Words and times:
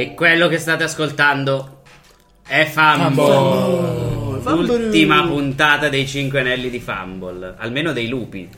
E 0.00 0.14
quello 0.14 0.48
che 0.48 0.56
state 0.56 0.82
ascoltando 0.84 1.82
è 2.46 2.64
Fumble. 2.64 4.38
L'ultima 4.64 5.26
puntata 5.26 5.90
dei 5.90 6.06
5 6.06 6.40
anelli 6.40 6.70
di 6.70 6.80
Fumble. 6.80 7.54
Almeno 7.58 7.92
dei 7.92 8.08
lupi. 8.08 8.48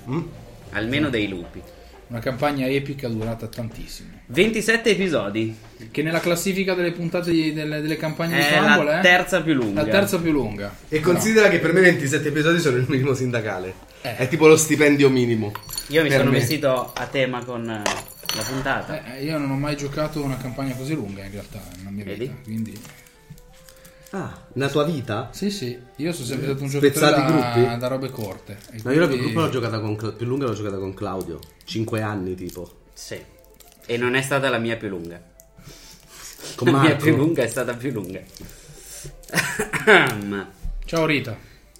Almeno 0.70 1.08
dei 1.10 1.26
lupi. 1.26 1.60
Una 2.06 2.20
campagna 2.20 2.68
epica 2.68 3.08
durata 3.08 3.48
tantissimo. 3.48 4.10
27 4.26 4.90
episodi. 4.90 5.56
Che 5.90 6.02
nella 6.04 6.20
classifica 6.20 6.74
delle 6.74 6.92
puntate 6.92 7.32
di- 7.32 7.52
delle, 7.52 7.80
delle 7.80 7.96
campagne 7.96 8.36
di 8.36 8.42
È 8.42 8.58
Fumble 8.58 8.84
la 8.84 8.98
è 9.00 9.02
terza 9.02 9.40
più 9.42 9.54
lunga. 9.54 9.82
la 9.82 9.88
terza 9.88 10.20
più 10.20 10.30
lunga. 10.30 10.72
E 10.88 11.00
considera 11.00 11.48
che 11.48 11.58
per 11.58 11.72
me 11.72 11.80
27 11.80 12.28
episodi 12.28 12.60
sono 12.60 12.76
il 12.76 12.84
minimo 12.86 13.14
sindacale. 13.14 13.74
Eh. 14.02 14.14
È 14.16 14.28
tipo 14.28 14.46
lo 14.46 14.56
stipendio 14.56 15.10
minimo. 15.10 15.50
Io 15.88 16.02
mi 16.02 16.08
per 16.08 16.18
sono 16.18 16.30
me. 16.30 16.38
vestito 16.38 16.92
a 16.94 17.06
tema 17.06 17.42
con 17.44 17.68
eh, 17.68 17.82
la 18.36 18.42
puntata. 18.42 19.14
Eh, 19.16 19.24
io 19.24 19.38
non 19.38 19.50
ho 19.50 19.56
mai 19.56 19.76
giocato 19.76 20.22
una 20.22 20.36
campagna 20.36 20.74
così 20.74 20.94
lunga 20.94 21.24
in 21.24 21.30
realtà 21.32 21.60
nella 21.76 21.90
mia 21.90 22.04
Vedi? 22.04 22.26
vita. 22.26 22.34
Quindi 22.44 22.80
Ah, 24.14 24.44
nella 24.54 24.68
tua 24.70 24.84
vita? 24.84 25.30
sì, 25.32 25.50
sì, 25.50 25.78
io 25.96 26.12
sono 26.12 26.26
sempre 26.26 26.48
stato 26.48 26.62
un 26.64 26.68
giocatore 26.68 26.92
Spezzati 26.94 27.32
da, 27.32 27.52
gruppi? 27.54 27.78
da 27.78 27.86
robe 27.86 28.10
corte. 28.10 28.58
No, 28.82 28.92
io 28.92 29.00
la 29.00 29.06
più, 29.06 29.14
quindi- 29.16 29.32
gruppo 29.32 29.40
l'ho 29.40 29.48
giocata 29.50 29.80
con, 29.80 29.96
più 30.16 30.26
lunga 30.26 30.44
l'ho 30.46 30.52
giocata 30.54 30.76
con 30.76 30.92
Claudio. 30.92 31.38
5 31.64 32.02
anni 32.02 32.34
tipo. 32.34 32.80
Sì. 32.92 33.18
E 33.86 33.96
non 33.96 34.14
è 34.14 34.20
stata 34.20 34.50
la 34.50 34.58
mia 34.58 34.76
più 34.76 34.88
lunga. 34.90 35.18
Con 36.56 36.72
la 36.72 36.80
mia 36.80 36.90
Marco. 36.90 37.04
più 37.04 37.16
lunga 37.16 37.42
è 37.42 37.48
stata 37.48 37.72
più 37.74 37.90
lunga. 37.90 38.20
Ciao 40.84 41.06
Rita. 41.06 41.34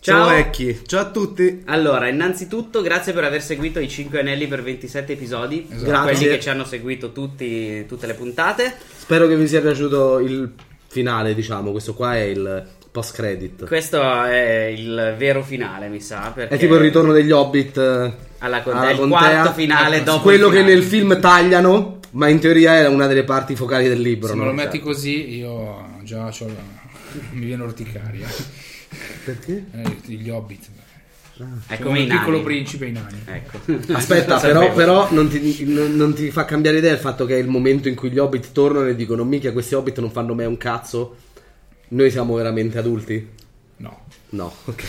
Ciao 0.05 0.31
vecchi. 0.31 0.81
Ciao 0.85 1.01
a 1.03 1.11
tutti. 1.11 1.63
Allora, 1.67 2.09
innanzitutto, 2.09 2.83
grazie 2.83 3.13
per 3.13 3.23
aver 3.23 3.41
seguito 3.41 3.79
i 3.79 3.89
5 3.89 4.19
anelli 4.19 4.49
per 4.49 4.61
27 4.61 5.13
episodi. 5.13 5.65
Esatto. 5.71 5.85
Quelli 5.85 5.91
Grazie. 6.19 6.29
che 6.29 6.41
ci 6.41 6.49
hanno 6.49 6.65
seguito 6.65 7.13
tutti, 7.13 7.87
tutte 7.87 8.09
le 8.09 8.15
puntate. 8.15 8.75
Spero 8.97 9.29
che 9.29 9.37
vi 9.37 9.47
sia 9.47 9.61
piaciuto 9.61 10.19
il 10.19 10.51
finale, 10.89 11.37
diciamo. 11.37 11.71
Questo 11.71 11.95
qua 11.95 12.17
è 12.17 12.23
il 12.23 12.67
post 12.91 13.15
credit. 13.15 13.65
Questo 13.69 14.03
è 14.25 14.75
il 14.77 15.15
vero 15.17 15.45
finale, 15.45 15.87
mi 15.87 16.01
sa. 16.01 16.33
Perché 16.35 16.57
È 16.57 16.59
tipo 16.59 16.75
il 16.75 16.81
ritorno 16.81 17.13
degli 17.13 17.31
Hobbit 17.31 17.77
eh, 17.79 18.13
Alla 18.39 18.61
contea, 18.61 18.81
alla 18.81 18.91
il 18.91 18.99
contea. 18.99 19.19
quarto 19.19 19.53
finale 19.53 19.97
Ecco, 19.99 20.05
dopo 20.05 20.23
Quello 20.23 20.49
il 20.49 20.53
che 20.53 20.63
nel 20.65 20.83
film 20.83 21.21
tagliano, 21.21 22.01
ma 22.11 22.27
in 22.27 22.41
teoria 22.41 22.75
è 22.77 22.89
una 22.89 23.07
delle 23.07 23.23
parti 23.23 23.55
focali 23.55 23.87
del 23.87 24.01
libro. 24.01 24.27
Se 24.31 24.35
me 24.35 24.47
lo 24.47 24.53
metti 24.53 24.81
così 24.81 25.37
io 25.39 26.01
già 26.03 26.25
la- 26.25 26.81
mi 27.35 27.45
viene 27.45 27.63
orticaria. 27.63 28.27
Perché? 29.25 29.65
Eh, 29.75 29.97
gli 30.07 30.29
hobbit. 30.29 30.69
È 31.67 31.77
Sono 31.77 31.87
come 31.89 32.01
il 32.01 32.09
piccolo 32.09 32.33
nani. 32.33 32.43
principe 32.43 32.85
e 32.85 32.89
i 32.89 32.93
nani. 32.93 33.19
Ecco. 33.25 33.61
Aspetta, 33.95 34.39
però, 34.39 34.73
però 34.73 35.13
non, 35.13 35.29
ti, 35.29 35.65
non- 35.65 35.97
non 35.97 36.15
ti 36.15 36.31
fa 36.31 36.45
cambiare 36.45 36.79
idea 36.79 36.93
il 36.93 36.99
fatto 36.99 37.25
che 37.25 37.35
è 37.37 37.39
il 37.39 37.49
momento 37.49 37.89
in 37.89 37.95
cui 37.95 38.11
gli 38.11 38.19
hobbit 38.19 38.53
tornano 38.53 38.87
e 38.87 38.95
dicono: 38.95 39.25
Minchia, 39.25 39.53
questi 39.53 39.75
hobbit 39.75 39.99
non 40.01 40.11
fanno 40.11 40.35
mai 40.35 40.47
un 40.47 40.57
cazzo. 40.59 41.17
Noi 41.89 42.11
siamo 42.11 42.35
veramente 42.35 42.79
adulti? 42.79 43.29
No. 43.79 44.05
No, 44.31 44.53
ok. 44.67 44.83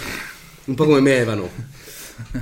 Un 0.65 0.75
po' 0.75 0.85
come 0.85 0.99
me, 1.01 1.15
Evano. 1.17 1.49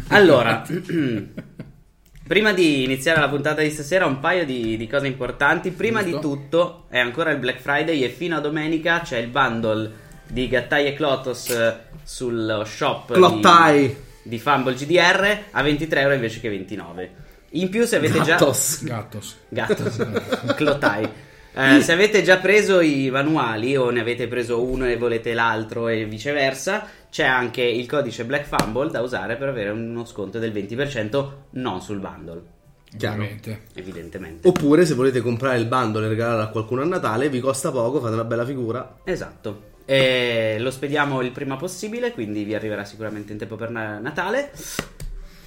Allora, 0.10 0.64
prima 2.28 2.54
di 2.54 2.84
iniziare 2.84 3.20
la 3.20 3.30
puntata 3.30 3.62
di 3.62 3.70
stasera, 3.70 4.06
un 4.06 4.20
paio 4.20 4.46
di, 4.46 4.78
di 4.78 4.88
cose 4.88 5.08
importanti. 5.08 5.72
Prima 5.72 6.04
Giusto. 6.04 6.16
di 6.18 6.22
tutto, 6.22 6.86
è 6.90 7.00
ancora 7.00 7.32
il 7.32 7.40
Black 7.40 7.60
Friday 7.60 8.02
e 8.04 8.10
fino 8.10 8.36
a 8.36 8.40
domenica 8.40 9.02
c'è 9.02 9.18
il 9.18 9.28
bundle 9.30 10.01
di 10.32 10.48
Gattai 10.48 10.88
e 10.88 10.94
Clotos 10.94 11.50
eh, 11.50 11.76
sul 12.04 12.64
shop 12.66 13.12
Clottai. 13.12 13.88
di, 13.88 13.96
di 14.24 14.40
Fumble 14.40 14.74
GDR 14.74 15.40
a 15.52 15.62
23 15.62 16.00
euro 16.00 16.14
invece 16.14 16.40
che 16.40 16.50
29. 16.50 17.12
In 17.52 17.70
più, 17.70 17.86
se 17.86 17.98
avete 17.98 18.22
già. 18.22 18.38
Gattos. 18.38 18.84
Gattos. 18.84 19.36
Gatto, 19.50 19.84
Clotai. 20.56 21.10
Eh, 21.54 21.82
se 21.82 21.92
avete 21.92 22.24
già 22.24 22.38
preso 22.38 22.80
i 22.80 23.10
manuali 23.10 23.76
o 23.76 23.90
ne 23.90 24.00
avete 24.00 24.30
preso 24.30 24.64
uno 24.64 24.88
e 24.88 24.96
volete 24.96 25.34
l'altro 25.34 25.90
e 25.90 26.06
viceversa, 26.06 26.88
c'è 27.10 27.26
anche 27.26 27.62
il 27.62 27.86
codice 27.88 28.24
Black 28.24 28.46
Fumble 28.46 28.90
da 28.90 29.02
usare 29.02 29.36
per 29.36 29.50
avere 29.50 29.70
uno 29.72 30.06
sconto 30.06 30.40
del 30.40 30.54
20% 30.54 31.32
non 31.52 31.82
sul 31.82 32.00
bundle, 32.00 32.42
Chiaro. 32.98 33.16
Ovviamente. 33.16 33.64
evidentemente. 33.74 34.48
Oppure, 34.48 34.86
se 34.86 34.94
volete 34.94 35.20
comprare 35.20 35.58
il 35.58 35.66
bundle 35.66 36.06
e 36.06 36.08
regalarlo 36.08 36.44
a 36.44 36.48
qualcuno 36.48 36.84
a 36.84 36.86
Natale, 36.86 37.28
vi 37.28 37.42
costa 37.42 37.70
poco, 37.70 38.00
fate 38.00 38.14
una 38.14 38.24
bella 38.24 38.46
figura. 38.46 39.00
Esatto. 39.04 39.71
E 39.92 40.56
lo 40.60 40.72
spediamo 40.72 41.20
il 41.22 41.32
prima 41.32 41.58
possibile, 41.58 42.14
quindi 42.14 42.46
vi 42.46 42.56
arriverà 42.56 42.86
sicuramente 42.86 43.34
in 43.34 43.38
tempo 43.38 43.58
per 43.58 43.72
na- 43.72 44.00
Natale. 44.00 44.52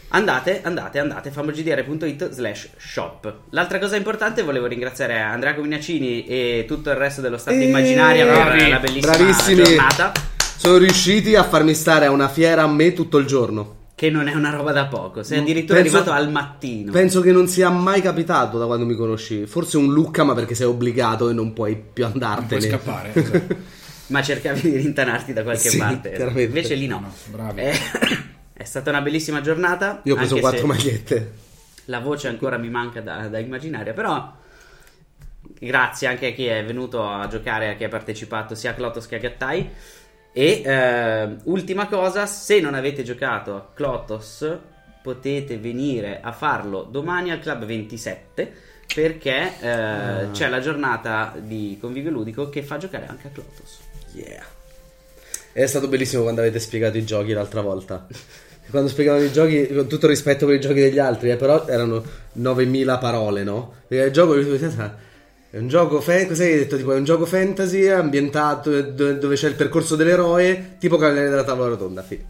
Andate, 0.08 0.61
andate, 0.62 0.99
andate, 0.99 1.31
famogdr.it 1.31 2.31
slash 2.31 2.69
shop. 2.76 3.35
L'altra 3.50 3.79
cosa 3.79 3.96
importante, 3.96 4.43
volevo 4.43 4.67
ringraziare 4.67 5.19
Andrea 5.19 5.55
Cominaccini 5.55 6.26
e 6.26 6.64
tutto 6.69 6.91
il 6.91 6.96
resto 6.96 7.23
dello 7.23 7.38
staff 7.38 7.55
Immaginaria 7.55 8.26
per 8.26 8.35
bravi, 8.44 8.69
la 8.69 8.79
bellissima 8.81 9.17
bravissimi. 9.17 9.62
giornata. 9.64 10.12
Sono 10.58 10.76
riusciti 10.76 11.35
a 11.35 11.43
farmi 11.43 11.73
stare 11.73 12.05
a 12.05 12.11
una 12.11 12.29
fiera 12.29 12.64
a 12.64 12.69
me 12.69 12.93
tutto 12.93 13.17
il 13.17 13.25
giorno. 13.26 13.76
Che 13.94 14.11
non 14.11 14.29
è 14.29 14.35
una 14.35 14.50
roba 14.50 14.73
da 14.73 14.85
poco, 14.87 15.23
sei 15.23 15.38
addirittura 15.38 15.81
Penso- 15.81 15.96
arrivato 15.96 16.17
al 16.23 16.31
mattino. 16.31 16.93
Penso 16.93 17.23
che 17.23 17.32
non 17.32 17.49
sia 17.49 17.70
mai 17.70 18.02
capitato 18.02 18.58
da 18.58 18.67
quando 18.67 18.85
mi 18.85 18.94
conosci. 18.94 19.46
Forse 19.46 19.79
un 19.79 19.91
Lucca, 19.93 20.23
ma 20.23 20.35
perché 20.35 20.55
sei 20.55 20.67
obbligato 20.67 21.31
e 21.31 21.32
non 21.32 21.55
puoi 21.55 21.76
più 21.76 22.02
Non 22.05 22.12
puoi 22.12 22.25
andartene. 22.31 22.61
scappare. 22.61 23.73
Ma 24.06 24.23
cercavi 24.23 24.61
di 24.61 24.77
rintanarti 24.77 25.33
da 25.33 25.43
qualche 25.43 25.71
Sì, 25.71 25.79
parte. 25.79 26.11
chiaramente. 26.11 26.43
Invece 26.43 26.75
lì 26.75 26.87
no. 26.87 27.01
No, 27.01 27.15
bravi. 27.27 27.61
Eh, 27.62 27.73
è 28.53 28.65
stata 28.65 28.91
una 28.91 29.01
bellissima 29.01 29.41
giornata. 29.41 30.01
Io 30.05 30.15
ho 30.15 30.17
preso 30.17 30.39
quattro 30.39 30.67
magliette. 30.67 31.33
La 31.87 32.01
voce 32.01 32.29
ancora 32.29 32.56
mi 32.56 32.71
manca 32.71 33.01
da, 33.01 33.29
da 33.29 33.39
immaginaria, 33.39 33.93
però 33.93 34.33
grazie 35.59 36.06
anche 36.09 36.29
a 36.29 36.33
chi 36.33 36.47
è 36.47 36.65
venuto 36.65 37.06
a 37.06 37.27
giocare, 37.29 37.71
a 37.71 37.75
chi 37.75 37.85
ha 37.85 37.89
partecipato 37.89 38.55
sia 38.55 38.71
a 38.71 38.75
Clotos 38.75 39.06
che 39.06 39.17
a 39.17 39.19
Gattai. 39.19 39.71
E 40.33 40.62
eh, 40.65 41.37
ultima 41.45 41.87
cosa, 41.87 42.27
se 42.27 42.61
non 42.61 42.75
avete 42.75 43.03
giocato 43.03 43.55
a 43.55 43.71
Clotos, 43.73 44.59
potete 45.03 45.59
venire 45.59 46.21
a 46.23 46.33
farlo 46.33 46.83
domani 46.83 47.31
al 47.31 47.39
Club 47.39 47.65
27 47.67 48.53
perché 48.95 49.53
eh, 49.61 50.31
c'è 50.31 50.49
la 50.49 50.61
giornata 50.61 51.35
di 51.37 51.77
convivio 51.81 52.11
ludico 52.11 52.49
che 52.49 52.62
fa 52.62 52.79
giocare 52.79 53.06
anche 53.06 53.29
a 53.29 53.31
Clotos. 53.31 53.83
Yeah. 54.14 54.44
È 55.52 55.66
stato 55.66 55.87
bellissimo 55.88 56.22
quando 56.22 56.40
avete 56.40 56.58
spiegato 56.58 56.96
i 56.96 57.05
giochi 57.05 57.32
l'altra 57.32 57.61
volta. 57.61 58.06
Quando 58.70 58.88
spiegavano 58.88 59.25
i 59.25 59.31
giochi, 59.32 59.69
con 59.72 59.87
tutto 59.87 60.06
il 60.06 60.12
rispetto 60.12 60.46
per 60.46 60.55
i 60.56 60.61
giochi 60.61 60.81
degli 60.81 60.99
altri, 60.99 61.31
eh, 61.31 61.37
però 61.37 61.66
erano 61.69 62.02
9000 62.32 62.99
parole, 62.99 63.44
no? 63.44 63.75
Perché 63.87 64.05
il 64.06 64.12
gioco 64.12 64.34
è 64.34 65.58
un 65.58 65.69
gioco 65.69 66.00
fan- 66.00 66.26
cos'hai 66.26 66.56
detto? 66.56 66.76
Tipo, 66.76 66.93
è 66.93 66.96
un 66.96 67.05
gioco 67.05 67.26
fantasy 67.26 67.87
ambientato 67.87 68.82
do- 68.82 69.12
dove 69.14 69.37
c'è 69.37 69.46
il 69.49 69.55
percorso 69.55 69.94
dell'eroe, 69.94 70.76
tipo 70.81 70.96
Cavaliere 70.96 71.28
della 71.28 71.44
Tavola 71.44 71.69
Rotonda. 71.69 72.02
fine. 72.02 72.25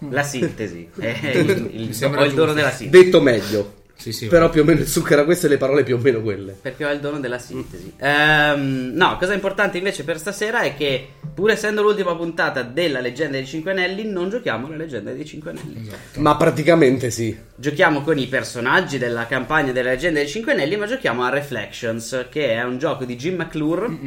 La 0.10 0.22
sintesi, 0.22 0.88
è 0.98 1.30
il, 1.34 1.70
il- 1.72 2.04
ho 2.14 2.24
il 2.24 2.34
dono 2.34 2.52
della 2.52 2.70
sintesi. 2.72 3.04
Detto 3.04 3.20
meglio. 3.20 3.77
Sì, 3.98 4.12
sì. 4.12 4.28
Però 4.28 4.48
più 4.48 4.60
o 4.60 4.64
meno 4.64 4.80
il 4.80 4.86
succo 4.86 5.12
era 5.12 5.24
questo 5.24 5.46
e 5.46 5.48
le 5.48 5.56
parole 5.56 5.82
più 5.82 5.96
o 5.96 5.98
meno 5.98 6.22
quelle. 6.22 6.56
Perché 6.60 6.84
ho 6.84 6.90
il 6.92 7.00
dono 7.00 7.18
della 7.18 7.40
sintesi. 7.40 7.94
Ehm, 7.98 8.92
no, 8.94 9.16
cosa 9.16 9.34
importante 9.34 9.76
invece 9.76 10.04
per 10.04 10.18
stasera 10.18 10.60
è 10.60 10.76
che, 10.76 11.08
pur 11.34 11.50
essendo 11.50 11.82
l'ultima 11.82 12.14
puntata 12.14 12.62
della 12.62 13.00
leggenda 13.00 13.36
dei 13.38 13.46
Cinque 13.46 13.72
Anelli, 13.72 14.04
non 14.08 14.30
giochiamo 14.30 14.68
la 14.68 14.76
leggenda 14.76 15.10
dei 15.10 15.26
Cinque 15.26 15.50
Anelli. 15.50 15.80
Esatto. 15.80 16.20
Ma 16.20 16.36
praticamente 16.36 17.10
sì. 17.10 17.36
Giochiamo 17.56 18.02
con 18.02 18.16
i 18.18 18.28
personaggi 18.28 18.98
della 18.98 19.26
campagna 19.26 19.72
della 19.72 19.90
leggenda 19.90 20.20
dei 20.20 20.28
Cinque 20.28 20.52
Anelli, 20.52 20.76
ma 20.76 20.86
giochiamo 20.86 21.24
a 21.24 21.30
Reflections, 21.30 22.26
che 22.30 22.52
è 22.52 22.62
un 22.62 22.78
gioco 22.78 23.04
di 23.04 23.16
Jim 23.16 23.34
McClure 23.34 23.98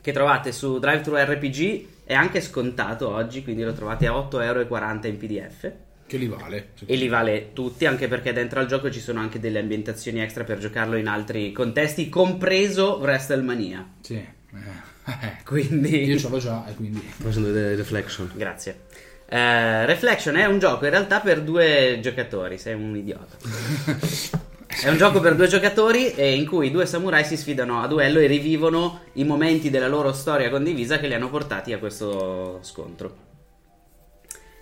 che 0.00 0.12
trovate 0.12 0.52
su 0.52 0.78
DriveThru 0.78 1.16
RPG. 1.16 1.86
È 2.04 2.14
anche 2.14 2.40
scontato 2.40 3.08
oggi, 3.08 3.42
quindi 3.42 3.64
lo 3.64 3.72
trovate 3.72 4.06
a 4.06 4.12
8,40€ 4.12 5.06
in 5.08 5.16
PDF. 5.16 5.72
Che 6.06 6.16
li 6.16 6.26
vale. 6.26 6.72
E 6.84 6.96
li 6.96 7.08
vale 7.08 7.52
tutti, 7.52 7.86
anche 7.86 8.08
perché 8.08 8.32
dentro 8.32 8.60
al 8.60 8.66
gioco 8.66 8.90
ci 8.90 9.00
sono 9.00 9.20
anche 9.20 9.40
delle 9.40 9.58
ambientazioni 9.58 10.20
extra 10.20 10.44
per 10.44 10.58
giocarlo 10.58 10.96
in 10.96 11.08
altri 11.08 11.50
contesti, 11.52 12.08
compreso 12.08 12.98
WrestleMania. 13.00 13.94
Sì. 14.00 14.14
Eh. 14.14 14.92
Quindi, 15.44 16.04
Io 16.04 16.18
ce 16.18 16.28
l'ho 16.28 16.38
già 16.38 16.66
e 16.66 16.74
quindi... 16.74 16.98
Facendo 16.98 17.50
delle 17.52 17.74
reflection. 17.74 18.30
grazie. 18.34 18.82
Eh, 19.28 19.86
Reflection 19.86 20.36
è 20.36 20.44
un 20.44 20.58
gioco 20.58 20.84
in 20.84 20.90
realtà 20.90 21.20
per 21.20 21.42
due 21.42 21.98
giocatori. 22.00 22.58
Sei 22.58 22.74
un 22.74 22.96
idiota. 22.96 23.36
È 24.66 24.88
un 24.88 24.96
gioco 24.96 25.20
per 25.20 25.36
due 25.36 25.46
giocatori 25.46 26.12
e 26.14 26.34
in 26.34 26.46
cui 26.46 26.72
due 26.72 26.84
samurai 26.84 27.24
si 27.24 27.36
sfidano 27.36 27.80
a 27.80 27.86
duello 27.86 28.18
e 28.18 28.26
rivivono 28.26 29.02
i 29.12 29.24
momenti 29.24 29.70
della 29.70 29.86
loro 29.86 30.12
storia 30.12 30.50
condivisa 30.50 30.98
che 30.98 31.06
li 31.06 31.14
hanno 31.14 31.30
portati 31.30 31.72
a 31.72 31.78
questo 31.78 32.58
scontro. 32.62 33.33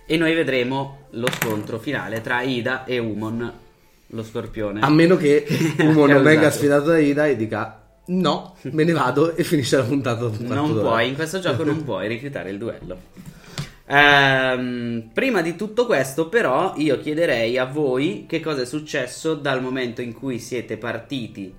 E 0.05 0.17
noi 0.17 0.33
vedremo 0.33 1.07
lo 1.11 1.27
scontro 1.31 1.79
finale 1.79 2.21
tra 2.21 2.41
Ida 2.41 2.83
e 2.85 2.97
Umon, 2.99 3.53
lo 4.07 4.23
scorpione. 4.23 4.81
A 4.81 4.89
meno 4.89 5.15
che 5.15 5.45
uno 5.79 6.05
non 6.05 6.21
venga 6.23 6.41
Causato. 6.41 6.55
sfidato 6.57 6.85
da 6.87 6.97
Ida 6.99 7.27
e 7.27 7.35
dica 7.35 7.81
no, 8.07 8.55
me 8.63 8.83
ne 8.83 8.91
vado 8.91 9.33
e 9.35 9.43
finisce 9.45 9.77
la 9.77 9.83
puntata 9.83 10.29
Non 10.39 10.73
d'ora. 10.73 10.89
puoi, 10.89 11.07
in 11.07 11.15
questo 11.15 11.39
gioco 11.39 11.63
non 11.63 11.83
puoi 11.85 12.07
rifiutare 12.09 12.49
il 12.49 12.57
duello. 12.57 12.97
Ehm, 13.85 15.09
prima 15.13 15.41
di 15.41 15.55
tutto 15.55 15.85
questo, 15.85 16.27
però, 16.29 16.73
io 16.77 16.99
chiederei 16.99 17.57
a 17.57 17.65
voi 17.65 18.25
che 18.27 18.39
cosa 18.39 18.61
è 18.61 18.65
successo 18.65 19.35
dal 19.35 19.61
momento 19.61 20.01
in 20.01 20.13
cui 20.13 20.39
siete 20.39 20.77
partiti 20.77 21.53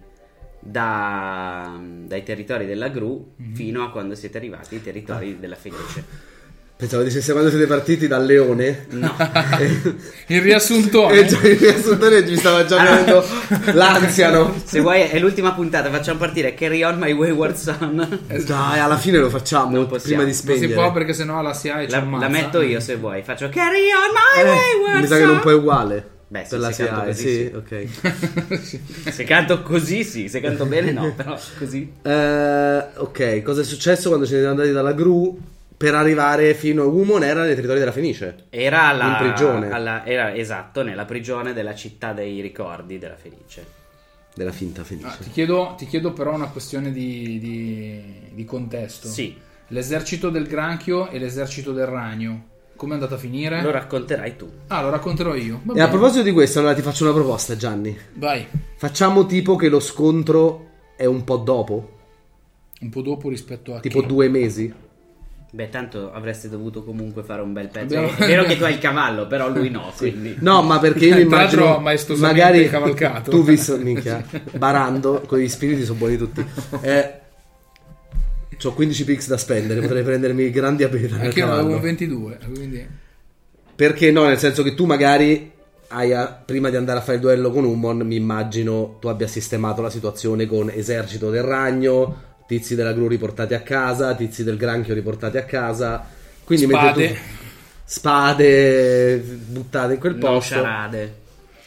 da- 0.60 1.78
dai 1.80 2.22
territori 2.22 2.66
della 2.66 2.88
Gru 2.88 3.34
fino 3.52 3.82
a 3.84 3.90
quando 3.90 4.14
siete 4.14 4.36
arrivati 4.38 4.74
ai 4.76 4.82
territori 4.82 5.38
della 5.38 5.56
Felice. 5.56 6.32
Pensavo 6.76 7.04
dicesse 7.04 7.30
quando 7.32 7.50
siete 7.50 7.66
partiti 7.66 8.08
dal 8.08 8.26
leone. 8.26 8.86
No, 8.90 9.14
Il 10.26 10.42
riassuntone. 10.42 11.20
E 11.20 11.24
già 11.24 11.38
il 11.42 11.56
riassuntore 11.56 12.22
mi 12.24 12.36
stava 12.36 12.64
già 12.64 12.82
venendo 12.82 13.24
l'ansia, 13.72 14.30
no? 14.30 14.52
se 14.64 14.80
vuoi, 14.80 15.02
è 15.02 15.18
l'ultima 15.20 15.52
puntata. 15.52 15.88
Facciamo 15.88 16.18
partire 16.18 16.52
Carry 16.54 16.82
On 16.82 16.98
My 16.98 17.12
Wayward 17.12 17.54
Son. 17.54 18.20
Dai, 18.44 18.78
alla 18.80 18.96
fine 18.96 19.18
lo 19.18 19.30
facciamo 19.30 19.76
Non 19.76 19.86
prima 19.86 20.24
di 20.24 20.30
Non 20.30 20.32
spegnere. 20.32 20.66
si 20.66 20.72
può 20.72 20.90
perché 20.92 21.12
sennò 21.12 21.40
la 21.42 21.54
SIAE 21.54 21.86
ci 21.86 21.92
La, 21.92 22.04
la 22.18 22.28
metto 22.28 22.60
io 22.60 22.80
se 22.80 22.96
vuoi. 22.96 23.22
Faccio 23.22 23.48
Carry 23.50 23.90
On 23.92 24.10
My 24.12 24.40
Eh, 24.40 24.76
Wayward 24.82 25.00
mi 25.00 25.06
sa 25.06 25.16
che 25.16 25.24
non 25.24 25.32
Son. 25.34 25.40
puoi 25.42 25.54
uguale. 25.54 26.08
Beh, 26.26 26.46
la 26.50 26.72
se 26.72 26.84
canto 26.86 27.00
SIAE, 27.00 27.06
così, 27.06 27.22
sì, 27.22 27.50
sì. 27.52 29.04
ok. 29.04 29.10
Se 29.14 29.22
canto 29.24 29.62
così, 29.62 30.02
sì. 30.02 30.28
Se 30.28 30.40
canto 30.40 30.66
bene, 30.66 30.90
no. 30.90 31.12
Però 31.14 31.38
così. 31.56 31.92
Eh, 32.02 32.84
ok, 32.96 33.42
cosa 33.42 33.60
è 33.60 33.64
successo 33.64 34.08
quando 34.08 34.26
siete 34.26 34.44
andati 34.44 34.72
dalla 34.72 34.92
gru 34.92 35.38
per 35.84 35.94
arrivare 35.94 36.54
fino 36.54 36.82
a 36.82 36.86
Umon? 36.86 37.22
Era 37.22 37.42
nei 37.44 37.54
territori 37.54 37.78
della 37.78 37.92
Fenice. 37.92 38.46
Era 38.48 38.84
alla, 38.88 39.06
In 39.08 39.16
prigione. 39.18 39.70
alla- 39.70 40.06
era 40.06 40.34
esatto, 40.34 40.82
nella 40.82 41.04
prigione 41.04 41.52
della 41.52 41.74
città 41.74 42.12
dei 42.14 42.40
ricordi 42.40 42.98
della 42.98 43.16
Felice. 43.16 43.66
Della 44.34 44.50
finta 44.50 44.82
Fenice. 44.82 45.06
Ah, 45.06 45.16
ti, 45.22 45.30
chiedo, 45.30 45.74
ti 45.76 45.86
chiedo 45.86 46.12
però 46.14 46.32
una 46.34 46.48
questione 46.48 46.90
di, 46.90 47.38
di- 47.38 48.02
di 48.32 48.44
contesto. 48.44 49.08
Sì, 49.08 49.36
L'esercito 49.68 50.28
del 50.30 50.46
granchio 50.46 51.08
e 51.10 51.18
l'esercito 51.18 51.72
del 51.72 51.86
ragno. 51.86 52.48
Come 52.76 52.92
è 52.92 52.94
andata 52.94 53.14
a 53.14 53.18
finire? 53.18 53.62
lo 53.62 53.70
racconterai 53.70 54.36
tu. 54.36 54.50
Ah, 54.68 54.82
lo 54.82 54.90
racconterò 54.90 55.34
io. 55.34 55.60
Va 55.64 55.74
E 55.74 55.80
a 55.80 55.88
proposito 55.88 56.22
di 56.22 56.32
questo, 56.32 56.58
allora 56.60 56.74
ti 56.74 56.82
faccio 56.82 57.04
una 57.04 57.12
proposta, 57.14 57.56
Gianni. 57.56 57.96
Vai. 58.14 58.46
Facciamo 58.76 59.26
tipo 59.26 59.56
che 59.56 59.68
lo 59.68 59.80
scontro 59.80 60.70
è 60.96 61.04
un 61.06 61.24
po' 61.24 61.36
dopo, 61.36 61.90
Un 62.80 62.90
po' 62.90 63.00
dopo 63.02 63.28
rispetto 63.28 63.74
a 63.74 63.80
tipo 63.80 64.00
che? 64.00 64.06
due 64.06 64.28
mesi. 64.28 64.72
Beh, 65.54 65.68
tanto 65.68 66.12
avreste 66.12 66.48
dovuto 66.48 66.82
comunque 66.82 67.22
fare 67.22 67.40
un 67.40 67.52
bel 67.52 67.68
pezzo. 67.68 67.96
Abbiamo- 67.96 68.16
È 68.16 68.26
vero 68.26 68.42
che 68.42 68.56
tu 68.56 68.64
hai 68.64 68.72
il 68.72 68.78
cavallo, 68.80 69.28
però 69.28 69.48
lui 69.48 69.70
no, 69.70 69.92
quindi... 69.96 70.34
No, 70.40 70.62
ma 70.62 70.80
perché 70.80 71.06
io 71.06 71.14
mi 71.14 71.26
Tra 71.28 71.36
l'altro 71.42 71.76
immagino 71.78 72.16
magari 72.18 72.68
cavalcato. 72.68 73.30
tu 73.30 73.44
visto 73.44 73.76
minchia 73.78 74.24
barando 74.56 75.22
con 75.26 75.38
gli 75.38 75.48
spiriti 75.48 75.84
sono 75.84 75.98
buoni 75.98 76.16
tutti. 76.16 76.44
Eh, 76.80 77.14
ho 78.64 78.72
15 78.72 79.04
pix 79.04 79.28
da 79.28 79.36
spendere, 79.36 79.80
potrei 79.80 80.02
prendermi 80.02 80.50
grandi 80.50 80.82
aperi 80.84 81.04
Anche 81.12 81.38
io 81.38 81.44
avevo 81.44 81.58
cavallo. 81.60 81.80
22, 81.80 82.38
quindi... 82.52 82.86
Perché 83.76 84.10
no, 84.10 84.24
nel 84.24 84.38
senso 84.38 84.62
che 84.64 84.74
tu 84.74 84.86
magari 84.86 85.52
hai 85.88 86.12
a- 86.14 86.26
prima 86.44 86.70
di 86.70 86.76
andare 86.76 86.98
a 86.98 87.02
fare 87.02 87.16
il 87.16 87.20
duello 87.20 87.50
con 87.52 87.64
Umon, 87.64 87.98
mi 87.98 88.16
immagino 88.16 88.96
tu 89.00 89.08
abbia 89.08 89.26
sistemato 89.28 89.82
la 89.82 89.90
situazione 89.90 90.46
con 90.46 90.70
esercito 90.72 91.30
del 91.30 91.42
ragno, 91.42 92.32
tizi 92.46 92.74
della 92.74 92.92
gru 92.92 93.08
riportati 93.08 93.54
a 93.54 93.60
casa, 93.60 94.14
tizi 94.14 94.44
del 94.44 94.56
granchio 94.56 94.94
riportati 94.94 95.36
a 95.36 95.44
casa. 95.44 96.06
Quindi 96.44 96.66
Spade. 96.66 97.08
tu 97.08 97.14
spade 97.84 99.18
buttate 99.18 99.94
in 99.94 99.98
quel 100.00 100.14
No, 100.14 100.20
posto. 100.20 100.54
sciarade. 100.54 101.22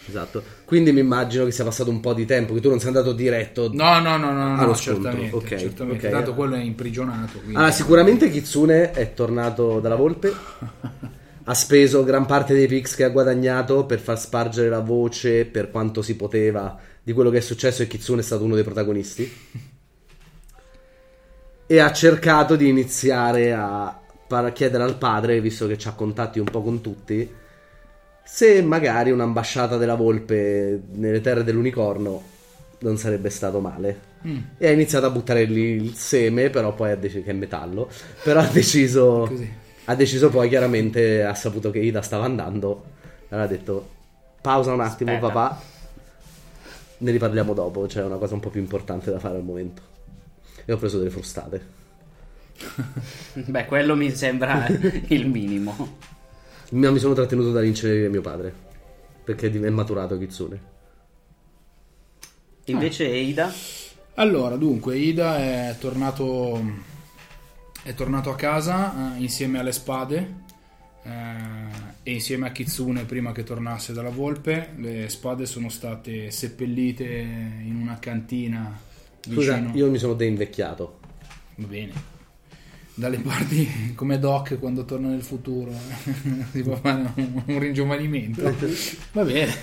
Esatto. 0.08 0.42
Quindi 0.64 0.92
mi 0.92 1.02
immagino 1.02 1.46
che 1.46 1.52
sia 1.52 1.64
passato 1.64 1.90
un 1.90 2.00
po' 2.00 2.14
di 2.14 2.26
tempo, 2.26 2.54
che 2.54 2.62
tu 2.62 2.70
non 2.70 2.80
sei 2.80 2.88
andato 2.90 3.12
diretto. 3.14 3.70
No, 3.74 4.00
no, 4.00 4.18
no, 4.18 4.32
no, 4.32 4.48
no, 4.48 4.58
Allo 4.58 4.68
no 4.68 4.74
scontro, 4.74 5.04
certamente, 5.04 5.36
ok, 5.36 5.56
certamente. 5.56 6.08
ok. 6.08 6.14
Tanto 6.14 6.34
quello 6.34 6.56
è 6.56 6.60
imprigionato, 6.62 7.38
quindi... 7.40 7.56
Allora, 7.56 7.72
sicuramente 7.72 8.30
Kitsune 8.30 8.92
è 8.92 9.14
tornato 9.14 9.80
dalla 9.80 9.96
volpe. 9.96 10.34
ha 11.50 11.54
speso 11.54 12.04
gran 12.04 12.26
parte 12.26 12.54
dei 12.54 12.68
pix 12.68 12.96
che 12.96 13.04
ha 13.06 13.10
guadagnato 13.10 13.86
per 13.86 14.00
far 14.00 14.20
spargere 14.20 14.68
la 14.70 14.80
voce 14.82 15.46
per 15.46 15.72
quanto 15.72 16.02
si 16.02 16.16
poteva 16.18 16.78
di 17.02 17.14
quello 17.14 17.30
che 17.30 17.38
è 17.38 17.42
successo 17.42 17.82
e 17.84 17.88
Kitsune 17.88 18.20
è 18.20 18.24
stato 18.24 18.44
uno 18.44 18.56
dei 18.56 18.64
protagonisti. 18.66 19.32
E 21.70 21.80
ha 21.80 21.92
cercato 21.92 22.56
di 22.56 22.70
iniziare 22.70 23.54
a 23.54 23.98
par- 24.28 24.54
chiedere 24.54 24.84
al 24.84 24.98
padre, 24.98 25.42
visto 25.42 25.68
che 25.68 25.78
ha 25.86 25.94
contatti 25.94 26.40
un 26.40 26.46
po' 26.46 26.62
con 26.62 26.80
tutti, 26.82 27.30
se 28.24 28.62
magari 28.62 29.12
un'ambasciata 29.12 29.78
della 29.78 29.96
volpe 29.96 30.82
nelle 30.94 31.22
terre 31.22 31.44
dell'unicorno 31.44 32.22
non 32.80 32.98
sarebbe 32.98 33.30
stato 33.30 33.60
male. 33.60 34.00
Mm, 34.26 34.38
E 34.58 34.68
ha 34.68 34.72
iniziato 34.72 35.06
a 35.08 35.10
buttare 35.10 35.44
lì 35.46 35.62
il 35.84 35.96
seme, 35.96 36.50
però 36.50 36.74
poi 36.74 36.92
ha 36.92 36.96
deciso 36.96 37.24
che 37.24 37.32
è 37.32 37.34
metallo. 37.34 37.90
Però 38.24 38.40
ha 38.40 38.48
deciso. 38.48 39.26
così. 39.28 39.66
Ha 39.86 39.96
deciso 39.96 40.30
poi 40.30 40.50
chiaramente, 40.50 41.24
ha 41.24 41.34
saputo 41.34 41.72
che 41.72 41.80
Ida 41.80 42.02
stava 42.02 42.26
andando, 42.26 42.84
Allora 43.30 43.46
ha 43.46 43.50
detto 43.50 43.90
pausa 44.42 44.74
un 44.74 44.82
attimo 44.82 45.16
Aspetta. 45.16 45.32
papà, 45.32 45.62
ne 47.00 47.12
riparliamo 47.12 47.54
dopo, 47.54 47.86
c'è 47.86 48.04
una 48.04 48.18
cosa 48.18 48.34
un 48.34 48.40
po' 48.40 48.50
più 48.50 48.60
importante 48.60 49.12
da 49.12 49.20
fare 49.20 49.36
al 49.38 49.44
momento. 49.44 49.82
E 50.68 50.74
ho 50.74 50.78
preso 50.78 50.98
delle 50.98 51.10
frustate. 51.10 51.66
Beh, 53.34 53.66
quello 53.66 53.96
mi 53.96 54.12
sembra 54.12 54.68
il 55.08 55.28
minimo. 55.30 55.98
Ma 56.72 56.92
mi 56.92 57.00
sono 57.00 57.14
trattenuto 57.14 57.52
dall'incenerire 57.54 58.10
mio 58.10 58.22
padre, 58.22 58.54
perché 59.24 59.50
è 59.50 59.70
maturato 59.70 60.18
Kitsune. 60.18 60.62
Invece 62.66 63.06
Eida, 63.10 63.50
Allora, 64.16 64.58
dunque, 64.58 64.98
Ida 64.98 65.38
è 65.38 65.76
tornato, 65.80 66.62
è 67.84 67.94
tornato 67.94 68.30
a 68.30 68.36
casa 68.36 69.16
eh, 69.16 69.22
insieme 69.22 69.60
alle 69.60 69.72
spade 69.72 70.36
eh, 71.04 71.10
e 72.04 72.12
insieme 72.12 72.48
a 72.48 72.52
Kitsune 72.52 73.06
prima 73.06 73.32
che 73.32 73.44
tornasse 73.44 73.94
dalla 73.94 74.10
volpe. 74.10 74.74
Le 74.78 75.08
spade 75.08 75.46
sono 75.46 75.70
state 75.70 76.32
seppellite 76.32 77.06
in 77.06 77.78
una 77.82 78.00
cantina 78.00 78.78
Scusa, 79.22 79.56
vicino. 79.58 79.76
io 79.76 79.90
mi 79.92 79.98
sono 79.98 80.14
deinvecchiato. 80.14 81.00
Va 81.56 81.68
bene. 81.68 82.16
Dalle 83.00 83.20
parti 83.20 83.94
come 83.94 84.18
Doc 84.18 84.58
quando 84.58 84.84
torna 84.84 85.10
nel 85.10 85.22
futuro 85.22 85.70
si 86.52 86.64
può 86.64 86.76
fare 86.78 87.12
un, 87.18 87.44
un 87.46 87.60
ringiovanimento. 87.60 88.42
Va 89.12 89.24
bene. 89.24 89.54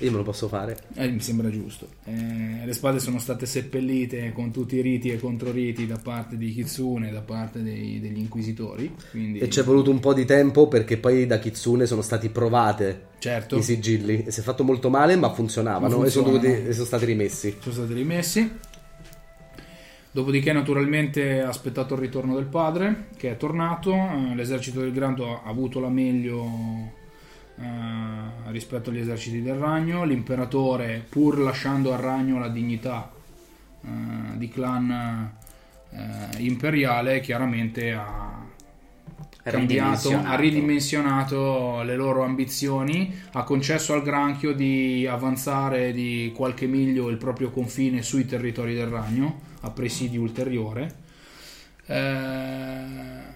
Io 0.00 0.10
me 0.10 0.18
lo 0.18 0.22
posso 0.22 0.48
fare. 0.48 0.76
Eh, 0.94 1.08
mi 1.08 1.20
sembra 1.20 1.48
giusto. 1.48 1.88
Eh, 2.04 2.60
le 2.62 2.72
spade 2.74 2.98
sono 3.00 3.18
state 3.18 3.46
seppellite 3.46 4.32
con 4.34 4.50
tutti 4.50 4.76
i 4.76 4.82
riti 4.82 5.08
e 5.08 5.18
controriti 5.18 5.86
da 5.86 5.96
parte 5.96 6.36
di 6.36 6.52
Kitsune, 6.52 7.10
da 7.10 7.22
parte 7.22 7.62
dei- 7.62 8.00
degli 8.00 8.18
inquisitori. 8.18 8.94
Quindi, 9.12 9.38
E 9.38 9.48
ci 9.48 9.60
è 9.60 9.64
voluto 9.64 9.90
un 9.90 10.00
po' 10.00 10.12
di 10.12 10.26
tempo 10.26 10.68
perché 10.68 10.98
poi 10.98 11.24
da 11.26 11.38
Kitsune 11.38 11.86
sono 11.86 12.02
stati 12.02 12.28
provate 12.28 13.06
certo, 13.18 13.56
i 13.56 13.62
sigilli. 13.62 14.24
E 14.26 14.30
si 14.30 14.40
è 14.40 14.42
fatto 14.42 14.62
molto 14.62 14.90
male, 14.90 15.16
ma 15.16 15.32
funzionavano 15.32 16.00
Ma 16.00 16.04
e 16.04 16.10
sono, 16.10 16.26
dovuti- 16.32 16.48
e 16.66 16.72
sono 16.74 16.84
stati 16.84 17.06
rimessi. 17.06 17.56
sono 17.60 17.74
stati 17.74 17.94
rimessi. 17.94 18.50
Dopodiché, 20.14 20.52
naturalmente, 20.52 21.40
ha 21.40 21.48
aspettato 21.48 21.94
il 21.94 22.00
ritorno 22.00 22.36
del 22.36 22.44
padre, 22.44 23.08
che 23.16 23.32
è 23.32 23.36
tornato. 23.36 23.92
Eh, 23.92 24.36
l'esercito 24.36 24.78
del 24.78 24.92
Grando 24.92 25.42
ha 25.42 25.48
avuto 25.48 25.80
la 25.80 25.88
meglio 25.88 26.46
eh, 27.58 28.50
rispetto 28.52 28.90
agli 28.90 29.00
eserciti 29.00 29.42
del 29.42 29.56
Ragno. 29.56 30.04
L'imperatore, 30.04 31.04
pur 31.08 31.40
lasciando 31.40 31.92
al 31.92 31.98
Ragno 31.98 32.38
la 32.38 32.48
dignità 32.48 33.10
eh, 33.82 33.88
di 34.36 34.48
clan 34.48 35.32
eh, 35.90 36.42
imperiale, 36.44 37.18
chiaramente 37.18 37.92
ha 37.92 38.40
cambiato, 39.42 40.10
ha 40.10 40.36
Ridimensionato. 40.36 40.40
ridimensionato 40.40 41.82
le 41.82 41.96
loro 41.96 42.22
ambizioni, 42.22 43.12
ha 43.32 43.42
concesso 43.42 43.92
al 43.94 44.04
granchio 44.04 44.52
di 44.54 45.08
avanzare 45.08 45.92
di 45.92 46.30
qualche 46.32 46.66
miglio 46.68 47.08
il 47.08 47.16
proprio 47.16 47.50
confine 47.50 48.00
sui 48.02 48.26
territori 48.26 48.74
del 48.74 48.86
ragno, 48.86 49.50
a 49.64 49.70
presidio 49.70 50.20
ulteriore. 50.20 50.94
Eh, 51.86 53.32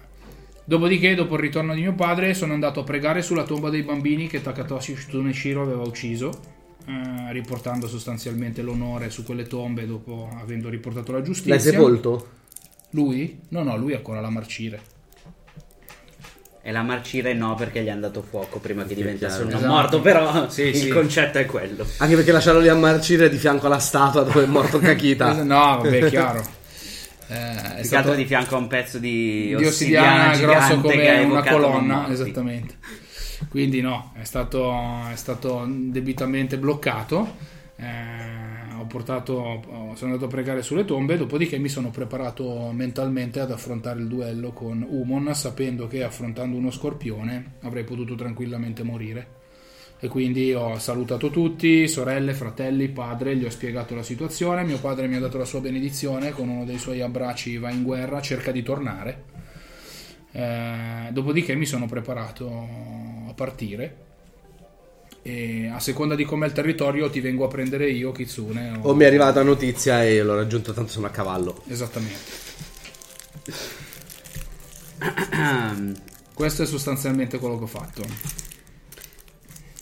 Dopodiché, 0.69 1.15
dopo 1.15 1.33
il 1.33 1.39
ritorno 1.39 1.73
di 1.73 1.81
mio 1.81 1.95
padre, 1.95 2.35
sono 2.35 2.53
andato 2.53 2.81
a 2.81 2.83
pregare 2.83 3.23
sulla 3.23 3.41
tomba 3.41 3.71
dei 3.71 3.81
bambini 3.81 4.27
che 4.27 4.39
Takatoshi 4.39 4.93
Tsuneshiro 4.93 5.63
aveva 5.63 5.81
ucciso, 5.81 6.29
eh, 6.85 7.31
riportando 7.31 7.87
sostanzialmente 7.87 8.61
l'onore 8.61 9.09
su 9.09 9.23
quelle 9.23 9.47
tombe 9.47 9.87
dopo 9.87 10.29
avendo 10.39 10.69
riportato 10.69 11.11
la 11.11 11.23
giustizia. 11.23 11.55
L'hai 11.55 11.63
sepolto? 11.63 12.27
Lui? 12.91 13.39
No, 13.47 13.63
no, 13.63 13.77
lui 13.77 13.93
è 13.93 13.95
ancora 13.95 14.21
la 14.21 14.29
marcire. 14.29 14.79
E 16.61 16.71
la 16.71 16.81
marcire 16.81 17.33
no 17.33 17.55
perché 17.55 17.81
gli 17.81 17.89
hanno 17.89 18.01
dato 18.01 18.21
fuoco 18.21 18.59
prima 18.59 18.83
che 18.83 18.93
diventasse 18.95 19.41
uno 19.43 19.55
Esatto. 19.55 19.65
morto, 19.67 20.01
però 20.01 20.49
Sì, 20.49 20.63
il 20.63 20.75
sì. 20.75 20.87
concetto 20.89 21.37
è 21.37 21.45
quello. 21.45 21.85
Anche 21.97 22.15
perché 22.15 22.31
lasciarlo 22.31 22.59
lì 22.59 22.67
a 22.67 22.75
marcire 22.75 23.29
di 23.29 23.37
fianco 23.37 23.67
alla 23.67 23.79
statua 23.79 24.23
dove 24.23 24.43
è 24.43 24.47
morto 24.47 24.77
Kakita. 24.79 25.41
No, 25.43 25.79
vabbè, 25.81 26.09
chiaro. 26.09 26.57
Eh, 27.31 27.35
è 27.35 27.61
Più 27.61 27.75
che 27.75 27.83
stato 27.83 28.07
altro 28.07 28.15
di 28.15 28.25
fianco 28.25 28.55
a 28.55 28.57
un 28.57 28.65
pezzo 28.67 28.97
di, 28.97 29.53
di 29.55 29.63
ossidiana 29.63 30.35
grosso 30.35 30.75
gigante 30.81 30.91
che 30.97 30.97
come 30.97 31.23
una 31.25 31.43
colonna, 31.43 32.09
esattamente. 32.09 32.73
Quindi 33.49 33.81
no, 33.81 34.13
è 34.19 34.23
stato, 34.23 34.73
è 35.11 35.15
stato 35.15 35.63
debitamente 35.69 36.57
bloccato. 36.57 37.35
Eh, 37.77 37.83
portato, 38.89 39.33
ho- 39.33 39.95
sono 39.95 40.11
andato 40.11 40.25
a 40.25 40.27
pregare 40.27 40.61
sulle 40.61 40.83
tombe, 40.83 41.15
dopodiché 41.15 41.57
mi 41.57 41.69
sono 41.69 41.89
preparato 41.89 42.71
mentalmente 42.73 43.39
ad 43.39 43.51
affrontare 43.51 44.01
il 44.01 44.07
duello 44.07 44.51
con 44.51 44.85
Umon, 44.87 45.33
sapendo 45.33 45.87
che 45.87 46.03
affrontando 46.03 46.57
uno 46.57 46.71
scorpione 46.71 47.53
avrei 47.61 47.85
potuto 47.85 48.15
tranquillamente 48.15 48.83
morire. 48.83 49.37
E 50.01 50.07
quindi 50.07 50.53
ho 50.53 50.77
salutato 50.79 51.29
tutti, 51.29 51.87
sorelle, 51.87 52.33
fratelli, 52.33 52.89
padre, 52.89 53.35
gli 53.35 53.45
ho 53.45 53.49
spiegato 53.49 53.95
la 53.95 54.03
situazione. 54.03 54.63
Mio 54.63 54.79
padre 54.79 55.07
mi 55.07 55.15
ha 55.15 55.19
dato 55.19 55.37
la 55.37 55.45
sua 55.45 55.59
benedizione 55.59 56.31
con 56.31 56.47
uno 56.49 56.65
dei 56.65 56.77
suoi 56.77 57.01
abbracci, 57.01 57.57
va 57.57 57.69
in 57.69 57.83
guerra, 57.83 58.21
cerca 58.21 58.51
di 58.51 58.63
tornare. 58.63 59.23
Eh, 60.31 61.09
dopodiché 61.11 61.55
mi 61.55 61.65
sono 61.65 61.85
preparato 61.85 62.47
a 63.27 63.33
partire. 63.33 64.08
E 65.21 65.67
a 65.73 65.79
seconda 65.79 66.15
di 66.15 66.23
com'è 66.23 66.45
il 66.45 66.53
territorio, 66.53 67.09
ti 67.09 67.19
vengo 67.19 67.45
a 67.45 67.47
prendere 67.47 67.89
io, 67.89 68.11
Kitsune. 68.11 68.79
o- 68.81 68.89
O 68.89 68.95
mi 68.95 69.03
è 69.03 69.07
arrivata 69.07 69.39
la 69.39 69.45
notizia 69.45 70.03
e 70.03 70.21
l'ho 70.23 70.35
raggiunto 70.35 70.71
tanto 70.73 70.91
sono 70.91 71.07
a 71.07 71.09
cavallo. 71.11 71.61
Esattamente. 71.67 72.47
Questo 76.33 76.63
è 76.63 76.65
sostanzialmente 76.65 77.37
quello 77.37 77.57
che 77.57 77.63
ho 77.63 77.67
fatto. 77.67 78.01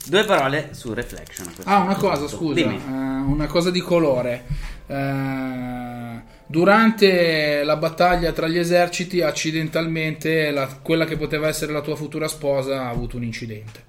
Due 0.07 0.23
parole 0.25 0.69
su 0.71 0.93
Reflection. 0.93 1.51
Ah, 1.65 1.79
una 1.79 1.95
cosa, 1.95 2.27
scusa, 2.27 2.53
Dimmi. 2.55 2.75
eh, 2.75 2.79
una 2.89 3.45
cosa 3.47 3.69
di 3.69 3.81
colore. 3.81 4.45
Eh, 4.87 6.21
durante 6.47 7.63
la 7.63 7.75
battaglia 7.75 8.31
tra 8.31 8.47
gli 8.47 8.57
eserciti, 8.57 9.21
accidentalmente, 9.21 10.49
la- 10.51 10.79
quella 10.81 11.05
che 11.05 11.17
poteva 11.17 11.47
essere 11.47 11.73
la 11.73 11.81
tua 11.81 11.95
futura 11.95 12.27
sposa 12.27 12.83
ha 12.83 12.89
avuto 12.89 13.17
un 13.17 13.23
incidente. 13.23 13.83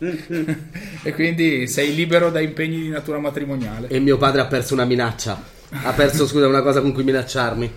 e 1.02 1.12
quindi 1.14 1.66
sei 1.68 1.94
libero 1.94 2.30
da 2.30 2.40
impegni 2.40 2.80
di 2.80 2.88
natura 2.88 3.18
matrimoniale. 3.18 3.88
E 3.88 3.98
mio 3.98 4.16
padre 4.16 4.40
ha 4.40 4.46
perso 4.46 4.74
una 4.74 4.84
minaccia. 4.84 5.42
Ha 5.70 5.92
perso, 5.92 6.26
scusa, 6.26 6.46
una 6.48 6.62
cosa 6.62 6.80
con 6.80 6.92
cui 6.92 7.04
minacciarmi. 7.04 7.72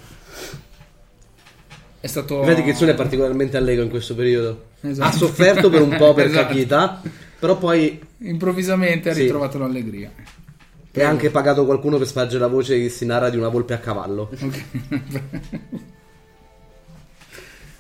È 2.00 2.08
stato. 2.08 2.42
Vedi 2.44 2.63
che 2.63 2.74
Tsune 2.74 2.92
è 2.92 2.96
particolarmente 2.96 3.58
allegro 3.58 3.84
in 3.84 3.89
questo 3.89 4.15
periodo. 4.15 4.72
Esatto. 4.82 5.08
Ha 5.08 5.12
sofferto 5.12 5.70
per 5.70 5.82
un 5.82 5.96
po' 5.98 6.13
per 6.13 6.25
Esatto. 6.32 6.48
Kakita, 6.48 7.01
però 7.39 7.58
poi 7.58 8.00
Improvvisamente 8.20 9.10
ha 9.10 9.13
Sì. 9.13 9.22
ritrovato 9.24 9.58
l'allegria. 9.58 10.10
è 10.92 11.03
anche 11.03 11.30
pagato 11.30 11.65
qualcuno 11.65 11.98
per 11.98 12.08
spargere 12.08 12.39
la 12.39 12.48
voce 12.48 12.80
che 12.80 12.88
si 12.89 13.06
narra 13.06 13.30
di 13.30 13.38
una 13.38 13.50
volpe 13.50 13.74
a 13.74 13.80
cavallo. 13.80 14.30
Ok. 14.42 14.63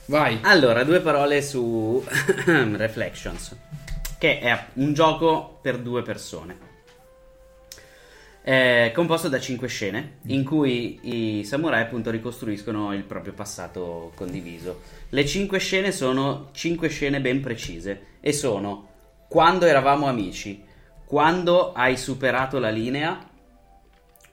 Vai. 0.07 0.37
Allora, 0.41 0.83
due 0.83 0.99
parole 0.99 1.41
su 1.41 2.03
Reflections, 2.45 3.55
che 4.23 4.39
è 4.39 4.67
un 4.75 4.93
gioco 4.93 5.59
per 5.61 5.79
due 5.79 6.01
persone. 6.01 6.57
È 8.41 8.89
composto 8.95 9.27
da 9.27 9.37
cinque 9.37 9.67
scene 9.67 10.19
in 10.27 10.45
cui 10.45 11.39
i 11.39 11.43
samurai 11.43 11.81
appunto 11.81 12.09
ricostruiscono 12.09 12.93
il 12.93 13.03
proprio 13.03 13.33
passato 13.33 14.13
condiviso. 14.15 14.79
Le 15.09 15.25
cinque 15.25 15.59
scene 15.59 15.91
sono 15.91 16.51
cinque 16.53 16.87
scene 16.87 17.19
ben 17.19 17.41
precise 17.41 18.19
e 18.21 18.31
sono 18.31 18.87
quando 19.27 19.65
eravamo 19.65 20.07
amici, 20.07 20.63
quando 21.03 21.73
hai 21.73 21.97
superato 21.97 22.59
la 22.59 22.69
linea, 22.69 23.29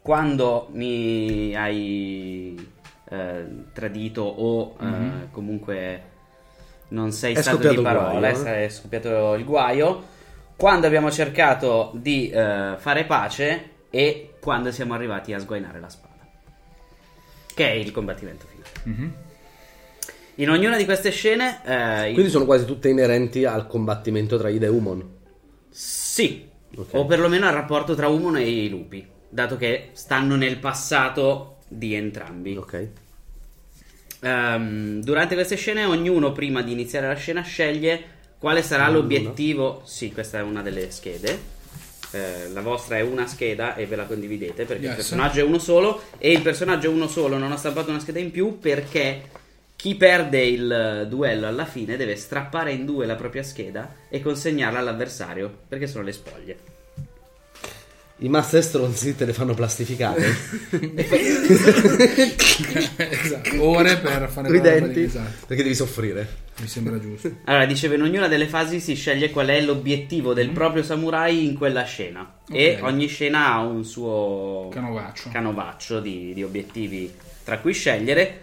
quando 0.00 0.68
mi 0.70 1.52
hai 1.56 2.72
eh, 3.08 3.44
tradito 3.72 4.22
o 4.22 4.76
eh, 4.80 5.30
comunque 5.32 6.09
non 6.90 7.10
sei 7.12 7.34
È 7.34 7.42
stato 7.42 7.68
di 7.68 7.74
il 7.74 7.82
parole, 7.82 8.30
guaio, 8.32 8.44
eh? 8.46 8.64
è 8.64 8.68
scoppiato 8.68 9.34
il 9.34 9.44
guaio, 9.44 10.04
quando 10.56 10.86
abbiamo 10.86 11.10
cercato 11.10 11.90
di 11.94 12.30
eh, 12.30 12.74
fare 12.76 13.04
pace 13.04 13.68
e 13.90 14.34
quando 14.40 14.70
siamo 14.70 14.94
arrivati 14.94 15.32
a 15.32 15.38
sguainare 15.38 15.80
la 15.80 15.88
spada, 15.88 16.26
che 17.54 17.66
è 17.68 17.72
il 17.74 17.90
combattimento 17.92 18.46
finale. 18.46 19.28
In 20.36 20.48
ognuna 20.50 20.76
di 20.76 20.84
queste 20.86 21.10
scene, 21.10 21.60
eh, 21.64 22.08
il- 22.08 22.14
Quindi 22.14 22.30
sono 22.30 22.44
quasi 22.46 22.64
tutte 22.64 22.88
inerenti 22.88 23.44
al 23.44 23.66
combattimento 23.66 24.38
tra 24.38 24.48
Ida 24.48 24.66
e 24.66 24.70
Umon. 24.70 25.18
sì, 25.68 26.48
Ok. 26.76 26.88
o 26.94 27.04
perlomeno 27.04 27.46
al 27.46 27.52
rapporto 27.52 27.94
tra 27.94 28.08
Umon 28.08 28.36
e 28.36 28.48
i 28.48 28.68
lupi, 28.68 29.06
dato 29.28 29.56
che 29.56 29.90
stanno 29.92 30.36
nel 30.36 30.58
passato 30.58 31.58
di 31.68 31.94
entrambi. 31.94 32.56
Ok. 32.56 32.88
Ehm, 34.22 35.02
durante 35.02 35.34
queste 35.34 35.56
scene, 35.56 35.84
ognuno 35.84 36.32
prima 36.32 36.62
di 36.62 36.72
iniziare 36.72 37.06
la 37.06 37.14
scena 37.14 37.42
sceglie 37.42 38.18
quale 38.38 38.62
sarà 38.62 38.88
l'obiettivo. 38.88 39.82
Sì, 39.84 40.12
questa 40.12 40.38
è 40.38 40.42
una 40.42 40.62
delle 40.62 40.90
schede. 40.90 41.58
Eh, 42.12 42.48
la 42.52 42.60
vostra 42.60 42.96
è 42.96 43.02
una 43.02 43.26
scheda 43.26 43.76
e 43.76 43.86
ve 43.86 43.94
la 43.96 44.04
condividete 44.04 44.64
perché 44.64 44.82
il 44.82 44.88
Yes. 44.88 44.94
personaggio 44.96 45.40
è 45.40 45.42
uno 45.42 45.58
solo. 45.58 46.02
E 46.18 46.32
il 46.32 46.42
personaggio 46.42 46.86
è 46.88 46.92
uno 46.92 47.06
solo. 47.06 47.36
Non 47.38 47.52
ho 47.52 47.56
stampato 47.56 47.90
una 47.90 48.00
scheda 48.00 48.18
in 48.18 48.30
più 48.30 48.58
perché 48.58 49.22
Chi 49.80 49.94
perde 49.94 50.44
il 50.44 51.06
duello 51.08 51.46
alla 51.46 51.64
fine 51.64 51.96
deve 51.96 52.14
strappare 52.14 52.70
in 52.70 52.84
due 52.84 53.06
la 53.06 53.14
propria 53.14 53.42
scheda 53.42 53.94
e 54.10 54.20
consegnarla 54.20 54.78
all'avversario, 54.78 55.50
perché 55.66 55.86
sono 55.86 56.04
le 56.04 56.12
spoglie. 56.12 56.58
I 58.22 58.28
master 58.28 58.62
stronzi 58.62 59.16
te 59.16 59.24
le 59.24 59.32
fanno 59.32 59.54
plastificate. 59.54 60.22
esatto. 62.96 63.62
Ore 63.62 63.96
per 63.98 64.28
fare 64.30 64.46
Con 64.48 64.56
i 64.56 64.58
la 64.58 64.62
denti. 64.64 65.02
esatto. 65.02 65.46
Perché 65.46 65.62
devi 65.62 65.74
soffrire. 65.74 66.28
Mi 66.60 66.66
sembra 66.66 66.98
giusto. 67.00 67.30
Allora, 67.44 67.64
diceva, 67.64 67.94
in 67.94 68.02
ognuna 68.02 68.28
delle 68.28 68.46
fasi 68.46 68.80
si 68.80 68.94
sceglie 68.94 69.30
qual 69.30 69.46
è 69.48 69.60
l'obiettivo 69.62 70.34
del 70.34 70.50
proprio 70.50 70.82
samurai 70.82 71.46
in 71.46 71.54
quella 71.56 71.84
scena. 71.84 72.40
E 72.52 72.76
Ok. 72.78 72.84
ogni 72.86 73.06
scena 73.06 73.52
ha 73.54 73.60
un 73.62 73.84
suo 73.84 74.68
Canovaccio. 74.70 75.30
canovaccio 75.32 76.00
di, 76.00 76.34
di 76.34 76.42
obiettivi 76.42 77.12
tra 77.44 77.58
cui 77.58 77.72
scegliere. 77.72 78.40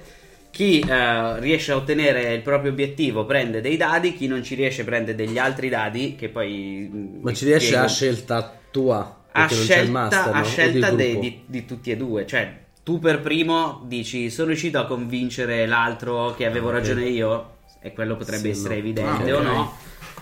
Chi 0.49 0.79
eh, 0.79 1.39
riesce 1.39 1.71
a 1.71 1.75
ottenere 1.75 2.33
il 2.33 2.41
proprio 2.41 2.71
obiettivo 2.71 3.25
prende 3.25 3.61
dei 3.61 3.77
dadi, 3.77 4.15
chi 4.15 4.25
non 4.25 4.41
ci 4.41 4.55
riesce 4.55 4.83
prende 4.83 5.13
degli 5.13 5.37
altri 5.37 5.69
dadi 5.69 6.15
che 6.17 6.29
poi... 6.29 6.89
mm, 6.91 7.17
Ma 7.21 7.31
ci 7.33 7.45
riesce 7.45 7.67
spiego. 7.67 7.85
a 7.85 7.87
scelta 7.87 8.59
tua? 8.71 9.16
A 9.43 9.47
scelta, 9.47 9.91
master, 9.91 10.33
a 10.33 10.39
no? 10.39 10.45
O 10.45 10.49
scelta 10.49 10.91
de- 10.91 11.19
di, 11.19 11.41
di 11.45 11.65
tutti 11.65 11.91
e 11.91 11.97
due. 11.97 12.25
Cioè, 12.25 12.65
tu 12.83 12.99
per 12.99 13.21
primo 13.21 13.83
dici 13.85 14.29
sono 14.29 14.47
riuscito 14.49 14.79
a 14.79 14.85
convincere 14.85 15.65
l'altro 15.65 16.33
che 16.35 16.45
avevo 16.45 16.67
Ah, 16.67 16.71
ok. 16.71 16.77
ragione 16.77 17.05
io, 17.07 17.55
e 17.81 17.93
quello 17.93 18.15
potrebbe 18.15 18.43
Sì, 18.53 18.59
essere 18.59 18.73
no. 18.75 18.79
evidente 18.79 19.31
Ah, 19.31 19.35
o 19.35 19.39
ok. 19.39 19.43
no, 19.45 19.73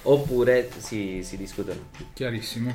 oppure 0.03 0.69
si, 0.77 1.21
si 1.23 1.37
discutono. 1.37 1.79
Chiarissimo. 2.13 2.71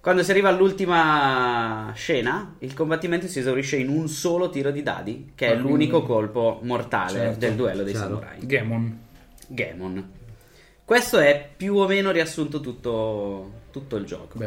Quando 0.00 0.22
si 0.22 0.30
arriva 0.30 0.48
all'ultima 0.48 1.92
scena, 1.94 2.54
il 2.60 2.72
combattimento 2.72 3.26
si 3.26 3.40
esaurisce 3.40 3.76
in 3.76 3.88
un 3.88 4.08
solo 4.08 4.48
tiro 4.48 4.70
di 4.70 4.82
dadi, 4.82 5.32
che 5.34 5.46
è 5.46 5.48
Ah, 5.50 5.52
quindi- 5.54 5.70
l'unico 5.70 6.02
colpo 6.02 6.60
mortale 6.62 7.10
Certo. 7.18 7.38
del 7.40 7.54
duello 7.54 7.82
dei 7.82 7.92
Chiaro. 7.92 8.08
samurai. 8.08 8.38
Gamon. 8.46 8.98
Gamon. 9.48 10.10
Questo 10.84 11.18
è 11.18 11.50
più 11.54 11.74
o 11.76 11.86
meno 11.86 12.10
riassunto 12.10 12.60
tutto, 12.60 13.52
tutto 13.70 13.96
il 13.96 14.04
gioco. 14.06 14.38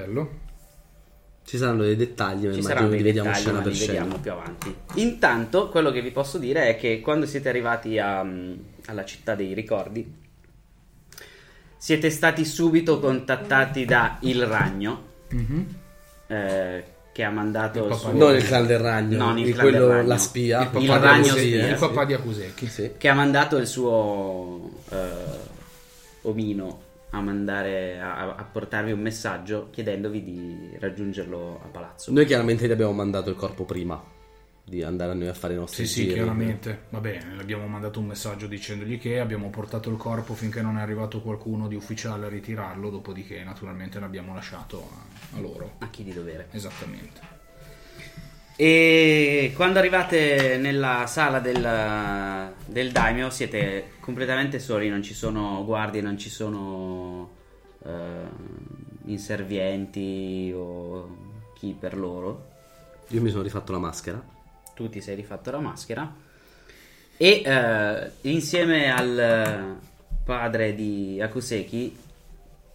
Ci 1.44 1.58
saranno 1.58 1.84
dei 1.84 1.96
dettagli, 1.96 2.48
ma 2.48 2.54
Ci 2.54 2.62
saranno 2.62 2.88
dei 2.90 2.98
li 2.98 3.04
vediamo 3.04 3.28
dettagli, 3.30 3.42
scena 3.44 3.58
ma 3.58 3.64
per 3.64 3.72
li 3.72 3.78
scena. 3.78 3.92
vediamo 4.00 4.18
più 4.22 4.32
avanti. 4.32 4.76
Intanto, 4.96 5.70
quello 5.70 5.92
che 5.92 6.02
vi 6.02 6.12
posso 6.12 6.38
dire 6.38 6.68
è 6.68 6.78
che 6.78 7.02
quando 7.02 7.26
siete 7.26 7.50
arrivati 7.50 7.98
a, 8.00 8.24
mm, 8.24 8.54
alla 8.86 9.04
città 9.06 9.36
dei 9.36 9.54
ricordi, 9.54 10.20
siete 11.78 12.10
stati 12.10 12.46
subito 12.46 13.00
contattati 13.00 13.86
da 13.86 14.18
Il 14.22 14.46
Ragno, 14.46 15.04
Mhm. 15.32 15.68
eh, 16.28 16.84
che 17.12 17.24
ha 17.24 17.30
mandato 17.32 17.80
Il 17.80 17.84
il 17.86 17.90
papà 17.90 18.00
suo... 18.02 18.12
di- 18.12 18.18
Non 18.20 18.36
il 18.36 18.44
clan 18.46 18.66
del 18.68 18.80
ragno, 18.80 19.18
Non 19.18 19.38
il 19.38 19.48
il 19.48 19.54
clan 19.54 19.66
del 19.66 19.76
quello, 19.76 19.92
ragno. 19.92 20.08
la 20.08 20.18
spia. 20.18 20.62
Il 20.62 20.68
papà 20.68 20.80
Il 20.80 20.86
del 20.88 21.00
ragno 21.00 21.24
spia, 21.26 21.68
il 21.70 21.76
papà 21.78 22.06
di 22.06 22.14
Akuseki. 22.14 22.68
Sì. 22.68 22.92
che 22.98 23.08
ha 23.10 23.14
mandato 23.14 23.58
il 23.58 23.68
suo 23.68 24.70
eh, 24.90 24.98
omino 26.22 26.82
a 27.12 27.22
mandare 27.22 28.00
a, 28.00 28.36
a 28.36 28.44
portarvi 28.44 28.92
un 28.92 29.00
messaggio 29.02 29.70
chiedendovi 29.70 30.24
di 30.24 30.78
raggiungerlo 30.80 31.62
a 31.64 31.68
palazzo. 31.68 32.12
Noi 32.12 32.26
chiaramente 32.26 32.68
gli 32.68 32.72
abbiamo 32.72 32.94
mandato 32.94 33.30
il 33.30 33.36
corpo 33.36 33.66
prima 33.66 34.02
di 34.64 34.84
andare 34.84 35.12
a 35.12 35.16
noi 35.16 35.28
a 35.28 35.34
fare 35.34 35.54
i 35.54 35.58
nostri 35.58 35.86
Sì, 35.86 35.94
sì, 35.94 36.02
giri. 36.04 36.14
chiaramente. 36.14 36.84
Va 36.90 37.00
bene, 37.00 37.40
abbiamo 37.40 37.68
mandato 37.68 38.00
un 38.00 38.06
messaggio 38.06 38.48
dicendogli 38.48 38.98
che 39.00 39.20
abbiamo 39.20 39.50
portato 39.50 39.90
il 39.90 39.98
corpo 39.98 40.34
finché 40.34 40.62
non 40.62 40.78
è 40.78 40.82
arrivato 40.82 41.22
qualcuno 41.22 41.68
di 41.68 41.76
ufficiale 41.76 42.28
a 42.28 42.30
ritirarlo, 42.30 42.90
dopodiché 42.90 43.44
naturalmente 43.44 44.00
l'abbiamo 44.00 44.34
lasciato 44.34 44.88
a, 45.34 45.38
a 45.38 45.40
loro. 45.42 45.74
A 45.80 45.90
chi 45.90 46.04
di 46.04 46.14
dovere. 46.14 46.48
Esattamente. 46.52 47.41
E 48.56 49.54
quando 49.56 49.80
arrivate 49.80 50.58
nella 50.58 51.06
sala 51.08 51.40
del, 51.40 52.54
del 52.66 52.92
daimyo 52.92 53.30
siete 53.30 53.94
completamente 54.00 54.60
soli, 54.60 54.90
non 54.90 55.02
ci 55.02 55.14
sono 55.14 55.64
guardie, 55.66 56.02
non 56.02 56.18
ci 56.18 56.30
sono 56.30 57.30
eh, 57.84 57.90
inservienti 59.06 60.54
o 60.56 61.54
chi 61.56 61.76
per 61.78 61.98
loro. 61.98 62.50
Io 63.08 63.22
mi 63.22 63.30
sono 63.30 63.44
rifatto 63.44 63.72
la 63.72 63.80
maschera. 63.80 64.24
Tu 64.76 64.90
ti 64.90 65.02
sei 65.02 65.16
rifatto 65.16 65.52
la 65.52 65.60
maschera 65.60 66.30
e 67.22 67.44
eh, 67.46 68.12
insieme 68.22 68.92
al 68.92 69.78
padre 70.24 70.74
di 70.74 71.22
Akuseki 71.22 71.96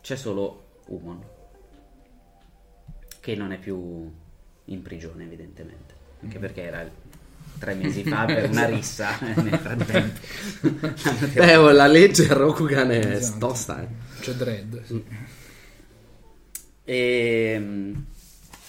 c'è 0.01 0.15
solo 0.15 0.83
Umon 0.87 1.21
che 3.19 3.35
non 3.35 3.51
è 3.51 3.59
più 3.59 4.09
in 4.67 4.83
prigione 4.83 5.25
evidentemente 5.25 5.95
anche 6.23 6.39
perché 6.39 6.63
era 6.63 6.89
tre 7.59 7.75
mesi 7.75 8.05
fa 8.05 8.25
per 8.27 8.49
una 8.51 8.67
rissa 8.67 9.19
nel 9.21 9.59
frattempo 9.59 10.21
Hanno 10.61 11.29
tirato- 11.31 11.41
Eh, 11.43 11.57
oh, 11.57 11.71
la 11.71 11.87
legge 11.87 12.27
Rokugan 12.33 12.91
è 12.91 12.99
Esatto. 13.17 13.39
tosta, 13.47 13.83
eh. 13.83 13.87
C'è 14.21 14.33
Dread. 14.33 14.83
sì. 14.85 15.05
e 16.85 17.57
mm, 17.59 17.95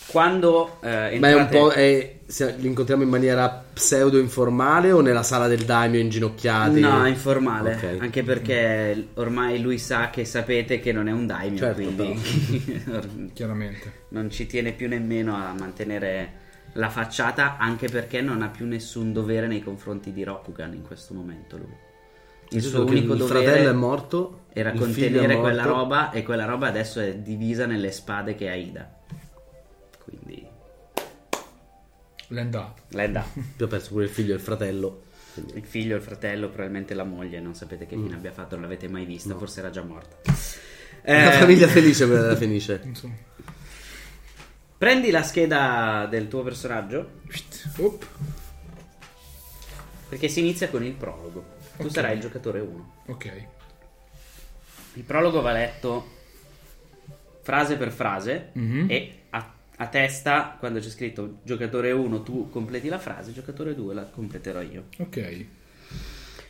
quando 0.07 0.77
eh, 0.81 1.17
Ma 1.19 1.29
è 1.29 1.33
un 1.33 1.39
entrate- 1.41 1.57
po'. 1.57 1.69
è- 1.71 2.15
se- 2.25 2.55
li 2.57 2.67
incontriamo 2.67 3.03
in 3.03 3.09
maniera 3.09 3.63
pseudo 3.73 4.17
informale 4.17 4.91
o 4.91 5.01
nella 5.01 5.23
sala 5.23 5.47
del 5.47 5.63
daimyo 5.63 5.99
inginocchiati? 5.99 6.79
No, 6.79 7.05
informale, 7.07 7.75
Ok. 7.75 7.97
anche 8.01 8.23
perché 8.23 9.07
ormai 9.15 9.61
lui 9.61 9.77
sa 9.77 10.09
che 10.09 10.25
sapete 10.25 10.79
che 10.79 10.91
non 10.91 11.07
è 11.07 11.11
un 11.11 11.25
daimyo, 11.25 11.57
Certo, 11.57 11.81
quindi 11.81 13.31
Chiaramente. 13.33 13.91
non 14.09 14.29
ci 14.29 14.45
tiene 14.45 14.71
più 14.73 14.87
nemmeno 14.87 15.35
a 15.35 15.53
mantenere 15.57 16.45
la 16.73 16.89
facciata, 16.89 17.57
anche 17.57 17.87
perché 17.87 18.21
non 18.21 18.41
ha 18.41 18.49
più 18.49 18.65
nessun 18.65 19.11
dovere 19.13 19.47
nei 19.47 19.63
confronti 19.63 20.11
di 20.11 20.23
Rokugan 20.23 20.73
in 20.73 20.83
questo 20.83 21.13
momento 21.13 21.57
lui. 21.57 21.75
Il 22.49 22.61
suo 22.61 22.85
unico 22.85 23.13
il 23.13 23.19
dovere 23.19 23.43
fratello 23.45 23.69
è 23.69 23.73
morto. 23.73 24.39
era 24.53 24.71
è 24.71 24.75
contenere 24.77 25.37
quella 25.37 25.63
roba 25.63 26.11
e 26.11 26.23
quella 26.23 26.45
roba 26.45 26.67
adesso 26.67 26.99
è 27.01 27.15
divisa 27.15 27.65
nelle 27.65 27.91
spade 27.91 28.35
che 28.35 28.49
ha 28.49 28.53
Ida. 28.55 28.89
Quindi 30.07 30.47
up. 32.55 32.79
lei 32.89 33.11
dà. 33.11 33.25
Io 33.57 33.65
ho 33.65 33.67
perso 33.67 33.89
pure 33.89 34.05
il 34.05 34.09
figlio 34.09 34.33
e 34.33 34.35
il 34.35 34.41
fratello. 34.41 35.03
quindi- 35.33 35.57
Il 35.57 35.65
figlio, 35.65 35.95
il 35.95 36.01
fratello, 36.01 36.47
probabilmente 36.47 36.93
la 36.93 37.03
moglie, 37.03 37.39
non 37.39 37.53
sapete 37.55 37.85
che 37.85 37.95
Mm. 37.95 38.03
fine 38.03 38.15
abbia 38.15 38.31
fatto, 38.31 38.55
non 38.55 38.63
l'avete 38.63 38.87
mai 38.87 39.05
vista, 39.05 39.35
forse 39.37 39.59
era 39.59 39.69
già 39.69 39.83
morta. 39.83 40.15
Una 41.03 41.33
Eh, 41.33 41.37
famiglia 41.39 41.67
felice 41.67 42.05
quella 42.05 42.21
della 42.21 42.35
Fenice. 42.37 42.81
Insomma. 42.83 43.15
Prendi 44.77 45.09
la 45.09 45.23
scheda 45.23 46.05
del 46.09 46.27
tuo 46.27 46.43
personaggio 46.43 47.11
Op. 47.77 48.05
perché 50.09 50.27
si 50.27 50.39
inizia 50.39 50.69
con 50.69 50.83
il 50.83 50.93
prologo. 50.93 51.55
Tu 51.77 51.85
Ok. 51.85 51.91
sarai 51.91 52.15
il 52.15 52.21
giocatore 52.21 52.59
1. 52.59 52.93
Ok. 53.07 53.31
Il 54.93 55.03
prologo 55.03 55.41
va 55.41 55.51
letto 55.51 56.15
frase 57.41 57.75
per 57.77 57.91
frase 57.91 58.49
Mhm. 58.53 58.85
e 58.89 59.19
a, 59.77 59.87
testa, 59.87 60.55
quando 60.59 60.79
c'è 60.79 60.89
scritto 60.89 61.37
giocatore 61.43 61.91
1, 61.91 62.23
tu 62.23 62.49
completi 62.49 62.87
la 62.87 62.99
frase, 62.99 63.33
giocatore 63.33 63.75
2 63.75 63.93
la 63.93 64.03
completerò 64.03 64.61
io. 64.61 64.85
Ok. 64.97 65.45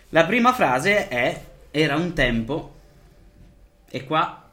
La 0.09 0.25
prima 0.25 0.53
frase 0.53 1.07
è 1.07 1.43
era 1.71 1.95
un 1.95 2.13
tempo 2.13 2.75
e 3.89 4.03
qua 4.05 4.49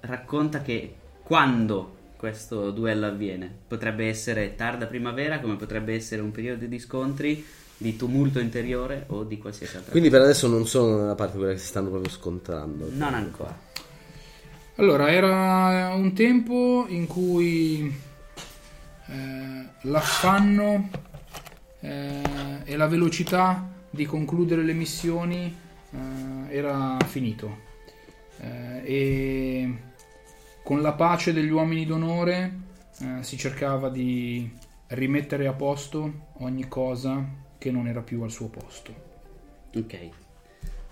racconta 0.00 0.62
che 0.62 0.94
quando 1.22 2.00
questo 2.16 2.70
duello 2.70 3.06
avviene 3.06 3.52
potrebbe 3.66 4.06
essere 4.06 4.54
tarda 4.54 4.86
primavera 4.86 5.40
come 5.40 5.56
potrebbe 5.56 5.94
essere 5.94 6.22
un 6.22 6.30
periodo 6.30 6.66
di 6.66 6.78
scontri 6.78 7.44
di 7.76 7.96
tumulto 7.96 8.38
interiore 8.38 9.04
o 9.08 9.24
di 9.24 9.38
qualsiasi 9.38 9.76
altra 9.76 9.90
Quindi 9.90 10.08
per 10.08 10.20
adesso 10.20 10.46
non 10.46 10.66
sono 10.66 10.98
nella 10.98 11.14
parte 11.16 11.36
quella 11.36 11.52
che 11.52 11.58
si 11.58 11.66
stanno 11.66 11.90
proprio 11.90 12.10
scontrando. 12.10 12.84
cosa. 12.84 12.96
Non 12.96 13.14
ancora. 13.14 13.58
Allora, 14.76 15.10
era 15.10 15.92
un 15.94 16.14
tempo 16.14 16.86
in 16.88 17.06
cui 17.06 17.94
eh, 19.06 19.66
l'affanno 19.82 20.88
eh, 21.80 22.22
e 22.64 22.76
la 22.76 22.86
velocità 22.86 23.70
di 23.90 24.06
concludere 24.06 24.62
le 24.62 24.72
missioni 24.72 25.54
eh, 25.90 26.56
era 26.56 26.96
finito. 27.06 27.70
Eh, 28.38 28.82
e 28.84 29.76
con 30.62 30.80
la 30.80 30.92
pace 30.92 31.34
degli 31.34 31.50
uomini 31.50 31.84
d'onore 31.84 32.60
eh, 32.98 33.22
si 33.22 33.36
cercava 33.36 33.90
di 33.90 34.50
rimettere 34.88 35.46
a 35.48 35.52
posto 35.52 36.30
ogni 36.38 36.66
cosa 36.66 37.22
che 37.58 37.70
non 37.70 37.86
era 37.86 38.00
più 38.00 38.22
al 38.22 38.30
suo 38.30 38.48
posto. 38.48 38.94
Ok. 39.74 40.08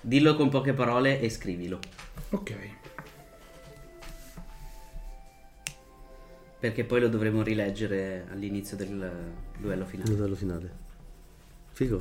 Dillo 0.02 0.36
con 0.36 0.50
poche 0.50 0.74
parole 0.74 1.18
e 1.18 1.30
scrivilo. 1.30 1.78
Ok. 2.30 2.79
Perché 6.60 6.84
poi 6.84 7.00
lo 7.00 7.08
dovremo 7.08 7.42
rileggere 7.42 8.26
all'inizio 8.30 8.76
del 8.76 9.10
duello 9.58 9.86
finale. 9.86 10.10
modello 10.10 10.34
finale. 10.34 10.70
Figo. 11.72 12.00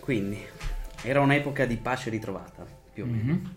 Quindi, 0.00 0.38
era 1.02 1.20
un'epoca 1.20 1.64
di 1.64 1.76
pace 1.76 2.10
ritrovata, 2.10 2.66
più 2.92 3.04
o 3.04 3.06
meno. 3.06 3.32
Mhm. 3.32 3.54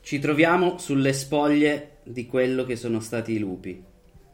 Ci 0.00 0.18
troviamo 0.20 0.78
sulle 0.78 1.12
spoglie 1.12 1.96
di 2.04 2.26
quello 2.26 2.64
che 2.64 2.76
sono 2.76 3.00
stati 3.00 3.32
i 3.32 3.38
lupi. 3.38 3.82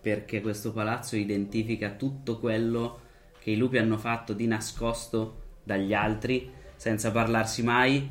perché 0.03 0.41
questo 0.41 0.73
palazzo 0.73 1.15
identifica 1.15 1.93
tutto 1.93 2.41
quello 2.41 2.99
che 3.39 3.53
i 3.53 3.57
lupi 3.57 3.79
hanno 3.79 3.97
fatto 3.97 4.33
di 4.33 4.49
nascosto 4.49 5.43
dagli 5.63 5.95
altri 5.95 6.51
senza 6.83 7.13
parlarsi 7.13 7.63
mai 7.63 8.11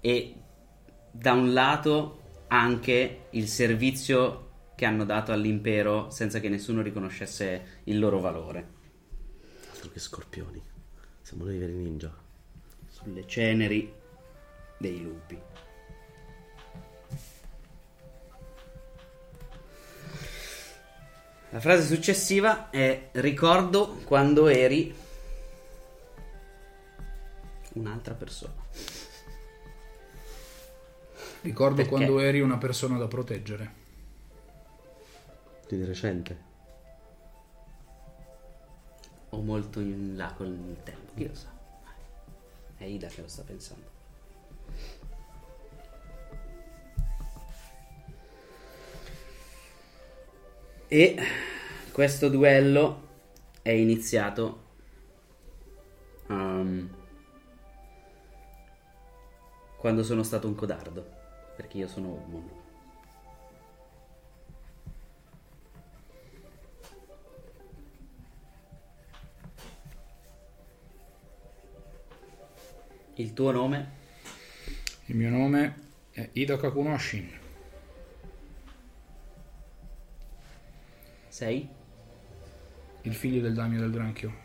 e 0.00 0.34
da 1.10 1.32
un 1.32 1.52
lato 1.52 2.44
anche 2.48 3.26
il 3.32 3.46
servizio 3.46 4.52
che 4.74 4.86
hanno 4.86 5.04
dato 5.04 5.32
all'impero 5.32 6.08
senza 6.08 6.40
che 6.40 6.48
nessuno 6.48 6.80
riconoscesse 6.80 7.82
il 7.84 7.98
loro 7.98 8.20
valore. 8.20 8.68
Altro 9.70 9.90
che 9.90 10.00
scorpioni. 10.00 10.62
Siamo 11.20 11.44
dei 11.44 11.58
veri 11.58 11.74
ninja. 11.74 12.10
Sulle 12.88 13.26
ceneri 13.26 13.92
dei 14.78 15.02
lupi. 15.02 15.38
La 21.50 21.60
frase 21.60 21.84
successiva 21.84 22.70
è 22.70 23.10
ricordo 23.12 23.98
quando 24.06 24.46
eri 24.46 25.02
un'altra 27.74 28.14
persona. 28.14 28.54
Ricordo 31.42 31.76
Perché? 31.76 31.90
quando 31.90 32.18
eri 32.20 32.40
una 32.40 32.56
persona 32.56 32.96
da 32.96 33.06
proteggere. 33.06 33.82
Di 35.68 35.84
recente. 35.84 36.52
O 39.30 39.40
molto 39.40 39.80
in 39.80 40.16
là 40.16 40.32
con 40.34 40.46
il 40.46 40.82
tempo, 40.82 41.12
chi 41.14 41.26
lo 41.26 41.34
sa. 41.34 41.52
È 42.76 42.84
Ida 42.84 43.08
che 43.08 43.20
lo 43.20 43.28
sta 43.28 43.42
pensando. 43.42 43.92
E 50.88 51.16
questo 51.92 52.28
duello 52.28 53.08
è 53.62 53.70
iniziato 53.70 54.62
um, 56.28 56.88
quando 59.84 60.02
sono 60.02 60.22
stato 60.22 60.46
un 60.46 60.54
codardo, 60.54 61.06
perché 61.54 61.76
io 61.76 61.88
sono 61.88 62.08
Umon. 62.08 62.50
Il 73.16 73.34
tuo 73.34 73.50
nome? 73.50 73.90
Il 75.04 75.16
mio 75.16 75.28
nome 75.28 75.74
è 76.12 76.30
Ida 76.32 76.56
Kakunoshin. 76.56 77.30
Sei? 81.28 81.68
il 83.02 83.14
figlio 83.14 83.42
del 83.42 83.52
Damio 83.52 83.80
del 83.80 83.90
Granchio. 83.90 84.43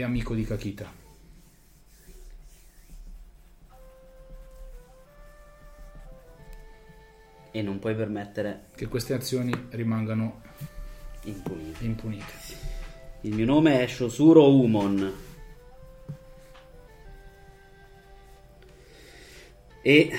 E 0.00 0.02
amico 0.02 0.34
di 0.34 0.44
Kakita. 0.44 0.90
E 7.50 7.60
non 7.60 7.78
puoi 7.78 7.94
permettere 7.94 8.68
Che 8.74 8.88
queste 8.88 9.12
azioni 9.12 9.52
rimangano 9.72 10.40
impunite. 11.24 11.84
impunite. 11.84 12.32
Il 13.22 13.34
mio 13.34 13.44
nome 13.44 13.82
è 13.82 13.86
Shosuro 13.86 14.50
Umon. 14.50 15.14
E 19.82 20.10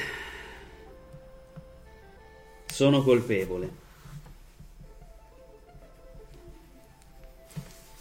sono 2.68 3.02
colpevole. 3.02 3.81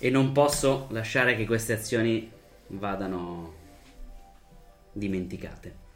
E 0.02 0.08
non 0.08 0.32
posso 0.32 0.86
lasciare 0.90 1.36
che 1.36 1.44
queste 1.44 1.74
azioni 1.74 2.30
vadano 2.68 3.54
dimenticate. 4.92 5.88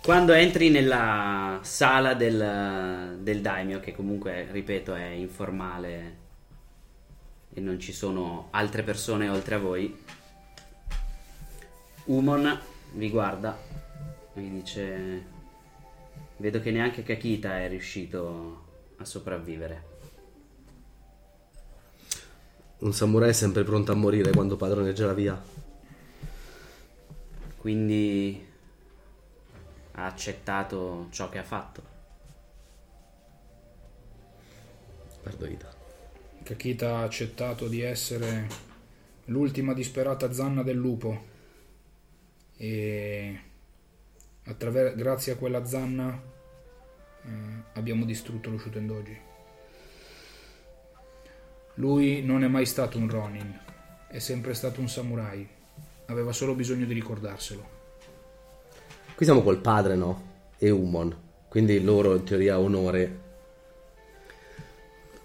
Quando 0.00 0.32
entri 0.34 0.70
nella 0.70 1.58
sala 1.62 2.14
del, 2.14 3.18
del 3.20 3.40
daimyo, 3.40 3.80
che 3.80 3.92
comunque, 3.92 4.46
ripeto, 4.52 4.94
è 4.94 5.06
informale 5.06 6.16
e 7.52 7.60
non 7.60 7.80
ci 7.80 7.92
sono 7.92 8.46
altre 8.52 8.84
persone 8.84 9.28
oltre 9.28 9.56
a 9.56 9.58
voi, 9.58 10.04
Umon 12.04 12.56
vi 12.92 13.10
guarda 13.10 13.58
e 14.32 14.40
vi 14.40 14.50
dice: 14.50 15.26
Vedo 16.36 16.60
che 16.60 16.70
neanche 16.70 17.02
Kakita 17.02 17.58
è 17.58 17.68
riuscito 17.68 18.94
a 18.98 19.04
sopravvivere. 19.04 19.95
Un 22.78 22.92
samurai 22.92 23.30
è 23.30 23.32
sempre 23.32 23.64
pronto 23.64 23.92
a 23.92 23.94
morire 23.94 24.32
quando 24.32 24.56
padroneggia 24.56 25.06
la 25.06 25.14
via. 25.14 25.42
Quindi 27.56 28.44
ha 29.92 30.04
accettato 30.04 31.08
ciò 31.10 31.28
che 31.30 31.38
ha 31.38 31.42
fatto. 31.42 31.82
Perdo 35.22 35.46
Ida. 35.46 35.74
Kakita 36.42 36.98
ha 36.98 37.02
accettato 37.02 37.66
di 37.66 37.80
essere 37.80 38.46
l'ultima 39.24 39.72
disperata 39.72 40.32
zanna 40.32 40.62
del 40.62 40.76
lupo 40.76 41.34
e 42.56 43.40
attraver- 44.44 44.94
grazie 44.94 45.32
a 45.32 45.36
quella 45.36 45.64
zanna 45.64 46.22
eh, 47.24 47.28
abbiamo 47.72 48.04
distrutto 48.04 48.50
lo 48.50 48.58
Shutendoji. 48.58 49.25
Lui 51.78 52.22
non 52.22 52.42
è 52.42 52.48
mai 52.48 52.64
stato 52.64 52.96
un 52.96 53.10
Ronin, 53.10 53.54
è 54.08 54.18
sempre 54.18 54.54
stato 54.54 54.80
un 54.80 54.88
samurai, 54.88 55.46
aveva 56.06 56.32
solo 56.32 56.54
bisogno 56.54 56.86
di 56.86 56.94
ricordarselo. 56.94 57.74
Qui 59.14 59.24
siamo 59.26 59.42
col 59.42 59.58
padre, 59.58 59.94
no? 59.94 60.22
E 60.56 60.70
Umon. 60.70 61.14
Quindi 61.48 61.82
loro 61.82 62.14
in 62.14 62.24
teoria 62.24 62.58
onore. 62.58 63.24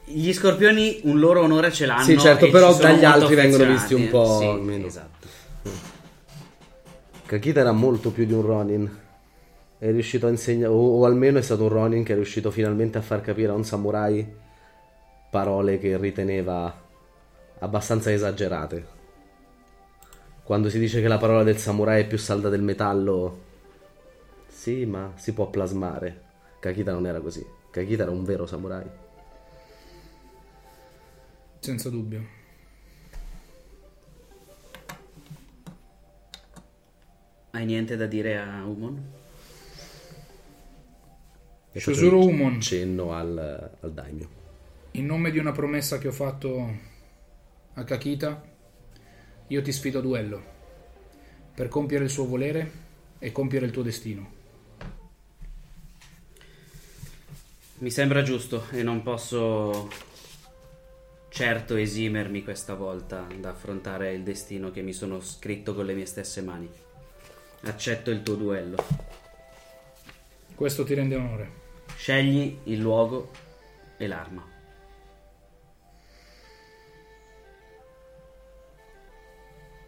Gli 0.05 0.33
scorpioni 0.33 0.99
un 1.03 1.19
loro 1.19 1.41
onore 1.41 1.71
ce 1.71 1.85
l'hanno. 1.85 2.03
Sì, 2.03 2.17
certo, 2.17 2.45
e 2.45 2.49
però 2.49 2.75
dagli 2.75 3.05
altri 3.05 3.35
vengono 3.35 3.65
visti 3.65 3.93
un 3.93 4.09
po' 4.09 4.39
Sì, 4.39 4.61
meno. 4.61 4.87
Esatto. 4.87 5.27
Kakita 7.27 7.61
era 7.61 7.71
molto 7.71 8.11
più 8.11 8.25
di 8.25 8.33
un 8.33 8.41
Ronin. 8.41 8.97
È 9.77 9.89
riuscito 9.89 10.27
a 10.27 10.29
insegnare, 10.29 10.73
o, 10.73 10.99
o 10.99 11.05
almeno 11.05 11.37
è 11.37 11.41
stato 11.41 11.63
un 11.63 11.69
Ronin 11.69 12.03
che 12.03 12.11
è 12.11 12.15
riuscito 12.15 12.51
finalmente 12.51 12.97
a 12.97 13.01
far 13.01 13.21
capire 13.21 13.51
a 13.51 13.55
un 13.55 13.63
samurai 13.63 14.40
parole 15.31 15.79
che 15.79 15.97
riteneva 15.97 16.79
abbastanza 17.59 18.11
esagerate. 18.11 18.99
Quando 20.43 20.69
si 20.69 20.77
dice 20.77 21.01
che 21.01 21.07
la 21.07 21.17
parola 21.17 21.43
del 21.43 21.57
samurai 21.57 22.01
è 22.01 22.07
più 22.07 22.17
salda 22.17 22.49
del 22.49 22.61
metallo, 22.61 23.49
sì, 24.47 24.85
ma 24.85 25.13
si 25.15 25.33
può 25.33 25.49
plasmare. 25.49 26.29
Kakita 26.59 26.91
non 26.91 27.07
era 27.07 27.21
così. 27.21 27.43
Kakita 27.71 28.03
era 28.03 28.11
un 28.11 28.25
vero 28.25 28.45
samurai. 28.45 28.85
Senza 31.59 31.89
dubbio. 31.89 32.39
Hai 37.51 37.65
niente 37.65 37.95
da 37.95 38.05
dire 38.05 38.37
a 38.37 38.65
Umon? 38.65 39.19
Shosuro 41.73 42.19
un 42.19 42.33
Umon. 42.33 42.61
Cenno 42.61 43.13
al, 43.13 43.71
al 43.79 43.93
daimyo. 43.93 44.40
In 44.93 45.05
nome 45.05 45.31
di 45.31 45.39
una 45.39 45.53
promessa 45.53 45.97
che 45.97 46.09
ho 46.09 46.11
fatto 46.11 46.69
a 47.75 47.83
Kakita, 47.85 48.43
io 49.47 49.61
ti 49.61 49.71
sfido 49.71 49.99
a 49.99 50.01
duello 50.01 50.43
per 51.55 51.69
compiere 51.69 52.03
il 52.03 52.09
suo 52.09 52.25
volere 52.25 52.71
e 53.17 53.31
compiere 53.31 53.65
il 53.65 53.71
tuo 53.71 53.83
destino. 53.83 54.39
Mi 57.77 57.89
sembra 57.89 58.21
giusto 58.21 58.65
e 58.71 58.83
non 58.83 59.01
posso 59.01 59.89
certo 61.29 61.77
esimermi 61.77 62.43
questa 62.43 62.73
volta 62.73 63.25
da 63.39 63.51
affrontare 63.51 64.11
il 64.11 64.23
destino 64.23 64.71
che 64.71 64.81
mi 64.81 64.91
sono 64.91 65.21
scritto 65.21 65.73
con 65.73 65.85
le 65.85 65.93
mie 65.93 66.05
stesse 66.05 66.41
mani. 66.41 66.69
Accetto 67.61 68.11
il 68.11 68.23
tuo 68.23 68.35
duello. 68.35 68.75
Questo 70.53 70.83
ti 70.83 70.93
rende 70.93 71.15
onore. 71.15 71.51
Scegli 71.95 72.57
il 72.65 72.79
luogo 72.79 73.31
e 73.95 74.07
l'arma. 74.07 74.50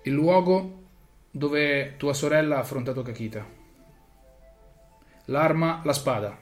Il 0.06 0.12
luogo 0.12 0.82
dove 1.32 1.96
tua 1.96 2.13
sorella 2.13 2.58
ha 2.58 2.60
affrontato 2.60 3.02
Kakita. 3.04 3.46
L'arma, 5.28 5.80
la 5.86 5.94
spada. 5.94 6.38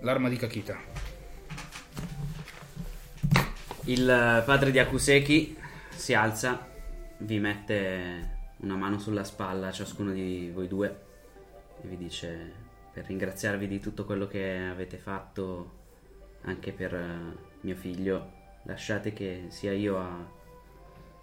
L'arma 0.00 0.28
di 0.28 0.36
Kakita. 0.36 0.76
Il 3.84 4.42
padre 4.44 4.72
di 4.72 4.80
Akuseki 4.80 5.56
si 5.94 6.14
alza, 6.14 6.68
vi 7.18 7.38
mette 7.38 8.38
una 8.56 8.74
mano 8.74 8.98
sulla 8.98 9.22
spalla 9.22 9.68
a 9.68 9.72
ciascuno 9.72 10.10
di 10.10 10.50
voi 10.52 10.66
due 10.66 11.00
e 11.80 11.86
vi 11.86 11.96
dice 11.96 12.52
per 12.92 13.06
ringraziarvi 13.06 13.68
di 13.68 13.78
tutto 13.78 14.04
quello 14.04 14.26
che 14.26 14.66
avete 14.68 14.96
fatto 14.96 15.78
anche 16.42 16.72
per 16.72 16.94
eh, 16.94 17.36
mio 17.60 17.76
figlio, 17.76 18.32
lasciate 18.64 19.12
che 19.12 19.44
sia 19.48 19.72
io 19.72 19.96
a 19.96 20.28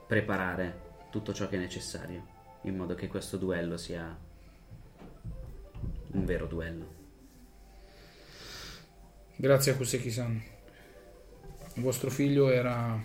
preparare 0.08 0.87
tutto 1.18 1.34
ciò 1.34 1.50
che 1.50 1.56
è 1.56 1.60
necessario, 1.60 2.26
in 2.62 2.76
modo 2.76 2.94
che 2.94 3.08
questo 3.08 3.38
duello 3.38 3.76
sia 3.76 4.16
un 6.12 6.26
vero 6.26 6.46
duello. 6.46 6.86
Grazie 9.36 9.72
a 9.72 9.76
Kuseki-san. 9.76 10.44
Vostro 11.78 12.12
figlio 12.12 12.50
era 12.50 13.04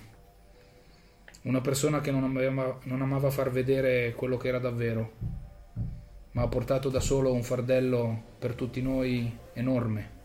una 1.43 1.61
persona 1.63 2.03
che 2.03 2.11
non 2.11 2.25
amava, 2.25 2.81
non 2.85 3.01
amava 3.01 3.31
far 3.31 3.51
vedere 3.51 4.13
quello 4.13 4.37
che 4.37 4.49
era 4.49 4.59
davvero, 4.59 5.13
ma 6.33 6.43
ha 6.43 6.49
portato 6.49 6.91
da 6.91 7.01
solo 7.01 7.33
un 7.33 7.43
fardello 7.43 8.25
per 8.39 8.55
tutti 8.55 8.83
noi 8.83 9.39
enorme. 9.55 10.21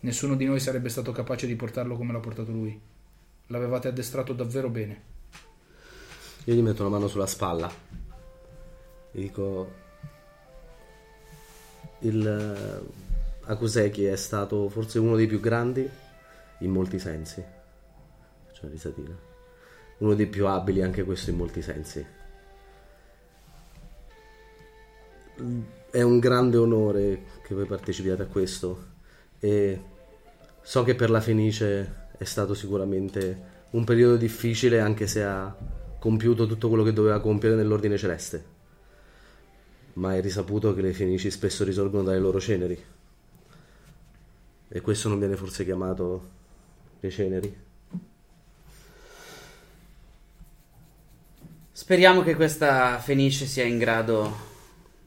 Nessuno 0.00 0.36
di 0.36 0.44
noi 0.44 0.60
sarebbe 0.60 0.88
stato 0.88 1.10
capace 1.10 1.48
di 1.48 1.56
portarlo 1.56 1.96
come 1.96 2.12
l'ha 2.12 2.20
portato 2.20 2.52
lui. 2.52 2.80
L'avevate 3.48 3.88
addestrato 3.88 4.32
davvero 4.32 4.70
bene. 4.70 5.11
Io 6.44 6.54
gli 6.54 6.60
metto 6.60 6.82
una 6.82 6.90
mano 6.90 7.06
sulla 7.06 7.26
spalla 7.26 7.70
e 9.12 9.20
dico: 9.20 9.72
Il 12.00 12.26
eh, 12.26 13.00
Akuseki 13.44 14.04
è 14.04 14.16
stato 14.16 14.68
forse 14.68 14.98
uno 14.98 15.14
dei 15.14 15.28
più 15.28 15.38
grandi 15.38 15.88
in 16.58 16.70
molti 16.70 16.98
sensi. 16.98 17.44
Faccio 18.46 18.60
una 18.62 18.72
risatina. 18.72 19.16
Uno 19.98 20.14
dei 20.14 20.26
più 20.26 20.48
abili, 20.48 20.82
anche 20.82 21.04
questo 21.04 21.30
in 21.30 21.36
molti 21.36 21.62
sensi. 21.62 22.04
È 25.90 26.02
un 26.02 26.18
grande 26.18 26.56
onore 26.56 27.22
che 27.44 27.54
voi 27.54 27.66
partecipiate 27.66 28.22
a 28.22 28.26
questo 28.26 28.90
e 29.38 29.80
so 30.60 30.82
che 30.82 30.94
per 30.96 31.10
la 31.10 31.20
Fenice 31.20 32.08
è 32.16 32.24
stato 32.24 32.54
sicuramente 32.54 33.50
un 33.70 33.84
periodo 33.84 34.16
difficile 34.16 34.80
anche 34.80 35.06
se 35.06 35.24
ha 35.24 35.54
compiuto 36.02 36.48
tutto 36.48 36.66
quello 36.66 36.82
che 36.82 36.92
doveva 36.92 37.20
compiere 37.20 37.54
nell'ordine 37.54 37.96
celeste. 37.96 38.44
Ma 39.92 40.16
è 40.16 40.20
risaputo 40.20 40.74
che 40.74 40.80
le 40.80 40.92
Fenici 40.92 41.30
spesso 41.30 41.62
risorgono 41.62 42.02
dalle 42.02 42.18
loro 42.18 42.40
ceneri. 42.40 42.76
E 44.66 44.80
questo 44.80 45.08
non 45.08 45.20
viene 45.20 45.36
forse 45.36 45.64
chiamato 45.64 46.30
le 46.98 47.08
ceneri? 47.08 47.56
Speriamo 51.70 52.22
che 52.22 52.34
questa 52.34 52.98
Fenice 52.98 53.46
sia 53.46 53.62
in 53.62 53.78
grado 53.78 54.34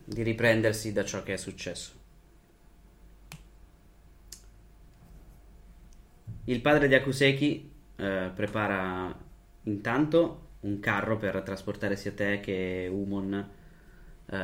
di 0.05 0.23
riprendersi 0.23 0.93
da 0.93 1.03
ciò 1.03 1.23
che 1.23 1.33
è 1.33 1.37
successo. 1.37 1.91
Il 6.45 6.61
padre 6.61 6.87
di 6.87 6.95
Akuseki 6.95 7.71
eh, 7.97 8.31
prepara 8.33 9.23
intanto 9.63 10.43
un 10.65 10.79
carro 10.79 11.17
per 11.17 11.41
trasportare 11.41 11.95
sia 11.95 12.11
te 12.11 12.39
che 12.39 12.89
Umon 12.91 13.49
eh, 14.29 14.35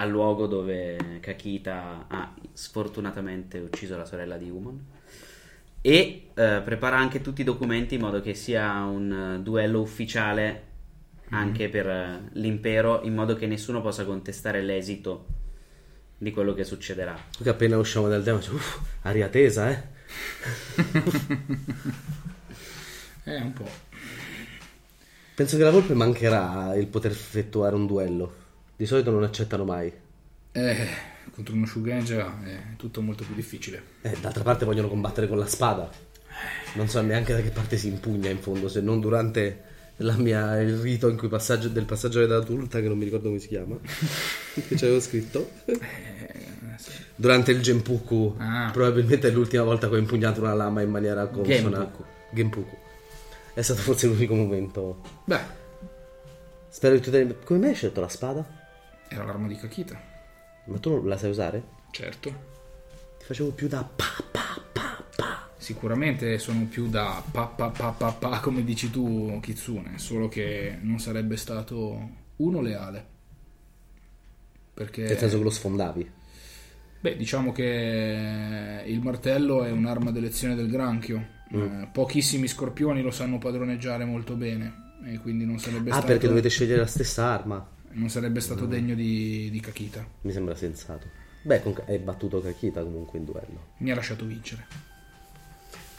al 0.00 0.08
luogo 0.08 0.46
dove 0.46 1.18
Kakita 1.20 2.06
ha 2.08 2.34
sfortunatamente 2.52 3.58
ucciso 3.58 3.96
la 3.96 4.04
sorella 4.04 4.36
di 4.36 4.48
Umon 4.48 4.84
e 5.80 6.30
eh, 6.34 6.62
prepara 6.64 6.96
anche 6.96 7.20
tutti 7.20 7.40
i 7.40 7.44
documenti 7.44 7.96
in 7.96 8.00
modo 8.00 8.20
che 8.20 8.34
sia 8.34 8.84
un 8.84 9.36
eh, 9.36 9.42
duello 9.42 9.80
ufficiale 9.80 10.66
anche 11.30 11.68
per 11.68 11.88
eh, 11.88 12.20
l'impero 12.32 13.02
in 13.02 13.14
modo 13.14 13.34
che 13.34 13.46
nessuno 13.46 13.80
possa 13.80 14.04
contestare 14.04 14.62
l'esito 14.62 15.26
di 16.16 16.30
quello 16.32 16.54
che 16.54 16.64
succederà. 16.64 17.16
Che 17.40 17.48
appena 17.48 17.76
usciamo 17.76 18.08
dal 18.08 18.24
tema, 18.24 18.38
uff, 18.38 18.80
aria 19.02 19.28
tesa, 19.28 19.70
eh? 19.70 19.96
Eh, 23.28 23.42
un 23.42 23.52
po'. 23.52 23.87
Penso 25.38 25.56
che 25.56 25.62
la 25.62 25.70
Volpe 25.70 25.94
mancherà 25.94 26.74
il 26.74 26.88
poter 26.88 27.12
effettuare 27.12 27.76
un 27.76 27.86
duello. 27.86 28.32
Di 28.76 28.86
solito 28.86 29.12
non 29.12 29.22
accettano 29.22 29.62
mai. 29.62 29.92
Eh, 30.50 30.86
contro 31.30 31.54
uno 31.54 31.64
Shugenja 31.64 32.42
è 32.44 32.58
tutto 32.76 33.00
molto 33.02 33.22
più 33.22 33.36
difficile. 33.36 33.80
Eh, 34.02 34.16
d'altra 34.20 34.42
parte 34.42 34.64
vogliono 34.64 34.88
combattere 34.88 35.28
con 35.28 35.38
la 35.38 35.46
spada. 35.46 35.88
Non 36.74 36.88
so 36.88 37.00
neanche 37.02 37.34
da 37.34 37.40
che 37.40 37.50
parte 37.50 37.76
si 37.76 37.86
impugna 37.86 38.28
in 38.30 38.38
fondo, 38.40 38.68
se 38.68 38.80
non 38.80 38.98
durante 38.98 39.62
la 39.98 40.16
mia, 40.16 40.60
il 40.60 40.76
rito 40.76 41.08
in 41.08 41.16
cui 41.16 41.28
passaggio, 41.28 41.68
del 41.68 41.84
passaggio 41.84 42.18
della 42.18 42.42
tulta, 42.42 42.80
che 42.80 42.88
non 42.88 42.98
mi 42.98 43.04
ricordo 43.04 43.28
come 43.28 43.38
si 43.38 43.46
chiama, 43.46 43.76
che 44.66 44.74
c'avevo 44.74 44.98
scritto. 44.98 45.50
Durante 47.14 47.52
il 47.52 47.62
Genpuku, 47.62 48.34
Ah. 48.38 48.70
probabilmente 48.72 49.28
è 49.28 49.30
l'ultima 49.30 49.62
volta 49.62 49.88
che 49.88 49.94
ho 49.94 49.98
impugnato 49.98 50.40
una 50.40 50.54
lama 50.54 50.80
in 50.82 50.90
maniera 50.90 51.28
consona. 51.28 51.78
Genpuku. 51.78 52.04
Genpuku. 52.32 52.76
È 53.58 53.62
stato 53.62 53.80
forse 53.80 54.06
l'unico 54.06 54.36
momento. 54.36 55.02
Beh, 55.24 55.40
Spero 56.68 56.94
che 56.94 57.00
tu 57.00 57.10
te... 57.10 57.38
Come 57.42 57.58
mai 57.58 57.70
hai 57.70 57.74
scelto 57.74 58.00
la 58.00 58.08
spada? 58.08 58.46
era 59.08 59.24
l'arma 59.24 59.48
di 59.48 59.56
Kakita. 59.56 60.00
Ma 60.66 60.78
tu 60.78 61.04
la 61.04 61.16
sai 61.18 61.30
usare? 61.30 61.64
Certo. 61.90 62.28
Ti 63.18 63.24
facevo 63.24 63.50
più 63.50 63.66
da 63.66 63.82
pa 63.82 64.04
pa 64.30 64.62
pa 64.72 65.04
pa. 65.16 65.50
Sicuramente 65.56 66.38
sono 66.38 66.66
più 66.70 66.88
da 66.88 67.20
pa 67.28 67.46
pa 67.46 67.70
pa 67.70 67.90
pa 67.90 68.12
pa 68.12 68.38
come 68.38 68.62
dici 68.62 68.92
tu 68.92 69.40
Kitsune, 69.42 69.98
solo 69.98 70.28
che 70.28 70.78
non 70.80 71.00
sarebbe 71.00 71.36
stato 71.36 72.10
uno 72.36 72.60
leale. 72.60 73.06
Perché 74.72 75.02
Nel 75.02 75.18
senso 75.18 75.38
che 75.38 75.42
lo 75.42 75.50
sfondavi. 75.50 76.12
Beh, 77.00 77.16
diciamo 77.16 77.50
che 77.50 78.84
il 78.86 79.00
martello 79.00 79.64
è 79.64 79.72
un'arma 79.72 80.12
d'elezione 80.12 80.54
del 80.54 80.70
granchio. 80.70 81.37
Mm. 81.56 81.82
Eh, 81.82 81.88
pochissimi 81.92 82.46
scorpioni 82.46 83.00
lo 83.02 83.10
sanno 83.10 83.38
padroneggiare 83.38 84.04
molto 84.04 84.34
bene. 84.34 84.86
E 85.04 85.18
quindi 85.18 85.44
non 85.46 85.58
sarebbe 85.58 85.90
Ah, 85.90 85.94
stato, 85.94 86.06
perché 86.08 86.26
dovete 86.28 86.48
scegliere 86.48 86.80
la 86.80 86.86
stessa 86.86 87.24
arma. 87.32 87.66
non 87.92 88.08
sarebbe 88.10 88.40
stato 88.40 88.66
degno 88.66 88.94
di, 88.94 89.48
di 89.50 89.60
Kakita. 89.60 90.04
Mi 90.22 90.32
sembra 90.32 90.54
sensato. 90.54 91.06
Beh, 91.42 91.62
hai 91.86 91.98
battuto 91.98 92.40
Kakita 92.42 92.82
comunque 92.82 93.18
in 93.18 93.24
duello. 93.24 93.68
Mi 93.78 93.90
ha 93.90 93.94
lasciato 93.94 94.24
vincere. 94.24 94.66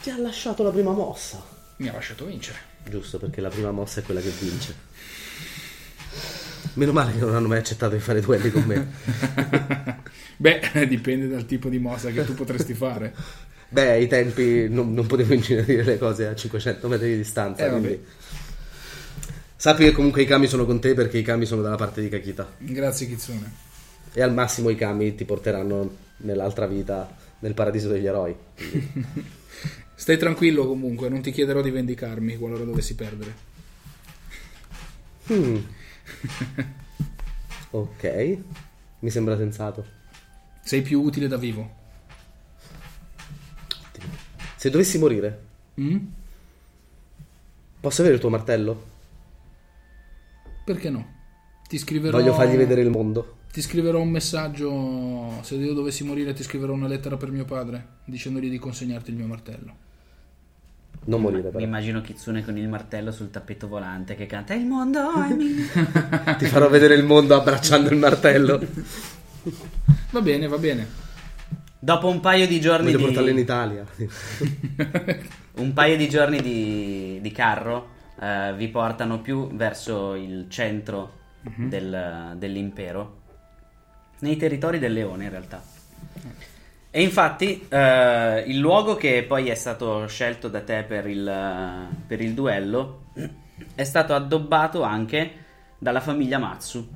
Ti 0.02 0.10
ha 0.10 0.18
lasciato 0.18 0.62
la 0.62 0.70
prima 0.70 0.92
mossa. 0.92 1.42
Mi 1.78 1.88
ha 1.88 1.92
lasciato 1.92 2.26
vincere. 2.26 2.58
Giusto, 2.88 3.18
perché 3.18 3.40
la 3.40 3.48
prima 3.48 3.70
mossa 3.70 4.00
è 4.00 4.02
quella 4.02 4.20
che 4.20 4.30
vince. 4.38 4.74
Meno 6.74 6.92
male 6.92 7.12
che 7.12 7.18
non 7.20 7.34
hanno 7.34 7.48
mai 7.48 7.58
accettato 7.58 7.94
di 7.94 8.00
fare 8.00 8.20
duelli 8.20 8.50
con 8.50 8.62
me. 8.64 8.86
Beh, 10.36 10.86
dipende 10.88 11.26
dal 11.26 11.44
tipo 11.46 11.68
di 11.68 11.78
mossa 11.78 12.10
che 12.10 12.24
tu 12.24 12.34
potresti 12.34 12.74
fare. 12.74 13.14
Beh, 13.72 13.90
ai 13.90 14.08
tempi 14.08 14.68
non, 14.68 14.92
non 14.92 15.06
potevo 15.06 15.32
ingenerire 15.32 15.84
le 15.84 15.98
cose 15.98 16.26
a 16.26 16.34
500 16.34 16.88
metri 16.88 17.08
di 17.08 17.16
distanza. 17.16 17.66
Eh, 17.66 17.70
quindi... 17.70 18.04
Sappi 19.56 19.84
che 19.84 19.92
comunque 19.92 20.22
i 20.22 20.26
kami 20.26 20.46
sono 20.46 20.64
con 20.64 20.80
te 20.80 20.94
perché 20.94 21.18
i 21.18 21.22
kami 21.22 21.44
sono 21.44 21.62
dalla 21.62 21.76
parte 21.76 22.00
di 22.00 22.08
Kakita. 22.08 22.56
Grazie 22.58 23.06
Kitsune. 23.06 23.68
E 24.12 24.22
al 24.22 24.32
massimo 24.32 24.70
i 24.70 24.74
kami 24.74 25.14
ti 25.14 25.24
porteranno 25.24 25.96
nell'altra 26.18 26.66
vita, 26.66 27.14
nel 27.40 27.54
paradiso 27.54 27.88
degli 27.88 28.06
eroi. 28.06 28.34
Stai 29.94 30.16
tranquillo 30.16 30.66
comunque, 30.66 31.10
non 31.10 31.20
ti 31.20 31.30
chiederò 31.30 31.60
di 31.60 31.70
vendicarmi 31.70 32.38
qualora 32.38 32.64
dovessi 32.64 32.94
perdere. 32.94 33.34
Hmm. 35.26 35.58
ok, 37.70 38.38
mi 39.00 39.10
sembra 39.10 39.36
sensato. 39.36 39.84
Sei 40.64 40.80
più 40.80 41.02
utile 41.02 41.28
da 41.28 41.36
vivo. 41.36 41.79
Se 44.60 44.68
dovessi 44.68 44.98
morire, 44.98 45.48
Mm? 45.80 45.96
posso 47.80 48.02
avere 48.02 48.16
il 48.16 48.20
tuo 48.20 48.28
martello? 48.28 48.84
Perché 50.66 50.90
no? 50.90 51.06
Ti 51.66 51.78
scriverò 51.78 52.18
Voglio 52.18 52.34
fargli 52.34 52.56
vedere 52.58 52.82
il 52.82 52.90
mondo. 52.90 53.36
Ti 53.50 53.62
scriverò 53.62 53.98
un 54.02 54.10
messaggio. 54.10 55.38
Se 55.40 55.54
io 55.54 55.72
dovessi 55.72 56.04
morire, 56.04 56.34
ti 56.34 56.42
scriverò 56.42 56.74
una 56.74 56.88
lettera 56.88 57.16
per 57.16 57.30
mio 57.30 57.46
padre, 57.46 58.00
dicendogli 58.04 58.50
di 58.50 58.58
consegnarti 58.58 59.08
il 59.08 59.16
mio 59.16 59.26
martello. 59.26 59.74
Non 61.04 61.22
morire, 61.22 61.44
Mi 61.44 61.50
però. 61.52 61.64
immagino 61.64 62.02
Kitsune 62.02 62.44
con 62.44 62.58
il 62.58 62.68
martello 62.68 63.12
sul 63.12 63.30
tappeto 63.30 63.66
volante 63.66 64.14
che 64.14 64.26
canta 64.26 64.52
Il 64.52 64.66
mondo 64.66 65.10
è 65.22 65.32
mio. 65.32 66.36
Ti 66.36 66.44
farò 66.44 66.68
vedere 66.68 66.96
il 66.96 67.04
mondo 67.04 67.34
abbracciando 67.34 67.88
il 67.88 67.96
martello. 67.96 68.60
Va 70.10 70.20
bene, 70.20 70.46
va 70.48 70.58
bene. 70.58 71.08
Dopo 71.82 72.08
un 72.08 72.20
paio 72.20 72.46
di 72.46 72.60
giorni 72.60 72.92
Voglio 72.92 72.98
di... 72.98 73.04
portarlo 73.04 73.30
in 73.30 73.38
Italia. 73.38 73.86
un 75.56 75.72
paio 75.72 75.96
di 75.96 76.10
giorni 76.10 76.42
di, 76.42 77.18
di 77.22 77.32
carro 77.32 77.88
eh, 78.20 78.52
vi 78.54 78.68
portano 78.68 79.20
più 79.20 79.48
verso 79.54 80.14
il 80.14 80.44
centro 80.50 81.18
del- 81.40 82.34
dell'impero, 82.36 83.20
nei 84.18 84.36
territori 84.36 84.78
del 84.78 84.92
leone 84.92 85.24
in 85.24 85.30
realtà. 85.30 85.62
E 86.90 87.02
infatti 87.02 87.66
eh, 87.66 88.44
il 88.46 88.58
luogo 88.58 88.96
che 88.96 89.24
poi 89.26 89.48
è 89.48 89.54
stato 89.54 90.06
scelto 90.06 90.48
da 90.48 90.60
te 90.60 90.82
per 90.82 91.06
il, 91.06 91.88
per 92.06 92.20
il 92.20 92.34
duello 92.34 93.04
è 93.74 93.84
stato 93.84 94.14
addobbato 94.14 94.82
anche 94.82 95.32
dalla 95.78 96.00
famiglia 96.00 96.36
Matsu, 96.36 96.86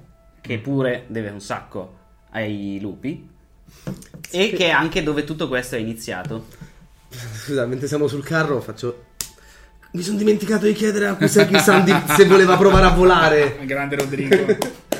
che 0.42 0.58
pure 0.58 1.06
deve 1.06 1.30
un 1.30 1.40
sacco 1.40 2.02
ai 2.32 2.78
lupi 2.82 3.32
e 4.34 4.52
che 4.52 4.66
è 4.66 4.70
anche 4.70 5.02
dove 5.02 5.24
tutto 5.24 5.48
questo 5.48 5.76
è 5.76 5.78
iniziato. 5.78 6.46
Scusa, 7.44 7.66
mentre 7.66 7.86
siamo 7.86 8.08
sul 8.08 8.24
carro 8.24 8.60
faccio... 8.60 9.04
Mi 9.92 10.02
sono 10.02 10.18
dimenticato 10.18 10.66
di 10.66 10.72
chiedere 10.72 11.06
a 11.06 11.14
Kuseki-san 11.14 11.84
di- 11.84 11.94
se 12.16 12.24
voleva 12.24 12.56
provare 12.56 12.86
a 12.86 12.90
volare. 12.90 13.58
Grande 13.64 13.96
Rodrigo. 13.96 14.82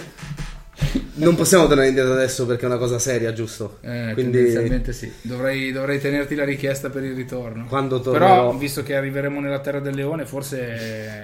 Non 1.16 1.36
possiamo 1.36 1.66
tornare 1.68 1.88
indietro 1.88 2.12
adesso 2.12 2.44
perché 2.44 2.64
è 2.64 2.66
una 2.66 2.76
cosa 2.76 2.98
seria, 2.98 3.32
giusto? 3.32 3.78
Eh, 3.82 4.10
Quindi 4.14 4.32
tendenzialmente 4.32 4.92
sì. 4.92 5.10
Dovrei, 5.22 5.70
dovrei 5.70 6.00
tenerti 6.00 6.34
la 6.34 6.44
richiesta 6.44 6.90
per 6.90 7.04
il 7.04 7.14
ritorno. 7.14 7.66
quando 7.66 8.00
tornerò... 8.00 8.26
Però, 8.48 8.56
visto 8.56 8.82
che 8.82 8.96
arriveremo 8.96 9.38
nella 9.38 9.60
terra 9.60 9.78
del 9.78 9.94
leone, 9.94 10.26
forse 10.26 10.60
eh, 10.60 11.22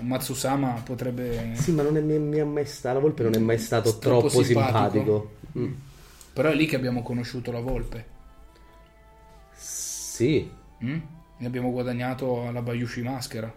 Matsusama 0.00 0.80
potrebbe. 0.82 1.50
Sì, 1.52 1.72
ma 1.72 1.82
non 1.82 1.98
è 1.98 2.00
mi, 2.00 2.18
mi 2.18 2.38
è 2.38 2.44
mai 2.44 2.64
stato. 2.64 2.94
La 2.94 3.00
volpe 3.00 3.22
non 3.24 3.34
è 3.34 3.38
mai 3.38 3.58
stato 3.58 3.98
Troppo 3.98 4.28
troppo, 4.28 4.42
simpatico. 4.42 4.78
simpatico. 4.78 5.30
Mm. 5.58 5.72
Però 6.36 6.50
è 6.50 6.54
lì 6.54 6.66
che 6.66 6.76
abbiamo 6.76 7.02
conosciuto 7.02 7.50
la 7.50 7.60
volpe. 7.60 8.04
Sì. 9.56 10.46
Mm? 10.84 10.98
Ne 11.38 11.46
abbiamo 11.46 11.70
guadagnato 11.70 12.46
alla 12.46 12.60
Bayushi 12.60 13.00
Maschera. 13.00 13.50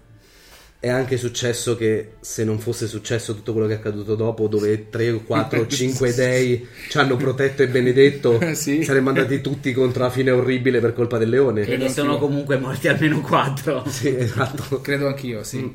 È 0.79 0.87
anche 0.87 1.17
successo 1.17 1.75
che 1.75 2.13
se 2.21 2.45
non 2.45 2.57
fosse 2.57 2.87
successo 2.87 3.35
tutto 3.35 3.51
quello 3.51 3.67
che 3.67 3.73
è 3.73 3.75
accaduto 3.75 4.15
dopo, 4.15 4.47
dove 4.47 4.87
3 4.87 5.23
4 5.25 5.67
5 5.67 6.13
dei 6.13 6.65
ci 6.87 6.97
hanno 6.97 7.17
protetto 7.17 7.63
e 7.63 7.67
benedetto, 7.67 8.39
Sì. 8.55 8.81
saremmo 8.85 9.09
andati 9.09 9.41
tutti 9.41 9.73
contro 9.73 10.03
la 10.03 10.09
fine 10.09 10.31
orribile 10.31 10.79
per 10.79 10.93
colpa 10.93 11.17
del 11.17 11.27
leone. 11.27 11.63
E 11.63 11.75
ne 11.75 11.89
sono 11.89 12.17
comunque 12.17 12.57
morti 12.59 12.87
almeno 12.87 13.19
quattro. 13.19 13.83
Sì, 13.91 14.15
esatto. 14.15 14.79
Credo 14.79 15.07
anch'io, 15.07 15.43
sì. 15.43 15.57
Mm. 15.57 15.71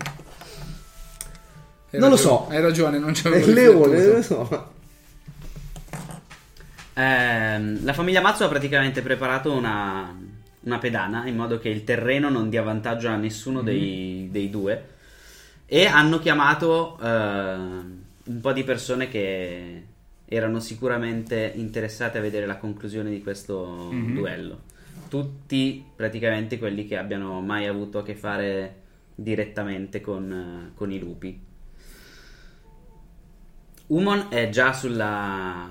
Non 1.90 2.08
lo 2.08 2.16
ragione- 2.16 2.16
so. 2.16 2.46
Hai 2.48 2.60
ragione, 2.62 2.98
non 2.98 3.10
È 3.10 3.12
c'avevo 3.12 3.46
il 3.46 3.52
leone, 3.52 4.02
non 4.06 4.14
lo 4.14 4.22
so. 4.22 4.72
Ehm, 6.94 7.84
la 7.84 7.92
famiglia 7.92 8.20
Mazzo 8.20 8.44
ha 8.44 8.48
praticamente 8.48 9.02
preparato 9.02 9.52
una, 9.52 10.16
una 10.60 10.78
pedana 10.78 11.26
in 11.26 11.36
modo 11.36 11.58
che 11.58 11.68
il 11.68 11.84
terreno 11.84 12.28
non 12.28 12.48
dia 12.48 12.62
vantaggio 12.62 13.08
a 13.08 13.16
nessuno 13.16 13.62
dei, 13.62 14.28
dei 14.30 14.48
due 14.48 14.92
e 15.66 15.86
hanno 15.86 16.18
chiamato 16.18 16.98
ehm, 17.02 18.02
un 18.24 18.40
po' 18.40 18.52
di 18.52 18.64
persone 18.64 19.08
che 19.08 19.86
erano 20.26 20.60
sicuramente 20.60 21.52
interessate 21.54 22.18
a 22.18 22.20
vedere 22.20 22.46
la 22.46 22.56
conclusione 22.56 23.10
di 23.10 23.22
questo 23.22 23.90
duello. 23.90 24.60
Tutti 25.08 25.84
praticamente 25.94 26.58
quelli 26.58 26.86
che 26.86 26.96
abbiano 26.96 27.40
mai 27.40 27.66
avuto 27.66 27.98
a 27.98 28.02
che 28.02 28.14
fare 28.14 28.82
direttamente 29.14 30.00
con, 30.00 30.32
eh, 30.32 30.74
con 30.74 30.90
i 30.90 30.98
lupi. 30.98 31.40
Umon 33.86 34.26
è 34.30 34.48
già 34.48 34.72
sulla, 34.72 35.70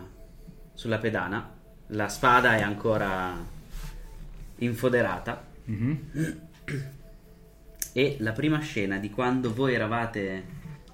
sulla 0.83 0.97
pedana, 0.97 1.49
la 1.87 2.09
spada 2.09 2.57
è 2.57 2.61
ancora 2.61 3.33
infoderata 4.57 5.45
Mhm. 5.63 6.39
e 7.93 8.17
la 8.19 8.33
prima 8.33 8.59
scena 8.59 8.97
di 8.97 9.09
quando 9.09 9.53
voi 9.53 9.75
eravate 9.75 10.43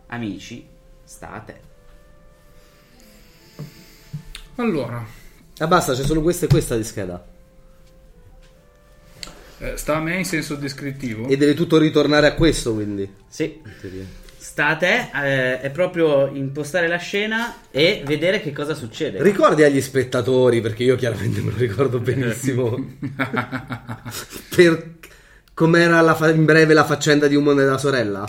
amici 0.10 0.64
sta 1.04 1.32
a 1.32 1.40
te. 1.40 1.60
Allora, 4.58 5.04
Ah, 5.58 5.68
basta, 5.68 5.94
c'è 5.94 6.04
solo 6.04 6.22
questa 6.22 6.46
e 6.46 6.50
questa 6.50 6.78
di 6.78 6.84
scheda. 6.84 7.26
eh, 9.58 9.76
sta 9.76 9.96
a 9.96 10.00
me 10.00 10.18
in 10.18 10.24
senso 10.26 10.54
descrittivo. 10.56 11.28
E 11.28 11.36
deve 11.36 11.56
tutto 11.56 11.78
ritornare 11.80 12.28
a 12.28 12.36
questo, 12.36 12.76
quindi. 12.76 13.12
Sì, 13.28 13.60
sta 14.60 14.68
a 14.68 14.76
te, 14.76 15.10
eh, 15.24 15.62
è 15.62 15.70
proprio 15.70 16.28
impostare 16.34 16.90
la 16.90 16.98
scena 16.98 17.56
e 17.72 18.04
vedere 18.06 18.42
che 18.42 18.52
cosa 18.52 18.74
succede. 18.74 19.24
Ricordi 19.24 19.64
agli 19.64 19.80
spettatori, 19.80 20.60
perché 20.60 20.84
io 20.84 20.98
chiaramente 20.98 21.40
me 21.40 21.52
lo 21.52 21.58
ricordo 21.58 22.00
benissimo. 22.00 22.76
per 24.54 24.96
com'era 25.54 26.02
la 26.02 26.14
fa- 26.14 26.32
in 26.32 26.44
breve 26.44 26.74
la 26.74 26.84
faccenda 26.84 27.28
di 27.28 27.36
Umon 27.36 27.60
e 27.60 27.64
della 27.64 27.78
sorella? 27.78 28.28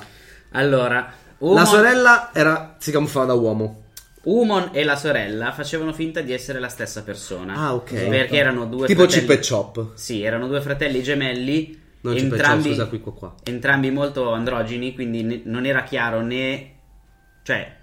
allora, 0.53 0.99
La 0.99 1.13
Umon, 1.39 1.67
sorella 1.67 2.31
era, 2.33 2.77
si 2.79 2.93
camuffava 2.93 3.27
da 3.27 3.35
uomo. 3.35 3.87
Umon 4.23 4.69
e 4.73 4.85
la 4.85 4.95
sorella 4.95 5.51
facevano 5.51 5.93
finta 5.93 6.21
di 6.21 6.33
essere 6.33 6.61
la 6.61 6.69
stessa 6.69 7.03
persona. 7.03 7.55
Ah, 7.55 7.75
ok. 7.75 7.93
Perché 8.07 8.37
erano 8.37 8.67
due 8.67 8.87
Tipo 8.87 9.03
fratelli. 9.03 9.27
Chip 9.27 9.31
e 9.37 9.49
Chop. 9.49 9.87
Sì, 9.95 10.23
erano 10.23 10.47
due 10.47 10.61
fratelli 10.61 11.03
gemelli. 11.03 11.89
Non 12.03 12.17
entrambi, 12.17 12.69
scusa, 12.71 12.87
qui 12.87 13.01
qua 13.01 13.13
qua. 13.13 13.35
entrambi 13.45 13.91
molto 13.91 14.33
androgeni, 14.33 14.95
quindi 14.95 15.23
ne- 15.23 15.41
non 15.45 15.67
era 15.67 15.83
chiaro 15.83 16.23
né. 16.23 16.71
Cioè, 17.43 17.77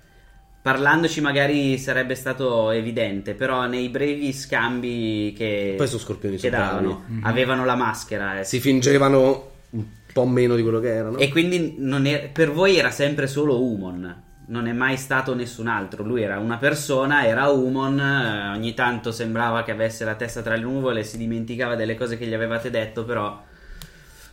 parlandoci 0.62 1.22
magari 1.22 1.78
sarebbe 1.78 2.16
stato 2.16 2.72
evidente, 2.72 3.34
però 3.36 3.68
nei 3.68 3.90
brevi 3.90 4.34
scambi 4.34 5.34
che, 5.38 5.76
Poi 5.78 5.88
sono 5.88 6.00
scorpioni 6.00 6.38
che 6.38 6.50
davano, 6.50 7.04
avevano 7.22 7.64
la 7.64 7.76
maschera. 7.76 8.40
eh. 8.40 8.44
Si 8.44 8.60
fingevano 8.60 9.52
un 9.72 9.86
po' 10.12 10.26
meno 10.26 10.56
di 10.56 10.62
quello 10.64 10.80
che 10.80 10.94
erano. 10.94 11.18
E 11.18 11.30
quindi 11.30 11.76
non 11.78 12.06
è- 12.06 12.30
per 12.30 12.52
voi 12.52 12.78
era 12.78 12.90
sempre 12.92 13.28
solo 13.28 13.62
Umon. 13.62 14.24
Non 14.50 14.66
è 14.68 14.72
mai 14.72 14.96
stato 14.98 15.36
nessun 15.36 15.68
altro. 15.68 16.04
Lui 16.04 16.22
era 16.22 16.40
una 16.40 16.58
persona, 16.58 17.26
era 17.26 17.48
Umon. 17.50 18.00
eh, 18.00 18.50
ogni 18.56 18.74
tanto 18.74 19.12
sembrava 19.12 19.64
che 19.64 19.72
avesse 19.72 20.06
la 20.06 20.16
testa 20.16 20.42
tra 20.42 20.56
le 20.56 20.62
nuvole, 20.62 21.04
si 21.04 21.18
dimenticava 21.18 21.76
delle 21.76 21.96
cose 21.96 22.18
che 22.18 22.26
gli 22.26 22.34
avevate 22.34 22.70
detto, 22.70 23.04
però 23.04 23.42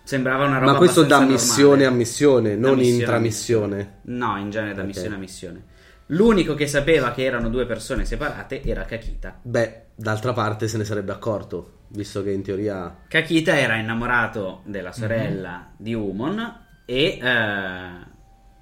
sembrava 0.05 0.45
una 0.45 0.59
roba 0.59 0.73
Ma 0.73 0.79
questo 0.79 1.03
da 1.03 1.21
missione 1.21 1.69
normale. 1.69 1.87
a 1.87 1.91
missione, 1.91 2.55
non 2.57 2.77
missione 2.77 2.93
a 2.97 3.01
intramissione. 3.01 3.95
No, 4.03 4.37
in 4.39 4.51
genere 4.51 4.75
da 4.75 4.81
Ok. 4.83 4.87
missione 4.87 5.15
a 5.15 5.19
missione. 5.19 5.65
L'unico 6.09 6.55
che 6.55 6.67
sapeva 6.67 7.13
che 7.13 7.25
erano 7.25 7.49
due 7.49 7.65
persone 7.67 8.05
separate 8.05 8.63
era 8.63 8.85
Kakita. 8.85 9.39
Beh, 9.43 9.83
d'altra 9.95 10.33
parte 10.35 10.69
se 10.69 10.77
ne 10.77 10.85
sarebbe 10.85 11.13
accorto, 11.13 11.79
visto 11.89 12.23
che 12.23 12.31
in 12.31 12.43
teoria... 12.43 12.95
Kakita 13.09 13.59
era 13.59 13.77
innamorato 13.77 14.61
della 14.67 14.91
Mhm. 14.91 14.95
sorella 14.95 15.71
di 15.77 15.95
Umon 15.95 16.63
e 16.85 17.19
eh, 17.23 17.89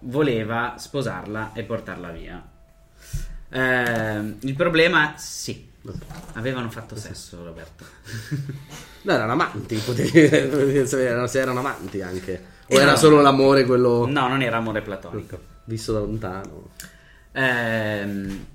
voleva 0.03 0.75
sposarla 0.79 1.51
e 1.55 1.65
portarla 1.65 2.11
via. 2.11 2.49
Eh, 3.49 4.37
il 4.39 4.55
problema, 4.55 5.15
sì, 5.17 5.69
avevano 6.35 6.71
fatto 6.71 6.95
sesso, 6.95 7.43
Roberto. 7.45 7.85
No, 9.03 9.13
erano 9.13 9.33
amanti, 9.33 9.77
potevi 9.77 10.11
erano, 10.21 11.27
se 11.27 11.41
erano 11.41 11.59
amanti 11.61 12.01
anche. 12.03 12.43
O 12.69 12.79
era 12.81 12.93
no. 12.93 12.97
solo 12.97 13.21
l'amore 13.21 13.65
quello... 13.65 14.07
No, 14.07 14.29
non 14.29 14.43
era 14.43 14.57
amore 14.59 14.81
platonico. 14.83 15.39
Visto 15.65 15.93
da 15.93 15.99
lontano. 16.01 16.71
Ehm, 17.33 18.47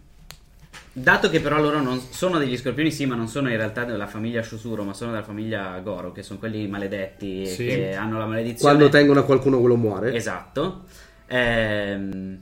dato 0.94 1.30
che 1.30 1.40
però 1.42 1.60
loro 1.60 1.82
non 1.82 2.00
sono 2.00 2.38
degli 2.38 2.58
scorpioni, 2.58 2.92
sì, 2.92 3.06
ma 3.06 3.16
non 3.16 3.28
sono 3.28 3.50
in 3.50 3.58
realtà 3.58 3.84
della 3.84 4.08
famiglia 4.08 4.42
Shusuro, 4.42 4.84
ma 4.84 4.94
sono 4.94 5.12
della 5.12 5.24
famiglia 5.24 5.78
Goro, 5.80 6.12
che 6.12 6.24
sono 6.24 6.40
quelli 6.40 6.68
maledetti 6.68 7.46
Sì. 7.46 7.66
che 7.66 7.96
hanno 7.96 8.18
la 8.18 8.26
maledizione. 8.26 8.76
Quando 8.76 8.90
tengono 8.90 9.20
a 9.20 9.24
qualcuno 9.24 9.60
quello 9.60 9.76
muore. 9.76 10.14
Esatto. 10.16 10.86
Ehm, 11.28 12.40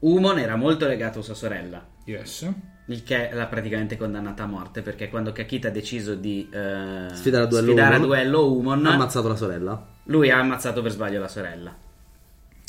Umon 0.00 0.38
era 0.38 0.56
molto 0.56 0.86
legato 0.86 1.20
a 1.20 1.22
sua 1.22 1.34
sorella, 1.34 1.84
Yes. 2.04 2.46
Il 2.88 3.02
che 3.02 3.30
l'ha 3.32 3.46
praticamente 3.46 3.96
condannata 3.96 4.44
a 4.44 4.46
morte 4.46 4.80
perché 4.82 5.08
quando 5.08 5.32
Kakita 5.32 5.68
ha 5.68 5.70
deciso 5.72 6.14
di 6.14 6.48
eh, 6.52 7.08
Sfidare 7.12 7.44
a 7.44 7.46
duello 7.46 7.66
sfidare 7.68 7.94
a 7.94 7.96
Umon, 7.96 8.06
duello 8.08 8.52
Umon, 8.52 8.86
Ha 8.86 8.92
ammazzato 8.94 9.28
la 9.28 9.36
sorella. 9.36 9.86
lui 10.04 10.30
ha 10.30 10.38
ammazzato 10.38 10.82
per 10.82 10.92
sbaglio 10.92 11.18
la 11.20 11.28
sorella. 11.28 11.74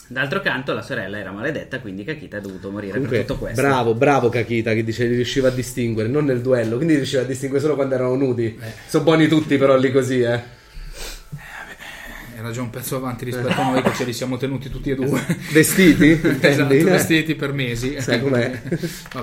D'altro 0.10 0.40
canto 0.40 0.74
la 0.74 0.82
sorella 0.82 1.18
era 1.20 1.32
maledetta, 1.32 1.82
quindi 1.82 2.06
Kakita 2.06 2.38
è 2.38 2.42
dovuto 2.42 2.72
morire 2.72 2.94
Comunque, 2.94 3.18
per 3.18 3.26
tutto 3.26 3.40
questo. 3.40 3.62
bravo, 3.62 3.94
bravo 3.94 4.30
Kakita 4.30 4.74
che 4.74 4.84
dice 4.84 5.06
riusciva 5.06 5.50
a 5.50 5.52
distinguere, 5.52 6.08
non 6.08 6.24
nel 6.24 6.40
duello, 6.42 6.78
quindi 6.78 6.96
riusciva 6.96 7.24
a 7.24 7.26
distinguere 7.26 7.62
solo 7.62 7.76
quando 7.76 7.96
erano 7.96 8.16
nudi. 8.16 8.58
Sono 8.88 9.04
buoni 9.04 9.28
tutti 9.28 9.58
però 9.58 9.76
lì 9.78 9.92
così, 9.92 10.22
eh. 10.22 10.42
Era 12.38 12.52
già 12.52 12.62
un 12.62 12.70
pezzo 12.70 12.98
avanti 12.98 13.26
rispetto 13.26 13.60
a 13.60 13.72
noi 13.72 13.82
che 13.82 13.94
ce 13.96 14.04
li 14.04 14.14
siamo 14.14 14.38
tenuti 14.38 14.70
tutti 14.70 14.92
e 14.92 14.96
due. 14.96 15.20
Vestiti? 15.52 16.22
esatto, 16.40 16.68
vestiti 16.68 17.34
per 17.34 17.52
mesi. 17.52 18.00
Sai 18.00 18.22
com'è? 18.22 18.62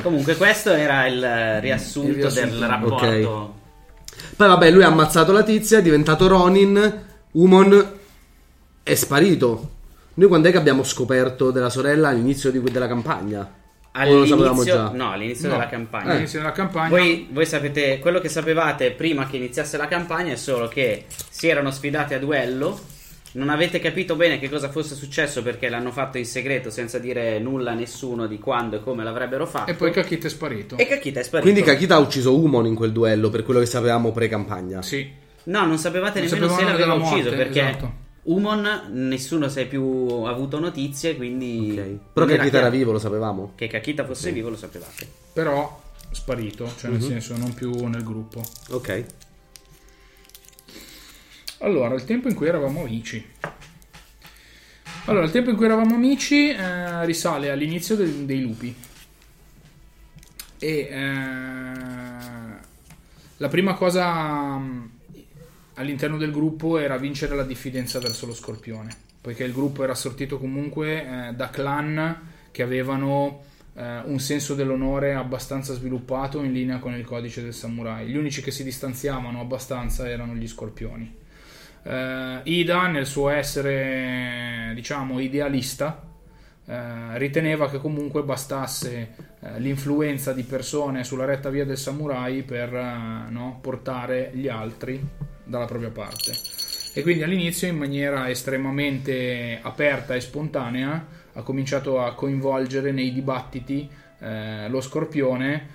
Comunque 0.03 0.35
questo 0.35 0.73
era 0.73 1.07
il 1.07 1.61
riassunto, 1.61 2.09
Il 2.09 2.15
riassunto, 2.17 2.59
del 2.59 2.69
rapporto. 2.69 3.07
ok. 3.07 4.35
Poi 4.35 4.49
vabbè, 4.49 4.69
lui 4.73 4.83
ha 4.83 4.89
ammazzato 4.89 5.31
la 5.31 5.45
tizia, 5.45 5.79
è 5.79 5.83
diventato 5.83 6.27
Ronin, 6.27 7.05
Umon 7.33 7.93
è 8.83 8.95
sparito. 8.97 9.71
Noi 10.15 10.27
quando 10.29 10.49
è 10.49 10.51
che 10.51 10.59
abbiamo 10.59 10.83
scoperto 10.83 11.53
della 11.53 11.71
sorella 11.71 12.09
all'inizio 12.09 12.51
di- 12.51 12.63
della 12.63 12.89
campagna? 12.89 13.49
All'inizio, 13.93 14.65
già? 14.65 14.91
no, 14.93 15.13
all'inizio 15.13 15.47
No, 15.47 15.55
della 15.55 15.69
campagna. 15.69 16.11
All'inizio 16.11 16.41
della 16.41 16.51
campagna. 16.51 16.89
Voi, 16.89 17.29
voi 17.31 17.47
sapete 17.47 18.01
quello 18.01 18.19
che 18.19 18.29
sapevate 18.29 18.91
prima 18.91 19.29
che 19.29 19.37
iniziasse 19.37 19.77
la 19.77 19.87
campagna 19.87 20.33
è 20.33 20.37
solo 20.37 20.67
che 20.67 21.05
si 21.31 21.47
erano 21.47 21.71
sfidati 21.71 22.15
a 22.15 22.19
duello. 22.19 22.93
Non 23.35 23.49
avete 23.49 23.81
capito 23.81 24.15
bene 24.15 24.39
che 24.39 24.49
cosa 24.49 24.71
fosse 24.71 24.95
successo 24.95 25.43
perché 25.43 25.69
l'hanno 25.69 25.91
fatto 25.91 26.19
in 26.19 26.25
segreto 26.25 26.71
senza 26.71 26.99
dire 27.01 27.41
nulla 27.41 27.73
a 27.73 27.75
nessuno 27.75 28.27
di 28.27 28.39
quando 28.39 28.77
e 28.77 28.81
come 28.81 29.03
l'avrebbero 29.03 29.45
fatto. 29.45 29.71
E 29.71 29.75
poi 29.75 29.91
Kakita 29.91 30.29
è 30.29 30.31
sparito. 30.31 30.77
E 30.77 30.87
Kakita 30.87 31.19
è 31.19 31.23
sparito. 31.25 31.51
Quindi 31.51 31.69
Kakita 31.69 31.97
ha 31.97 31.99
ucciso 31.99 32.39
Umon 32.39 32.67
in 32.67 32.77
quel 32.77 32.93
duello, 32.93 33.31
per 33.31 33.43
quello 33.43 33.59
che 33.61 33.67
sapevamo 33.67 34.13
pre-campagna. 34.13 34.83
Sì. 34.83 35.11
No, 35.45 35.67
non 35.67 35.79
sapevate 35.79 36.21
Non 36.21 36.29
nemmeno 36.31 36.55
se 36.55 36.63
l'aveva 36.65 36.95
ucciso 36.95 37.15
morte, 37.31 37.37
perché 37.37 37.61
esatto. 37.69 37.93
Umon 38.23 38.83
nessuno 38.93 39.49
si 39.49 39.61
è 39.61 39.67
più 39.67 40.09
avuto 40.25 40.61
notizie, 40.61 41.17
quindi 41.17 41.71
Ok. 41.73 41.87
non 41.87 42.01
Però 42.13 42.27
Kakita 42.27 42.59
era 42.59 42.71
vivo, 42.71 42.93
lo 42.93 42.99
sapevamo. 43.01 43.53
Che 43.57 43.67
Kakita 43.67 44.05
fosse 44.07 44.31
vivo 44.31 44.49
lo 44.49 44.57
sapevate. 44.57 45.07
Però 45.33 45.83
sparito, 46.13 46.73
cioè 46.79 46.91
nel 46.91 47.01
Mhm. 47.01 47.07
senso 47.09 47.37
non 47.37 47.53
più 47.53 47.73
nel 47.89 48.05
gruppo. 48.05 48.41
Ok. 48.71 49.05
Allora, 51.59 51.95
il 51.95 52.05
tempo 52.05 52.29
in 52.29 52.35
cui 52.35 52.47
eravamo 52.49 52.83
amici. 52.83 53.25
Allora, 55.07 55.25
il 55.25 55.31
tempo 55.31 55.51
in 55.51 55.57
cui 55.57 55.67
eravamo 55.67 55.95
amici 55.95 56.49
eh, 56.49 57.05
risale 57.05 57.51
all'inizio 57.51 57.95
del- 57.97 58.25
dei 58.25 58.41
lupi. 58.41 58.75
E 60.59 60.89
eh, 60.91 61.03
la 63.37 63.49
prima 63.49 63.75
cosa 63.75 64.57
mh, 64.57 64.91
all'interno 65.75 66.17
del 66.17 66.31
gruppo 66.33 66.79
era 66.79 66.97
vincere 66.97 67.35
la 67.35 67.43
diffidenza 67.43 67.99
verso 67.99 68.27
lo 68.27 68.35
scorpione, 68.35 68.95
poiché 69.21 69.45
il 69.45 69.53
gruppo 69.53 69.85
era 69.85 69.95
sortito 69.95 70.39
comunque 70.39 71.29
eh, 71.29 71.33
da 71.35 71.51
clan 71.51 72.31
che 72.51 72.63
avevano 72.63 73.43
eh, 73.75 73.99
un 74.05 74.19
senso 74.21 74.55
dell'onore 74.55 75.15
abbastanza 75.15 75.75
sviluppato 75.75 76.43
in 76.43 76.53
linea 76.53 76.79
con 76.79 76.95
il 76.95 77.05
codice 77.05 77.43
del 77.43 77.55
samurai. 77.55 78.07
Gli 78.07 78.17
unici 78.17 78.41
che 78.41 78.51
si 78.51 78.65
distanziavano 78.65 79.41
abbastanza 79.41 80.09
erano 80.09 80.35
gli 80.35 80.49
scorpioni. 80.49 81.23
Eh, 81.87 82.41
Ida, 82.45 82.87
nel 82.87 83.07
suo 83.07 83.29
essere, 83.29 84.73
diciamo, 84.75 85.21
idealista, 85.21 86.03
eh, 86.67 87.19
riteneva 87.19 87.69
che 87.69 87.79
comunque 87.79 88.23
bastasse 88.23 89.15
eh, 89.41 89.61
l'influenza 89.61 90.33
di 90.33 90.45
persone 90.45 91.05
sulla 91.05 91.27
retta 91.27 91.51
via 91.51 91.67
del 91.67 91.77
samurai 91.77 92.43
per 92.43 92.73
no, 92.73 93.59
portare 93.61 94.31
gli 94.33 94.49
altri 94.49 94.99
dalla 95.45 95.67
propria 95.67 95.91
parte. 95.91 96.33
E 96.95 97.03
quindi 97.03 97.23
all'inizio, 97.23 97.69
in 97.69 97.77
maniera 97.77 98.31
estremamente 98.31 99.59
aperta 99.61 100.15
e 100.15 100.21
spontanea, 100.21 101.07
ha 101.35 101.43
cominciato 101.43 102.01
a 102.01 102.15
coinvolgere 102.15 102.93
nei 102.93 103.13
dibattiti 103.13 103.91
lo 104.69 104.81
scorpione 104.81 105.67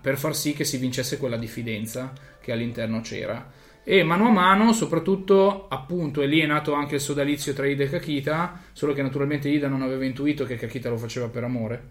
per 0.00 0.18
far 0.18 0.36
sì 0.36 0.52
che 0.52 0.64
si 0.64 0.76
vincesse 0.76 1.16
quella 1.16 1.38
diffidenza 1.38 2.12
che 2.38 2.52
all'interno 2.52 3.00
c'era. 3.00 3.44
E 3.90 4.04
mano 4.04 4.28
a 4.28 4.30
mano, 4.30 4.72
soprattutto, 4.72 5.66
appunto, 5.66 6.22
e 6.22 6.28
lì 6.28 6.38
è 6.38 6.46
nato 6.46 6.74
anche 6.74 6.94
il 6.94 7.00
sodalizio 7.00 7.52
tra 7.52 7.66
Ida 7.66 7.82
e 7.82 7.90
Kakita, 7.90 8.60
solo 8.70 8.92
che 8.92 9.02
naturalmente 9.02 9.48
Ida 9.48 9.66
non 9.66 9.82
aveva 9.82 10.04
intuito 10.04 10.44
che 10.44 10.54
Kakita 10.54 10.88
lo 10.88 10.96
faceva 10.96 11.26
per 11.26 11.42
amore. 11.42 11.82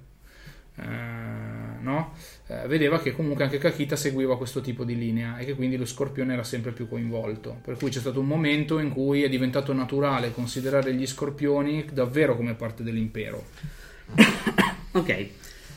Eh, 0.78 0.82
no? 1.82 2.14
Eh, 2.48 2.68
vedeva 2.68 3.02
che 3.02 3.12
comunque 3.12 3.44
anche 3.44 3.58
Kakita 3.58 3.98
seguiva 3.98 4.38
questo 4.38 4.62
tipo 4.62 4.86
di 4.86 4.98
linea 4.98 5.40
e 5.40 5.44
che 5.44 5.56
quindi 5.56 5.76
lo 5.76 5.84
scorpione 5.84 6.32
era 6.32 6.46
sempre 6.46 6.72
più 6.72 6.88
coinvolto. 6.88 7.60
Per 7.62 7.76
cui 7.76 7.90
c'è 7.90 8.00
stato 8.00 8.22
un 8.22 8.28
momento 8.28 8.80
in 8.80 8.92
cui 8.92 9.24
è 9.24 9.28
diventato 9.28 9.74
naturale 9.74 10.32
considerare 10.32 10.94
gli 10.94 11.06
scorpioni 11.06 11.86
davvero 11.92 12.38
come 12.38 12.54
parte 12.54 12.82
dell'impero. 12.82 13.44
Ok, 14.92 15.28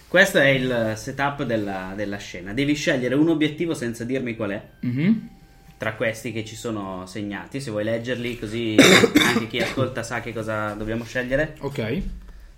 questo 0.07 0.39
è 0.39 0.47
il 0.47 0.95
setup 0.97 1.43
della, 1.43 1.93
della 1.95 2.17
scena. 2.17 2.55
Devi 2.55 2.75
scegliere 2.75 3.17
un 3.17 3.29
obiettivo 3.29 3.75
senza 3.75 4.05
dirmi 4.05 4.37
qual 4.37 4.51
è. 4.51 4.69
Mhm. 4.81 5.41
Tra 5.83 5.95
questi 5.95 6.31
che 6.31 6.45
ci 6.45 6.55
sono 6.55 7.07
segnati, 7.07 7.61
se 7.61 7.73
vuoi 7.73 7.83
leggerli 7.83 8.39
così 8.39 8.77
anche 9.27 9.49
chi 9.49 9.59
ascolta 9.59 10.05
sa 10.05 10.21
che 10.21 10.33
cosa 10.33 10.75
dobbiamo 10.75 11.03
scegliere. 11.03 11.57
Ok. 11.59 12.03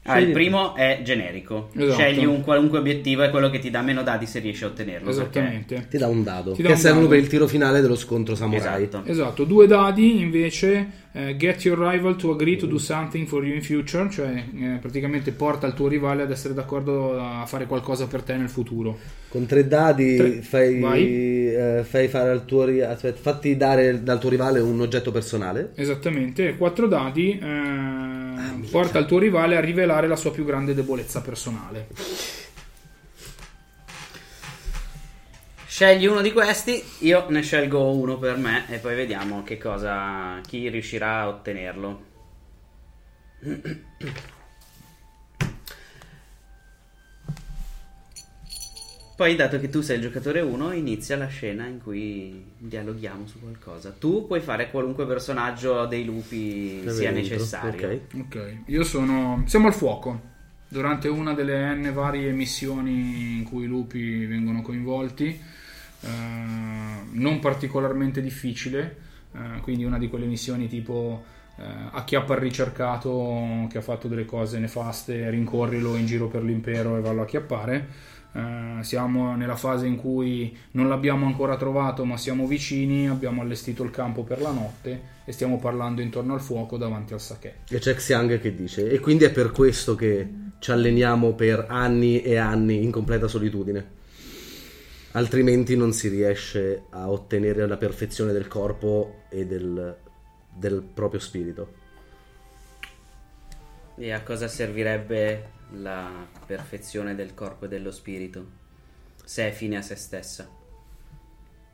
Ah, 0.07 0.19
il 0.19 0.33
primo 0.33 0.75
è 0.75 1.01
generico. 1.03 1.71
Esatto. 1.75 1.95
Scegli 1.95 2.25
un 2.27 2.43
qualunque 2.43 2.79
obiettivo 2.79 3.23
e 3.23 3.31
quello 3.31 3.49
che 3.49 3.59
ti 3.59 3.71
dà 3.71 3.81
meno 3.81 4.03
dadi 4.03 4.27
se 4.27 4.39
riesci 4.39 4.65
a 4.65 4.67
ottenerlo. 4.67 5.09
Esattamente. 5.09 5.87
Ti 5.89 5.97
dà 5.97 6.09
un 6.09 6.23
dado. 6.23 6.53
Ti 6.53 6.61
dà 6.61 6.69
che 6.69 6.75
un 6.75 6.81
servono 6.81 7.05
dado. 7.05 7.15
per 7.15 7.25
il 7.25 7.31
tiro 7.31 7.47
finale 7.47 7.81
dello 7.81 7.97
scontro 7.97 8.35
samurai. 8.35 8.83
Esatto. 8.85 9.11
Esatto, 9.11 9.45
due 9.45 9.67
dadi 9.67 10.21
invece 10.21 11.03
eh, 11.13 11.37
get 11.37 11.65
your 11.65 11.79
rival 11.79 12.17
to 12.17 12.33
agree 12.33 12.57
to 12.57 12.67
do 12.67 12.77
something 12.77 13.27
for 13.27 13.47
you 13.47 13.55
in 13.55 13.63
future, 13.63 14.11
cioè 14.11 14.45
eh, 14.55 14.79
praticamente 14.81 15.31
porta 15.33 15.67
il 15.67 15.73
tuo 15.73 15.89
rivale 15.89 16.23
ad 16.23 16.31
essere 16.31 16.53
d'accordo 16.53 17.19
a 17.19 17.47
fare 17.47 17.67
qualcosa 17.67 18.07
per 18.07 18.23
te 18.23 18.37
nel 18.37 18.49
futuro. 18.49 18.99
Con 19.29 19.47
tre 19.47 19.67
dadi 19.67 20.17
Tre. 20.17 20.31
Fai, 20.43 20.83
eh, 20.83 21.83
fai 21.83 22.09
fare 22.09 22.31
al 22.31 22.45
tuo 22.45 22.65
ri- 22.65 22.83
aspetta, 22.83 23.19
fatti 23.21 23.57
dare 23.57 24.03
dal 24.03 24.19
tuo 24.19 24.29
rivale 24.29 24.61
un 24.61 24.81
oggetto 24.81 25.11
personale. 25.11 25.73
Esattamente, 25.77 26.49
e 26.49 26.57
quattro 26.57 26.87
dadi 26.87 27.39
eh, 27.41 28.14
porta 28.75 28.99
il 28.99 29.07
tuo 29.07 29.21
rivale 29.21 29.57
a 29.57 29.61
rivelare 29.61 30.09
la 30.09 30.17
sua 30.17 30.33
più 30.33 30.45
grande 30.45 30.75
debolezza 30.75 31.21
personale. 31.21 31.87
Scegli 35.65 36.07
uno 36.07 36.21
di 36.21 36.33
questi, 36.33 36.83
io 37.03 37.25
ne 37.29 37.43
scelgo 37.43 37.93
uno 37.93 38.19
per 38.19 38.37
me 38.37 38.65
e 38.69 38.79
poi 38.79 38.97
vediamo 38.97 39.45
che 39.45 39.59
cosa 39.59 40.41
chi 40.45 40.69
riuscirà 40.69 41.21
a 41.21 41.29
ottenerlo. 41.29 42.05
Poi, 49.17 49.37
dato 49.37 49.61
che 49.61 49.69
tu 49.69 49.81
sei 49.81 49.97
il 49.97 50.03
giocatore 50.03 50.41
1, 50.41 50.73
inizia 50.73 51.17
la 51.17 51.29
scena 51.29 51.67
in 51.67 51.81
cui 51.81 52.45
dialoghiamo 52.59 53.29
su 53.29 53.39
qualcosa. 53.41 53.95
Tu 53.97 54.27
puoi 54.27 54.41
fare 54.41 54.71
qualunque 54.71 55.07
personaggio 55.07 55.87
dei 55.87 56.05
lupi 56.05 56.81
sia 56.89 57.13
Dentro, 57.13 57.37
necessario. 57.37 57.89
ok. 57.89 58.01
Ok, 58.19 58.57
io 58.67 58.83
sono. 58.83 59.45
Siamo 59.47 59.69
al 59.69 59.75
fuoco. 59.75 60.33
Durante 60.67 61.07
una 61.07 61.33
delle 61.33 61.75
N 61.77 61.93
varie 61.93 62.33
missioni 62.33 63.37
in 63.37 63.45
cui 63.45 63.65
i 63.65 63.69
lupi 63.69 64.27
vengono 64.27 64.63
coinvolti, 64.63 65.27
eh, 66.01 66.09
non 67.13 67.39
particolarmente 67.39 68.21
difficile, 68.21 68.97
eh, 69.33 69.61
quindi 69.61 69.85
una 69.85 69.99
di 69.99 70.09
quelle 70.09 70.27
missioni 70.27 70.67
tipo 70.67 71.23
eh, 71.57 71.63
acchiappa 71.93 72.35
il 72.35 72.41
ricercato 72.41 73.69
che 73.71 73.79
ha 73.79 73.83
fatto 73.83 74.09
delle 74.09 74.25
cose 74.25 74.59
nefaste, 74.59 75.31
rincorrilo 75.31 75.95
in 75.95 76.07
giro 76.07 76.27
per 76.27 76.43
l'impero 76.43 76.97
e 76.97 77.01
vallo 77.01 77.21
a 77.21 77.23
acchiappare. 77.23 77.89
Eh, 78.37 78.83
siamo 78.83 79.37
nella 79.37 79.55
fase 79.55 79.87
in 79.87 79.95
cui 79.95 80.57
non 80.73 80.89
l'abbiamo 80.89 81.27
ancora 81.27 81.57
trovato, 81.57 82.05
ma 82.05 82.17
siamo 82.17 82.47
vicini. 82.47 83.09
Abbiamo 83.09 83.43
allestito 83.43 83.85
il 83.85 83.91
campo 83.91 84.25
per 84.25 84.41
la 84.41 84.51
notte 84.51 85.13
e 85.25 85.33
stiamo 85.33 85.59
parlando 85.59 86.01
intorno 86.01 86.35
al 86.35 86.41
fuoco 86.41 86.77
davanti 86.77 87.13
al 87.13 87.21
sake. 87.21 87.59
E 87.69 87.79
c'è 87.79 87.95
Xiang 87.95 88.41
che 88.41 88.55
dice: 88.55 88.91
E 88.91 88.99
quindi 88.99 89.25
è 89.25 89.31
per 89.31 89.53
questo 89.53 89.95
che 89.95 90.29
ci 90.59 90.73
alleniamo 90.73 91.35
per 91.35 91.67
anni 91.69 92.23
e 92.23 92.37
anni 92.37 92.83
in 92.83 92.91
completa 92.91 93.29
solitudine. 93.29 94.03
Altrimenti 95.13 95.77
non 95.77 95.93
si 95.93 96.09
riesce 96.09 96.87
a 96.91 97.09
ottenere 97.09 97.69
la 97.69 97.77
perfezione 97.77 98.33
del 98.33 98.49
corpo 98.49 99.23
e 99.31 99.47
del, 99.47 99.97
del 100.53 100.83
proprio 100.83 101.21
spirito. 101.21 101.83
E 103.97 104.11
a 104.11 104.23
cosa 104.23 104.49
servirebbe 104.49 105.53
la 105.77 106.27
perfezione 106.47 107.15
del 107.15 107.35
corpo 107.35 107.65
e 107.65 107.69
dello 107.69 107.91
spirito? 107.91 108.63
Se 109.25 109.49
è 109.49 109.53
fine 109.53 109.77
a 109.77 109.83
se 109.83 109.95
stessa. 109.97 110.49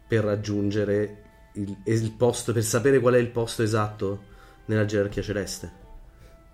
Per 0.06 0.24
raggiungere 0.24 1.22
il, 1.54 1.76
il 1.84 2.12
posto, 2.12 2.52
per 2.52 2.62
sapere 2.62 3.00
qual 3.00 3.14
è 3.14 3.18
il 3.18 3.28
posto 3.28 3.62
esatto 3.62 4.28
nella 4.66 4.84
gerarchia 4.84 5.22
celeste. 5.22 5.78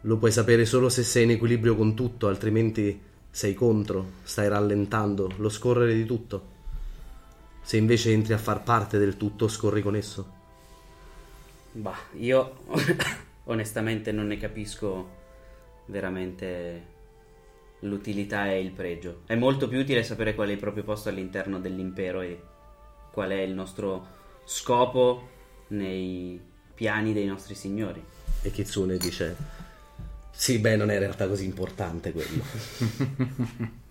Lo 0.03 0.17
puoi 0.17 0.33
sapere 0.33 0.65
solo 0.65 0.89
se 0.89 1.03
sei 1.03 1.25
in 1.25 1.31
equilibrio 1.33 1.77
con 1.77 1.95
tutto, 1.95 2.29
altrimenti 2.29 3.01
sei 3.31 3.55
contro, 3.55 4.13
stai 4.23 4.49
rallentando 4.49 5.33
lo 5.37 5.49
scorrere 5.49 5.95
di 5.95 6.05
tutto. 6.05 6.55
Se 7.63 7.77
invece 7.77 8.13
entri 8.13 8.33
a 8.33 8.39
far 8.39 8.63
parte 8.63 8.99
del 8.99 9.17
tutto, 9.17 9.49
scorri 9.49 9.83
con 9.83 9.97
esso. 9.97 10.35
Bah, 11.73 11.99
io 12.15 12.59
onestamente 13.45 14.13
non 14.13 14.29
ne 14.29 14.39
capisco 14.39 15.09
veramente 15.87 16.95
l'utilità 17.81 18.51
e 18.51 18.61
il 18.61 18.71
pregio. 18.71 19.23
È 19.27 19.35
molto 19.35 19.69
più 19.69 19.79
utile 19.79 20.03
sapere 20.03 20.35
qual 20.35 20.49
è 20.49 20.53
il 20.53 20.59
proprio 20.59 20.85
posto 20.85 21.09
all'interno 21.09 21.61
dell'impero 21.61 22.21
e 22.21 22.41
qual 23.13 23.31
è 23.31 23.41
il 23.41 23.53
nostro 23.53 24.07
scopo 24.45 25.29
nei 25.69 26.41
piani 26.75 27.13
dei 27.13 27.27
nostri 27.27 27.55
signori. 27.55 28.03
E 28.43 28.51
Kitsune 28.51 28.97
dice: 28.97 29.37
Sì, 30.31 30.59
beh, 30.59 30.77
non 30.77 30.91
è 30.91 30.95
in 30.95 31.01
realtà 31.01 31.27
così 31.27 31.45
importante 31.45 32.13
quello. 32.13 32.45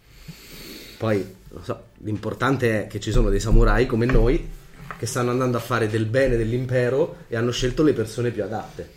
Poi, 0.97 1.35
lo 1.49 1.63
so, 1.63 1.87
l'importante 1.97 2.85
è 2.85 2.87
che 2.87 2.99
ci 2.99 3.11
sono 3.11 3.29
dei 3.29 3.39
samurai 3.39 3.85
come 3.85 4.05
noi 4.05 4.49
che 4.97 5.05
stanno 5.05 5.31
andando 5.31 5.57
a 5.57 5.61
fare 5.61 5.89
del 5.89 6.05
bene 6.05 6.37
dell'impero 6.37 7.17
e 7.27 7.35
hanno 7.35 7.51
scelto 7.51 7.83
le 7.83 7.93
persone 7.93 8.31
più 8.31 8.43
adatte. 8.43 8.89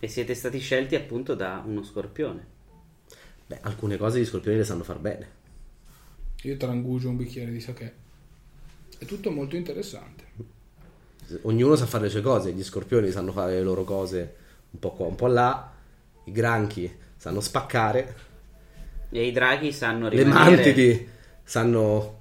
E 0.00 0.08
siete 0.08 0.34
stati 0.34 0.58
scelti 0.58 0.96
appunto 0.96 1.34
da 1.34 1.62
uno 1.64 1.84
scorpione. 1.84 2.56
Beh, 3.48 3.60
alcune 3.62 3.96
cose 3.96 4.20
gli 4.20 4.26
scorpioni 4.26 4.58
le 4.58 4.64
sanno 4.64 4.84
far 4.84 4.98
bene. 4.98 5.30
Io 6.42 6.56
trangugio 6.58 7.08
un 7.08 7.16
bicchiere 7.16 7.50
di 7.50 7.60
sake. 7.60 7.94
È 8.98 9.06
tutto 9.06 9.30
molto 9.30 9.56
interessante. 9.56 10.24
Ognuno 11.42 11.74
sa 11.74 11.86
fare 11.86 12.04
le 12.04 12.10
sue 12.10 12.20
cose, 12.20 12.52
gli 12.52 12.62
scorpioni 12.62 13.10
sanno 13.10 13.32
fare 13.32 13.54
le 13.54 13.62
loro 13.62 13.84
cose 13.84 14.36
un 14.70 14.78
po' 14.78 14.92
qua, 14.92 15.06
un 15.06 15.14
po' 15.14 15.28
là, 15.28 15.72
i 16.24 16.32
granchi 16.32 16.94
sanno 17.16 17.40
spaccare, 17.40 18.14
E 19.10 19.26
i 19.26 19.32
draghi 19.32 19.72
sanno 19.72 20.10
le 20.10 20.22
rimanere... 20.22 20.56
mantidi 20.56 21.08
sanno 21.42 22.18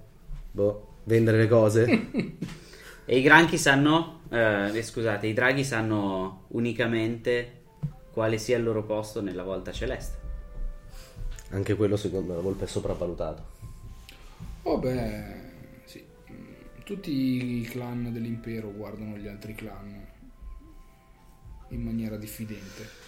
boh, 0.52 0.88
vendere 1.04 1.38
le 1.38 1.48
cose. 1.48 2.10
E 3.10 3.20
i 3.20 3.22
granchi 3.22 3.58
sanno... 3.58 4.22
eh, 4.30 4.82
scusate, 4.84 5.28
i 5.28 5.34
draghi 5.34 5.64
sanno 5.64 6.44
unicamente 6.50 7.64
quale 8.12 8.38
sia 8.38 8.58
il 8.58 8.64
loro 8.64 8.84
posto 8.84 9.22
nella 9.22 9.44
volta 9.44 9.72
celeste. 9.72 10.27
Anche 11.52 11.76
quello 11.76 11.96
secondo 11.96 12.30
me 12.30 12.36
la 12.36 12.42
volpe 12.42 12.66
è 12.66 12.68
sopravvalutato. 12.68 13.56
Oh 14.64 14.78
beh, 14.78 15.24
sì. 15.86 16.04
Mm, 16.32 16.46
Tutti 16.84 17.12
i 17.12 17.62
clan 17.64 18.12
dell'impero 18.12 18.72
guardano 18.72 19.16
gli 19.18 19.28
altri 19.28 19.56
clan 19.56 20.06
in 21.70 21.82
maniera 21.82 22.18
diffidente. 22.18 23.06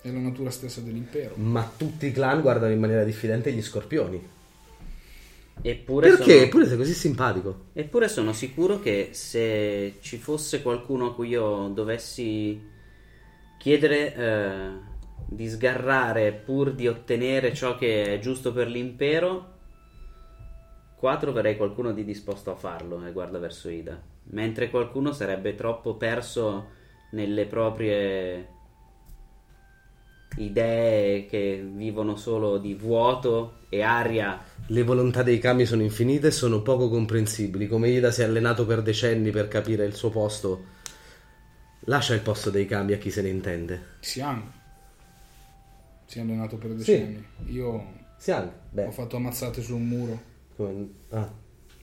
È 0.00 0.10
la 0.10 0.20
natura 0.20 0.50
stessa 0.50 0.80
dell'impero. 0.80 1.34
Ma 1.36 1.68
tutti 1.76 2.06
i 2.06 2.12
clan 2.12 2.40
guardano 2.40 2.72
in 2.72 2.78
maniera 2.78 3.02
diffidente 3.02 3.52
gli 3.52 3.62
scorpioni. 3.62 4.34
Eppure 5.62 6.08
Perché? 6.10 6.22
sono- 6.32 6.44
Eppure 6.44 6.66
sei 6.68 6.76
così 6.76 6.92
simpatico. 6.94 7.64
Eppure 7.72 8.08
sono 8.08 8.32
sicuro 8.32 8.78
che 8.78 9.08
se 9.12 9.96
ci 10.00 10.18
fosse 10.18 10.62
qualcuno 10.62 11.06
a 11.06 11.14
cui 11.14 11.28
io 11.30 11.68
dovessi 11.68 12.60
chiedere 13.58 14.14
eh, 14.14 14.85
di 15.28 15.48
sgarrare 15.48 16.32
pur 16.32 16.72
di 16.72 16.86
ottenere 16.86 17.52
ciò 17.52 17.76
che 17.76 18.14
è 18.14 18.18
giusto 18.18 18.52
per 18.52 18.68
l'impero, 18.68 19.54
qua 20.96 21.16
troverei 21.16 21.56
qualcuno 21.56 21.92
di 21.92 22.04
disposto 22.04 22.50
a 22.50 22.56
farlo 22.56 23.04
e 23.04 23.12
guarda 23.12 23.38
verso 23.38 23.68
Ida. 23.68 24.00
Mentre 24.30 24.70
qualcuno 24.70 25.12
sarebbe 25.12 25.54
troppo 25.54 25.94
perso 25.94 26.74
nelle 27.10 27.46
proprie 27.46 28.54
idee 30.38 31.26
che 31.26 31.66
vivono 31.74 32.16
solo 32.16 32.58
di 32.58 32.74
vuoto 32.74 33.60
e 33.70 33.80
aria 33.80 34.38
Le 34.66 34.82
volontà 34.82 35.22
dei 35.22 35.38
kami 35.38 35.64
sono 35.64 35.82
infinite 35.82 36.28
e 36.28 36.32
sono 36.32 36.60
poco 36.62 36.88
comprensibili. 36.88 37.68
Come 37.68 37.88
Ida 37.88 38.10
si 38.10 38.22
è 38.22 38.24
allenato 38.24 38.66
per 38.66 38.82
decenni 38.82 39.30
per 39.30 39.48
capire 39.48 39.84
il 39.84 39.94
suo 39.94 40.10
posto. 40.10 40.74
Lascia 41.88 42.14
il 42.14 42.20
posto 42.20 42.50
dei 42.50 42.66
kami 42.66 42.92
a 42.92 42.98
chi 42.98 43.10
se 43.10 43.22
ne 43.22 43.28
intende. 43.28 43.82
Siang 44.00 44.55
si 46.06 46.18
è 46.18 46.22
allenato 46.22 46.56
per 46.56 46.70
Sì. 46.70 46.76
decenni. 46.76 47.24
Io 47.46 47.84
Siang, 48.18 48.50
beh, 48.70 48.86
ho 48.86 48.90
fatto 48.90 49.16
ammazzate 49.16 49.60
su 49.62 49.74
un 49.76 49.86
muro. 49.86 50.20
come- 50.56 50.88
ah. 51.10 51.30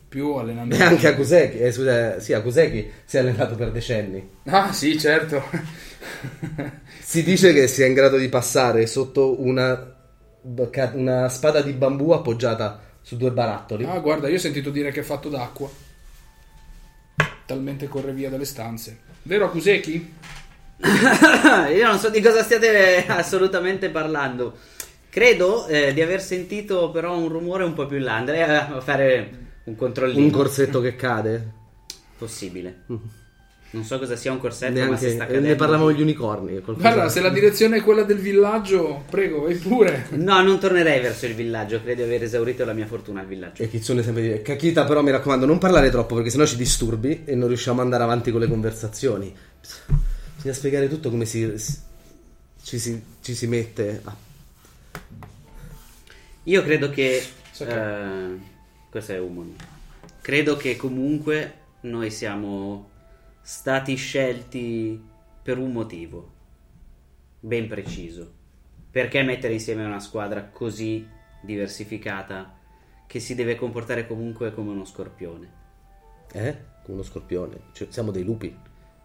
Più 0.08 0.34
allenamento. 0.34 0.78
Beh, 0.78 0.84
anche 0.84 1.08
Akuseki, 1.08 1.58
eh, 1.60 1.72
scusa, 1.72 2.20
sì, 2.20 2.34
Akuseki 2.34 2.92
si 3.06 3.18
è 3.18 3.20
allenato 3.20 3.56
per 3.56 3.72
decenni. 3.72 4.28
Ah, 4.46 4.72
sì, 4.72 4.98
certo. 5.00 5.42
Si 7.00 7.22
dice 7.24 7.54
che 7.54 7.68
sia 7.68 7.86
in 7.86 7.94
grado 7.94 8.18
di 8.18 8.30
passare 8.30 8.88
sotto 8.88 9.42
una, 9.42 9.96
una 10.94 11.30
spada 11.30 11.62
di 11.62 11.74
bambù 11.74 12.12
appoggiata 12.12 12.82
su 13.02 13.18
due 13.18 13.32
barattoli. 13.32 13.84
Ah, 13.86 14.00
guarda, 14.00 14.28
io 14.30 14.36
ho 14.36 14.40
sentito 14.40 14.70
dire 14.72 14.92
che 14.92 15.02
è 15.02 15.04
fatto 15.04 15.30
d'acqua. 15.30 15.70
Talmente 17.46 17.88
corre 17.88 18.14
via 18.14 18.30
dalle 18.30 18.46
stanze. 18.46 19.00
Vero 19.24 19.46
Akuseki? 19.46 20.14
Io 21.76 21.88
non 21.88 22.00
so 22.00 22.10
di 22.10 22.22
cosa 22.22 22.44
stiate 22.44 23.06
assolutamente 23.08 23.90
parlando. 23.90 24.58
Credo 25.10 25.68
eh, 25.68 25.94
di 25.94 26.02
aver 26.02 26.22
sentito 26.22 26.90
però 26.90 27.16
un 27.16 27.30
rumore 27.30 27.64
un 27.64 27.74
po' 27.74 27.86
più 27.86 27.98
in 27.98 28.04
là. 28.04 28.16
Andrei 28.16 28.42
a 28.42 28.82
fare 28.82 29.30
un 29.66 29.76
controllino. 29.76 30.26
Un 30.26 30.32
corsetto 30.32 30.82
che 30.82 30.96
cade. 30.96 31.52
Possibile. 32.18 32.82
Non 33.74 33.84
so 33.84 33.98
cosa 33.98 34.16
sia 34.16 34.32
un 34.32 34.40
corsetto, 34.40 34.72
ma 34.74 34.86
Neanche, 34.86 34.98
se 34.98 35.10
sta 35.14 35.24
eh, 35.24 35.28
cadendo. 35.28 35.48
ne 35.48 35.56
parlavano 35.56 35.92
gli 35.92 36.02
unicorni. 36.02 36.60
Guarda, 36.60 37.10
se 37.10 37.22
la 37.22 37.30
direzione 37.30 37.78
è 37.78 37.82
quella 37.82 38.04
del 38.04 38.18
villaggio, 38.20 39.04
prego, 39.10 39.42
vai 39.42 39.56
pure. 39.56 40.08
No, 40.12 40.42
non 40.44 40.60
tornerei 40.60 41.02
verso 41.02 41.26
il 41.26 41.34
villaggio. 41.34 41.82
Credo 41.82 42.04
di 42.04 42.08
aver 42.08 42.24
esaurito 42.24 42.66
la 42.66 42.74
mia 42.74 42.86
fortuna 42.86 43.22
al 43.22 43.26
villaggio. 43.26 43.64
E 43.64 43.70
Kitsune 43.70 44.04
sempre 44.04 44.22
dire 44.22 44.42
Kakita 44.44 44.84
però 44.86 45.02
mi 45.02 45.10
raccomando 45.10 45.48
non 45.48 45.58
parlare 45.58 45.90
troppo 45.90 46.14
perché 46.14 46.30
sennò 46.30 46.46
ci 46.46 46.56
disturbi 46.56 47.24
e 47.26 47.34
non 47.36 47.48
riusciamo 47.48 47.80
ad 47.80 47.86
andare 47.86 48.04
avanti 48.04 48.32
con 48.32 48.42
le 48.42 48.48
conversazioni 48.48 49.36
bisogna 50.44 50.54
spiegare 50.54 50.90
tutto 50.90 51.10
come 51.10 51.24
si, 51.24 51.56
ci, 52.64 52.78
si, 52.78 53.02
ci 53.22 53.34
si 53.34 53.48
mette 53.48 54.02
a- 54.04 54.16
Io 56.44 56.62
credo 56.64 56.90
che. 56.90 57.24
So 57.52 57.66
che- 57.66 58.32
eh, 58.34 58.38
questo 58.90 59.14
è 59.14 59.20
Umon. 59.20 59.56
Credo 60.20 60.58
che 60.58 60.76
comunque 60.76 61.54
noi 61.82 62.12
siamo 62.12 62.90
stati 63.42 63.96
scelti 63.96 65.02
per 65.42 65.58
un 65.58 65.72
motivo 65.72 66.32
ben 67.40 67.68
preciso. 67.70 68.32
Perché 68.92 69.24
mettere 69.24 69.54
insieme 69.54 69.86
una 69.86 70.00
squadra 70.02 70.44
così 70.44 71.08
diversificata 71.42 72.58
che 73.08 73.20
si 73.20 73.34
deve 73.34 73.56
comportare 73.56 74.06
comunque 74.08 74.54
come 74.54 74.72
uno 74.72 74.86
scorpione? 74.86 75.62
eh? 76.34 76.58
come 76.84 76.96
uno 76.98 77.04
scorpione 77.04 77.60
Cioè, 77.74 77.88
siamo 77.92 78.12
dei 78.12 78.24
lupi 78.24 78.56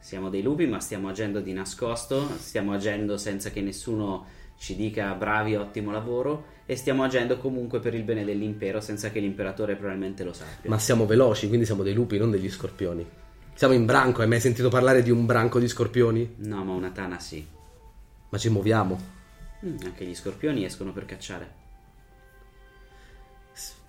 Siamo 0.00 0.30
dei 0.30 0.42
lupi, 0.42 0.66
ma 0.66 0.80
stiamo 0.80 1.08
agendo 1.08 1.40
di 1.40 1.52
nascosto, 1.52 2.28
stiamo 2.38 2.72
agendo 2.72 3.16
senza 3.16 3.50
che 3.50 3.60
nessuno 3.60 4.26
ci 4.56 4.74
dica 4.74 5.12
bravi, 5.14 5.54
ottimo 5.54 5.90
lavoro 5.92 6.56
e 6.66 6.74
stiamo 6.76 7.02
agendo 7.04 7.38
comunque 7.38 7.78
per 7.80 7.94
il 7.94 8.02
bene 8.02 8.24
dell'impero 8.24 8.80
senza 8.80 9.10
che 9.10 9.20
l'imperatore 9.20 9.76
probabilmente 9.76 10.24
lo 10.24 10.32
sappia. 10.32 10.68
ma 10.68 10.78
siamo 10.78 11.06
veloci 11.06 11.46
quindi 11.46 11.64
siamo 11.64 11.82
dei 11.84 11.94
lupi 11.94 12.18
non 12.18 12.30
degli 12.30 12.50
scorpioni 12.50 13.06
siamo 13.54 13.72
in 13.72 13.86
branco 13.86 14.20
hai 14.20 14.28
mai 14.28 14.40
sentito 14.40 14.68
parlare 14.68 15.02
di 15.02 15.10
un 15.10 15.24
branco 15.26 15.60
di 15.60 15.68
scorpioni? 15.68 16.34
No, 16.38 16.64
ma 16.64 16.72
una 16.72 16.90
tana 16.90 17.18
sì. 17.20 17.46
ma 18.28 18.38
ci 18.38 18.48
muoviamo 18.50 19.16
Mm, 19.64 19.76
anche 19.84 20.04
gli 20.04 20.14
scorpioni 20.14 20.64
escono 20.64 20.92
per 20.92 21.04
cacciare. 21.04 21.50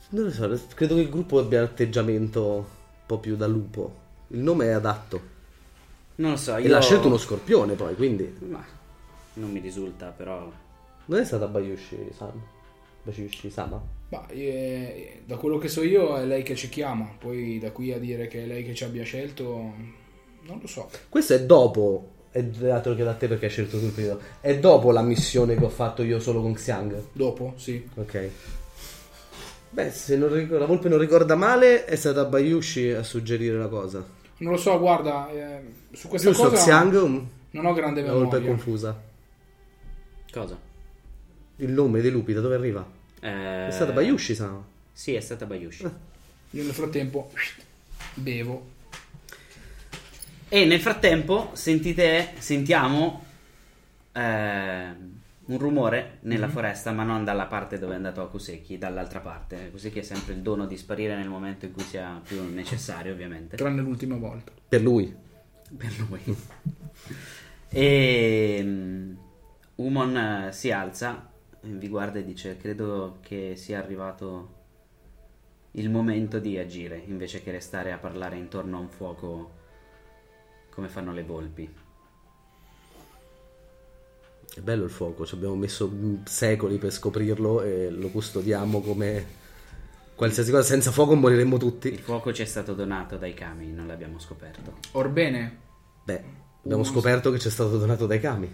non 0.10 0.24
lo 0.26 0.32
so 0.32 0.60
credo 0.74 0.96
che 0.96 1.02
il 1.02 1.10
gruppo 1.10 1.38
abbia 1.40 1.60
un 1.60 1.66
atteggiamento 1.66 2.44
un 2.56 2.64
po' 3.06 3.20
più 3.20 3.36
da 3.36 3.46
lupo 3.48 3.96
il 4.30 4.40
nome 4.40 4.66
è 4.66 4.70
adatto 4.70 5.38
Non 6.20 6.32
lo 6.32 6.38
so, 6.38 6.58
io... 6.58 6.66
e 6.66 6.68
l'ha 6.68 6.82
scelto 6.82 7.08
uno 7.08 7.18
scorpione 7.18 7.74
poi 7.74 7.96
quindi 7.96 8.36
Ma 8.40 8.64
non 9.34 9.52
mi 9.52 9.60
risulta, 9.60 10.14
però... 10.16 10.52
non 11.06 11.20
è 11.20 11.26
stata 11.26 11.48
Bayushi 11.48 12.10
Sama 12.16 12.58
Bayushi 13.04 13.50
Sama 13.50 13.82
Ma 14.10 14.28
eh, 14.28 15.22
da 15.26 15.38
quello 15.38 15.58
che 15.58 15.70
so 15.70 15.82
io 15.82 16.18
è 16.18 16.26
lei 16.26 16.44
che 16.44 16.56
ci 16.56 16.68
chiama, 16.68 17.10
poi 17.18 17.58
da 17.60 17.72
qui 17.72 17.94
a 17.94 18.00
dire 18.00 18.28
che 18.28 18.44
è 18.44 18.46
lei 18.46 18.66
che 18.66 18.74
ci 18.74 18.84
abbia 18.84 19.04
scelto, 19.04 19.46
non 20.42 20.60
lo 20.60 20.68
so. 20.68 20.90
Questo 21.08 21.34
è 21.34 21.44
dopo. 21.46 22.18
È 22.32 22.44
dato 22.44 22.96
che 22.96 23.04
da 23.04 23.14
te 23.14 23.28
perché 23.28 23.46
hai 23.46 23.52
scelto 23.52 23.80
tu 23.80 23.86
il 23.86 23.92
periodo. 23.92 24.22
È 24.42 24.58
dopo 24.58 24.92
la 24.92 25.02
missione 25.02 25.56
che 25.56 25.64
ho 25.64 25.70
fatto 25.70 26.04
io 26.04 26.20
solo 26.20 26.42
con 26.42 26.54
Xiang. 26.54 27.04
Dopo, 27.12 27.54
sì. 27.56 27.88
Ok. 27.96 28.30
Beh, 29.72 29.92
se 29.92 30.18
non 30.18 30.34
ricordo, 30.34 30.58
la 30.58 30.66
volpe 30.66 30.90
non 30.90 31.00
ricorda 31.00 31.36
male, 31.36 31.86
è 31.86 31.96
stata 31.96 32.26
Bayushi 32.26 32.92
a 32.92 33.04
suggerire 33.04 33.58
la 33.58 33.68
cosa. 33.68 34.04
Non 34.38 34.54
lo 34.54 34.58
so, 34.58 34.78
guarda, 34.80 35.30
eh, 35.32 35.62
su 35.92 36.08
questa 36.08 36.30
Giusto, 36.30 36.50
cosa 36.50 36.62
Xiang, 36.64 36.94
non 37.52 37.66
ho 37.66 37.74
grande 37.74 38.02
la 38.02 38.14
volpe 38.14 38.38
è 38.38 38.40
memoria. 38.40 38.50
confusa. 38.50 39.02
Cosa? 40.32 40.58
Il 41.58 41.72
nome 41.72 42.02
dei 42.02 42.12
lupi 42.12 42.34
da 42.34 42.42
dove 42.42 42.56
arriva? 42.56 42.86
Eh, 43.20 43.68
È 43.68 43.72
stata 43.72 43.92
Bayushi, 43.92 44.36
sa. 44.36 44.62
Sì, 44.94 45.14
è 45.14 45.20
stata 45.20 45.46
Bayushi. 45.46 45.84
Io 46.52 46.64
nel 46.64 46.74
frattempo 46.74 47.32
bevo. 48.14 48.78
E 50.48 50.66
nel 50.66 50.80
frattempo 50.80 51.52
sentite, 51.54 52.30
sentiamo 52.38 53.24
eh, 54.14 54.88
un 55.46 55.58
rumore 55.58 56.18
nella 56.22 56.48
foresta, 56.50 56.92
ma 56.92 57.04
non 57.04 57.24
dalla 57.24 57.46
parte 57.46 57.78
dove 57.78 57.94
è 57.94 57.96
andato 57.98 58.22
Akuseki, 58.22 58.78
dall'altra 58.78 59.20
parte. 59.20 59.66
Akuseki 59.68 60.00
ha 60.00 60.04
sempre 60.04 60.34
il 60.34 60.40
dono 60.42 60.66
di 60.66 60.78
sparire 60.78 61.16
nel 61.16 61.28
momento 61.30 61.66
in 61.66 61.72
cui 61.72 61.84
sia 61.84 62.20
più 62.26 62.42
necessario, 62.54 63.12
ovviamente. 63.14 63.58
Tranne 63.58 63.82
l'ultima 63.82 64.16
volta. 64.16 64.52
Per 64.68 64.82
lui. 64.82 65.14
Per 65.76 65.92
lui. 66.08 66.36
e 67.70 68.62
mm, 68.64 69.16
Umon 69.76 70.18
eh, 70.18 70.52
si 70.52 70.72
alza, 70.72 71.32
vi 71.62 71.88
guarda 71.88 72.20
e 72.20 72.24
dice: 72.24 72.58
Credo 72.58 73.18
che 73.22 73.56
sia 73.56 73.80
arrivato 73.80 74.58
il 75.74 75.90
momento 75.90 76.40
di 76.40 76.58
agire 76.58 77.02
invece 77.06 77.44
che 77.44 77.52
restare 77.52 77.92
a 77.92 77.98
parlare 77.98 78.38
intorno 78.38 78.78
a 78.78 78.80
un 78.80 78.90
fuoco 78.90 79.58
come 80.70 80.88
fanno 80.88 81.12
le 81.12 81.24
volpi. 81.24 81.74
È 84.52 84.62
bello 84.62 84.84
il 84.84 84.90
fuoco, 84.90 85.26
ci 85.26 85.36
abbiamo 85.36 85.56
messo 85.56 85.90
mm, 85.90 86.24
secoli 86.26 86.78
per 86.78 86.92
scoprirlo 86.92 87.62
e 87.62 87.90
lo 87.90 88.10
custodiamo 88.10 88.82
come 88.82 89.26
qualsiasi 90.20 90.52
cosa. 90.52 90.64
Senza 90.68 90.92
fuoco 90.92 91.16
moriremmo 91.16 91.56
Il 91.56 91.62
tutti. 91.62 91.96
fuoco 91.98 92.34
ci 92.34 92.42
è 92.42 92.46
stato 92.46 92.74
donato 92.74 93.16
dai 93.16 93.34
kami, 93.34 93.72
non 93.72 93.88
l'abbiamo 93.88 94.20
scoperto. 94.20 94.78
Orbene, 94.92 95.58
Beh, 96.04 96.24
abbiamo 96.66 96.84
scoperto 96.84 97.32
che 97.32 97.40
ci 97.40 97.48
è 97.48 97.52
stato 97.52 97.78
donato 97.78 98.06
dai 98.06 98.20
kami. 98.20 98.54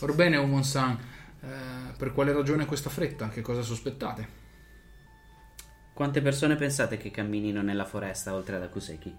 orbene 0.00 0.36
Umon-san, 0.38 0.98
eh, 1.40 1.46
per 1.96 2.12
quale 2.12 2.32
ragione 2.32 2.66
questa 2.66 2.90
fretta? 2.90 3.28
Che 3.28 3.40
cosa 3.42 3.62
sospettate? 3.62 4.44
Quante 5.94 6.20
persone 6.20 6.56
pensate 6.56 6.96
che 6.98 7.10
camminino 7.12 7.62
nella 7.62 7.84
foresta 7.86 8.34
oltre 8.34 8.56
ad 8.56 8.62
Akuseki? 8.62 9.14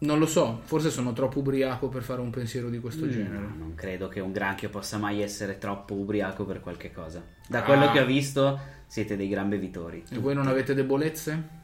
Non 0.00 0.18
lo 0.20 0.26
so, 0.26 0.60
forse 0.62 0.90
sono 0.90 1.12
troppo 1.12 1.40
ubriaco 1.40 1.88
per 1.88 2.02
fare 2.02 2.20
un 2.20 2.30
pensiero 2.30 2.70
di 2.70 2.78
questo 2.78 3.08
genere. 3.08 3.38
No, 3.38 3.54
non 3.56 3.74
credo 3.74 4.06
che 4.08 4.20
un 4.20 4.30
granchio 4.30 4.68
possa 4.70 4.96
mai 4.96 5.20
essere 5.22 5.58
troppo 5.58 5.94
ubriaco 5.94 6.44
per 6.44 6.60
qualche 6.60 6.92
cosa. 6.92 7.24
Da 7.48 7.62
quello 7.64 7.86
Ah. 7.86 7.92
che 7.92 8.00
ho 8.00 8.06
visto, 8.06 8.60
siete 8.86 9.16
dei 9.16 9.28
gran 9.28 9.48
bevitori. 9.48 10.04
E 10.10 10.18
voi 10.18 10.34
non 10.34 10.46
avete 10.46 10.72
debolezze? 10.74 11.56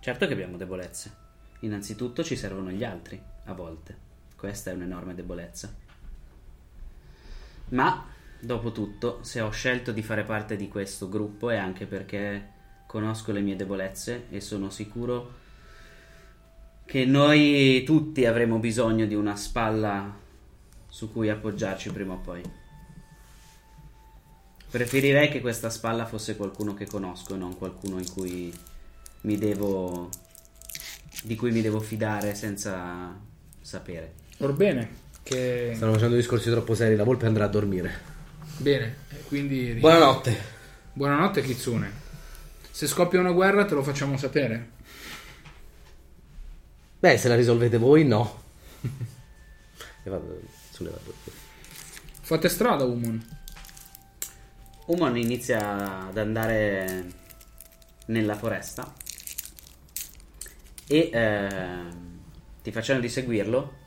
Certo 0.00 0.26
che 0.26 0.32
abbiamo 0.32 0.56
debolezze. 0.56 1.12
Innanzitutto 1.60 2.24
ci 2.24 2.34
servono 2.36 2.70
gli 2.70 2.82
altri, 2.84 3.20
a 3.44 3.52
volte. 3.52 3.94
Questa 4.36 4.70
è 4.70 4.74
un'enorme 4.74 5.14
debolezza. 5.14 5.70
Ma 7.70 8.06
Dopotutto, 8.42 9.18
se 9.20 9.42
ho 9.42 9.50
scelto 9.50 9.92
di 9.92 10.02
fare 10.02 10.24
parte 10.24 10.56
di 10.56 10.66
questo 10.66 11.10
gruppo 11.10 11.50
è 11.50 11.58
anche 11.58 11.84
perché 11.84 12.52
conosco 12.86 13.32
le 13.32 13.40
mie 13.42 13.54
debolezze 13.54 14.28
e 14.30 14.40
sono 14.40 14.70
sicuro 14.70 15.34
che 16.90 17.04
noi 17.04 17.84
tutti 17.84 18.26
avremo 18.26 18.58
bisogno 18.58 19.06
di 19.06 19.14
una 19.14 19.36
spalla 19.36 20.12
su 20.88 21.12
cui 21.12 21.30
appoggiarci 21.30 21.92
prima 21.92 22.14
o 22.14 22.18
poi. 22.18 22.42
Preferirei 24.68 25.28
che 25.28 25.40
questa 25.40 25.70
spalla 25.70 26.04
fosse 26.04 26.34
qualcuno 26.34 26.74
che 26.74 26.88
conosco 26.88 27.34
e 27.34 27.38
non 27.38 27.56
qualcuno 27.56 28.00
in 28.00 28.10
cui 28.10 28.52
mi 29.20 29.38
devo 29.38 30.08
di 31.22 31.36
cui 31.36 31.52
mi 31.52 31.60
devo 31.60 31.78
fidare 31.78 32.34
senza 32.34 33.16
sapere. 33.60 34.14
Orbene, 34.38 34.88
che... 35.22 35.74
Stanno 35.76 35.92
facendo 35.92 36.16
discorsi 36.16 36.50
troppo 36.50 36.74
seri, 36.74 36.96
la 36.96 37.04
volpe 37.04 37.26
andrà 37.26 37.44
a 37.44 37.48
dormire. 37.48 37.92
Bene, 38.56 38.96
e 39.10 39.22
quindi... 39.28 39.74
Buonanotte. 39.74 40.36
Buonanotte 40.92 41.42
Kitsune. 41.42 41.88
Se 42.68 42.88
scoppia 42.88 43.20
una 43.20 43.30
guerra 43.30 43.64
te 43.64 43.74
lo 43.74 43.84
facciamo 43.84 44.16
sapere. 44.16 44.78
Beh, 47.00 47.16
se 47.16 47.28
la 47.28 47.34
risolvete 47.34 47.78
voi, 47.78 48.04
no. 48.04 48.42
e 50.04 50.10
vado, 50.10 50.38
sollevato. 50.70 51.14
Fate 52.20 52.48
strada, 52.50 52.84
Umon. 52.84 53.26
Umon 54.84 55.16
inizia 55.16 56.08
ad 56.08 56.18
andare 56.18 57.06
nella 58.06 58.36
foresta 58.36 58.92
e 60.86 61.10
ehm, 61.12 62.20
ti 62.62 62.72
facendo 62.72 63.00
di 63.00 63.08
seguirlo 63.08 63.78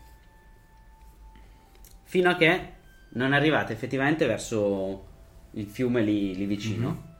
fino 2.06 2.30
a 2.30 2.36
che 2.36 2.74
non 3.10 3.34
arrivate 3.34 3.74
effettivamente 3.74 4.26
verso 4.26 5.06
il 5.52 5.68
fiume 5.68 6.02
lì, 6.02 6.36
lì 6.36 6.46
vicino. 6.46 7.13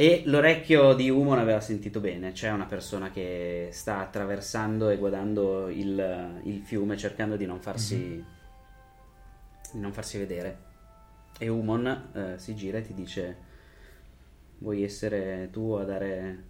E 0.00 0.22
l'orecchio 0.26 0.94
di 0.94 1.10
Umon 1.10 1.40
aveva 1.40 1.60
sentito 1.60 1.98
bene, 1.98 2.30
c'è 2.30 2.52
una 2.52 2.66
persona 2.66 3.10
che 3.10 3.70
sta 3.72 3.98
attraversando 3.98 4.90
e 4.90 4.96
guardando 4.96 5.68
il, 5.68 6.40
il 6.44 6.60
fiume 6.60 6.96
cercando 6.96 7.34
di 7.34 7.46
non 7.46 7.58
farsi, 7.58 8.24
di 9.72 9.80
non 9.80 9.92
farsi 9.92 10.16
vedere. 10.18 10.58
E 11.36 11.48
Umon 11.48 12.10
eh, 12.14 12.38
si 12.38 12.54
gira 12.54 12.78
e 12.78 12.82
ti 12.82 12.94
dice: 12.94 13.36
Vuoi 14.58 14.84
essere 14.84 15.48
tu 15.50 15.72
a 15.72 15.82
dare 15.82 16.44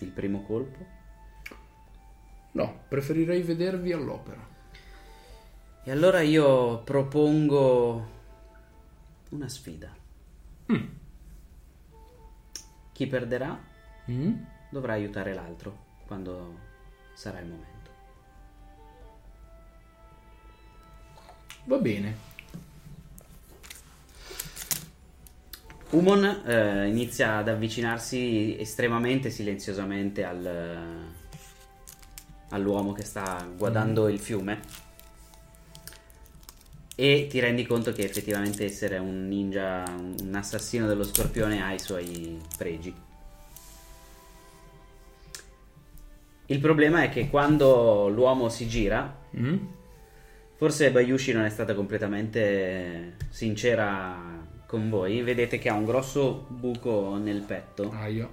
il 0.00 0.10
primo 0.10 0.42
colpo? 0.42 0.84
No, 2.52 2.80
preferirei 2.88 3.40
vedervi 3.40 3.90
all'opera. 3.90 4.46
E 5.82 5.90
allora 5.90 6.20
io 6.20 6.82
propongo 6.82 8.08
una 9.30 9.48
sfida. 9.48 9.90
Chi 12.94 13.06
perderà 13.06 13.72
Mm? 14.10 14.32
dovrà 14.68 14.92
aiutare 14.92 15.32
l'altro 15.32 15.76
quando 16.06 16.58
sarà 17.14 17.38
il 17.38 17.46
momento. 17.46 17.90
Va 21.64 21.78
bene. 21.78 22.32
Umon 25.90 26.24
eh, 26.44 26.88
inizia 26.88 27.36
ad 27.38 27.48
avvicinarsi 27.48 28.58
estremamente 28.58 29.30
silenziosamente 29.30 30.24
al, 30.24 31.04
all'uomo 32.50 32.92
che 32.92 33.04
sta 33.04 33.48
guardando 33.56 34.08
il 34.08 34.18
fiume 34.18 34.60
e 36.94 37.26
ti 37.28 37.40
rendi 37.40 37.66
conto 37.66 37.92
che 37.92 38.02
effettivamente 38.02 38.64
essere 38.64 38.98
un 38.98 39.26
ninja, 39.26 39.84
un 39.88 40.32
assassino 40.34 40.86
dello 40.86 41.04
scorpione 41.04 41.62
ha 41.62 41.72
i 41.72 41.78
suoi 41.78 42.40
pregi. 42.56 42.94
Il 46.46 46.60
problema 46.60 47.02
è 47.02 47.08
che 47.08 47.28
quando 47.28 48.08
l'uomo 48.08 48.48
si 48.48 48.68
gira, 48.68 49.22
Mm? 49.38 49.56
Forse 50.56 50.92
Bayushi 50.92 51.32
non 51.32 51.44
è 51.44 51.50
stata 51.50 51.74
completamente 51.74 53.16
sincera 53.28 54.42
con 54.66 54.88
voi. 54.88 55.20
Vedete 55.22 55.58
che 55.58 55.68
ha 55.68 55.74
un 55.74 55.84
grosso 55.84 56.46
buco 56.48 57.16
nel 57.16 57.42
petto. 57.42 57.90
Aia. 57.92 58.28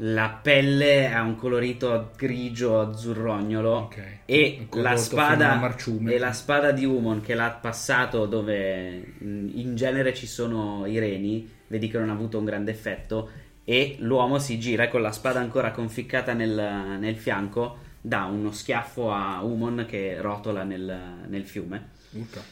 La 0.00 0.38
pelle 0.42 1.10
ha 1.10 1.22
un 1.22 1.36
colorito 1.36 2.10
grigio 2.16 2.80
azzurrognolo. 2.80 3.70
Ok. 3.70 4.18
E 4.26 4.68
la, 4.72 4.96
spada, 4.96 5.74
e 6.06 6.18
la 6.18 6.32
spada 6.32 6.70
di 6.72 6.84
Umon 6.84 7.22
che 7.22 7.34
l'ha 7.34 7.50
passato 7.50 8.26
dove 8.26 9.14
mm, 9.22 9.48
in 9.54 9.74
genere 9.74 10.12
ci 10.12 10.26
sono 10.26 10.84
i 10.84 10.98
reni. 10.98 11.50
Vedi 11.68 11.88
che 11.88 11.98
non 11.98 12.10
ha 12.10 12.12
avuto 12.12 12.38
un 12.38 12.44
grande 12.44 12.70
effetto. 12.70 13.30
E 13.64 13.96
l'uomo 14.00 14.38
si 14.38 14.58
gira 14.58 14.84
e 14.84 14.88
con 14.88 15.00
la 15.00 15.12
spada 15.12 15.40
ancora 15.40 15.70
conficcata 15.70 16.34
nel, 16.34 16.96
nel 16.98 17.16
fianco. 17.16 17.78
Dà 17.98 18.24
uno 18.24 18.52
schiaffo 18.52 19.10
a 19.10 19.42
Umon 19.42 19.86
che 19.88 20.20
rotola 20.20 20.62
nel, 20.62 21.24
nel 21.26 21.44
fiume. 21.46 21.88
Urca. 22.10 22.42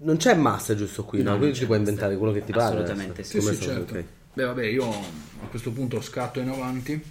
Non 0.00 0.16
c'è 0.16 0.34
massa 0.34 0.76
giusto 0.76 1.04
qui, 1.04 1.22
no? 1.22 1.30
No, 1.30 1.36
Quindi 1.38 1.54
ti 1.54 1.60
c'è 1.60 1.66
puoi 1.66 1.78
inventare 1.78 2.16
quello 2.16 2.32
che 2.32 2.44
ti 2.44 2.52
pare. 2.52 2.74
Assolutamente 2.74 3.22
adesso. 3.22 3.40
sì. 3.40 3.46
Sì, 3.46 3.54
sì, 3.54 3.62
certo. 3.62 3.94
ok. 3.94 4.04
Beh, 4.38 4.44
vabbè, 4.44 4.66
io 4.66 4.88
a 4.88 5.46
questo 5.50 5.72
punto 5.72 6.00
scatto 6.00 6.38
in 6.38 6.48
avanti 6.48 7.02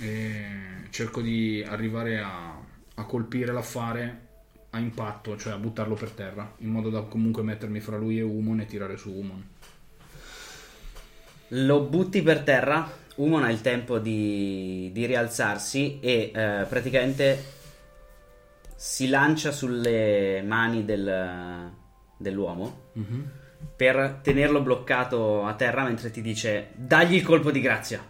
e 0.00 0.44
cerco 0.90 1.22
di 1.22 1.64
arrivare 1.66 2.18
a, 2.18 2.60
a 2.94 3.04
colpire 3.06 3.54
l'affare 3.54 4.26
a 4.68 4.78
impatto, 4.78 5.38
cioè 5.38 5.54
a 5.54 5.56
buttarlo 5.56 5.94
per 5.94 6.10
terra, 6.10 6.56
in 6.58 6.68
modo 6.68 6.90
da 6.90 7.00
comunque 7.04 7.42
mettermi 7.42 7.80
fra 7.80 7.96
lui 7.96 8.18
e 8.18 8.22
Umon 8.22 8.60
e 8.60 8.66
tirare 8.66 8.98
su 8.98 9.10
Umon. 9.10 9.48
Lo 11.48 11.80
butti 11.84 12.20
per 12.20 12.40
terra. 12.40 12.86
Umon 13.14 13.44
ha 13.44 13.50
il 13.50 13.62
tempo 13.62 13.98
di, 13.98 14.90
di 14.92 15.06
rialzarsi 15.06 16.00
e 16.00 16.32
eh, 16.34 16.66
praticamente 16.68 17.44
si 18.76 19.08
lancia 19.08 19.52
sulle 19.52 20.42
mani 20.42 20.84
del- 20.84 21.72
dell'uomo 22.18 22.90
per 23.76 24.20
tenerlo 24.22 24.60
bloccato 24.62 25.44
a 25.44 25.54
terra 25.54 25.84
mentre 25.84 26.10
ti 26.10 26.20
dice 26.20 26.70
dagli 26.74 27.14
il 27.14 27.22
colpo 27.22 27.50
di 27.50 27.60
grazia. 27.60 28.04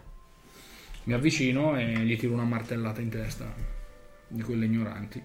Mi 1.03 1.13
avvicino 1.13 1.77
e 1.77 1.85
gli 2.05 2.17
tiro 2.17 2.33
una 2.33 2.43
martellata 2.43 3.01
in 3.01 3.09
testa 3.09 3.53
di 4.27 4.41
quelle 4.41 4.65
ignoranti. 4.65 5.21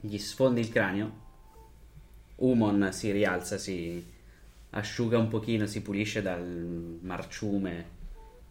Gli 0.00 0.18
sfondi 0.18 0.60
il 0.60 0.68
cranio. 0.68 1.24
Umon 2.36 2.90
si 2.92 3.10
rialza, 3.10 3.58
si 3.58 4.04
asciuga 4.70 5.18
un 5.18 5.28
pochino, 5.28 5.66
si 5.66 5.82
pulisce 5.82 6.22
dal 6.22 6.98
marciume 7.00 7.94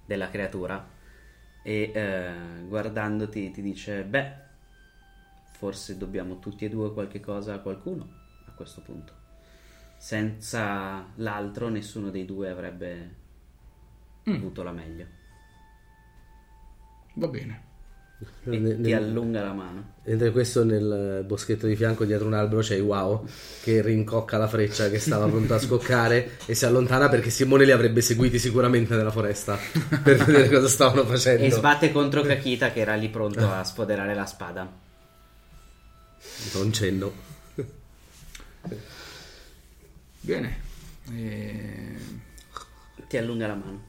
della 0.06 0.30
creatura 0.30 0.94
e 1.64 1.92
eh, 1.94 2.34
guardandoti 2.68 3.52
ti 3.52 3.62
dice: 3.62 4.04
Beh, 4.04 4.32
forse 5.54 5.98
dobbiamo 5.98 6.40
tutti 6.40 6.66
e 6.66 6.70
due 6.70 6.94
qualche 6.94 7.20
cosa 7.20 7.54
a 7.54 7.60
qualcuno 7.60 8.08
a 8.48 8.52
questo 8.52 8.82
punto. 8.82 9.15
Senza 9.98 11.06
l'altro, 11.16 11.70
nessuno 11.70 12.10
dei 12.12 12.26
due 12.26 12.50
avrebbe 12.50 13.10
avuto 14.26 14.64
la 14.64 14.72
meglio. 14.72 15.06
Va 17.16 17.28
bene. 17.28 17.64
E 18.46 18.58
Ne- 18.58 18.76
ti 18.76 18.82
nel- 18.82 18.94
allunga 18.94 19.42
la 19.44 19.52
mano. 19.54 19.94
Mentre 20.06 20.32
questo 20.32 20.64
nel 20.64 21.24
boschetto 21.28 21.68
di 21.68 21.76
fianco 21.76 22.06
dietro 22.06 22.28
un 22.28 22.34
albero 22.34 22.62
c'è 22.62 22.80
Wow 22.82 23.28
che 23.62 23.82
rincocca 23.82 24.38
la 24.38 24.48
freccia 24.48 24.90
che 24.90 25.00
stava 25.00 25.28
pronta 25.28 25.56
a 25.56 25.60
scoccare 25.60 26.38
e 26.46 26.56
si 26.56 26.66
allontana 26.66 27.10
perché 27.10 27.30
Simone 27.30 27.66
li 27.66 27.72
avrebbe 27.72 28.02
seguiti 28.02 28.40
sicuramente 28.40 28.96
nella 28.96 29.12
foresta 29.12 29.58
per 30.04 30.24
vedere 30.24 30.50
cosa 30.50 30.68
stavano 30.68 31.04
facendo. 31.06 31.44
E 31.44 31.52
sbatte 31.52 31.92
contro 31.92 32.22
Kakita 32.22 32.72
che 32.72 32.80
era 32.82 32.96
lì 32.96 33.10
pronto 33.10 33.52
a 33.52 33.64
sfoderare 33.64 34.14
la 34.14 34.26
spada. 34.26 34.72
Non 36.54 36.72
cenno. 36.72 37.12
Bene. 40.26 40.58
E... 41.12 41.98
Ti 43.08 43.18
allunga 43.18 43.46
la 43.46 43.54
mano. 43.54 43.84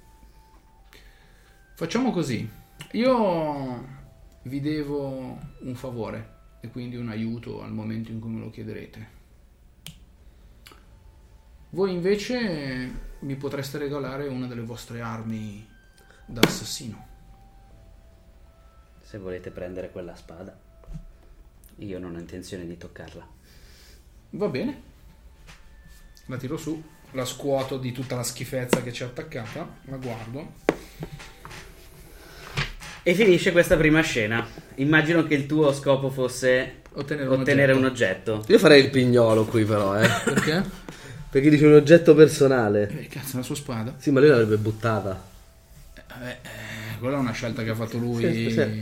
Facciamo 1.74 2.12
così. 2.12 2.46
Io 2.92 3.86
vi 4.42 4.60
devo 4.60 5.38
un 5.60 5.74
favore 5.74 6.34
e 6.60 6.68
quindi 6.68 6.96
un 6.96 7.08
aiuto 7.08 7.62
al 7.62 7.72
momento 7.72 8.10
in 8.10 8.20
cui 8.20 8.28
me 8.28 8.40
lo 8.40 8.50
chiederete. 8.50 9.14
Voi 11.70 11.92
invece 11.92 13.16
mi 13.20 13.36
potreste 13.36 13.78
regalare 13.78 14.28
una 14.28 14.46
delle 14.46 14.60
vostre 14.60 15.00
armi 15.00 15.66
da 16.26 16.42
assassino. 16.42 17.06
Se 19.00 19.16
volete 19.16 19.50
prendere 19.50 19.90
quella 19.90 20.14
spada, 20.14 20.54
io 21.76 21.98
non 21.98 22.14
ho 22.14 22.18
intenzione 22.18 22.66
di 22.66 22.76
toccarla. 22.76 23.26
Va 24.30 24.48
bene. 24.48 24.95
La 26.26 26.36
tiro 26.36 26.56
su, 26.56 26.82
la 27.12 27.24
scuoto 27.24 27.78
di 27.78 27.92
tutta 27.92 28.16
la 28.16 28.22
schifezza 28.22 28.82
che 28.82 28.92
ci 28.92 29.02
è 29.02 29.06
attaccata, 29.06 29.76
la 29.84 29.96
guardo. 29.96 30.52
E 33.02 33.14
finisce 33.14 33.52
questa 33.52 33.76
prima 33.76 34.00
scena. 34.00 34.44
Immagino 34.76 35.24
che 35.24 35.34
il 35.34 35.46
tuo 35.46 35.72
scopo 35.72 36.10
fosse 36.10 36.82
Ottenere 36.94 37.28
un 37.28 37.40
ottenere 37.40 37.72
oggetto. 37.72 37.78
un 37.78 37.90
oggetto. 37.90 38.44
Io 38.52 38.58
farei 38.58 38.82
il 38.82 38.90
pignolo 38.90 39.44
qui 39.44 39.64
però, 39.64 40.00
eh. 40.00 40.08
Perché? 40.24 40.64
Perché 41.30 41.50
dice 41.50 41.66
un 41.66 41.74
oggetto 41.74 42.14
personale. 42.14 42.88
Eh, 42.88 43.06
cazzo, 43.06 43.34
è 43.34 43.36
la 43.36 43.42
sua 43.42 43.54
spada. 43.54 43.94
Sì, 43.98 44.10
ma 44.10 44.20
lui 44.20 44.30
l'avrebbe 44.30 44.56
buttata. 44.56 45.22
Eh, 45.94 46.28
eh, 46.30 46.98
quella 46.98 47.16
è 47.16 47.20
una 47.20 47.32
scelta 47.32 47.62
che 47.62 47.70
ha 47.70 47.74
fatto 47.74 47.98
lui. 47.98 48.22
Sì, 48.24 48.50
sì. 48.50 48.80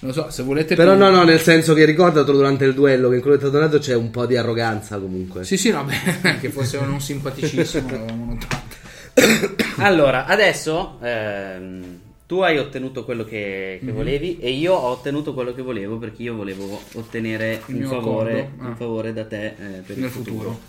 Non 0.00 0.12
lo 0.14 0.22
so, 0.22 0.30
se 0.30 0.42
volete. 0.42 0.74
Però 0.74 0.90
più- 0.94 1.00
no, 1.02 1.10
no, 1.10 1.24
nel 1.24 1.40
senso 1.40 1.72
che 1.74 1.84
ricordatelo 1.84 2.36
durante 2.36 2.64
il 2.64 2.74
duello 2.74 3.08
che 3.08 3.16
in 3.16 3.20
quello 3.22 3.36
che 3.36 3.42
ti 3.42 3.48
ho 3.48 3.52
donato 3.52 3.78
c'è 3.78 3.94
un 3.94 4.10
po' 4.10 4.26
di 4.26 4.36
arroganza 4.36 4.98
comunque. 4.98 5.44
Sì, 5.44 5.56
sì, 5.56 5.70
no, 5.70 5.84
beh, 5.84 6.38
che 6.40 6.50
fosse 6.50 6.78
non 6.80 7.00
simpaticissimo, 7.00 7.88
notato. 8.12 8.72
Allora, 9.78 10.26
adesso 10.26 10.98
ehm, 11.02 12.00
tu 12.26 12.40
hai 12.40 12.58
ottenuto 12.58 13.04
quello 13.04 13.24
che, 13.24 13.80
che 13.84 13.92
volevi 13.92 14.38
e 14.40 14.50
io 14.50 14.74
ho 14.74 14.88
ottenuto 14.88 15.32
quello 15.34 15.54
che 15.54 15.62
volevo 15.62 15.96
perché 15.98 16.22
io 16.22 16.34
volevo 16.34 16.80
ottenere 16.94 17.62
Il 17.66 17.76
un 17.76 17.88
favore, 17.88 18.50
ah. 18.58 18.66
un 18.66 18.76
favore 18.76 19.12
da 19.12 19.24
te 19.24 19.46
eh, 19.46 19.52
per 19.86 19.96
Nel 19.96 20.06
il 20.06 20.10
futuro. 20.10 20.36
futuro. 20.38 20.60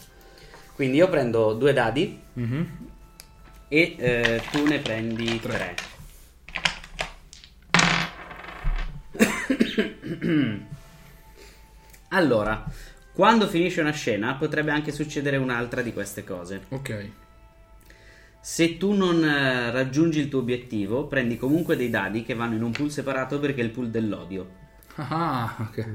Quindi 0.76 0.98
io 0.98 1.10
prendo 1.10 1.54
due 1.54 1.74
dadi 1.74 2.20
Mhm. 2.34 2.68
e 3.70 3.96
eh, 3.98 4.42
tu 4.52 4.66
ne 4.66 4.80
prendi 4.80 5.40
Tre. 5.40 5.52
tre. 5.52 5.76
allora, 12.10 12.64
quando 13.14 13.48
finisce 13.48 13.82
una 13.82 13.92
scena 13.92 14.36
potrebbe 14.36 14.72
anche 14.72 14.92
succedere 14.92 15.38
un'altra 15.38 15.82
di 15.82 15.94
queste 15.94 16.24
cose. 16.24 16.62
Ok. 16.70 17.10
Se 18.40 18.78
tu 18.78 18.94
non 18.94 19.24
eh, 19.24 19.72
raggiungi 19.72 20.20
il 20.20 20.30
tuo 20.30 20.40
obiettivo, 20.40 21.08
prendi 21.08 21.36
comunque 21.38 21.76
dei 21.76 21.90
dadi 21.90 22.24
che 22.24 22.36
vanno 22.36 22.56
in 22.56 22.62
un 22.62 22.72
pool 22.72 22.92
separato 22.92 23.40
perché 23.40 23.62
è 23.62 23.64
il 23.64 23.72
pool 23.72 23.90
dell'odio. 23.90 24.64
Ah, 24.98 25.56
ok. 25.60 25.88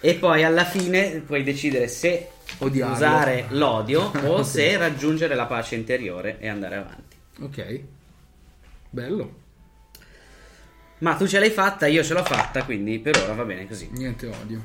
E 0.00 0.14
poi 0.14 0.44
alla 0.44 0.64
fine 0.64 1.22
puoi 1.26 1.42
decidere 1.42 1.88
se 1.88 2.28
Odiarlo. 2.58 2.94
usare 2.94 3.46
l'odio 3.50 4.10
o 4.30 4.42
se 4.42 4.76
raggiungere 4.76 5.34
la 5.34 5.46
pace 5.46 5.74
interiore 5.74 6.38
e 6.38 6.48
andare 6.48 6.76
avanti. 6.76 7.16
Ok. 7.40 7.80
Bello. 8.88 9.40
Ma 11.02 11.16
tu 11.16 11.26
ce 11.26 11.40
l'hai 11.40 11.50
fatta, 11.50 11.88
io 11.88 12.04
ce 12.04 12.14
l'ho 12.14 12.22
fatta, 12.22 12.64
quindi 12.64 13.00
per 13.00 13.16
ora 13.16 13.34
va 13.34 13.44
bene 13.44 13.66
così. 13.66 13.88
Niente 13.90 14.28
odio. 14.28 14.62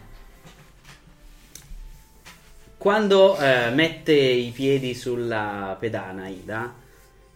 Quando 2.78 3.36
eh, 3.40 3.72
mette 3.72 4.14
i 4.14 4.52
piedi 4.52 4.94
sulla 4.94 5.76
pedana 5.80 6.28
Ida, 6.28 6.76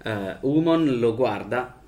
eh, 0.04 0.38
Umon 0.42 1.00
lo 1.00 1.16
guarda 1.16 1.82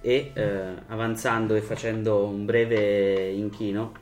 e 0.00 0.32
eh, 0.34 0.74
avanzando 0.88 1.54
e 1.54 1.60
facendo 1.60 2.24
un 2.24 2.44
breve 2.44 3.30
inchino, 3.30 4.00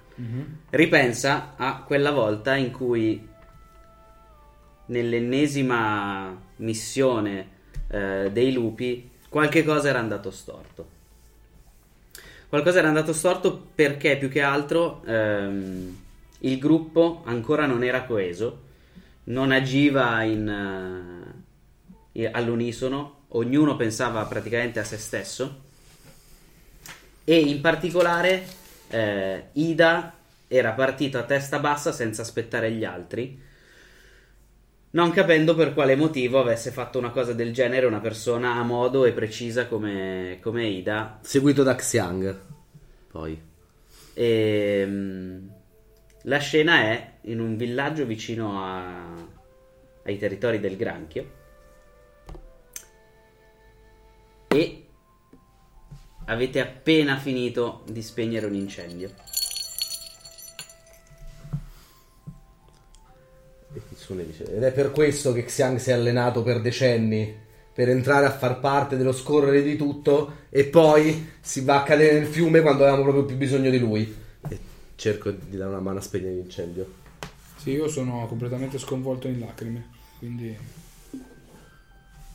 ripensa 0.71 1.55
a 1.57 1.83
quella 1.87 2.11
volta 2.11 2.55
in 2.57 2.71
cui 2.71 3.29
nell'ennesima 4.87 6.39
missione 6.57 7.49
eh, 7.89 8.31
dei 8.33 8.53
lupi 8.53 9.11
qualche 9.29 9.63
cosa 9.63 9.91
era 9.91 9.99
andato 9.99 10.31
storto. 10.31 11.00
Qualcosa 12.51 12.81
era 12.81 12.89
andato 12.89 13.13
storto 13.13 13.69
perché 13.77 14.19
più 14.19 14.29
che 14.29 14.43
altro 14.43 15.05
ehm, 15.07 15.97
il 16.41 16.59
gruppo 16.59 17.23
ancora 17.25 17.65
non 17.65 17.85
era 17.85 18.03
coeso, 18.03 18.63
non 19.25 19.53
agiva 19.53 20.21
in, 20.25 20.49
eh, 22.11 22.29
all'unisono, 22.33 23.27
ognuno 23.29 23.77
pensava 23.77 24.25
praticamente 24.25 24.81
a 24.81 24.85
se 24.85 24.99
stesso 24.99 25.61
e 27.23 27.39
in 27.39 27.61
particolare 27.61 28.45
eh, 28.89 29.45
Ida 29.53 30.13
era 30.49 30.73
partito 30.73 31.19
a 31.19 31.23
testa 31.23 31.61
bassa 31.61 31.93
senza 31.93 32.23
aspettare 32.23 32.73
gli 32.73 32.85
altri, 32.85 33.41
non 34.93 35.11
capendo 35.13 35.55
per 35.55 35.73
quale 35.73 35.95
motivo 35.97 36.41
avesse 36.41 36.71
fatto 36.71 36.99
una 36.99 37.11
cosa 37.11 37.33
del 37.33 37.53
genere 37.53 37.87
una 37.87 38.01
persona 38.01 38.55
a 38.55 38.63
modo 38.63 39.05
e 39.05 39.13
precisa 39.13 39.67
come, 39.67 40.39
come 40.43 40.67
Ida 40.67 41.19
Seguito 41.23 41.63
da 41.63 41.75
Xiang. 41.77 42.41
Poi. 43.11 43.41
e, 44.15 44.85
mm, 44.87 45.49
la 46.25 46.39
scena 46.39 46.81
è 46.83 47.13
in 47.23 47.41
un 47.41 47.57
villaggio 47.57 48.05
vicino 48.05 48.63
a- 48.63 49.15
ai 50.05 50.19
territori 50.19 50.61
del 50.61 50.77
granchio. 50.77 51.39
E 54.49 54.87
avete 56.27 56.61
appena 56.61 57.17
finito 57.17 57.85
di 57.89 58.03
spegnere 58.03 58.47
un 58.47 58.55
incendio. 58.55 59.11
E 64.11 64.25
Kitsune 64.25 64.27
dice, 64.27 64.57
Ed 64.57 64.63
è 64.63 64.73
per 64.73 64.91
questo 64.91 65.33
che 65.33 65.45
Xiang 65.45 65.79
si 65.79 65.91
è 65.91 65.93
allenato 65.93 66.43
per 66.43 66.61
decenni. 66.61 67.49
Per 67.73 67.89
entrare 67.89 68.27
a 68.27 68.33
far 68.33 68.59
parte 68.59 68.97
dello 68.97 69.13
scorrere 69.13 69.63
di 69.63 69.77
tutto. 69.77 70.39
E 70.51 70.65
poi 70.65 71.31
si 71.41 71.63
va 71.63 71.81
a 71.81 71.83
cadere 71.85 72.19
nel 72.19 72.27
fiume 72.27 72.61
quando 72.61 72.83
avevamo 72.83 73.05
proprio 73.05 73.25
più 73.25 73.37
bisogno 73.37 73.71
di 73.71 73.79
lui. 73.79 74.15
E 74.49 74.59
cerco 74.97 75.31
di 75.31 75.57
dare 75.57 75.71
una 75.71 75.81
mano 75.81 75.99
a 75.99 76.03
spegnere 76.03 76.35
l'incendio. 76.35 76.99
Sì, 77.57 77.71
io 77.71 77.89
sono 77.89 78.27
completamente 78.27 78.79
sconvolto 78.79 79.29
in 79.29 79.39
lacrime. 79.39 79.89
Quindi. 80.19 80.57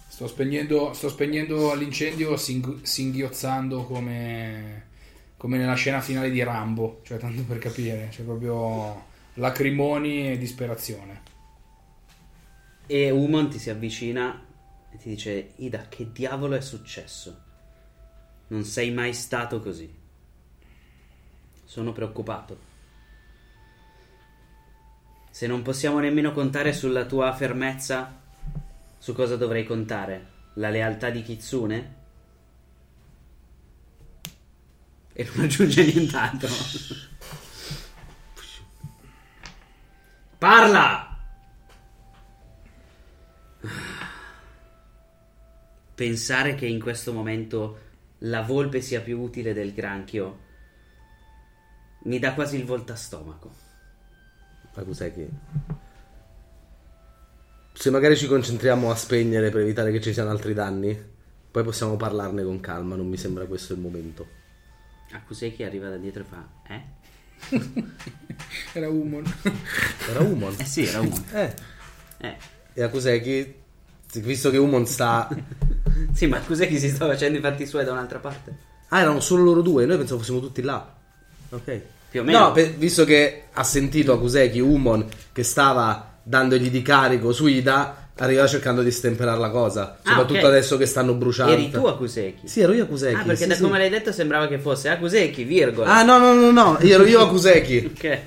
Sto 0.07 0.27
spegnendo, 0.27 0.93
sto 0.93 1.09
spegnendo 1.09 1.73
l'incendio 1.75 2.37
sing- 2.37 2.81
singhiozzando 2.83 3.83
come, 3.83 4.83
come 5.35 5.57
nella 5.57 5.73
scena 5.73 5.99
finale 5.99 6.31
di 6.31 6.41
Rambo. 6.41 7.01
Cioè, 7.03 7.17
tanto 7.17 7.43
per 7.43 7.57
capire. 7.57 8.07
Cioè, 8.11 8.23
proprio 8.23 9.03
lacrimoni 9.33 10.31
e 10.31 10.37
disperazione. 10.37 11.24
E 12.87 13.09
Umon 13.09 13.49
ti 13.49 13.57
si 13.57 13.71
avvicina 13.71 14.45
e 14.91 14.97
ti 14.97 15.09
dice: 15.09 15.53
Ida, 15.57 15.87
che 15.89 16.11
diavolo 16.11 16.55
è 16.55 16.61
successo? 16.61 17.41
Non 18.47 18.63
sei 18.63 18.91
mai 18.91 19.13
stato 19.13 19.59
così. 19.59 19.91
Sono 21.63 21.91
preoccupato. 21.91 22.73
Se 25.31 25.47
non 25.47 25.63
possiamo 25.63 25.99
nemmeno 25.99 26.31
contare 26.31 26.71
sulla 26.73 27.05
tua 27.05 27.33
fermezza, 27.33 28.21
su 28.99 29.13
cosa 29.13 29.35
dovrei 29.35 29.65
contare? 29.65 30.33
La 30.53 30.69
lealtà 30.69 31.09
di 31.09 31.23
Kitsune? 31.23 31.95
E 35.11 35.29
non 35.33 35.45
aggiunge 35.45 35.85
nient'altro. 35.85 36.49
Parla! 40.37 41.14
Pensare 45.95 46.55
che 46.55 46.65
in 46.65 46.81
questo 46.81 47.13
momento 47.13 47.79
la 48.19 48.41
volpe 48.41 48.81
sia 48.81 49.01
più 49.01 49.19
utile 49.19 49.53
del 49.53 49.73
granchio 49.73 50.43
mi 52.03 52.19
dà 52.19 52.33
quasi 52.33 52.57
il 52.57 52.65
voltastomaco. 52.65 53.53
Ma 54.75 54.83
cos'è 54.83 55.13
che... 55.13 55.29
Se 57.73 57.89
magari 57.89 58.15
ci 58.15 58.27
concentriamo 58.27 58.89
a 58.89 58.95
spegnere 58.95 59.49
per 59.49 59.61
evitare 59.61 59.91
che 59.91 60.01
ci 60.01 60.13
siano 60.13 60.29
altri 60.29 60.53
danni, 60.53 60.97
poi 61.51 61.63
possiamo 61.63 61.95
parlarne 61.97 62.43
con 62.43 62.59
calma, 62.59 62.95
non 62.95 63.07
mi 63.07 63.17
sembra 63.17 63.45
questo 63.45 63.73
il 63.73 63.79
momento. 63.79 64.27
Akuseki 65.11 65.63
arriva 65.63 65.89
da 65.89 65.97
dietro 65.97 66.23
e 66.23 66.25
fa: 66.25 66.47
Eh? 66.67 67.03
Era 68.73 68.89
Umon. 68.89 69.23
Era 70.09 70.19
Umon. 70.21 70.55
Eh 70.57 70.65
sì, 70.65 70.85
era 70.85 70.99
uno. 71.01 71.23
Eh. 71.31 71.53
Eh. 72.17 72.37
E 72.77 72.83
Akuseki, 72.83 73.55
visto 74.15 74.49
che 74.49 74.57
Umon 74.57 74.85
sta... 74.85 75.29
Sì, 76.13 76.27
ma 76.27 76.37
Akuseki 76.37 76.77
si 76.77 76.89
sta 76.89 77.05
facendo 77.07 77.37
i 77.37 77.41
fatti 77.41 77.65
suoi 77.65 77.85
da 77.85 77.93
un'altra 77.93 78.19
parte. 78.19 78.57
Ah, 78.89 78.99
erano 78.99 79.21
solo 79.21 79.43
loro 79.43 79.61
due, 79.61 79.85
noi 79.85 79.97
pensavo 79.97 80.19
fossimo 80.19 80.41
tutti 80.41 80.61
là. 80.61 80.93
Ok. 81.49 81.81
Più 82.09 82.19
o 82.19 82.23
meno. 82.23 82.39
No, 82.39 82.51
per- 82.51 82.73
visto 82.73 83.05
che 83.05 83.43
ha 83.53 83.63
sentito 83.63 84.11
Akuseki, 84.11 84.59
Umon, 84.59 85.05
che 85.31 85.43
stava 85.43 86.17
dandogli 86.21 86.69
di 86.69 86.81
carico 86.81 87.31
su 87.31 87.47
Ida, 87.47 88.09
arriva 88.17 88.45
cercando 88.45 88.83
di 88.83 88.91
stemperare 88.91 89.39
la 89.39 89.49
cosa. 89.49 89.97
Soprattutto 90.03 90.39
ok. 90.39 90.45
adesso 90.45 90.75
che 90.75 90.85
stanno 90.85 91.13
bruciando. 91.13 91.53
Eri 91.53 91.71
tu 91.71 91.85
Akuseki? 91.85 92.47
Sì, 92.47 92.59
ero 92.59 92.73
io 92.73 92.83
Akuseki. 92.83 93.15
Ah, 93.15 93.23
perché 93.23 93.43
sì, 93.43 93.47
da 93.47 93.55
sì. 93.55 93.61
come 93.61 93.77
l'hai 93.77 93.89
detto 93.89 94.11
sembrava 94.11 94.47
che 94.47 94.59
fosse 94.59 94.89
Akuseki, 94.89 95.43
virgola. 95.43 95.93
Ah, 95.93 96.03
no, 96.03 96.17
no, 96.17 96.33
no, 96.33 96.51
no, 96.51 96.77
io 96.81 96.95
ero 96.95 97.05
io 97.05 97.21
Akuseki. 97.21 97.91
Ok. 97.95 98.19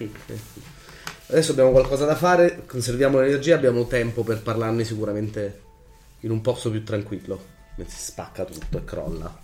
Adesso 1.30 1.52
abbiamo 1.52 1.70
qualcosa 1.72 2.06
da 2.06 2.14
fare, 2.16 2.64
conserviamo 2.66 3.20
l'energia, 3.20 3.54
abbiamo 3.54 3.86
tempo 3.86 4.22
per 4.24 4.40
parlarne 4.42 4.82
sicuramente 4.84 5.60
in 6.20 6.30
un 6.30 6.40
posto 6.40 6.70
più 6.70 6.82
tranquillo. 6.84 7.56
Mentre 7.76 7.94
si 7.94 8.04
spacca 8.04 8.44
tutto 8.44 8.78
e 8.78 8.84
crolla. 8.84 9.38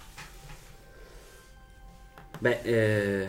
Beh, 2.39 2.61
eh, 2.63 3.29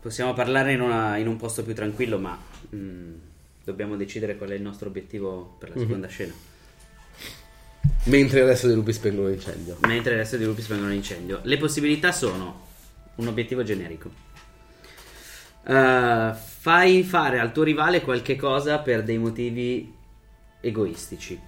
possiamo 0.00 0.34
parlare 0.34 0.72
in, 0.72 0.80
una- 0.80 1.16
in 1.16 1.26
un 1.28 1.36
posto 1.36 1.62
più 1.62 1.74
tranquillo, 1.74 2.18
ma 2.18 2.36
mm, 2.74 3.14
dobbiamo 3.64 3.96
decidere 3.96 4.36
qual 4.36 4.50
è 4.50 4.54
il 4.54 4.62
nostro 4.62 4.88
obiettivo 4.88 5.56
per 5.58 5.70
la 5.70 5.80
seconda 5.80 6.08
scena. 6.08 6.32
Mentre 8.04 8.40
il 8.40 8.46
resto 8.46 8.66
dei 8.66 8.76
lupi 8.76 8.92
spengono 8.92 9.28
l'incendio. 9.28 9.76
mentre 9.86 10.12
il 10.12 10.18
resto 10.18 10.36
dei 10.36 10.46
lupi 10.46 10.62
spengono 10.62 10.90
l'incendio. 10.90 11.40
Le 11.44 11.56
possibilità 11.56 12.10
sono 12.12 12.66
un 13.16 13.26
obiettivo 13.28 13.62
generico. 13.62 14.10
Eh, 15.66 16.32
fai 16.68 17.02
fare 17.02 17.40
al 17.40 17.50
tuo 17.50 17.62
rivale 17.62 18.02
qualche 18.02 18.36
cosa 18.36 18.80
per 18.80 19.02
dei 19.02 19.16
motivi 19.16 19.90
egoistici. 20.60 21.40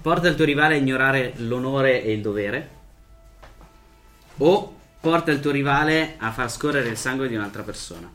Porta 0.00 0.28
il 0.28 0.36
tuo 0.36 0.44
rivale 0.44 0.74
a 0.74 0.76
ignorare 0.76 1.32
l'onore 1.38 2.04
e 2.04 2.12
il 2.12 2.20
dovere. 2.20 2.70
O 4.36 4.76
porta 5.00 5.32
il 5.32 5.40
tuo 5.40 5.50
rivale 5.50 6.14
a 6.18 6.30
far 6.30 6.48
scorrere 6.48 6.88
il 6.88 6.96
sangue 6.96 7.26
di 7.26 7.34
un'altra 7.34 7.64
persona. 7.64 8.08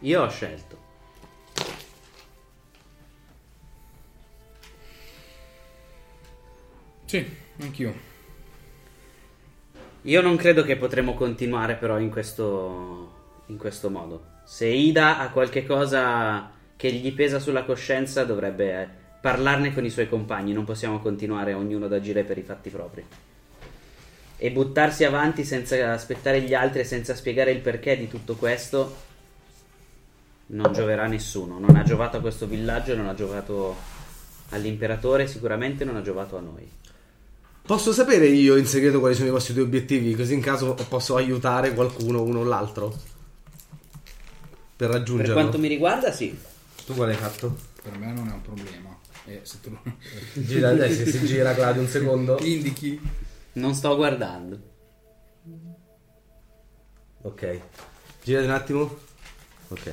Io 0.00 0.20
ho 0.20 0.28
scelto. 0.28 0.80
Sì, 7.04 7.36
anch'io. 7.60 8.11
Io 10.02 10.20
non 10.20 10.36
credo 10.36 10.64
che 10.64 10.76
potremo 10.76 11.14
continuare 11.14 11.74
però 11.76 11.98
in 11.98 12.10
questo, 12.10 13.12
in 13.46 13.56
questo 13.56 13.88
modo. 13.88 14.30
Se 14.44 14.66
Ida 14.66 15.18
ha 15.18 15.30
qualche 15.30 15.64
cosa 15.64 16.50
che 16.76 16.90
gli 16.90 17.12
pesa 17.14 17.38
sulla 17.38 17.62
coscienza 17.62 18.24
dovrebbe 18.24 19.00
parlarne 19.20 19.72
con 19.72 19.84
i 19.84 19.90
suoi 19.90 20.08
compagni, 20.08 20.52
non 20.52 20.64
possiamo 20.64 20.98
continuare 20.98 21.52
ognuno 21.52 21.84
ad 21.84 21.92
agire 21.92 22.24
per 22.24 22.38
i 22.38 22.42
fatti 22.42 22.70
propri. 22.70 23.06
E 24.36 24.50
buttarsi 24.50 25.04
avanti 25.04 25.44
senza 25.44 25.92
aspettare 25.92 26.40
gli 26.40 26.52
altri 26.52 26.80
e 26.80 26.84
senza 26.84 27.14
spiegare 27.14 27.52
il 27.52 27.60
perché 27.60 27.96
di 27.96 28.08
tutto 28.08 28.34
questo 28.34 28.96
non 30.46 30.72
gioverà 30.72 31.04
a 31.04 31.06
nessuno. 31.06 31.60
Non 31.60 31.76
ha 31.76 31.84
giovato 31.84 32.16
a 32.16 32.20
questo 32.20 32.46
villaggio, 32.46 32.96
non 32.96 33.06
ha 33.06 33.14
giovato 33.14 33.76
all'imperatore, 34.48 35.28
sicuramente 35.28 35.84
non 35.84 35.94
ha 35.94 36.02
giovato 36.02 36.36
a 36.36 36.40
noi. 36.40 36.68
Posso 37.64 37.92
sapere 37.92 38.26
io 38.26 38.56
in 38.56 38.66
segreto 38.66 38.98
quali 38.98 39.14
sono 39.14 39.28
i 39.28 39.30
vostri 39.30 39.54
due 39.54 39.62
obiettivi? 39.62 40.14
Così 40.14 40.34
in 40.34 40.40
caso 40.40 40.74
posso 40.88 41.16
aiutare 41.16 41.74
qualcuno, 41.74 42.22
uno 42.22 42.40
o 42.40 42.44
l'altro? 42.44 42.88
Per 42.90 43.00
Per 44.76 44.90
raggiungerlo. 44.90 45.32
quanto 45.34 45.58
mi 45.58 45.68
riguarda, 45.68 46.10
sì. 46.12 46.36
Tu 46.84 46.94
quale 46.94 47.12
hai 47.12 47.18
fatto? 47.18 47.56
Per 47.82 47.96
me 47.98 48.12
non 48.12 48.28
è 48.28 48.32
un 48.32 48.42
problema. 48.42 48.98
E 49.26 49.40
se 49.44 49.60
tu 49.60 49.76
Gira, 50.34 50.72
dai, 50.72 50.92
se 50.92 51.06
si 51.06 51.24
gira 51.24 51.54
Claudio 51.54 51.82
un 51.82 51.88
secondo. 51.88 52.38
indichi. 52.40 53.00
Non 53.54 53.74
sto 53.74 53.94
guardando. 53.94 54.58
Ok. 57.22 57.60
Girati 58.24 58.44
un 58.46 58.50
attimo. 58.50 58.98
Ok. 59.68 59.90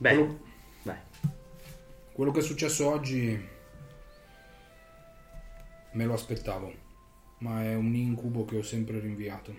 Beh, 0.00 0.14
Quello- 0.14 0.40
vai. 0.84 0.96
Quello 2.12 2.30
che 2.30 2.38
è 2.38 2.42
successo 2.42 2.88
oggi 2.88 3.38
me 5.92 6.04
lo 6.06 6.14
aspettavo, 6.14 6.72
ma 7.40 7.62
è 7.64 7.74
un 7.74 7.94
incubo 7.94 8.46
che 8.46 8.56
ho 8.56 8.62
sempre 8.62 8.98
rinviato. 8.98 9.54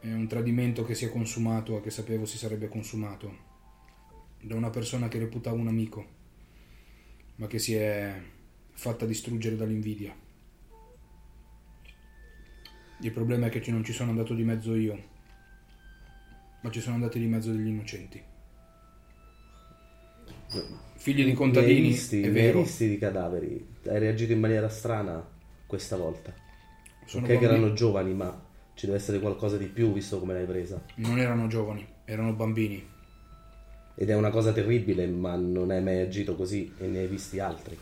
È 0.00 0.12
un 0.12 0.26
tradimento 0.26 0.84
che 0.84 0.96
si 0.96 1.04
è 1.04 1.10
consumato 1.10 1.78
e 1.78 1.80
che 1.80 1.90
sapevo 1.90 2.24
si 2.24 2.36
sarebbe 2.38 2.66
consumato 2.66 3.32
da 4.40 4.56
una 4.56 4.70
persona 4.70 5.06
che 5.06 5.20
reputavo 5.20 5.58
un 5.58 5.68
amico, 5.68 6.06
ma 7.36 7.46
che 7.46 7.60
si 7.60 7.72
è 7.74 8.20
fatta 8.72 9.06
distruggere 9.06 9.54
dall'invidia. 9.54 10.12
Il 12.98 13.12
problema 13.12 13.46
è 13.46 13.48
che 13.48 13.70
non 13.70 13.84
ci 13.84 13.92
sono 13.92 14.10
andato 14.10 14.34
di 14.34 14.42
mezzo 14.42 14.74
io, 14.74 15.08
ma 16.62 16.70
ci 16.72 16.80
sono 16.80 16.96
andati 16.96 17.20
di 17.20 17.26
mezzo 17.26 17.52
degli 17.52 17.68
innocenti. 17.68 18.32
Figli 20.96 21.16
di 21.16 21.24
Ne 21.24 21.30
hai 21.30 21.36
contadini, 21.36 21.88
visti, 21.88 22.22
è 22.22 22.30
vero. 22.30 22.62
visti 22.62 22.88
di 22.88 22.98
cadaveri. 22.98 23.66
Hai 23.86 23.98
reagito 23.98 24.32
in 24.32 24.40
maniera 24.40 24.68
strana 24.68 25.22
questa 25.66 25.96
volta. 25.96 26.32
Sono 27.04 27.26
ok 27.26 27.38
che 27.38 27.44
erano 27.44 27.72
giovani, 27.72 28.14
ma 28.14 28.42
ci 28.74 28.86
deve 28.86 28.98
essere 28.98 29.20
qualcosa 29.20 29.56
di 29.56 29.66
più 29.66 29.92
visto 29.92 30.18
come 30.18 30.34
l'hai 30.34 30.46
presa. 30.46 30.82
Non 30.96 31.18
erano 31.18 31.46
giovani, 31.46 31.86
erano 32.04 32.32
bambini. 32.32 32.92
Ed 33.96 34.10
è 34.10 34.14
una 34.14 34.30
cosa 34.30 34.52
terribile, 34.52 35.06
ma 35.06 35.36
non 35.36 35.70
hai 35.70 35.82
mai 35.82 36.00
agito 36.00 36.34
così 36.34 36.72
e 36.78 36.86
ne 36.86 37.00
hai 37.00 37.06
visti 37.06 37.38
altri. 37.38 37.78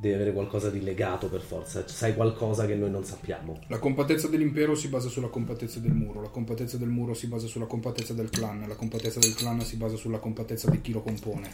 Devi 0.00 0.14
avere 0.14 0.32
qualcosa 0.32 0.70
di 0.70 0.80
legato 0.80 1.28
per 1.28 1.40
forza. 1.40 1.82
Sai 1.88 2.14
qualcosa 2.14 2.66
che 2.66 2.76
noi 2.76 2.88
non 2.88 3.02
sappiamo. 3.02 3.58
La 3.66 3.80
compattezza 3.80 4.28
dell'impero 4.28 4.76
si 4.76 4.86
basa 4.86 5.08
sulla 5.08 5.26
compattezza 5.26 5.80
del 5.80 5.90
muro, 5.90 6.22
la 6.22 6.28
compattezza 6.28 6.76
del 6.76 6.88
muro 6.88 7.14
si 7.14 7.26
basa 7.26 7.48
sulla 7.48 7.66
compattezza 7.66 8.12
del 8.12 8.30
clan, 8.30 8.64
la 8.68 8.76
compattezza 8.76 9.18
del 9.18 9.34
clan 9.34 9.60
si 9.62 9.74
basa 9.74 9.96
sulla 9.96 10.18
compattezza 10.18 10.70
di 10.70 10.80
chi 10.80 10.92
lo 10.92 11.00
compone. 11.00 11.50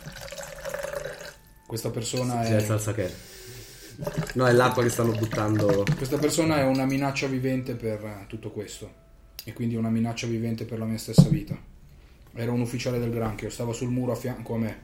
Questa 1.67 1.89
persona 1.89 2.41
alza 2.41 2.57
è, 2.59 2.75
il 2.75 2.81
sake. 2.81 3.15
No, 4.35 4.47
è 4.47 4.53
l'acqua 4.53 4.83
che 4.83 4.91
stanno 4.91 5.13
buttando. 5.13 5.85
questa 5.97 6.19
persona 6.19 6.59
è 6.59 6.65
una 6.65 6.85
minaccia 6.85 7.27
vivente 7.27 7.75
per 7.77 8.05
eh, 8.05 8.25
tutto 8.27 8.51
questo 8.51 8.93
e 9.43 9.55
quindi 9.55 9.75
una 9.75 9.89
minaccia 9.89 10.27
vivente 10.27 10.67
per 10.67 10.79
la 10.79 10.85
mia 10.85 10.99
stessa 10.99 11.31
vita. 11.31 11.57
Era 12.35 12.53
un 12.53 12.61
ufficiale 12.61 12.99
del 12.99 13.11
granchio, 13.11 13.49
stava 13.49 13.73
sul 13.73 13.89
muro 13.89 14.13
a 14.13 14.17
fianco 14.17 14.55
a 14.55 14.59
me. 14.59 14.83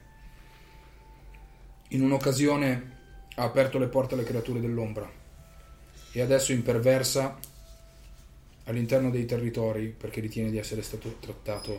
In 1.88 2.00
un'occasione 2.00 2.99
ha 3.36 3.42
aperto 3.42 3.78
le 3.78 3.88
porte 3.88 4.14
alle 4.14 4.24
creature 4.24 4.60
dell'ombra 4.60 5.10
e 6.12 6.20
adesso 6.20 6.52
imperversa 6.52 7.38
all'interno 8.64 9.10
dei 9.10 9.24
territori 9.24 9.88
perché 9.88 10.20
ritiene 10.20 10.50
di 10.50 10.58
essere 10.58 10.82
stato 10.82 11.16
trattato 11.20 11.72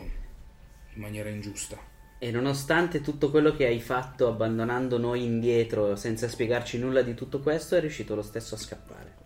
in 0.94 1.00
maniera 1.00 1.28
ingiusta. 1.28 1.78
E 2.18 2.30
nonostante 2.30 3.00
tutto 3.00 3.30
quello 3.30 3.54
che 3.54 3.66
hai 3.66 3.80
fatto 3.80 4.28
abbandonando 4.28 4.98
noi 4.98 5.24
indietro 5.24 5.96
senza 5.96 6.28
spiegarci 6.28 6.78
nulla 6.78 7.02
di 7.02 7.14
tutto 7.14 7.40
questo, 7.40 7.76
è 7.76 7.80
riuscito 7.80 8.14
lo 8.14 8.22
stesso 8.22 8.54
a 8.54 8.58
scappare. 8.58 9.20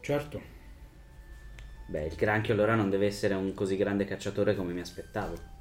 Certo, 0.00 0.40
Beh, 1.88 2.06
il 2.06 2.16
granchio 2.16 2.52
allora 2.52 2.74
non 2.74 2.90
deve 2.90 3.06
essere 3.06 3.34
un 3.34 3.54
così 3.54 3.76
grande 3.76 4.04
cacciatore 4.04 4.56
come 4.56 4.72
mi 4.72 4.80
aspettavo. 4.80 5.55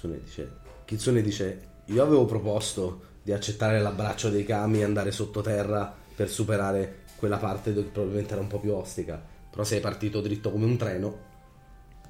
Kitsune 0.00 0.20
dice, 0.22 0.50
Kitsune 0.86 1.20
dice: 1.20 1.68
Io 1.86 2.02
avevo 2.02 2.24
proposto 2.24 3.08
di 3.22 3.32
accettare 3.32 3.80
l'abbraccio 3.80 4.30
dei 4.30 4.44
kami 4.44 4.80
e 4.80 4.84
andare 4.84 5.10
sottoterra 5.10 5.94
per 6.14 6.30
superare 6.30 7.00
quella 7.16 7.36
parte 7.36 7.74
che 7.74 7.82
probabilmente 7.82 8.32
era 8.32 8.40
un 8.40 8.48
po' 8.48 8.60
più 8.60 8.72
ostica. 8.72 9.22
Però 9.50 9.62
sei 9.62 9.80
partito 9.80 10.22
dritto 10.22 10.50
come 10.50 10.64
un 10.64 10.76
treno. 10.78 11.28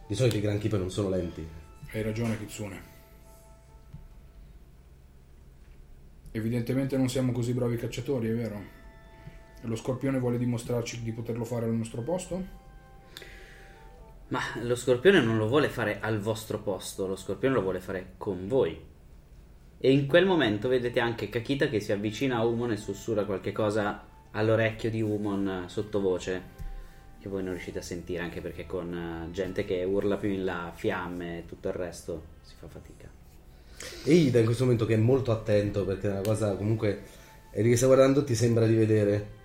Di 0.06 0.14
solito 0.14 0.36
i 0.36 0.40
granchi 0.40 0.68
poi 0.68 0.78
non 0.78 0.90
sono 0.90 1.08
lenti. 1.08 1.46
hai 1.92 2.02
ragione 2.02 2.38
Kitsune. 2.38 2.88
Evidentemente 6.30 6.96
non 6.96 7.08
siamo 7.08 7.32
così 7.32 7.52
bravi 7.52 7.76
cacciatori, 7.76 8.28
è 8.28 8.34
vero? 8.34 8.62
Lo 9.62 9.74
scorpione 9.74 10.20
vuole 10.20 10.38
dimostrarci 10.38 11.02
di 11.02 11.10
poterlo 11.10 11.44
fare 11.44 11.64
al 11.64 11.74
nostro 11.74 12.02
posto? 12.02 12.59
Ma 14.30 14.40
lo 14.62 14.74
scorpione 14.74 15.20
non 15.20 15.36
lo 15.36 15.48
vuole 15.48 15.68
fare 15.68 15.98
al 16.00 16.18
vostro 16.18 16.60
posto, 16.60 17.06
lo 17.06 17.16
scorpione 17.16 17.54
lo 17.54 17.62
vuole 17.62 17.80
fare 17.80 18.14
con 18.16 18.46
voi. 18.46 18.78
E 19.78 19.92
in 19.92 20.06
quel 20.06 20.26
momento 20.26 20.68
vedete 20.68 21.00
anche 21.00 21.28
Kakita 21.28 21.68
che 21.68 21.80
si 21.80 21.90
avvicina 21.90 22.36
a 22.36 22.44
Umon 22.44 22.72
e 22.72 22.76
sussurra 22.76 23.24
qualche 23.24 23.50
cosa 23.52 24.06
all'orecchio 24.32 24.90
di 24.90 25.02
Umon 25.02 25.64
eh, 25.64 25.68
sottovoce 25.68 26.58
che 27.20 27.28
voi 27.28 27.42
non 27.42 27.52
riuscite 27.52 27.80
a 27.80 27.82
sentire 27.82 28.22
anche 28.22 28.40
perché 28.40 28.66
con 28.66 28.94
eh, 28.94 29.30
gente 29.32 29.64
che 29.64 29.84
urla 29.84 30.16
più 30.16 30.30
in 30.30 30.44
là, 30.44 30.72
fiamme 30.74 31.38
e 31.38 31.46
tutto 31.46 31.68
il 31.68 31.74
resto 31.74 32.22
si 32.42 32.54
fa 32.58 32.66
fatica. 32.66 33.08
E 34.04 34.12
Ida 34.12 34.38
in 34.38 34.44
questo 34.44 34.64
momento 34.64 34.86
che 34.86 34.94
è 34.94 34.98
molto 34.98 35.32
attento 35.32 35.84
perché 35.84 36.08
è 36.08 36.12
una 36.12 36.20
cosa 36.22 36.54
comunque. 36.54 37.02
E 37.50 37.62
che 37.62 37.76
sta 37.76 37.86
guardando 37.86 38.22
ti 38.22 38.34
sembra 38.34 38.66
di 38.66 38.74
vedere 38.74 39.38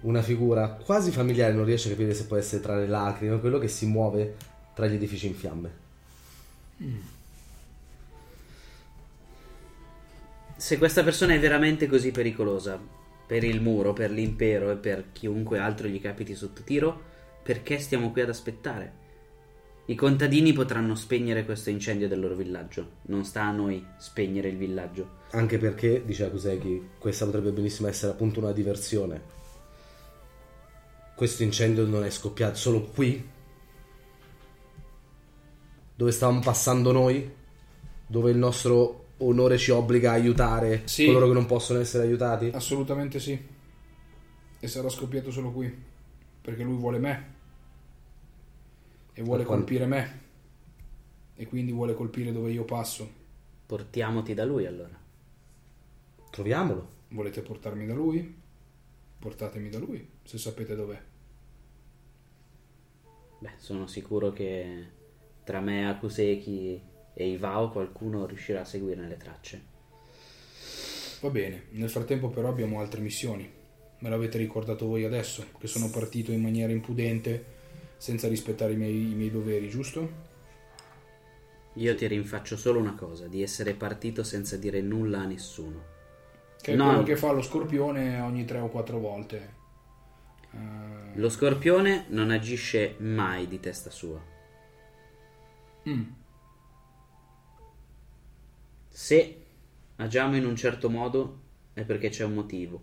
una 0.00 0.22
figura 0.22 0.68
quasi 0.68 1.10
familiare, 1.10 1.52
non 1.52 1.64
riesce 1.64 1.88
a 1.88 1.92
capire 1.92 2.14
se 2.14 2.26
può 2.26 2.36
essere 2.36 2.62
tra 2.62 2.76
le 2.76 2.86
lacrime 2.86 3.34
o 3.34 3.40
quello 3.40 3.58
che 3.58 3.68
si 3.68 3.86
muove 3.86 4.36
tra 4.74 4.86
gli 4.86 4.94
edifici 4.94 5.26
in 5.26 5.34
fiamme. 5.34 5.70
Se 10.56 10.78
questa 10.78 11.02
persona 11.02 11.34
è 11.34 11.40
veramente 11.40 11.86
così 11.86 12.10
pericolosa 12.10 12.80
per 13.26 13.44
il 13.44 13.60
muro, 13.60 13.92
per 13.92 14.10
l'impero 14.10 14.70
e 14.70 14.76
per 14.76 15.06
chiunque 15.12 15.58
altro 15.58 15.88
gli 15.88 16.00
capiti 16.00 16.34
sotto 16.34 16.62
tiro, 16.62 17.00
perché 17.42 17.78
stiamo 17.78 18.10
qui 18.10 18.22
ad 18.22 18.28
aspettare? 18.28 19.06
I 19.86 19.94
contadini 19.94 20.52
potranno 20.52 20.94
spegnere 20.94 21.44
questo 21.44 21.70
incendio 21.70 22.08
del 22.08 22.20
loro 22.20 22.34
villaggio, 22.34 22.90
non 23.02 23.24
sta 23.24 23.44
a 23.44 23.52
noi 23.52 23.84
spegnere 23.98 24.48
il 24.48 24.56
villaggio. 24.56 25.16
Anche 25.30 25.58
perché, 25.58 26.02
dice 26.04 26.24
Akuseki, 26.24 26.88
questa 26.98 27.24
potrebbe 27.24 27.52
benissimo 27.52 27.88
essere 27.88 28.12
appunto 28.12 28.40
una 28.40 28.52
diversione. 28.52 29.36
Questo 31.18 31.42
incendio 31.42 31.84
non 31.84 32.04
è 32.04 32.10
scoppiato 32.10 32.54
solo 32.54 32.80
qui. 32.82 33.28
dove 35.96 36.12
stavamo 36.12 36.38
passando 36.38 36.92
noi, 36.92 37.28
dove 38.06 38.30
il 38.30 38.36
nostro 38.36 39.06
onore 39.16 39.58
ci 39.58 39.72
obbliga 39.72 40.10
a 40.12 40.14
aiutare 40.14 40.82
Sì. 40.86 41.06
coloro 41.06 41.26
che 41.26 41.32
non 41.32 41.44
possono 41.46 41.80
essere 41.80 42.04
aiutati. 42.04 42.50
Assolutamente 42.54 43.18
sì. 43.18 43.36
E 44.60 44.68
sarà 44.68 44.88
scoppiato 44.88 45.32
solo 45.32 45.50
qui. 45.50 45.76
Perché 46.40 46.62
lui 46.62 46.76
vuole 46.76 46.98
me. 47.00 47.34
E 49.12 49.22
vuole 49.22 49.42
quando- 49.42 49.64
colpire 49.64 49.86
me. 49.86 50.20
E 51.34 51.46
quindi 51.48 51.72
vuole 51.72 51.94
colpire 51.94 52.30
dove 52.30 52.52
io 52.52 52.62
passo. 52.64 53.10
Portiamoti 53.66 54.34
da 54.34 54.44
lui 54.44 54.66
allora. 54.66 54.96
Troviamolo. 56.30 56.88
Volete 57.08 57.40
portarmi 57.42 57.86
da 57.86 57.94
lui? 57.94 58.36
Portatemi 59.18 59.68
da 59.68 59.78
lui, 59.80 60.08
se 60.22 60.38
sapete 60.38 60.76
dov'è. 60.76 61.02
Beh, 63.40 63.52
sono 63.56 63.86
sicuro 63.86 64.32
che 64.32 64.86
tra 65.44 65.60
me, 65.60 65.88
Akuseki 65.88 66.80
e 67.14 67.28
Ivao 67.30 67.70
qualcuno 67.70 68.26
riuscirà 68.26 68.60
a 68.60 68.64
seguirne 68.64 69.08
le 69.08 69.16
tracce. 69.16 69.62
Va 71.20 71.30
bene, 71.30 71.64
nel 71.70 71.90
frattempo 71.90 72.28
però 72.28 72.48
abbiamo 72.48 72.80
altre 72.80 73.00
missioni. 73.00 73.50
Me 74.00 74.08
l'avete 74.08 74.38
ricordato 74.38 74.86
voi 74.86 75.04
adesso, 75.04 75.44
che 75.58 75.66
sono 75.66 75.90
partito 75.90 76.30
in 76.30 76.40
maniera 76.40 76.72
impudente, 76.72 77.56
senza 77.96 78.28
rispettare 78.28 78.72
i 78.72 78.76
miei, 78.76 79.10
i 79.10 79.14
miei 79.14 79.30
doveri, 79.30 79.68
giusto? 79.68 80.26
Io 81.74 81.94
ti 81.94 82.06
rinfaccio 82.06 82.56
solo 82.56 82.78
una 82.78 82.94
cosa, 82.94 83.26
di 83.26 83.42
essere 83.42 83.74
partito 83.74 84.22
senza 84.22 84.56
dire 84.56 84.80
nulla 84.80 85.20
a 85.20 85.26
nessuno. 85.26 85.96
Che 86.60 86.72
è 86.72 86.76
No. 86.76 86.86
quello 86.86 87.02
che 87.02 87.16
fa 87.16 87.32
lo 87.32 87.42
scorpione 87.42 88.20
ogni 88.20 88.44
tre 88.44 88.58
o 88.58 88.68
quattro 88.68 88.98
volte. 88.98 89.56
Lo 91.14 91.28
scorpione 91.28 92.06
non 92.08 92.30
agisce 92.30 92.94
mai 92.98 93.48
di 93.48 93.58
testa 93.58 93.90
sua. 93.90 94.20
mm, 95.88 96.02
Se 98.88 99.46
agiamo 99.96 100.36
in 100.36 100.46
un 100.46 100.54
certo 100.54 100.88
modo 100.88 101.40
è 101.72 101.84
perché 101.84 102.08
c'è 102.08 102.24
un 102.24 102.34
motivo. 102.34 102.82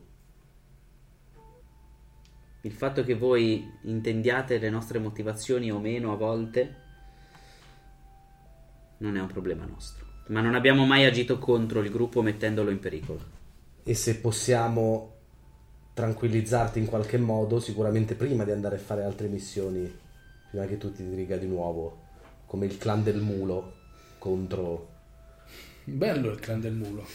Il 2.61 2.71
fatto 2.71 3.03
che 3.03 3.13
voi 3.13 3.71
intendiate 3.83 4.57
le 4.57 4.69
nostre 4.69 4.99
motivazioni 4.99 5.71
o 5.71 5.79
meno 5.79 6.11
a 6.11 6.15
volte 6.15 6.75
non 8.97 9.15
è 9.17 9.21
un 9.21 9.27
problema 9.27 9.65
nostro. 9.65 10.05
Ma 10.27 10.41
non 10.41 10.55
abbiamo 10.55 10.85
mai 10.85 11.05
agito 11.05 11.37
contro 11.37 11.81
il 11.81 11.91
gruppo 11.91 12.21
mettendolo 12.21 12.71
in 12.71 12.79
pericolo. 12.79 13.19
E 13.83 13.93
se 13.93 14.19
possiamo 14.19 15.14
tranquillizzarti 15.95 16.77
in 16.77 16.87
qualche 16.87 17.17
modo, 17.17 17.61
sicuramente 17.61 18.15
prima 18.15 18.43
di 18.43 18.51
andare 18.51 18.75
a 18.75 18.79
fare 18.79 19.03
altre 19.03 19.27
missioni, 19.27 19.89
prima 20.49 20.65
che 20.65 20.77
tu 20.77 20.91
ti 20.91 21.07
diriga 21.07 21.37
di 21.37 21.47
nuovo, 21.47 22.01
come 22.45 22.65
il 22.65 22.77
clan 22.77 23.01
del 23.01 23.21
mulo 23.21 23.73
contro... 24.19 24.89
bello 25.85 26.31
il 26.31 26.39
clan 26.39 26.59
del 26.59 26.73
mulo. 26.73 27.05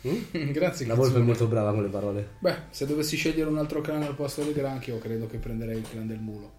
Grazie. 0.32 0.86
La 0.86 0.94
volpe 0.94 1.18
è 1.18 1.22
molto 1.22 1.46
brava 1.46 1.72
con 1.72 1.82
le 1.82 1.90
parole. 1.90 2.28
Beh, 2.38 2.56
se 2.70 2.86
dovessi 2.86 3.16
scegliere 3.16 3.50
un 3.50 3.58
altro 3.58 3.82
clan 3.82 4.02
al 4.02 4.14
posto 4.14 4.42
del 4.42 4.54
granchio, 4.54 4.98
credo 4.98 5.26
che 5.26 5.36
prenderei 5.36 5.76
il 5.76 5.86
clan 5.86 6.06
del 6.06 6.20
mulo. 6.20 6.52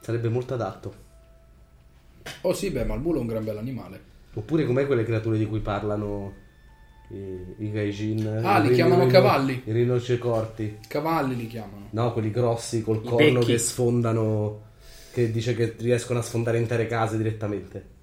Sarebbe 0.00 0.28
molto 0.28 0.54
adatto. 0.54 1.06
Oh 2.40 2.52
sì, 2.52 2.70
beh, 2.70 2.84
ma 2.84 2.94
il 2.94 3.00
mulo 3.00 3.18
è 3.18 3.20
un 3.20 3.28
gran 3.28 3.44
bell'animale. 3.44 4.02
Oppure 4.34 4.66
com'è 4.66 4.86
quelle 4.86 5.04
creature 5.04 5.38
di 5.38 5.46
cui 5.46 5.60
parlano 5.60 6.46
i, 7.10 7.54
i 7.58 7.70
gaijin? 7.70 8.40
Ah, 8.44 8.58
li 8.58 8.64
rino- 8.64 8.74
chiamano 8.74 9.00
rino- 9.04 9.12
cavalli. 9.12 9.62
I 9.64 9.72
rinocecorti. 9.72 10.78
Cavalli 10.88 11.36
li 11.36 11.46
chiamano. 11.46 11.86
No, 11.90 12.12
quelli 12.12 12.30
grossi 12.30 12.82
col 12.82 13.00
I 13.02 13.08
corno 13.08 13.38
becchi. 13.40 13.52
che 13.52 13.58
sfondano... 13.58 14.66
Che 15.12 15.30
dice 15.32 15.54
che 15.56 15.74
riescono 15.78 16.18
a 16.18 16.22
sfondare 16.22 16.58
intere 16.58 16.86
case 16.86 17.16
direttamente. 17.16 17.96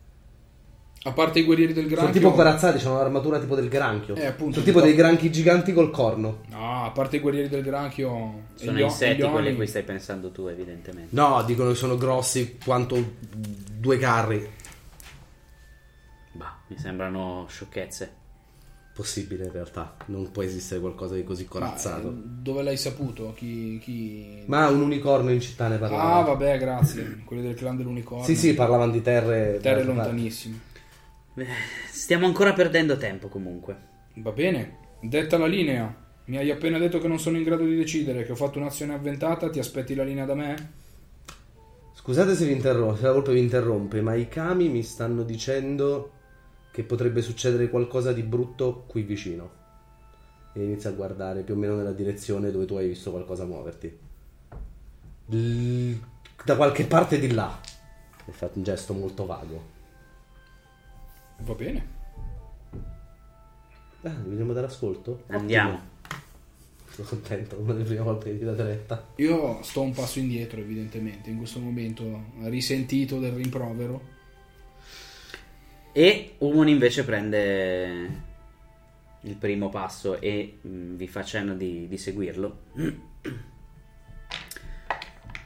A 1.04 1.12
parte 1.12 1.38
i 1.40 1.44
guerrieri 1.44 1.72
del 1.72 1.84
Sono 1.84 1.96
granchio. 2.02 2.20
tipo 2.20 2.34
corazzati, 2.34 2.84
hanno 2.84 2.98
l'armatura 2.98 3.40
tipo 3.40 3.54
del 3.56 3.70
granchio. 3.70 4.16
Eh, 4.16 4.26
appunto, 4.26 4.54
Sono 4.54 4.66
tipo 4.66 4.82
dei 4.82 4.96
granchi 4.96 5.32
giganti 5.32 5.72
col 5.72 5.92
corno. 5.92 6.42
No, 6.50 6.84
a 6.86 6.90
parte 6.90 7.18
i 7.18 7.20
guerrieri 7.20 7.48
del 7.48 7.62
granchio. 7.62 8.42
Sono 8.56 8.76
gli 8.76 8.82
insetti 8.82 9.22
gli 9.22 9.30
quelli 9.30 9.50
a 9.52 9.56
cui 9.56 9.68
stai 9.68 9.84
pensando 9.84 10.32
tu, 10.32 10.48
evidentemente. 10.48 11.10
No, 11.16 11.44
dicono 11.44 11.70
che 11.70 11.76
sono 11.76 11.96
grossi 11.96 12.58
quanto 12.66 12.98
due 13.22 13.98
carri. 14.00 14.50
Bah, 16.32 16.58
mi 16.68 16.78
sembrano 16.80 17.46
sciocchezze. 17.48 18.12
Possibile 18.96 19.44
in 19.44 19.52
realtà, 19.52 19.98
non 20.06 20.32
può 20.32 20.42
esistere 20.42 20.80
qualcosa 20.80 21.16
di 21.16 21.26
così 21.26 21.44
Ma, 21.44 21.50
corazzato. 21.50 22.08
eh, 22.08 22.14
dove 22.14 22.64
l'hai 22.64 22.78
saputo? 22.78 23.34
Chi. 23.36 23.78
chi... 23.84 24.44
Ma 24.46 24.70
un 24.70 24.80
unicorno 24.82 25.32
in 25.32 25.42
città 25.42 25.68
ne 25.68 25.78
parlava. 25.78 26.14
Ah, 26.14 26.22
vabbè, 26.22 26.58
grazie. 26.58 27.24
Quelli 27.26 27.42
del 27.42 27.56
clan 27.56 27.76
dell'unicorno. 27.76 28.24
Sì, 28.24 28.38
sì, 28.38 28.54
parlavano 28.54 28.94
di 28.94 29.02
terre... 29.02 29.60
Terre 29.62 29.84
lontanissime. 29.84 30.60
Beh, 31.34 31.46
stiamo 31.92 32.26
ancora 32.26 32.54
perdendo 32.54 32.96
tempo 32.96 33.28
comunque. 33.28 33.78
Va 34.14 34.32
bene. 34.32 34.78
Detta 35.02 35.38
la 35.38 35.48
linea. 35.48 35.94
Mi 36.28 36.38
hai 36.38 36.50
appena 36.50 36.78
detto 36.78 37.00
che 37.00 37.10
non 37.10 37.20
sono 37.20 37.36
in 37.36 37.44
grado 37.44 37.66
di 37.66 37.76
decidere, 37.76 38.24
che 38.24 38.32
ho 38.32 38.36
fatto 38.36 38.60
un'azione 38.60 38.94
avventata, 38.94 39.50
ti 39.50 39.60
aspetti 39.60 39.94
la 39.94 40.06
linea 40.06 40.24
da 40.24 40.36
me? 40.36 40.72
Scusate 41.94 42.34
se 42.34 42.46
vi 42.46 42.54
interrompo, 42.54 42.96
se 42.96 43.04
la 43.04 43.12
volpe 43.12 43.34
vi 43.34 43.40
interrompe, 43.40 44.02
ma 44.02 44.16
i 44.16 44.30
kami 44.30 44.70
mi 44.70 44.84
stanno 44.84 45.24
dicendo 45.24 46.12
che 46.76 46.84
potrebbe 46.84 47.22
succedere 47.22 47.70
qualcosa 47.70 48.12
di 48.12 48.22
brutto 48.22 48.84
qui 48.86 49.04
vicino. 49.04 49.50
E 50.52 50.62
inizia 50.62 50.90
a 50.90 50.94
guardare 50.94 51.42
più 51.42 51.54
o 51.54 51.58
meno 51.58 51.74
nella 51.74 51.94
direzione 51.94 52.52
dove 52.52 52.66
tu 52.66 52.76
hai 52.76 52.90
visto 52.90 53.12
qualcosa 53.12 53.46
muoverti. 53.46 53.98
L- 55.28 55.94
Da 56.44 56.58
qualche 56.58 56.84
parte 56.86 57.18
di 57.18 57.32
là. 57.32 57.58
Hai 58.26 58.34
fatto 58.34 58.58
un 58.58 58.66
gesto 58.66 58.92
molto 58.94 59.26
vago. 59.26 59.64
Va 61.44 61.54
bene. 61.54 61.88
Ah, 64.02 64.14
vogliamo 64.26 64.52
dare 64.52 64.68
ascolto? 64.68 65.24
Andiamo. 65.28 65.80
Sono 66.90 67.08
contento, 67.08 67.58
una 67.58 67.72
delle 67.72 67.86
prime 67.86 68.02
volte 68.02 68.32
che 68.32 68.38
ti 68.38 68.44
date 68.44 68.64
retta. 68.64 69.02
Io 69.16 69.64
sto 69.64 69.80
un 69.82 69.94
passo 69.94 70.20
indietro, 70.20 70.60
evidentemente, 70.60 71.30
in 71.30 71.38
questo 71.38 71.60
momento, 71.60 72.26
risentito 72.44 73.18
del 73.20 73.32
rimprovero. 73.32 74.15
E 75.98 76.36
Umon 76.40 76.68
invece 76.68 77.06
prende 77.06 78.10
il 79.22 79.36
primo 79.36 79.70
passo 79.70 80.20
e 80.20 80.60
mm, 80.68 80.96
vi 80.96 81.08
fa 81.08 81.24
cenno 81.24 81.56
di, 81.56 81.88
di 81.88 81.98
seguirlo. 81.98 82.60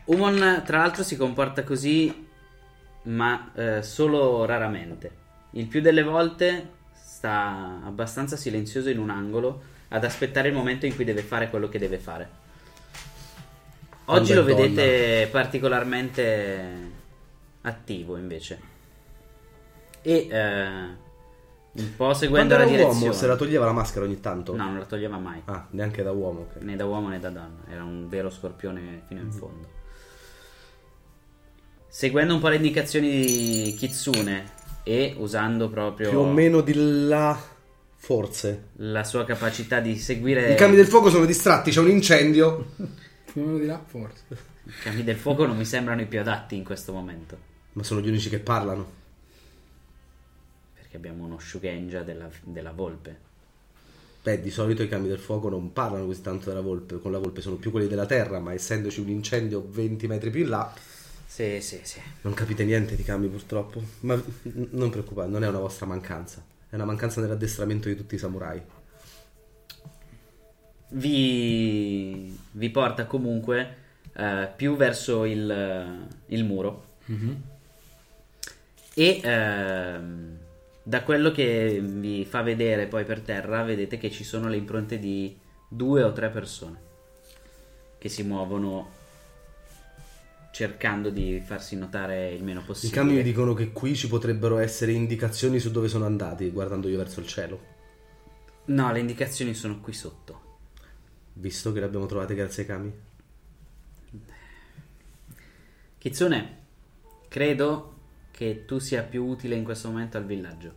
Umon, 0.05 0.63
tra 0.65 0.79
l'altro, 0.79 1.03
si 1.03 1.15
comporta 1.17 1.61
così, 1.63 2.25
ma 3.03 3.51
eh, 3.53 3.83
solo 3.83 4.45
raramente. 4.45 5.11
Il 5.51 5.67
più 5.67 5.81
delle 5.81 6.01
volte 6.01 6.67
sta 6.99 7.81
abbastanza 7.83 8.35
silenzioso 8.35 8.89
in 8.89 8.97
un 8.97 9.11
angolo 9.11 9.61
ad 9.89 10.03
aspettare 10.03 10.47
il 10.47 10.55
momento 10.55 10.87
in 10.87 10.95
cui 10.95 11.05
deve 11.05 11.21
fare 11.21 11.51
quello 11.51 11.69
che 11.69 11.77
deve 11.77 11.99
fare. 11.99 12.27
Oggi 14.05 14.33
lo 14.33 14.43
vedete 14.43 15.27
particolarmente 15.29 16.91
attivo 17.61 18.17
invece. 18.17 18.68
E 20.01 20.27
eh, 20.29 20.67
un 21.71 21.95
po' 21.95 22.13
seguendo 22.13 22.57
la 22.57 22.65
direzione. 22.65 22.99
uomo 22.99 23.11
se 23.13 23.27
la 23.27 23.35
toglieva 23.35 23.65
la 23.65 23.71
maschera 23.71 24.05
ogni 24.05 24.19
tanto? 24.19 24.55
No, 24.55 24.65
non 24.65 24.79
la 24.79 24.85
toglieva 24.85 25.17
mai. 25.17 25.41
Ah, 25.45 25.67
neanche 25.71 26.03
da 26.03 26.11
uomo, 26.11 26.41
ok. 26.41 26.61
Né 26.61 26.75
da 26.75 26.85
uomo 26.85 27.09
né 27.09 27.19
da 27.19 27.29
donna. 27.29 27.63
Era 27.69 27.83
un 27.83 28.07
vero 28.09 28.29
scorpione 28.29 29.03
fino 29.07 29.21
in 29.21 29.31
fondo. 29.31 29.77
Seguendo 31.87 32.33
un 32.33 32.39
po' 32.39 32.49
le 32.49 32.57
indicazioni 32.57 33.09
di 33.09 33.75
Kitsune 33.77 34.57
e 34.83 35.15
usando 35.17 35.69
proprio 35.69 36.09
Più 36.09 36.19
o 36.19 36.25
meno 36.31 36.61
di 36.61 36.73
là, 37.07 37.37
forse. 37.95 38.69
la 38.77 39.03
sua 39.03 39.25
capacità 39.25 39.79
di 39.79 39.97
seguire 39.97 40.53
I 40.53 40.55
cami 40.55 40.75
del 40.75 40.85
fuoco 40.87 41.09
sono 41.09 41.25
distratti, 41.25 41.71
c'è 41.71 41.79
un 41.79 41.89
incendio. 41.89 42.73
Più 43.31 43.41
o 43.41 43.45
meno 43.45 43.57
di 43.57 43.65
là, 43.65 43.81
forse. 43.85 44.23
i 44.65 44.71
cami 44.83 45.03
del 45.03 45.17
fuoco 45.17 45.45
non 45.45 45.57
mi 45.57 45.65
sembrano 45.65 46.01
i 46.01 46.05
più 46.05 46.19
adatti 46.19 46.55
in 46.55 46.63
questo 46.63 46.93
momento. 46.93 47.37
Ma 47.73 47.83
sono 47.83 48.01
gli 48.01 48.07
unici 48.07 48.29
che 48.29 48.39
parlano. 48.39 48.97
Perché 50.89 50.97
abbiamo 50.97 51.23
uno 51.23 51.37
Shugenja 51.37 52.01
della, 52.01 52.27
della 52.41 52.71
volpe. 52.71 53.27
Beh, 54.23 54.41
di 54.41 54.49
solito 54.49 54.81
i 54.81 54.87
cami 54.87 55.07
del 55.07 55.19
fuoco 55.19 55.47
non 55.49 55.71
parlano 55.71 56.05
così 56.07 56.21
tanto 56.21 56.49
della 56.49 56.61
volpe, 56.61 56.99
con 56.99 57.11
la 57.11 57.19
volpe 57.19 57.41
sono 57.41 57.57
più 57.57 57.69
quelli 57.69 57.87
della 57.87 58.07
terra, 58.07 58.39
ma 58.39 58.53
essendoci 58.53 58.99
un 58.99 59.09
incendio 59.09 59.63
20 59.69 60.07
metri 60.07 60.29
più 60.31 60.41
in 60.41 60.49
là, 60.49 60.73
Sì, 61.27 61.61
sì, 61.61 61.79
sì. 61.83 62.01
non 62.21 62.33
capite 62.33 62.65
niente 62.65 62.95
di 62.95 63.03
cami 63.03 63.27
purtroppo. 63.27 63.81
Ma 64.01 64.19
non 64.71 64.89
preoccupate, 64.89 65.29
non 65.29 65.43
è 65.43 65.47
una 65.47 65.59
vostra 65.59 65.85
mancanza, 65.85 66.43
è 66.69 66.75
una 66.75 66.85
mancanza 66.85 67.21
nell'addestramento 67.21 67.87
di 67.87 67.95
tutti 67.95 68.15
i 68.15 68.17
samurai. 68.17 68.61
Vi, 70.91 72.35
vi 72.51 72.69
porta 72.71 73.05
comunque 73.05 73.75
eh, 74.13 74.49
più 74.55 74.75
verso 74.75 75.23
il, 75.25 76.07
il 76.25 76.43
muro. 76.43 76.85
E 78.95 79.21
ehm, 79.23 80.38
da 80.89 81.03
quello 81.03 81.29
che 81.29 81.79
vi 81.83 82.25
fa 82.25 82.41
vedere 82.41 82.87
poi 82.87 83.05
per 83.05 83.21
terra, 83.21 83.61
vedete 83.61 83.99
che 83.99 84.09
ci 84.09 84.23
sono 84.23 84.49
le 84.49 84.57
impronte 84.57 84.97
di 84.97 85.37
due 85.67 86.01
o 86.01 86.11
tre 86.13 86.31
persone 86.31 86.81
che 87.99 88.09
si 88.09 88.23
muovono 88.23 88.89
cercando 90.51 91.11
di 91.11 91.43
farsi 91.45 91.75
notare 91.75 92.31
il 92.31 92.43
meno 92.43 92.61
I 92.61 92.63
possibile. 92.63 92.99
cami 92.99 93.13
mi 93.13 93.21
dicono 93.21 93.53
che 93.53 93.71
qui 93.71 93.95
ci 93.95 94.07
potrebbero 94.07 94.57
essere 94.57 94.91
indicazioni 94.91 95.59
su 95.59 95.69
dove 95.69 95.89
sono 95.89 96.05
andati 96.05 96.49
guardando 96.49 96.89
io 96.89 96.97
verso 96.97 97.19
il 97.19 97.27
cielo. 97.27 97.59
No, 98.65 98.91
le 98.91 98.99
indicazioni 98.99 99.53
sono 99.53 99.81
qui 99.81 99.93
sotto. 99.93 100.41
Visto 101.33 101.71
che 101.71 101.81
le 101.81 101.85
abbiamo 101.85 102.07
trovate 102.07 102.33
grazie 102.33 102.63
ai 102.63 102.67
cami. 102.67 102.93
Kitsune, 105.99 106.57
credo 107.27 107.98
che 108.39 108.63
tu 108.63 108.79
sia 108.79 109.03
più 109.03 109.25
utile 109.25 109.55
in 109.55 109.65
questo 109.65 109.89
momento 109.89 110.15
al 110.15 110.23
villaggio. 110.23 110.73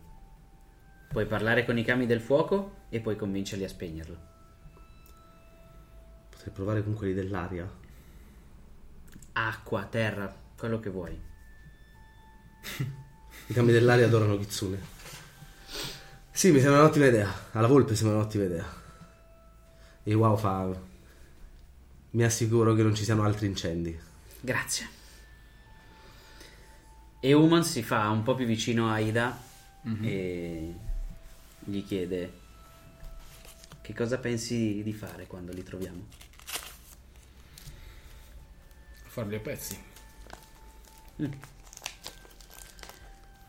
Puoi 1.07 1.25
parlare 1.25 1.63
con 1.63 1.77
i 1.77 1.85
kami 1.85 2.05
del 2.05 2.19
fuoco 2.19 2.87
e 2.89 2.99
puoi 2.99 3.15
convincerli 3.15 3.63
a 3.63 3.69
spegnerlo. 3.69 4.17
Potrei 6.29 6.53
provare 6.53 6.83
con 6.83 6.93
quelli 6.93 7.13
dell'aria. 7.13 7.65
Acqua, 9.31 9.85
terra, 9.85 10.35
quello 10.57 10.81
che 10.81 10.89
vuoi. 10.89 11.17
I 13.47 13.53
cami 13.53 13.71
dell'aria 13.71 14.07
adorano 14.07 14.35
Kitsune. 14.35 14.81
Sì, 16.31 16.51
mi 16.51 16.59
sembra 16.59 16.81
un'ottima 16.81 17.05
idea. 17.05 17.33
Alla 17.51 17.67
volpe 17.67 17.95
sembra 17.95 18.17
un'ottima 18.17 18.43
idea. 18.43 18.65
E 20.03 20.13
wow 20.13 20.35
fa... 20.35 20.69
Mi 22.09 22.25
assicuro 22.25 22.73
che 22.73 22.83
non 22.83 22.93
ci 22.93 23.05
siano 23.05 23.23
altri 23.23 23.47
incendi. 23.47 23.97
Grazie. 24.41 25.02
E 27.25 27.31
Uman 27.31 27.63
si 27.63 27.83
fa 27.83 28.09
un 28.09 28.21
po' 28.21 28.35
più 28.35 28.45
vicino 28.45 28.91
a 28.91 28.99
Ida 28.99 29.41
e 30.01 30.75
gli 31.59 31.85
chiede 31.85 32.33
che 33.79 33.93
cosa 33.93 34.17
pensi 34.17 34.83
di 34.83 34.91
fare 34.91 35.25
quando 35.25 35.53
li 35.53 35.63
troviamo. 35.63 36.05
Farli 39.05 39.35
a 39.35 39.39
pezzi. 39.39 39.81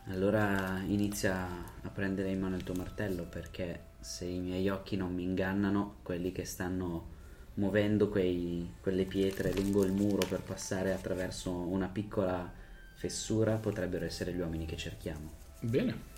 Allora 0.05 0.79
inizia 0.87 1.45
a 1.81 1.89
prendere 1.89 2.29
in 2.29 2.39
mano 2.39 2.55
il 2.55 2.63
tuo 2.63 2.75
martello 2.75 3.25
perché 3.25 3.87
se 3.99 4.23
i 4.23 4.39
miei 4.39 4.69
occhi 4.69 4.95
non 4.95 5.13
mi 5.13 5.23
ingannano, 5.23 5.97
quelli 6.01 6.31
che 6.31 6.45
stanno 6.45 7.07
muovendo 7.55 8.07
quei- 8.07 8.75
quelle 8.79 9.03
pietre 9.03 9.53
lungo 9.53 9.83
il 9.83 9.91
muro 9.91 10.25
per 10.25 10.39
passare 10.43 10.93
attraverso 10.93 11.51
una 11.51 11.89
piccola 11.89 12.63
fessura 12.95 13.55
potrebbero 13.57 14.05
essere 14.05 14.33
gli 14.33 14.39
uomini 14.39 14.65
che 14.65 14.77
cerchiamo. 14.77 15.31
Bene. 15.59 16.13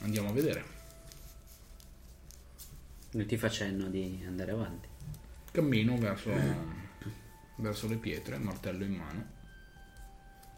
Andiamo 0.00 0.28
a 0.28 0.32
vedere. 0.32 0.64
Lui 3.12 3.26
ti 3.26 3.36
fa 3.36 3.48
cenno 3.48 3.88
di 3.88 4.22
andare 4.26 4.50
avanti. 4.52 4.88
Cammino 5.50 5.96
verso, 5.96 6.30
verso 7.56 7.88
le 7.88 7.96
pietre, 7.96 8.36
martello 8.38 8.84
in 8.84 8.92
mano. 8.92 9.26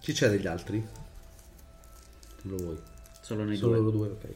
Chi 0.01 0.13
c'è 0.13 0.29
degli 0.29 0.47
altri? 0.47 0.79
Non 2.43 2.57
lo 2.57 2.63
vuoi. 2.63 2.81
Solo 3.21 3.45
noi 3.45 3.57
Solo 3.57 3.75
due. 3.75 3.83
loro 3.83 3.91
due, 3.91 4.09
ok. 4.09 4.35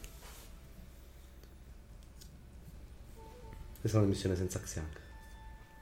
Questa 3.81 3.97
è 3.97 4.01
una 4.01 4.09
missione 4.09 4.35
senza 4.35 4.59
Xiank. 4.61 4.99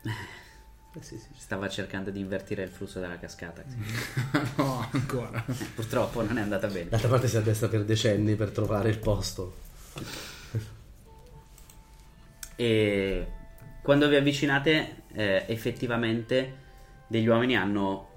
Eh 0.93 1.01
sì, 1.01 1.17
sì. 1.17 1.27
Stava 1.37 1.69
cercando 1.69 2.09
di 2.09 2.19
invertire 2.19 2.63
il 2.63 2.69
flusso 2.69 2.99
della 2.99 3.17
cascata. 3.17 3.63
no, 4.57 4.87
ancora. 4.91 5.43
Purtroppo 5.73 6.21
non 6.21 6.37
è 6.37 6.41
andata 6.41 6.67
bene. 6.67 6.89
D'altra 6.89 7.07
parte 7.09 7.27
si 7.27 7.37
addestra 7.37 7.67
per 7.69 7.85
decenni 7.85 8.35
per 8.35 8.51
trovare 8.51 8.89
il 8.89 8.97
posto. 8.99 9.55
E 12.55 13.27
quando 13.81 14.07
vi 14.09 14.15
avvicinate, 14.15 15.03
eh, 15.13 15.45
effettivamente 15.47 16.57
degli 17.07 17.27
uomini 17.27 17.55
hanno 17.55 18.07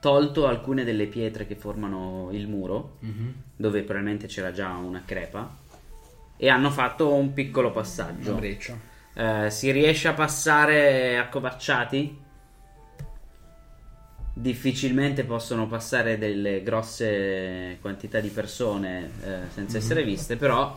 tolto 0.00 0.46
alcune 0.46 0.84
delle 0.84 1.06
pietre 1.06 1.46
che 1.46 1.54
formano 1.56 2.28
il 2.32 2.46
muro, 2.46 2.98
dove 3.56 3.82
probabilmente 3.82 4.26
c'era 4.26 4.52
già 4.52 4.68
una 4.76 5.02
crepa, 5.04 5.56
e 6.36 6.48
hanno 6.48 6.70
fatto 6.70 7.14
un 7.14 7.32
piccolo 7.32 7.68
Una 7.68 7.76
passaggio. 7.76 8.34
breccia. 8.34 8.78
Eh, 9.14 9.50
si 9.50 9.70
riesce 9.70 10.08
a 10.08 10.12
passare 10.12 11.16
accovacciati? 11.18 12.22
Difficilmente 14.36 15.24
possono 15.24 15.68
passare 15.68 16.18
delle 16.18 16.62
grosse 16.64 17.78
quantità 17.80 18.18
di 18.18 18.30
persone 18.30 19.10
eh, 19.22 19.38
senza 19.52 19.78
essere 19.78 20.02
viste, 20.02 20.36
però 20.36 20.76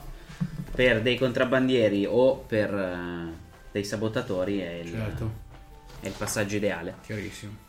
per 0.76 1.02
dei 1.02 1.18
contrabbandieri 1.18 2.06
o 2.06 2.36
per 2.36 2.72
eh, 2.72 3.34
dei 3.72 3.84
sabotatori 3.84 4.60
è 4.60 4.74
il, 4.74 4.92
Certo, 4.92 5.32
è 6.00 6.06
il 6.08 6.14
passaggio 6.16 6.58
ideale. 6.58 6.96
chiarissimo. 7.04 7.66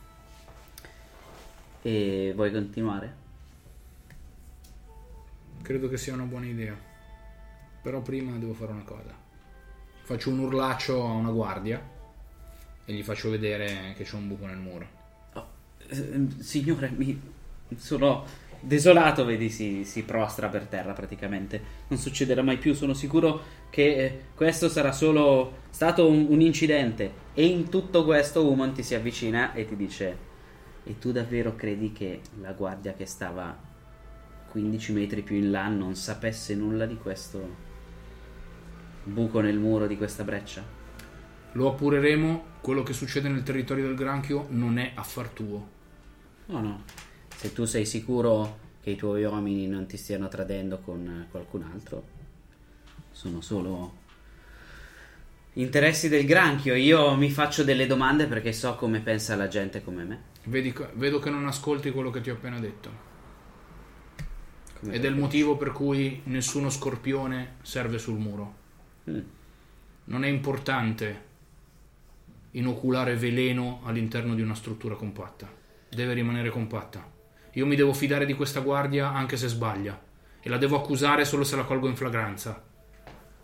E 1.80 2.32
vuoi 2.34 2.52
continuare? 2.52 3.14
Credo 5.62 5.88
che 5.88 5.96
sia 5.96 6.12
una 6.12 6.24
buona 6.24 6.46
idea. 6.46 6.76
Però 7.80 8.02
prima 8.02 8.36
devo 8.36 8.52
fare 8.52 8.72
una 8.72 8.82
cosa. 8.82 9.26
Faccio 10.08 10.30
un 10.30 10.38
urlaccio 10.38 11.04
a 11.04 11.10
una 11.12 11.28
guardia 11.28 11.78
e 12.86 12.92
gli 12.94 13.02
faccio 13.02 13.28
vedere 13.28 13.92
che 13.94 14.04
c'è 14.04 14.16
un 14.16 14.26
buco 14.26 14.46
nel 14.46 14.56
muro. 14.56 14.86
Oh, 15.34 15.46
eh, 15.86 16.28
signore, 16.38 16.90
mi 16.96 17.20
sono 17.76 18.24
desolato, 18.58 19.26
vedi, 19.26 19.50
si, 19.50 19.84
si 19.84 20.04
prostra 20.04 20.48
per 20.48 20.64
terra 20.64 20.94
praticamente. 20.94 21.60
Non 21.88 21.98
succederà 21.98 22.40
mai 22.40 22.56
più, 22.56 22.72
sono 22.72 22.94
sicuro 22.94 23.42
che 23.68 23.96
eh, 23.96 24.20
questo 24.34 24.70
sarà 24.70 24.92
solo 24.92 25.58
stato 25.68 26.08
un, 26.08 26.24
un 26.30 26.40
incidente. 26.40 27.12
E 27.34 27.44
in 27.44 27.68
tutto 27.68 28.06
questo 28.06 28.50
Uman 28.50 28.72
ti 28.72 28.82
si 28.82 28.94
avvicina 28.94 29.52
e 29.52 29.66
ti 29.66 29.76
dice: 29.76 30.16
E 30.84 30.98
tu 30.98 31.12
davvero 31.12 31.54
credi 31.54 31.92
che 31.92 32.22
la 32.40 32.52
guardia 32.52 32.94
che 32.94 33.04
stava 33.04 33.54
15 34.52 34.92
metri 34.92 35.20
più 35.20 35.36
in 35.36 35.50
là 35.50 35.68
non 35.68 35.94
sapesse 35.96 36.54
nulla 36.54 36.86
di 36.86 36.96
questo 36.96 37.67
buco 39.08 39.40
nel 39.40 39.58
muro, 39.58 39.86
di 39.86 39.96
questa 39.96 40.24
breccia? 40.24 40.64
Lo 41.52 41.68
appureremo, 41.68 42.44
quello 42.60 42.82
che 42.82 42.92
succede 42.92 43.28
nel 43.28 43.42
territorio 43.42 43.86
del 43.86 43.96
granchio 43.96 44.46
non 44.50 44.78
è 44.78 44.92
affar 44.94 45.28
tuo. 45.28 45.68
No, 46.46 46.60
no. 46.60 46.82
Se 47.34 47.52
tu 47.52 47.64
sei 47.64 47.84
sicuro 47.84 48.58
che 48.82 48.90
i 48.90 48.96
tuoi 48.96 49.24
uomini 49.24 49.66
non 49.66 49.86
ti 49.86 49.96
stiano 49.96 50.28
tradendo 50.28 50.78
con 50.78 51.26
qualcun 51.30 51.62
altro, 51.72 52.16
sono 53.10 53.40
solo 53.40 53.96
interessi 55.54 56.08
del 56.08 56.24
granchio. 56.24 56.74
Io 56.74 57.14
mi 57.14 57.30
faccio 57.30 57.64
delle 57.64 57.86
domande 57.86 58.26
perché 58.26 58.52
so 58.52 58.74
come 58.76 59.00
pensa 59.00 59.36
la 59.36 59.48
gente 59.48 59.82
come 59.82 60.04
me. 60.04 60.22
Vedi- 60.44 60.74
vedo 60.94 61.18
che 61.18 61.30
non 61.30 61.46
ascolti 61.46 61.90
quello 61.90 62.10
che 62.10 62.20
ti 62.20 62.30
ho 62.30 62.34
appena 62.34 62.58
detto. 62.58 63.06
Come 64.80 64.94
Ed 64.94 65.04
è 65.04 65.08
il 65.08 65.16
motivo 65.16 65.56
per 65.56 65.72
cui 65.72 66.20
nessuno 66.24 66.70
scorpione 66.70 67.56
serve 67.62 67.98
sul 67.98 68.18
muro. 68.18 68.57
Non 70.04 70.24
è 70.24 70.28
importante 70.28 71.26
inoculare 72.52 73.16
veleno 73.16 73.80
all'interno 73.84 74.34
di 74.34 74.42
una 74.42 74.54
struttura 74.54 74.94
compatta. 74.94 75.48
Deve 75.88 76.14
rimanere 76.14 76.50
compatta. 76.50 77.16
Io 77.52 77.66
mi 77.66 77.76
devo 77.76 77.92
fidare 77.92 78.26
di 78.26 78.34
questa 78.34 78.60
guardia 78.60 79.12
anche 79.12 79.36
se 79.36 79.48
sbaglia. 79.48 80.00
E 80.40 80.48
la 80.48 80.58
devo 80.58 80.76
accusare 80.76 81.24
solo 81.24 81.44
se 81.44 81.56
la 81.56 81.64
colgo 81.64 81.88
in 81.88 81.96
flagranza. 81.96 82.62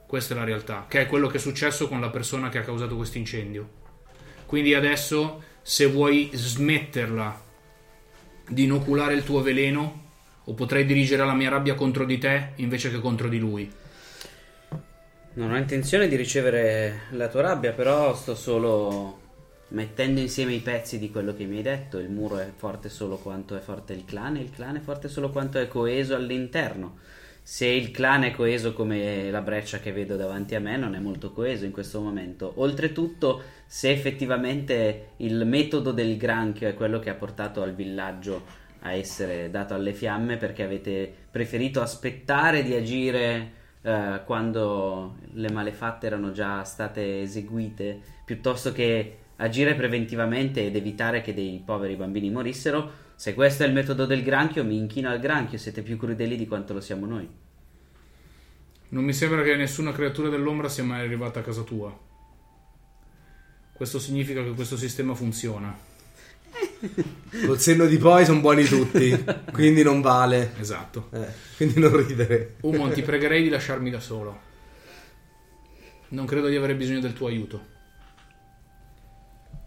Questa 0.06 0.34
è 0.34 0.36
la 0.36 0.44
realtà, 0.44 0.86
che 0.88 1.00
è 1.00 1.06
quello 1.06 1.26
che 1.26 1.38
è 1.38 1.40
successo 1.40 1.88
con 1.88 2.00
la 2.00 2.10
persona 2.10 2.48
che 2.48 2.58
ha 2.58 2.62
causato 2.62 2.96
questo 2.96 3.18
incendio. 3.18 3.82
Quindi 4.46 4.74
adesso, 4.74 5.42
se 5.62 5.86
vuoi 5.86 6.30
smetterla 6.32 7.42
di 8.48 8.64
inoculare 8.64 9.14
il 9.14 9.24
tuo 9.24 9.42
veleno, 9.42 10.02
o 10.44 10.54
potrei 10.54 10.84
dirigere 10.84 11.24
la 11.24 11.34
mia 11.34 11.48
rabbia 11.48 11.74
contro 11.74 12.04
di 12.04 12.18
te 12.18 12.52
invece 12.56 12.90
che 12.90 13.00
contro 13.00 13.28
di 13.28 13.38
lui. 13.38 13.70
Non 15.36 15.50
ho 15.50 15.56
intenzione 15.56 16.06
di 16.06 16.14
ricevere 16.14 17.06
la 17.10 17.26
tua 17.26 17.40
rabbia, 17.40 17.72
però 17.72 18.14
sto 18.14 18.36
solo 18.36 19.18
mettendo 19.68 20.20
insieme 20.20 20.52
i 20.52 20.60
pezzi 20.60 20.96
di 21.00 21.10
quello 21.10 21.34
che 21.34 21.44
mi 21.44 21.56
hai 21.56 21.62
detto. 21.62 21.98
Il 21.98 22.08
muro 22.08 22.38
è 22.38 22.52
forte 22.54 22.88
solo 22.88 23.16
quanto 23.16 23.56
è 23.56 23.58
forte 23.58 23.94
il 23.94 24.04
clan 24.04 24.36
e 24.36 24.42
il 24.42 24.52
clan 24.52 24.76
è 24.76 24.80
forte 24.80 25.08
solo 25.08 25.30
quanto 25.30 25.58
è 25.58 25.66
coeso 25.66 26.14
all'interno. 26.14 26.98
Se 27.42 27.66
il 27.66 27.90
clan 27.90 28.22
è 28.22 28.30
coeso 28.30 28.74
come 28.74 29.28
la 29.32 29.40
breccia 29.40 29.80
che 29.80 29.90
vedo 29.90 30.14
davanti 30.14 30.54
a 30.54 30.60
me, 30.60 30.76
non 30.76 30.94
è 30.94 31.00
molto 31.00 31.32
coeso 31.32 31.64
in 31.64 31.72
questo 31.72 32.00
momento. 32.00 32.52
Oltretutto, 32.58 33.42
se 33.66 33.90
effettivamente 33.90 35.08
il 35.16 35.44
metodo 35.44 35.90
del 35.90 36.16
granchio 36.16 36.68
è 36.68 36.74
quello 36.74 37.00
che 37.00 37.10
ha 37.10 37.14
portato 37.14 37.60
al 37.60 37.74
villaggio 37.74 38.62
a 38.82 38.92
essere 38.92 39.50
dato 39.50 39.74
alle 39.74 39.94
fiamme, 39.94 40.36
perché 40.36 40.62
avete 40.62 41.12
preferito 41.28 41.80
aspettare 41.80 42.62
di 42.62 42.72
agire 42.74 43.62
eh, 43.86 44.22
quando 44.24 45.16
le 45.34 45.50
malefatte 45.50 46.06
erano 46.06 46.32
già 46.32 46.64
state 46.64 47.20
eseguite, 47.20 48.00
piuttosto 48.24 48.72
che 48.72 49.18
agire 49.36 49.74
preventivamente 49.74 50.64
ed 50.64 50.74
evitare 50.74 51.20
che 51.20 51.34
dei 51.34 51.62
poveri 51.64 51.94
bambini 51.94 52.30
morissero. 52.30 53.02
Se 53.14 53.34
questo 53.34 53.62
è 53.62 53.66
il 53.66 53.74
metodo 53.74 54.06
del 54.06 54.22
granchio, 54.22 54.64
mi 54.64 54.78
inchino 54.78 55.10
al 55.10 55.20
granchio, 55.20 55.58
siete 55.58 55.82
più 55.82 55.98
crudeli 55.98 56.36
di 56.36 56.46
quanto 56.46 56.72
lo 56.72 56.80
siamo 56.80 57.04
noi. 57.04 57.28
Non 58.88 59.04
mi 59.04 59.12
sembra 59.12 59.42
che 59.42 59.54
nessuna 59.54 59.92
creatura 59.92 60.30
dell'ombra 60.30 60.68
sia 60.68 60.84
mai 60.84 61.00
arrivata 61.00 61.40
a 61.40 61.42
casa 61.42 61.62
tua. 61.62 61.94
Questo 63.72 63.98
significa 63.98 64.42
che 64.42 64.54
questo 64.54 64.76
sistema 64.76 65.14
funziona. 65.14 65.76
Col 67.46 67.58
senno 67.58 67.86
di 67.86 67.96
poi 67.98 68.24
sono 68.24 68.40
buoni 68.40 68.64
tutti, 68.64 69.24
quindi 69.52 69.82
non 69.82 70.00
vale. 70.00 70.52
Esatto. 70.58 71.08
Eh, 71.12 71.26
quindi 71.56 71.80
non 71.80 71.96
ridere. 71.96 72.56
Umon, 72.60 72.92
ti 72.92 73.02
pregherei 73.02 73.42
di 73.42 73.48
lasciarmi 73.48 73.90
da 73.90 74.00
solo. 74.00 74.40
Non 76.08 76.26
credo 76.26 76.48
di 76.48 76.56
avere 76.56 76.76
bisogno 76.76 77.00
del 77.00 77.12
tuo 77.12 77.26
aiuto. 77.26 77.72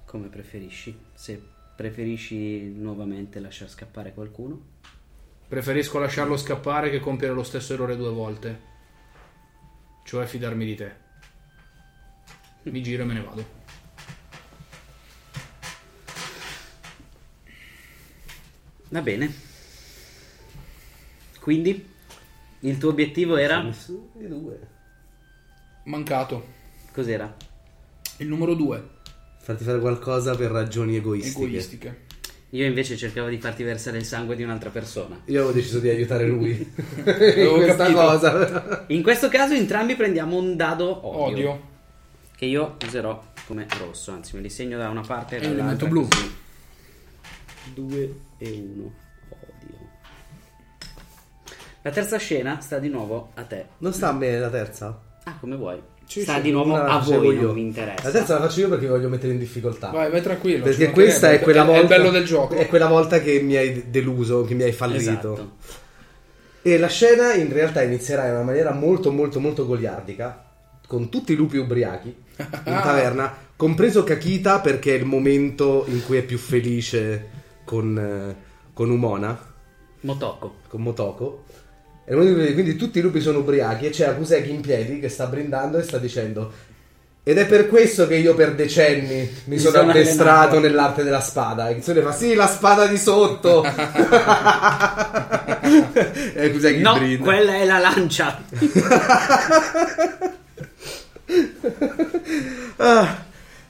Come 0.06 0.28
preferisci? 0.28 0.98
Se 1.14 1.42
preferisci 1.76 2.72
nuovamente 2.74 3.40
lasciar 3.40 3.70
scappare 3.70 4.14
qualcuno? 4.14 4.76
Preferisco 5.48 6.00
lasciarlo 6.00 6.38
scappare 6.38 6.90
che 6.90 7.00
compiere 7.00 7.34
lo 7.34 7.44
stesso 7.44 7.74
errore 7.74 7.98
due 7.98 8.12
volte. 8.12 8.62
Cioè 10.06 10.26
fidarmi 10.26 10.66
di 10.66 10.76
te. 10.76 10.92
Mi 12.64 12.82
giro 12.82 13.04
e 13.04 13.06
me 13.06 13.14
ne 13.14 13.22
vado. 13.22 13.57
Va 18.90 19.02
bene. 19.02 19.34
Quindi 21.40 21.86
il 22.62 22.78
tuo 22.78 22.90
obiettivo 22.90 23.38
era 23.38 23.66
due. 24.14 24.60
Mancato. 25.86 26.46
cos'era? 26.92 27.34
Il 28.18 28.28
numero 28.28 28.54
due. 28.56 28.96
Farti 29.40 29.64
fare 29.64 29.80
qualcosa 29.80 30.36
per 30.36 30.52
ragioni 30.52 30.96
egoistiche. 30.98 31.46
Egoistiche. 31.46 32.06
Io 32.52 32.66
invece 32.66 32.96
cercavo 32.98 33.28
di 33.28 33.38
farti 33.40 33.64
versare 33.64 33.98
il 33.98 34.06
sangue 34.06 34.36
di 34.36 34.44
un'altra 34.44 34.70
persona. 34.70 35.20
Io 35.26 35.40
avevo 35.42 35.54
deciso 35.54 35.80
di 35.80 35.90
aiutare 35.90 36.26
lui 36.26 36.52
in 36.96 37.02
Avevo 37.06 37.56
questa 37.56 37.76
capito. 37.86 38.00
cosa. 38.00 38.86
In 38.88 39.04
questo 39.04 39.30
caso 39.30 39.54
entrambi 39.54 39.96
prendiamo 39.96 40.38
un 40.38 40.56
dado 40.56 41.06
odio, 41.08 41.50
Odio. 41.52 41.62
che 42.36 42.46
io 42.46 42.78
userò 42.86 43.22
come 43.46 43.68
rosso, 43.80 44.12
anzi 44.12 44.36
me 44.36 44.42
li 44.42 44.50
segno 44.50 44.78
da 44.78 44.90
una 44.90 45.02
parte 45.02 45.36
e 45.36 45.38
E 45.38 45.42
dall'altra. 45.42 45.64
elemento 45.64 45.88
blu. 45.88 46.08
così. 46.08 46.36
Due 47.74 48.16
e 48.38 48.50
uno. 48.50 48.94
Odio. 49.30 49.78
La 51.82 51.92
terza 51.92 52.18
scena 52.18 52.60
sta 52.60 52.80
di 52.80 52.90
nuovo 52.90 53.32
a 53.36 53.44
te. 53.44 53.66
Non 53.80 53.94
sta 53.94 54.10
a 54.10 54.14
me 54.14 54.38
la 54.38 54.50
terza? 54.50 55.02
Ah, 55.24 55.38
come 55.40 55.56
vuoi. 55.56 55.80
Sì, 56.06 56.22
sta 56.22 56.40
di 56.40 56.52
nuovo 56.52 56.76
a 56.76 57.00
voi, 57.00 57.36
io. 57.36 57.42
non 57.48 57.54
mi 57.56 57.62
interessa. 57.62 58.04
La 58.04 58.12
terza 58.12 58.40
la 58.40 58.48
faccio 58.48 58.62
io 58.62 58.70
perché 58.70 58.88
voglio 58.88 59.10
mettere 59.10 59.34
in 59.34 59.40
difficoltà. 59.40 59.90
Vai, 59.90 60.10
vai 60.10 60.22
tranquillo. 60.22 60.64
ci 60.72 60.78
Perché 60.78 60.92
questa 60.92 61.32
è 61.32 61.42
quella 61.42 61.64
È 61.64 61.66
volta. 61.66 61.82
il 61.82 61.88
bello 61.88 62.10
del 62.12 62.24
gioco. 62.26 62.56
È 62.56 62.68
quella 62.68 62.88
volta 62.88 63.20
che 63.20 63.42
mi 63.42 63.56
hai 63.58 63.90
deluso, 63.90 64.44
che 64.46 64.54
mi 64.54 64.64
hai 64.64 64.72
fallito. 64.72 65.34
Esatto. 65.34 65.52
E 66.62 66.78
la 66.78 66.88
scena 66.88 67.34
in 67.34 67.52
realtà 67.52 67.84
inizierà 67.84 68.26
in 68.28 68.34
una 68.34 68.44
maniera 68.44 68.72
molto 68.72 69.12
molto 69.12 69.40
molto 69.40 69.66
goliardica, 69.66 70.46
con 70.88 71.10
tutti 71.10 71.34
i 71.34 71.36
lupi 71.36 71.58
ubriachi 71.58 72.16
in 72.38 72.46
taverna, 72.64 73.36
compreso 73.56 74.04
Kakita 74.04 74.60
perché 74.62 74.96
è 74.96 74.98
il 74.98 75.06
momento 75.06 75.86
in 75.88 76.04
cui 76.06 76.18
è 76.18 76.24
più 76.24 76.38
felice 76.38 77.36
con, 77.68 77.98
eh, 78.00 78.36
con 78.74 78.90
Umona, 78.90 79.38
Motoko. 80.02 80.56
con 80.70 80.82
Motoko. 80.82 81.44
Cui- 82.06 82.54
quindi 82.54 82.78
tutti 82.78 83.00
i 83.00 83.02
lupi 83.02 83.20
sono 83.20 83.40
ubriachi 83.40 83.88
e 83.88 83.90
c'è 83.90 84.08
Akuseki 84.08 84.50
in 84.50 84.62
piedi 84.62 85.00
che 85.02 85.10
sta 85.10 85.26
brindando 85.26 85.78
e 85.78 85.84
sta 85.84 85.98
dicendo 85.98 86.54
ed 87.22 87.38
è 87.38 87.46
per 87.46 87.68
questo 87.68 88.08
che 88.08 88.16
io 88.16 88.34
per 88.36 88.56
decenni 88.56 89.30
mi, 89.46 89.60
sono, 89.60 89.76
sono 89.80 89.90
addestrato 89.92 90.56
allenato." 90.56 90.60
nell'arte 90.62 91.04
della 91.04 91.20
spada. 91.20 91.68
E 91.68 91.76
Kitsune 91.76 92.02
fa 92.02 92.14
sì, 92.14 92.34
la 92.36 92.48
spada 92.48 92.86
di 92.88 92.98
sotto. 92.98 93.66
e 96.34 96.46
Akuseki 96.46 96.80
No, 96.80 96.94
brinda. 96.94 97.24
quella 97.26 97.56
è 97.56 97.66
la 97.66 97.80
lancia. 97.80 98.42
Ah, 102.80 103.26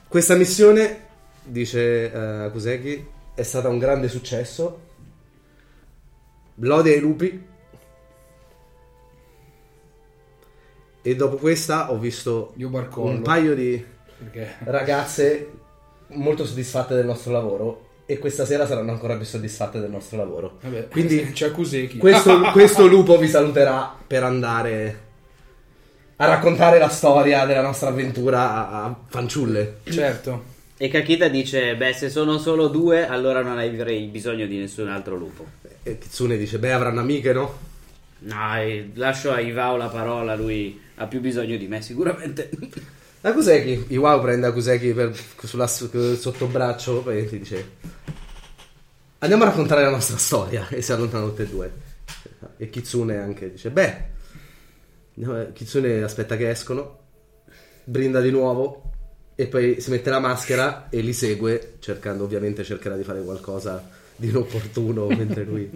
questa 0.06 0.34
missione, 0.34 1.00
dice 1.42 2.12
eh, 2.12 2.18
Akuseki, 2.44 3.06
è 3.38 3.44
stata 3.44 3.68
un 3.68 3.78
grande 3.78 4.08
successo. 4.08 4.80
Lode 6.56 6.92
ai 6.92 6.98
lupi. 6.98 7.46
E 11.00 11.14
dopo 11.16 11.36
questa 11.36 11.92
ho 11.92 11.98
visto 11.98 12.52
un 12.56 13.22
paio 13.22 13.54
di 13.54 13.82
Perché? 14.18 14.56
ragazze 14.64 15.52
molto 16.08 16.44
soddisfatte 16.44 16.96
del 16.96 17.06
nostro 17.06 17.30
lavoro. 17.30 17.86
E 18.06 18.18
questa 18.18 18.44
sera 18.44 18.66
saranno 18.66 18.90
ancora 18.90 19.14
più 19.14 19.24
soddisfatte 19.24 19.78
del 19.78 19.90
nostro 19.90 20.16
lavoro. 20.16 20.58
Vabbè, 20.60 20.88
Quindi 20.88 21.30
c'è 21.30 21.52
Kuseki. 21.52 21.98
questo, 21.98 22.40
questo 22.50 22.88
lupo 22.88 23.18
vi 23.18 23.28
saluterà 23.28 23.94
per 24.04 24.24
andare 24.24 25.06
a 26.16 26.26
raccontare 26.26 26.80
la 26.80 26.88
storia 26.88 27.46
della 27.46 27.62
nostra 27.62 27.90
avventura 27.90 28.68
a 28.68 28.96
fanciulle. 29.06 29.78
Certo. 29.84 30.56
E 30.80 30.88
Kakita 30.88 31.26
dice: 31.26 31.74
Beh, 31.74 31.92
se 31.92 32.08
sono 32.08 32.38
solo 32.38 32.68
due, 32.68 33.04
allora 33.04 33.42
non 33.42 33.58
avrei 33.58 34.06
bisogno 34.06 34.46
di 34.46 34.58
nessun 34.58 34.88
altro 34.88 35.16
lupo. 35.16 35.44
E 35.82 35.98
Kitsune 35.98 36.36
dice: 36.36 36.60
Beh, 36.60 36.70
avranno 36.70 37.00
amiche, 37.00 37.32
no? 37.32 37.58
No, 38.20 38.56
e 38.56 38.90
lascio 38.94 39.32
a 39.32 39.40
Ivao 39.40 39.76
la 39.76 39.88
parola, 39.88 40.36
lui 40.36 40.80
ha 40.94 41.06
più 41.06 41.20
bisogno 41.20 41.56
di 41.56 41.66
me, 41.66 41.82
sicuramente. 41.82 42.48
Akuseki, 43.20 43.86
Iwao 43.88 44.20
prende 44.20 44.46
Akuseki 44.46 44.92
per, 44.92 45.18
sulla, 45.42 45.66
sotto 45.66 46.46
braccio 46.46 47.10
e 47.10 47.26
ti 47.26 47.38
dice: 47.40 47.70
Andiamo 49.18 49.42
a 49.42 49.46
raccontare 49.46 49.82
la 49.82 49.90
nostra 49.90 50.16
storia. 50.16 50.68
E 50.68 50.80
si 50.80 50.92
allontanano 50.92 51.30
tutte 51.30 51.42
e 51.42 51.48
due. 51.48 51.72
E 52.56 52.70
Kitsune 52.70 53.16
anche 53.16 53.50
dice: 53.50 53.70
Beh, 53.70 53.96
andiamo- 55.16 55.50
Kitsune 55.52 56.04
aspetta 56.04 56.36
che 56.36 56.50
escono, 56.50 56.98
brinda 57.82 58.20
di 58.20 58.30
nuovo. 58.30 58.87
E 59.40 59.46
poi 59.46 59.80
si 59.80 59.90
mette 59.90 60.10
la 60.10 60.18
maschera 60.18 60.88
e 60.90 60.98
li 61.00 61.12
segue, 61.12 61.74
cercando 61.78 62.24
ovviamente 62.24 62.64
cercherà 62.64 62.96
di 62.96 63.04
fare 63.04 63.22
qualcosa 63.22 63.88
di 64.16 64.30
inopportuno 64.30 65.06
mentre 65.14 65.44
lui. 65.44 65.70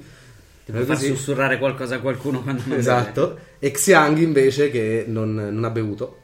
Ti 0.64 0.72
puoi 0.72 0.84
far 0.84 0.96
Così. 0.96 1.06
sussurrare 1.06 1.58
qualcosa 1.58 1.94
a 1.96 2.00
qualcuno 2.00 2.42
quando 2.42 2.62
non 2.66 2.76
Esatto. 2.78 3.38
E 3.60 3.70
Xiang 3.70 4.18
invece 4.18 4.68
che 4.68 5.04
non, 5.06 5.32
non 5.34 5.62
ha 5.62 5.70
bevuto. 5.70 6.18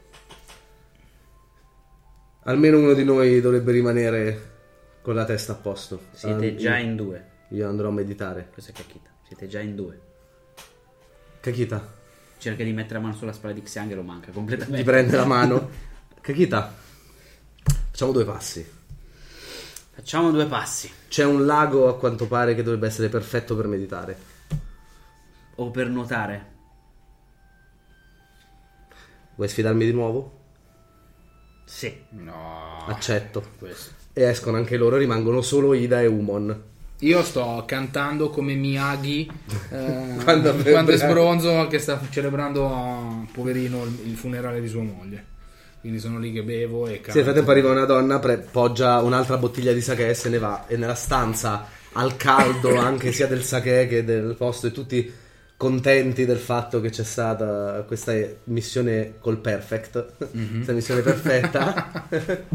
Almeno 2.43 2.77
uno 2.79 2.93
di 2.93 3.03
noi 3.05 3.39
dovrebbe 3.39 3.71
rimanere 3.71 4.49
con 5.01 5.15
la 5.15 5.23
testa 5.23 5.53
a 5.53 5.55
posto. 5.55 6.01
Siete 6.11 6.47
Ah, 6.47 6.55
già 6.55 6.77
in 6.77 6.95
due. 6.97 7.25
Io 7.51 7.67
andrò 7.69 7.87
a 7.87 7.91
meditare. 7.91 8.49
Cos'è 8.53 8.73
Kakita? 8.73 9.09
Siete 9.25 9.47
già 9.47 9.59
in 9.61 9.75
due. 9.75 9.97
Kakita, 11.39 11.95
Cerca 12.37 12.63
di 12.63 12.71
mettere 12.73 12.95
la 12.95 12.99
mano 13.01 13.13
sulla 13.15 13.31
spalla 13.33 13.53
di 13.53 13.61
Xiang 13.63 13.91
e 13.91 13.95
lo 13.95 14.01
manca 14.03 14.31
completamente. 14.31 14.81
gli 14.81 14.85
prende 14.85 15.15
la 15.15 15.25
mano. 15.25 15.69
Kakita, 16.21 16.73
facciamo 17.99 18.11
due 18.13 18.23
passi. 18.23 18.65
Facciamo 19.91 20.31
due 20.31 20.45
passi. 20.45 20.89
C'è 21.09 21.25
un 21.25 21.45
lago 21.45 21.89
a 21.89 21.97
quanto 21.97 22.27
pare 22.27 22.55
che 22.55 22.63
dovrebbe 22.63 22.87
essere 22.87 23.09
perfetto 23.09 23.57
per 23.57 23.67
meditare. 23.67 24.17
O 25.55 25.69
per 25.69 25.89
nuotare. 25.89 26.45
Vuoi 29.35 29.49
sfidarmi 29.49 29.83
di 29.83 29.91
nuovo? 29.91 30.37
Sì. 31.65 31.93
No. 32.11 32.85
Accetto. 32.87 33.43
Questo. 33.57 33.91
E 34.13 34.23
escono 34.23 34.55
anche 34.55 34.77
loro, 34.77 34.95
rimangono 34.95 35.41
solo 35.41 35.73
Ida 35.73 35.99
e 35.99 36.05
Umon. 36.05 36.63
Io 36.99 37.23
sto 37.23 37.63
cantando 37.67 38.29
come 38.29 38.53
Miyagi 38.53 39.29
eh, 39.71 40.15
Quando- 40.23 40.53
quando, 40.55 40.91
è 40.91 40.97
sbronzo 40.97 41.67
che 41.67 41.79
sta 41.79 41.99
celebrando 42.09 43.27
poverino 43.33 43.83
il, 43.83 43.99
il 44.05 44.15
funerale 44.15 44.61
di 44.61 44.69
sua 44.69 44.83
moglie. 44.83 45.37
Quindi 45.79 45.99
sono 45.99 46.19
lì 46.19 46.31
che 46.31 46.43
bevo 46.43 46.87
e 46.87 46.95
canto. 46.95 47.11
Sì, 47.11 47.17
nel 47.17 47.25
frattempo 47.25 47.51
arriva 47.51 47.71
una 47.71 47.85
donna, 47.85 48.19
pre- 48.19 48.39
poggia 48.39 49.01
un'altra 49.01 49.37
bottiglia 49.37 49.71
di 49.71 49.81
sake 49.81 50.09
e 50.09 50.13
se 50.13 50.29
ne 50.29 50.37
va. 50.37 50.67
E 50.67 50.75
nella 50.75 50.95
stanza, 50.95 51.67
al 51.93 52.17
caldo 52.17 52.75
anche 52.79 53.11
sia 53.11 53.27
del 53.27 53.43
sake 53.43 53.87
che 53.87 54.03
del 54.03 54.35
posto, 54.37 54.67
e 54.67 54.71
tutti 54.71 55.11
contenti 55.55 56.25
del 56.25 56.37
fatto 56.37 56.79
che 56.81 56.89
c'è 56.89 57.03
stata 57.03 57.83
questa 57.85 58.13
missione 58.45 59.15
col 59.19 59.37
perfect, 59.39 60.13
questa 60.53 60.73
missione 60.73 61.01
perfetta. 61.01 62.07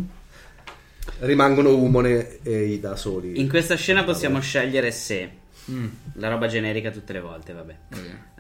Rimangono 1.21 1.75
Umone 1.77 2.43
e 2.43 2.65
Ida 2.65 2.97
soli. 2.97 3.41
In 3.41 3.49
questa 3.49 3.77
scena 3.77 4.05
possiamo 4.05 4.41
scegliere 4.41 4.91
se 4.91 5.31
la 6.15 6.29
roba 6.29 6.47
generica 6.47 6.91
tutte 6.91 7.13
le 7.13 7.21
volte, 7.21 7.53
vabbè. 7.53 7.77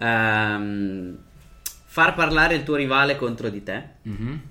Ehm, 0.00 1.18
far 1.86 2.14
parlare 2.14 2.54
il 2.54 2.64
tuo 2.64 2.74
rivale 2.76 3.16
contro 3.16 3.48
di 3.48 3.62
te. 3.62 3.82
Mhm. 4.02 4.42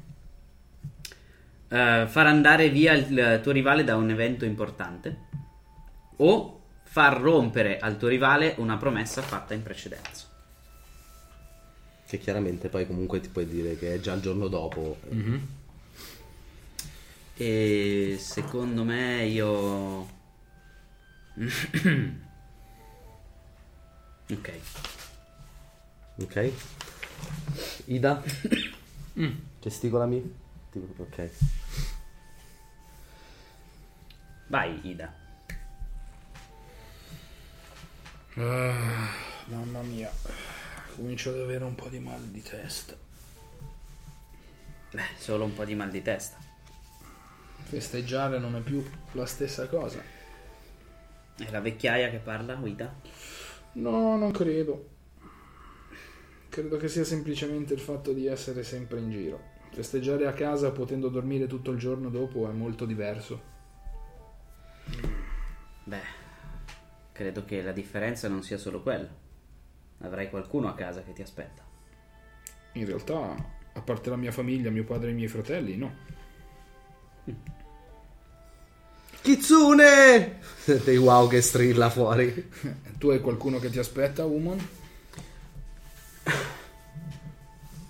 Eh, 1.73 2.05
far 2.07 2.27
andare 2.27 2.69
via 2.69 2.93
il 2.93 3.39
tuo 3.41 3.51
rivale 3.51 3.83
da 3.83 3.95
un 3.95 4.11
evento 4.11 4.45
importante. 4.45 5.21
O 6.17 6.61
far 6.83 7.19
rompere 7.19 7.79
al 7.79 7.97
tuo 7.97 8.09
rivale 8.09 8.53
una 8.59 8.77
promessa 8.77 9.23
fatta 9.23 9.55
in 9.55 9.63
precedenza. 9.63 10.27
Che 12.05 12.19
chiaramente 12.19 12.69
poi 12.69 12.85
comunque 12.85 13.21
ti 13.21 13.29
puoi 13.29 13.47
dire 13.47 13.75
che 13.75 13.95
è 13.95 13.99
già 13.99 14.13
il 14.13 14.21
giorno 14.21 14.47
dopo. 14.49 14.99
E 17.35 18.17
secondo 18.19 18.83
me 18.83 19.25
io. 19.25 19.47
ok. 24.29 24.51
Ok? 26.17 26.51
Ida? 27.85 28.21
Gesticolami? 30.73 30.93
Tipo- 30.95 31.03
Ok. 31.03 31.29
Vai, 34.47 34.79
Ida. 34.83 35.13
Ah, 38.35 39.09
mamma 39.45 39.81
mia, 39.83 40.11
comincio 40.95 41.29
ad 41.29 41.39
avere 41.39 41.63
un 41.63 41.75
po' 41.75 41.87
di 41.87 41.99
mal 41.99 42.19
di 42.19 42.41
testa. 42.41 42.95
Beh, 44.91 45.01
solo 45.17 45.45
un 45.45 45.53
po' 45.53 45.65
di 45.65 45.75
mal 45.75 45.89
di 45.89 46.01
testa. 46.01 46.37
Festeggiare 47.63 48.39
non 48.39 48.55
è 48.55 48.61
più 48.61 48.83
la 49.13 49.25
stessa 49.25 49.67
cosa. 49.67 50.01
È 51.35 51.49
la 51.49 51.61
vecchiaia 51.61 52.09
che 52.09 52.17
parla, 52.17 52.55
Guida? 52.55 52.93
No, 53.73 54.17
non 54.17 54.31
credo. 54.31 54.89
Credo 56.49 56.77
che 56.77 56.87
sia 56.87 57.03
semplicemente 57.03 57.73
il 57.73 57.79
fatto 57.79 58.13
di 58.13 58.27
essere 58.27 58.63
sempre 58.63 58.99
in 58.99 59.09
giro. 59.09 59.51
Festeggiare 59.73 60.27
a 60.27 60.33
casa 60.33 60.69
potendo 60.69 61.09
dormire 61.09 61.47
tutto 61.47 61.71
il 61.71 61.79
giorno 61.79 62.09
dopo 62.09 62.47
è 62.47 62.51
molto 62.51 62.85
diverso. 62.85 63.41
Beh, 65.83 65.97
credo 67.11 67.43
che 67.43 67.63
la 67.63 67.71
differenza 67.71 68.27
non 68.27 68.43
sia 68.43 68.59
solo 68.59 68.83
quella. 68.83 69.09
Avrai 70.01 70.29
qualcuno 70.29 70.67
a 70.67 70.75
casa 70.75 71.01
che 71.01 71.13
ti 71.13 71.23
aspetta. 71.23 71.63
In 72.73 72.85
realtà, 72.85 73.35
a 73.73 73.81
parte 73.81 74.11
la 74.11 74.15
mia 74.15 74.31
famiglia, 74.31 74.69
mio 74.69 74.83
padre 74.83 75.07
e 75.07 75.11
i 75.11 75.15
miei 75.15 75.27
fratelli, 75.27 75.75
no. 75.75 75.95
Kitsune! 79.21 80.39
Dei 80.85 80.97
wow 80.97 81.27
che 81.27 81.41
strilla 81.41 81.89
fuori. 81.89 82.51
Tu 82.99 83.09
hai 83.09 83.21
qualcuno 83.21 83.57
che 83.57 83.71
ti 83.71 83.79
aspetta, 83.79 84.23
Woman? 84.25 84.67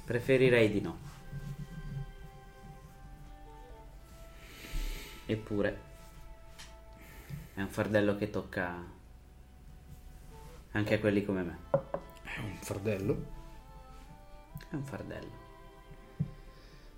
Preferirei 0.06 0.72
di 0.72 0.80
no. 0.80 1.03
Eppure 5.26 5.92
è 7.54 7.62
un 7.62 7.70
fardello 7.70 8.16
che 8.16 8.30
tocca 8.30 8.84
anche 10.72 10.94
a 10.96 11.00
quelli 11.00 11.24
come 11.24 11.44
me. 11.44 11.58
È 11.72 12.40
un 12.40 12.58
fardello. 12.60 13.26
È 14.70 14.76
un 14.76 14.84
fardello. 14.84 15.42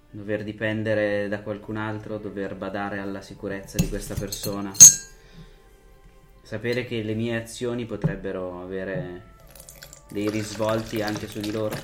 Dover 0.10 0.43
dipendere 0.43 1.27
da 1.27 1.41
qualcun 1.41 1.76
altro, 1.76 2.18
dover 2.18 2.56
badare 2.56 2.99
alla 2.99 3.22
sicurezza 3.22 3.77
di 3.77 3.89
questa 3.89 4.14
persona. 4.14 4.72
Sapere 6.41 6.85
che 6.85 7.03
le 7.03 7.15
mie 7.15 7.35
azioni 7.35 7.85
potrebbero 7.85 8.61
avere 8.61 9.34
dei 10.10 10.30
risvolti 10.30 11.02
anche 11.02 11.27
su 11.27 11.41
di 11.41 11.52
loro. 11.52 11.76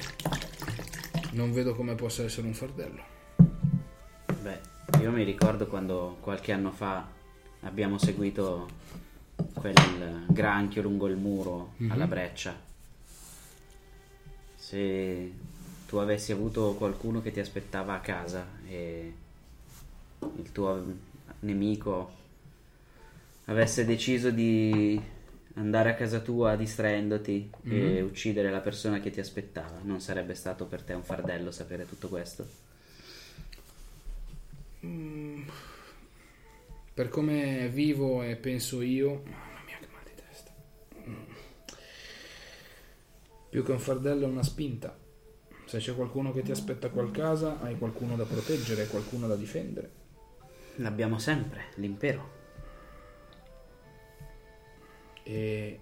Non 1.31 1.51
vedo 1.51 1.75
come 1.75 1.95
possa 1.95 2.23
essere 2.23 2.47
un 2.47 2.53
fardello. 2.53 3.03
Io 4.99 5.11
mi 5.11 5.23
ricordo 5.23 5.67
quando 5.67 6.17
qualche 6.19 6.51
anno 6.51 6.71
fa 6.71 7.07
abbiamo 7.61 7.97
seguito 7.97 8.67
quel 9.53 10.25
granchio 10.27 10.81
lungo 10.81 11.07
il 11.07 11.17
muro 11.17 11.73
alla 11.89 12.07
breccia. 12.07 12.55
Se 14.55 15.33
tu 15.87 15.97
avessi 15.97 16.31
avuto 16.31 16.75
qualcuno 16.75 17.21
che 17.21 17.31
ti 17.31 17.39
aspettava 17.39 17.93
a 17.93 17.99
casa 17.99 18.45
e 18.67 19.13
il 20.37 20.51
tuo 20.51 20.83
nemico 21.39 22.11
avesse 23.45 23.85
deciso 23.85 24.29
di 24.29 25.01
andare 25.55 25.89
a 25.89 25.95
casa 25.95 26.19
tua 26.19 26.55
distraendoti 26.55 27.49
e 27.63 28.01
uccidere 28.01 28.49
la 28.49 28.59
persona 28.59 28.99
che 28.99 29.09
ti 29.09 29.19
aspettava, 29.19 29.79
non 29.81 29.99
sarebbe 29.99 30.35
stato 30.35 30.65
per 30.65 30.83
te 30.83 30.93
un 30.93 31.03
fardello 31.03 31.51
sapere 31.51 31.87
tutto 31.87 32.07
questo? 32.07 32.70
Per 36.93 37.09
come 37.09 37.69
vivo 37.69 38.23
e 38.23 38.35
penso 38.35 38.81
io, 38.81 39.21
mamma 39.25 39.61
mia 39.65 39.77
che 39.77 39.87
mal 39.91 40.03
di 40.03 40.11
testa. 40.15 40.51
Mm. 41.07 41.15
Più 43.49 43.63
che 43.63 43.71
un 43.71 43.79
fardello 43.79 44.25
è 44.25 44.29
una 44.29 44.43
spinta. 44.43 44.97
Se 45.65 45.77
c'è 45.77 45.95
qualcuno 45.95 46.33
che 46.33 46.41
ti 46.41 46.51
aspetta 46.51 46.89
qua 46.89 47.03
a 47.03 47.11
casa, 47.11 47.59
hai 47.61 47.77
qualcuno 47.77 48.15
da 48.15 48.25
proteggere, 48.25 48.87
qualcuno 48.87 49.27
da 49.27 49.35
difendere. 49.35 49.91
L'abbiamo 50.75 51.17
sempre, 51.17 51.65
l'impero. 51.75 52.39
E 55.23 55.79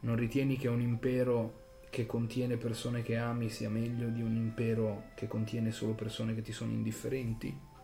non 0.00 0.16
ritieni 0.16 0.56
che 0.56 0.68
un 0.68 0.80
impero 0.80 1.64
che 1.90 2.06
contiene 2.06 2.56
persone 2.56 3.02
che 3.02 3.16
ami 3.16 3.50
sia 3.50 3.68
meglio 3.68 4.08
di 4.08 4.22
un 4.22 4.36
impero 4.36 5.10
che 5.14 5.26
contiene 5.26 5.70
solo 5.70 5.94
persone 5.94 6.34
che 6.34 6.42
ti 6.42 6.52
sono 6.52 6.72
indifferenti? 6.72 7.74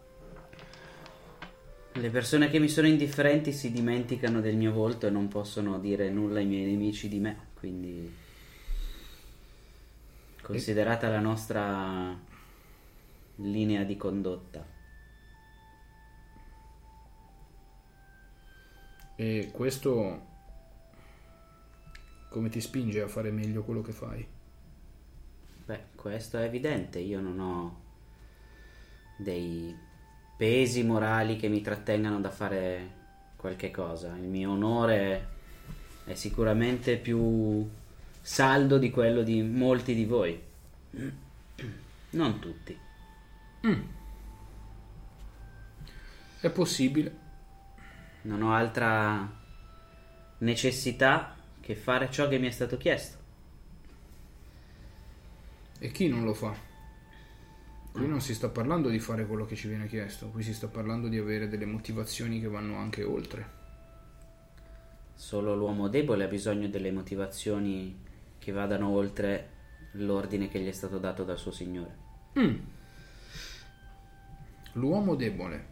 Le 1.94 2.10
persone 2.10 2.48
che 2.48 2.58
mi 2.58 2.68
sono 2.68 2.86
indifferenti 2.86 3.52
si 3.52 3.70
dimenticano 3.70 4.40
del 4.40 4.56
mio 4.56 4.72
volto 4.72 5.06
e 5.06 5.10
non 5.10 5.28
possono 5.28 5.78
dire 5.78 6.08
nulla 6.10 6.38
ai 6.38 6.46
miei 6.46 6.64
nemici 6.64 7.08
di 7.08 7.18
me, 7.18 7.48
quindi 7.54 8.10
considerata 10.40 11.08
la 11.08 11.20
nostra 11.20 12.18
linea 13.36 13.84
di 13.84 13.96
condotta. 13.96 14.66
E 19.14 19.50
questo 19.52 20.26
come 22.30 22.48
ti 22.48 22.60
spinge 22.60 23.02
a 23.02 23.08
fare 23.08 23.30
meglio 23.30 23.62
quello 23.62 23.82
che 23.82 23.92
fai? 23.92 24.26
Beh, 25.66 25.84
questo 25.94 26.38
è 26.38 26.44
evidente, 26.44 26.98
io 26.98 27.20
non 27.20 27.38
ho 27.38 27.80
dei 29.18 29.90
pesi 30.42 30.82
morali 30.82 31.36
che 31.36 31.46
mi 31.46 31.60
trattengano 31.60 32.20
da 32.20 32.30
fare 32.32 32.90
qualche 33.36 33.70
cosa. 33.70 34.08
Il 34.16 34.26
mio 34.26 34.50
onore 34.50 35.28
è 36.04 36.14
sicuramente 36.14 36.96
più 36.96 37.70
saldo 38.20 38.76
di 38.78 38.90
quello 38.90 39.22
di 39.22 39.40
molti 39.40 39.94
di 39.94 40.04
voi. 40.04 40.42
Non 42.10 42.40
tutti. 42.40 42.76
È 46.40 46.50
possibile. 46.50 47.16
Non 48.22 48.42
ho 48.42 48.52
altra 48.52 49.32
necessità 50.38 51.36
che 51.60 51.76
fare 51.76 52.10
ciò 52.10 52.26
che 52.26 52.38
mi 52.38 52.48
è 52.48 52.50
stato 52.50 52.76
chiesto. 52.78 53.16
E 55.78 55.92
chi 55.92 56.08
non 56.08 56.24
lo 56.24 56.34
fa? 56.34 56.70
Qui 57.92 58.08
non 58.08 58.20
si 58.22 58.34
sta 58.34 58.48
parlando 58.48 58.88
di 58.88 58.98
fare 58.98 59.26
quello 59.26 59.44
che 59.44 59.54
ci 59.54 59.68
viene 59.68 59.86
chiesto, 59.86 60.28
qui 60.28 60.42
si 60.42 60.54
sta 60.54 60.66
parlando 60.66 61.08
di 61.08 61.18
avere 61.18 61.46
delle 61.46 61.66
motivazioni 61.66 62.40
che 62.40 62.48
vanno 62.48 62.76
anche 62.76 63.04
oltre. 63.04 63.60
Solo 65.14 65.54
l'uomo 65.54 65.88
debole 65.88 66.24
ha 66.24 66.28
bisogno 66.28 66.68
delle 66.68 66.90
motivazioni 66.90 68.00
che 68.38 68.50
vadano 68.50 68.88
oltre 68.88 69.50
l'ordine 69.92 70.48
che 70.48 70.58
gli 70.58 70.68
è 70.68 70.72
stato 70.72 70.98
dato 70.98 71.22
dal 71.22 71.38
suo 71.38 71.52
signore. 71.52 71.96
L'uomo 74.72 75.14
debole. 75.14 75.66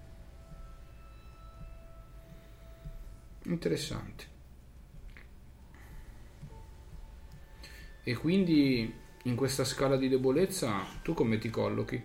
Interessante. 3.45 4.25
E 8.03 8.15
quindi 8.15 9.00
in 9.25 9.35
questa 9.37 9.65
scala 9.65 9.97
di 9.97 10.09
debolezza 10.09 10.83
tu 11.03 11.13
come 11.15 11.39
ti 11.39 11.51
collochi? 11.51 12.03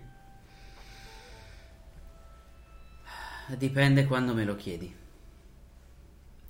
Dipende 3.56 4.06
quando 4.06 4.34
me 4.34 4.44
lo 4.44 4.56
chiedi. 4.56 4.94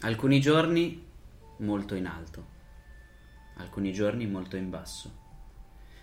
Alcuni 0.00 0.40
giorni 0.40 1.04
molto 1.58 1.94
in 1.94 2.06
alto, 2.06 2.46
alcuni 3.56 3.92
giorni 3.92 4.26
molto 4.26 4.56
in 4.56 4.70
basso. 4.70 5.24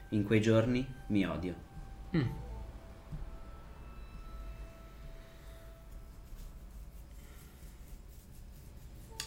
In 0.10 0.23
quei 0.23 0.41
giorni 0.41 0.88
mi 1.07 1.26
odio. 1.26 1.56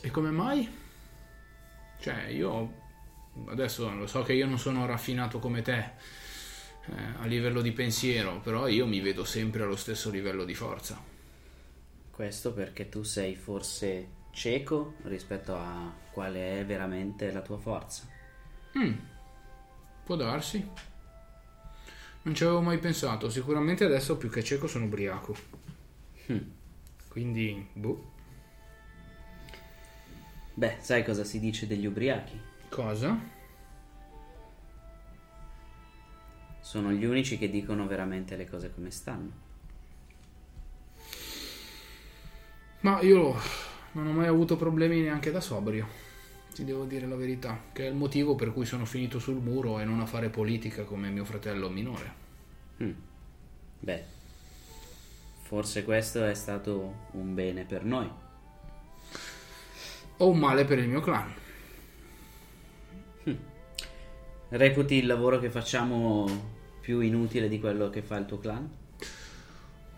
E 0.01 0.11
come 0.11 0.31
mai? 0.31 0.69
Cioè, 1.99 2.27
io 2.27 2.85
adesso 3.47 3.93
lo 3.95 4.07
so 4.07 4.23
che 4.23 4.33
io 4.33 4.47
non 4.47 4.59
sono 4.59 4.87
raffinato 4.87 5.39
come 5.39 5.63
te 5.63 5.79
eh, 5.79 6.95
a 7.21 7.27
livello 7.27 7.61
di 7.61 7.73
pensiero, 7.73 8.41
però 8.41 8.69
io 8.69 8.87
mi 8.87 9.01
vedo 9.01 9.25
sempre 9.25 9.63
allo 9.63 9.77
stesso 9.77 10.11
livello 10.11 10.45
di 10.45 10.55
forza. 10.55 11.01
Questo 12.11 12.53
perché 12.53 12.89
tu 12.89 13.03
sei 13.03 13.35
forse 13.35 14.09
cieco 14.31 14.95
rispetto 15.03 15.55
a 15.55 15.93
quale 16.11 16.61
è 16.61 16.65
veramente 16.65 17.31
la 17.33 17.41
tua 17.41 17.59
forza. 17.59 18.07
Può 20.05 20.17
darsi. 20.17 20.67
Non 22.23 22.35
ci 22.35 22.45
avevo 22.45 22.61
mai 22.61 22.79
pensato. 22.79 23.29
Sicuramente 23.31 23.85
adesso 23.85 24.17
più 24.17 24.31
che 24.31 24.45
cieco 24.45 24.67
sono 24.67 24.85
ubriaco. 24.85 25.37
Quindi, 27.09 27.67
boh. 27.73 28.13
Beh, 30.55 30.77
sai 30.81 31.05
cosa 31.05 31.25
si 31.25 31.41
dice 31.41 31.67
degli 31.67 31.87
ubriachi? 31.87 32.46
Cosa? 32.77 33.19
Sono 36.61 36.93
gli 36.93 37.07
unici 37.07 37.39
che 37.39 37.49
dicono 37.49 37.87
veramente 37.87 38.37
le 38.37 38.47
cose 38.47 38.71
come 38.75 38.91
stanno. 38.91 39.31
Ma 42.81 43.01
io 43.01 43.35
non 43.93 44.09
ho 44.09 44.13
mai 44.13 44.27
avuto 44.27 44.57
problemi 44.57 45.01
neanche 45.01 45.31
da 45.31 45.41
sobrio. 45.41 45.89
Ti 46.53 46.65
devo 46.65 46.85
dire 46.85 47.07
la 47.07 47.17
verità, 47.17 47.59
che 47.73 47.87
è 47.87 47.89
il 47.89 47.95
motivo 47.95 48.35
per 48.35 48.53
cui 48.53 48.67
sono 48.67 48.85
finito 48.85 49.19
sul 49.19 49.41
muro 49.41 49.79
e 49.81 49.87
non 49.87 50.01
a 50.01 50.07
fare 50.07 50.29
politica 50.29 50.85
come 50.85 51.09
mio 51.09 51.25
fratello 51.25 51.71
minore. 51.71 52.15
Mm. 52.83 52.93
Beh, 53.81 54.05
forse 55.45 55.83
questo 55.83 56.27
è 56.27 56.35
stato 56.35 57.07
un 57.13 57.33
bene 57.33 57.65
per 57.65 57.87
noi. 57.87 58.11
O 60.19 60.29
un 60.29 60.39
male 60.39 60.67
per 60.67 60.79
il 60.79 60.89
mio 60.89 61.01
clan. 61.01 61.45
Reputi 64.49 64.95
il 64.95 65.07
lavoro 65.07 65.39
che 65.39 65.51
facciamo 65.51 66.55
più 66.81 67.01
inutile 67.01 67.49
di 67.49 67.59
quello 67.59 67.91
che 67.91 68.03
fa 68.03 68.17
il 68.17 68.27
tuo 68.27 68.39
clan? 68.39 68.71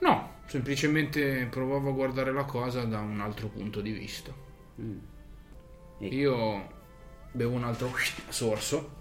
No, 0.01 0.37
semplicemente 0.47 1.47
provavo 1.51 1.91
a 1.91 1.93
guardare 1.93 2.33
la 2.33 2.45
cosa 2.45 2.85
da 2.85 3.01
un 3.01 3.21
altro 3.21 3.49
punto 3.49 3.81
di 3.81 3.93
vista. 3.93 4.33
Mm. 4.81 4.99
Io 5.99 6.77
bevo 7.33 7.55
un 7.55 7.65
altro 7.65 7.93
sorso, 8.29 8.97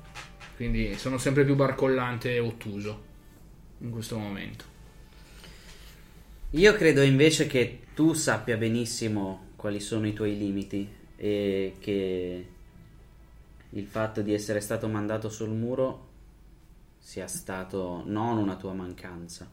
quindi 0.56 0.95
sono 0.95 1.18
sempre 1.18 1.45
più 1.45 1.56
barcollante 1.56 2.34
e 2.34 2.40
ottuso 2.40 3.04
in 3.80 3.91
questo 3.91 4.18
momento. 4.18 4.76
Io 6.52 6.74
credo 6.76 7.02
invece 7.02 7.45
che 7.45 7.82
tu 7.94 8.14
sappia 8.14 8.58
benissimo 8.58 9.52
quali 9.56 9.80
sono 9.80 10.08
i 10.08 10.14
tuoi 10.14 10.38
limiti 10.38 10.88
e 11.16 11.76
che 11.80 12.45
il 13.78 13.86
fatto 13.86 14.24
di 14.24 14.34
essere 14.34 14.60
stato 14.60 14.88
mandato 14.88 15.30
sul 15.30 15.49
muro 15.49 16.06
sia 16.98 17.28
stato 17.28 18.02
non 18.06 18.38
una 18.38 18.56
tua 18.56 18.74
mancanza. 18.74 19.49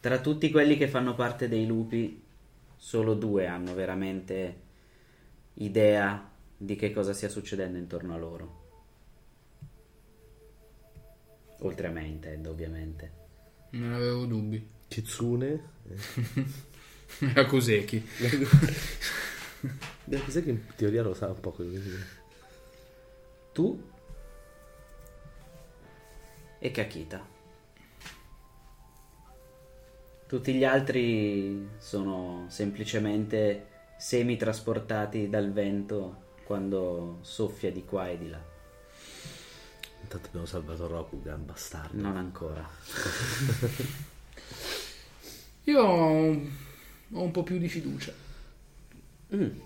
Tra 0.00 0.20
tutti 0.20 0.50
quelli 0.50 0.76
che 0.76 0.86
fanno 0.86 1.14
parte 1.14 1.48
dei 1.48 1.66
lupi, 1.66 2.22
solo 2.76 3.14
due 3.14 3.48
hanno 3.48 3.74
veramente 3.74 4.66
idea 5.54 6.30
di 6.56 6.76
che 6.76 6.92
cosa 6.92 7.12
stia 7.12 7.28
succedendo 7.28 7.76
intorno 7.76 8.14
a 8.14 8.18
loro. 8.18 8.66
Oltre 11.62 11.88
a 11.88 11.90
me, 11.90 12.06
intendo, 12.06 12.50
ovviamente. 12.50 13.12
Non 13.70 13.92
avevo 13.94 14.26
dubbi. 14.26 14.64
Kitsune. 14.86 15.60
Era 17.18 17.46
Koseki. 17.46 18.06
Beh, 20.04 20.22
Cos'è 20.24 20.42
che 20.42 20.50
in 20.50 20.62
teoria 20.76 21.02
lo 21.02 21.14
sa 21.14 21.26
un 21.28 21.40
po' 21.40 21.52
quello 21.52 21.72
che 21.72 21.80
si 21.80 21.90
Tu 23.52 23.82
e 26.58 26.70
Kakita. 26.70 27.36
Tutti 30.26 30.52
gli 30.52 30.64
altri 30.64 31.68
sono 31.78 32.44
semplicemente 32.48 33.66
semi 33.96 34.36
trasportati 34.36 35.28
dal 35.28 35.52
vento 35.52 36.26
quando 36.44 37.18
soffia 37.22 37.72
di 37.72 37.84
qua 37.84 38.08
e 38.08 38.18
di 38.18 38.28
là. 38.28 38.40
Intanto 40.02 40.28
abbiamo 40.28 40.46
salvato 40.46 40.86
Rokugan, 40.86 41.44
bastardo. 41.44 42.00
Non 42.00 42.16
ancora. 42.16 42.68
Io 45.64 45.82
ho 45.82 46.16
un 47.08 47.30
po' 47.30 47.42
più 47.42 47.58
di 47.58 47.68
fiducia. 47.68 48.27
Mm. 49.34 49.58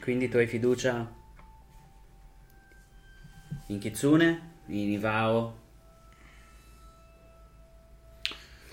Quindi 0.00 0.28
tu 0.28 0.36
hai 0.36 0.46
fiducia 0.46 1.12
in 3.68 3.78
Kitsune, 3.78 4.52
in 4.66 4.92
Ivao, 4.92 5.62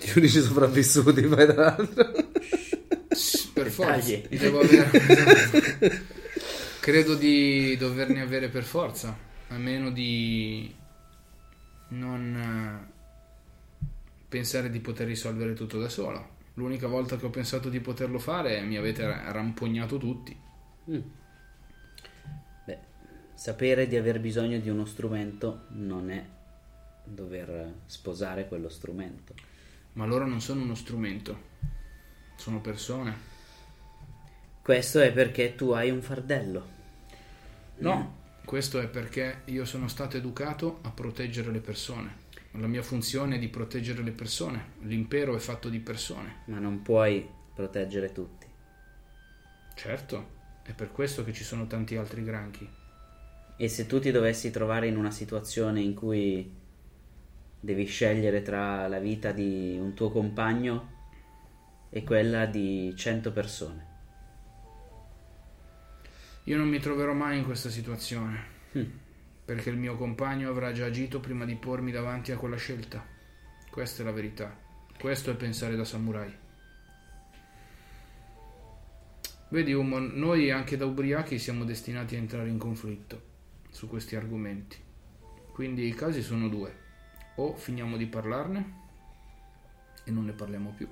Gli 0.02 0.18
unici 0.18 0.42
sopravvissuti, 0.42 1.22
poi 1.22 1.46
tra 1.46 1.76
l'altro. 1.78 2.12
Per 3.54 3.70
forza. 3.70 4.14
Avere... 4.32 4.90
Credo 6.80 7.14
di 7.14 7.78
doverne 7.78 8.22
avere 8.22 8.50
per 8.50 8.64
forza, 8.64 9.16
a 9.50 9.58
meno 9.58 9.92
di 9.92 10.74
non 11.90 12.36
eh, 12.36 13.88
pensare 14.28 14.72
di 14.72 14.80
poter 14.80 15.06
risolvere 15.06 15.54
tutto 15.54 15.78
da 15.80 15.90
sola. 15.90 16.28
L'unica 16.56 16.88
volta 16.88 17.18
che 17.18 17.26
ho 17.26 17.30
pensato 17.30 17.70
di 17.70 17.80
poterlo 17.80 18.20
fare 18.20 18.62
mi 18.62 18.78
avete 18.78 19.06
ra- 19.06 19.32
rampognato 19.32 19.98
tutti. 19.98 20.38
Beh, 22.66 22.80
sapere 23.34 23.88
di 23.88 23.96
aver 23.96 24.20
bisogno 24.20 24.60
di 24.60 24.70
uno 24.70 24.86
strumento 24.86 25.66
non 25.70 26.12
è 26.12 26.26
dover 27.04 27.76
sposare 27.86 28.48
quello 28.48 28.70
strumento. 28.70 29.34
Ma 29.94 30.06
loro 30.06 30.26
non 30.26 30.42
sono 30.42 30.62
uno 30.62 30.76
strumento, 30.76 31.50
sono 32.36 32.62
persone. 32.62 33.30
Questo 34.62 35.00
è 35.00 35.12
perché 35.12 35.56
tu 35.56 35.72
hai 35.72 35.90
un 35.90 36.02
fardello. 36.02 36.80
No, 37.80 38.20
questo 38.46 38.80
è 38.80 38.88
perché 38.88 39.42
io 39.46 39.66
sono 39.66 39.88
stato 39.88 40.18
educato 40.18 40.80
a 40.84 40.92
proteggere 40.92 41.52
le 41.52 41.60
persone. 41.62 42.21
La 42.54 42.68
mia 42.68 42.84
funzione 42.84 43.36
è 43.36 43.40
di 43.40 43.48
proteggere 43.48 44.04
le 44.04 44.12
persone. 44.12 44.74
L'impero 44.82 45.36
è 45.36 45.40
fatto 45.40 45.70
di 45.70 45.80
persone. 45.80 46.42
Ma 46.46 46.60
non 46.60 46.82
puoi 46.82 47.28
proteggere 47.54 48.12
tutti. 48.12 48.46
Certo, 49.74 50.30
è 50.64 50.74
per 50.74 50.92
questo 50.92 51.24
che 51.24 51.34
ci 51.34 51.44
sono 51.44 51.68
tanti 51.68 51.96
altri 51.96 52.24
granchi. 52.24 52.70
E 53.58 53.68
se 53.68 53.86
tu 53.86 54.00
ti 54.00 54.12
dovessi 54.12 54.52
trovare 54.52 54.88
in 54.88 54.98
una 54.98 55.12
situazione 55.12 55.82
in 55.82 55.94
cui 55.94 56.60
devi 57.60 57.86
scegliere 57.86 58.42
tra 58.42 58.88
la 58.88 59.00
vita 59.00 59.32
di 59.32 59.78
un 59.80 59.94
tuo 59.94 60.10
compagno 60.10 61.00
e 61.90 62.04
quella 62.04 62.46
di 62.48 62.94
100 62.96 63.32
persone, 63.32 63.90
Io 66.46 66.58
non 66.58 66.68
mi 66.68 66.80
troverò 66.80 67.14
mai 67.14 67.38
in 67.38 67.46
questa 67.46 67.70
situazione, 67.70 68.44
perché 69.52 69.70
il 69.70 69.76
mio 69.76 69.98
compagno 69.98 70.50
avrà 70.50 70.72
già 70.72 70.86
agito 70.86 71.20
prima 71.20 71.44
di 71.44 71.56
pormi 71.56 71.92
davanti 71.92 72.32
a 72.32 72.38
quella 72.38 72.56
scelta. 72.56 73.06
Questa 73.70 74.02
è 74.02 74.06
la 74.06 74.14
verità. 74.14 74.58
Questo 74.98 75.30
è 75.30 75.36
pensare 75.36 75.76
da 75.76 75.84
samurai. 75.84 76.34
Vedi, 79.50 79.74
Umo, 79.74 80.00
noi 80.00 80.52
anche 80.52 80.78
da 80.78 80.86
ubriachi 80.86 81.38
siamo 81.38 81.66
destinati 81.66 82.16
a 82.16 82.20
entrare 82.20 82.48
in 82.48 82.58
conflitto 82.58 83.22
su 83.70 83.90
questi 83.90 84.16
argomenti. 84.16 84.78
Quindi 85.52 85.86
i 85.86 85.94
casi 85.94 86.22
sono 86.22 86.48
due. 86.48 86.74
O 87.36 87.54
finiamo 87.58 87.98
di 87.98 88.08
parlarne 88.08 88.80
e 90.06 90.12
non 90.12 90.24
ne 90.24 90.32
parliamo 90.32 90.74
più, 90.78 90.88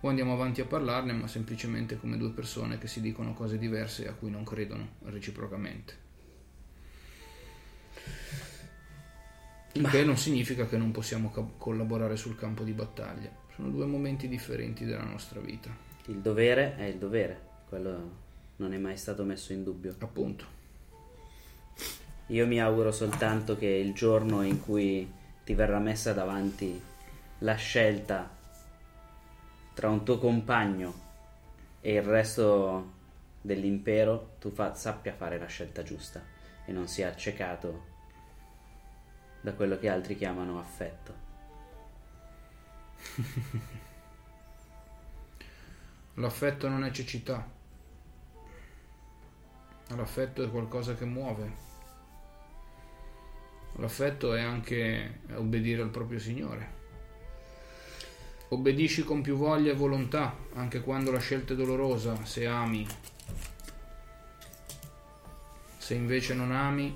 o 0.00 0.08
andiamo 0.08 0.32
avanti 0.32 0.60
a 0.60 0.66
parlarne, 0.66 1.12
ma 1.12 1.28
semplicemente 1.28 1.96
come 1.96 2.16
due 2.16 2.32
persone 2.32 2.76
che 2.78 2.88
si 2.88 3.00
dicono 3.00 3.34
cose 3.34 3.56
diverse 3.56 4.08
a 4.08 4.14
cui 4.14 4.30
non 4.30 4.42
credono 4.42 4.94
reciprocamente. 5.04 6.07
Il 9.72 9.88
che 9.88 10.04
non 10.04 10.16
significa 10.16 10.66
che 10.66 10.76
non 10.76 10.90
possiamo 10.90 11.30
co- 11.30 11.54
collaborare 11.56 12.16
sul 12.16 12.36
campo 12.36 12.64
di 12.64 12.72
battaglia. 12.72 13.30
Sono 13.54 13.68
due 13.70 13.86
momenti 13.86 14.28
differenti 14.28 14.84
della 14.84 15.04
nostra 15.04 15.40
vita, 15.40 15.70
il 16.06 16.20
dovere 16.20 16.76
è 16.76 16.84
il 16.84 16.96
dovere, 16.96 17.40
quello 17.68 18.10
non 18.56 18.72
è 18.72 18.78
mai 18.78 18.96
stato 18.96 19.24
messo 19.24 19.52
in 19.52 19.62
dubbio. 19.62 19.94
appunto. 19.98 20.56
Io 22.28 22.46
mi 22.46 22.60
auguro 22.60 22.92
soltanto 22.92 23.56
che 23.56 23.66
il 23.66 23.92
giorno 23.92 24.42
in 24.42 24.62
cui 24.62 25.10
ti 25.44 25.54
verrà 25.54 25.78
messa 25.78 26.12
davanti 26.12 26.80
la 27.38 27.54
scelta 27.54 28.36
tra 29.74 29.88
un 29.88 30.02
tuo 30.02 30.18
compagno 30.18 31.06
e 31.80 31.94
il 31.94 32.02
resto 32.02 32.92
dell'impero, 33.40 34.34
tu 34.40 34.50
fa- 34.50 34.74
sappia 34.74 35.14
fare 35.14 35.38
la 35.38 35.46
scelta 35.46 35.82
giusta 35.82 36.22
e 36.64 36.72
non 36.72 36.88
sia 36.88 37.08
accecato 37.08 37.87
da 39.48 39.54
quello 39.54 39.78
che 39.78 39.88
altri 39.88 40.14
chiamano 40.14 40.58
affetto. 40.58 41.26
L'affetto 46.14 46.68
non 46.68 46.84
è 46.84 46.90
cecità. 46.90 47.48
L'affetto 49.88 50.42
è 50.42 50.50
qualcosa 50.50 50.94
che 50.94 51.06
muove. 51.06 51.66
L'affetto 53.76 54.34
è 54.34 54.42
anche 54.42 55.20
obbedire 55.34 55.80
al 55.80 55.90
proprio 55.90 56.18
Signore. 56.18 56.76
Obbedisci 58.48 59.04
con 59.04 59.22
più 59.22 59.36
voglia 59.36 59.72
e 59.72 59.74
volontà, 59.74 60.36
anche 60.54 60.82
quando 60.82 61.10
la 61.10 61.20
scelta 61.20 61.54
è 61.54 61.56
dolorosa, 61.56 62.22
se 62.24 62.46
ami. 62.46 62.86
Se 65.78 65.94
invece 65.94 66.34
non 66.34 66.52
ami, 66.52 66.94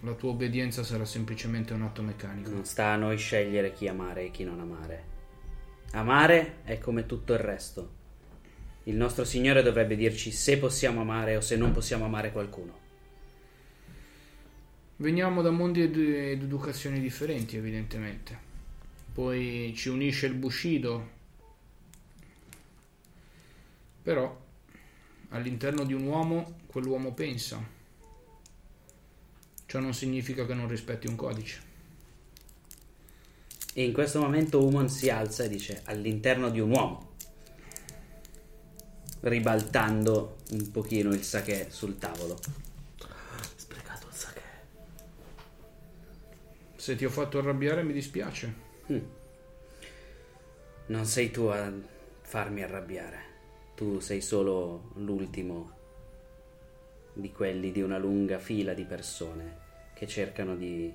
la 0.00 0.12
tua 0.12 0.30
obbedienza 0.30 0.82
sarà 0.82 1.04
semplicemente 1.04 1.72
un 1.72 1.82
atto 1.82 2.02
meccanico. 2.02 2.50
Non 2.50 2.64
sta 2.64 2.88
a 2.88 2.96
noi 2.96 3.16
scegliere 3.16 3.72
chi 3.72 3.88
amare 3.88 4.24
e 4.24 4.30
chi 4.30 4.44
non 4.44 4.60
amare. 4.60 5.04
Amare 5.92 6.62
è 6.64 6.78
come 6.78 7.06
tutto 7.06 7.32
il 7.32 7.38
resto. 7.38 7.94
Il 8.84 8.96
nostro 8.96 9.24
Signore 9.24 9.62
dovrebbe 9.62 9.96
dirci 9.96 10.30
se 10.30 10.58
possiamo 10.58 11.00
amare 11.00 11.36
o 11.36 11.40
se 11.40 11.56
non 11.56 11.72
possiamo 11.72 12.04
amare 12.04 12.30
qualcuno. 12.30 12.84
Veniamo 14.98 15.42
da 15.42 15.50
mondi 15.50 15.82
ed, 15.82 15.96
ed 15.96 16.42
educazioni 16.42 17.00
differenti, 17.00 17.56
evidentemente. 17.56 18.38
Poi 19.12 19.72
ci 19.74 19.88
unisce 19.88 20.26
il 20.26 20.34
Bushido. 20.34 21.14
Però 24.02 24.44
all'interno 25.30 25.84
di 25.84 25.92
un 25.92 26.06
uomo 26.06 26.58
quell'uomo 26.66 27.12
pensa. 27.12 27.74
Ciò 29.66 29.80
non 29.80 29.94
significa 29.94 30.46
che 30.46 30.54
non 30.54 30.68
rispetti 30.68 31.08
un 31.08 31.16
codice. 31.16 31.60
E 33.74 33.84
in 33.84 33.92
questo 33.92 34.20
momento 34.20 34.64
Umon 34.64 34.88
si 34.88 35.10
alza 35.10 35.44
e 35.44 35.48
dice 35.48 35.82
all'interno 35.84 36.50
di 36.50 36.60
un 36.60 36.70
uomo, 36.70 37.14
ribaltando 39.20 40.36
un 40.52 40.70
pochino 40.70 41.12
il 41.12 41.22
sake 41.22 41.66
sul 41.70 41.98
tavolo. 41.98 42.38
Sprecato 43.56 44.06
il 44.06 44.14
sake. 44.14 44.40
Se 46.76 46.94
ti 46.94 47.04
ho 47.04 47.10
fatto 47.10 47.38
arrabbiare 47.38 47.82
mi 47.82 47.92
dispiace. 47.92 48.54
Mm. 48.90 49.04
Non 50.86 51.04
sei 51.04 51.30
tu 51.32 51.42
a 51.42 51.70
farmi 52.22 52.62
arrabbiare. 52.62 53.24
Tu 53.74 53.98
sei 53.98 54.22
solo 54.22 54.92
l'ultimo 54.94 55.75
di 57.16 57.32
quelli 57.32 57.72
di 57.72 57.80
una 57.80 57.96
lunga 57.96 58.38
fila 58.38 58.74
di 58.74 58.84
persone 58.84 59.64
che 59.94 60.06
cercano 60.06 60.54
di 60.54 60.94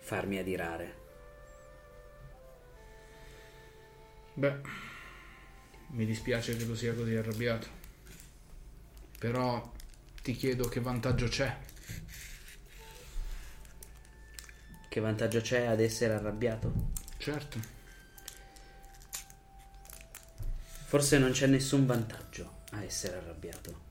farmi 0.00 0.38
adirare. 0.38 1.02
Beh, 4.34 4.60
mi 5.90 6.04
dispiace 6.04 6.56
che 6.56 6.66
tu 6.66 6.74
sia 6.74 6.92
così 6.92 7.14
arrabbiato. 7.14 7.68
Però 9.16 9.72
ti 10.22 10.34
chiedo 10.34 10.66
che 10.66 10.80
vantaggio 10.80 11.28
c'è. 11.28 11.56
Che 14.88 15.00
vantaggio 15.00 15.40
c'è 15.40 15.66
ad 15.66 15.80
essere 15.80 16.14
arrabbiato? 16.14 16.90
Certo. 17.16 17.72
Forse 20.86 21.18
non 21.18 21.30
c'è 21.30 21.46
nessun 21.46 21.86
vantaggio 21.86 22.62
a 22.70 22.82
essere 22.82 23.18
arrabbiato. 23.18 23.83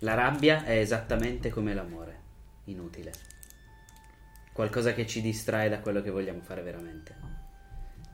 La 0.00 0.14
rabbia 0.14 0.64
è 0.64 0.78
esattamente 0.78 1.48
come 1.48 1.72
l'amore, 1.72 2.20
inutile. 2.64 3.12
Qualcosa 4.52 4.92
che 4.92 5.06
ci 5.06 5.22
distrae 5.22 5.70
da 5.70 5.80
quello 5.80 6.02
che 6.02 6.10
vogliamo 6.10 6.42
fare 6.42 6.62
veramente. 6.62 7.14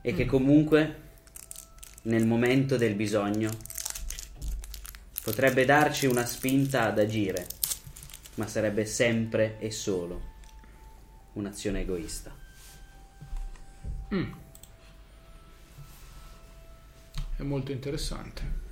E 0.01 0.13
che 0.13 0.25
comunque, 0.25 1.01
nel 2.03 2.25
momento 2.25 2.77
del 2.77 2.95
bisogno, 2.95 3.49
potrebbe 5.23 5.65
darci 5.65 6.05
una 6.05 6.25
spinta 6.25 6.83
ad 6.83 6.99
agire, 6.99 7.47
ma 8.35 8.47
sarebbe 8.47 8.85
sempre 8.85 9.59
e 9.59 9.69
solo 9.71 10.31
un'azione 11.33 11.81
egoista. 11.81 12.33
È 17.35 17.41
molto 17.41 17.71
interessante. 17.71 18.62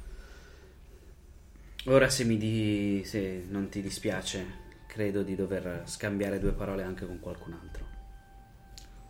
Ora 1.86 2.10
se 2.10 2.24
mi 2.24 2.38
di... 2.38 3.02
se 3.06 3.46
non 3.50 3.70
ti 3.70 3.82
dispiace, 3.82 4.46
credo 4.88 5.24
di 5.24 5.36
dover 5.36 5.84
scambiare 5.86 6.40
due 6.40 6.52
parole 6.52 6.84
anche 6.84 7.06
con 7.06 7.20
qualcun 7.20 7.54
altro. 7.54 7.86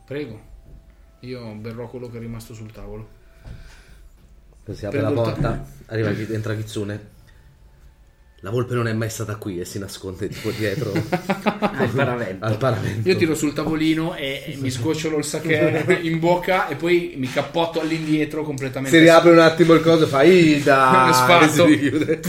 Prego. 0.05 0.49
Io 1.21 1.53
berrò 1.55 1.87
quello 1.87 2.09
che 2.09 2.17
è 2.17 2.19
rimasto 2.19 2.53
sul 2.53 2.71
tavolo. 2.71 3.19
Si 4.71 4.85
apre 4.85 5.01
la 5.01 5.11
Prendo 5.11 5.29
il 5.29 5.33
porta, 5.33 5.65
arriva 5.87 6.09
entra 6.09 6.55
Kitsune. 6.55 7.19
La 8.43 8.49
volpe 8.49 8.73
non 8.73 8.87
è 8.87 8.93
mai 8.93 9.09
stata 9.11 9.35
qui 9.35 9.59
e 9.59 9.65
si 9.65 9.77
nasconde 9.77 10.27
tipo 10.27 10.49
dietro 10.49 10.91
Al 11.59 11.89
paravento. 11.93 12.43
al 12.43 12.57
paravento. 12.57 13.07
Io 13.07 13.15
tiro 13.15 13.35
sul 13.35 13.53
tavolino 13.53 14.15
e, 14.15 14.43
e 14.47 14.55
mi 14.59 14.71
scocciolo 14.71 15.17
il 15.19 15.23
sake 15.23 15.99
in 16.01 16.17
bocca 16.17 16.67
e 16.67 16.75
poi 16.75 17.13
mi 17.17 17.31
cappotto 17.31 17.79
all'indietro 17.79 18.43
completamente. 18.43 18.97
Si 18.97 19.03
riapre 19.03 19.29
un 19.31 19.39
attimo 19.39 19.73
il 19.73 19.81
coso, 19.81 20.07
fa 20.07 20.23
Ida 20.23 21.27
e 21.55 21.65
richiude. 21.65 22.19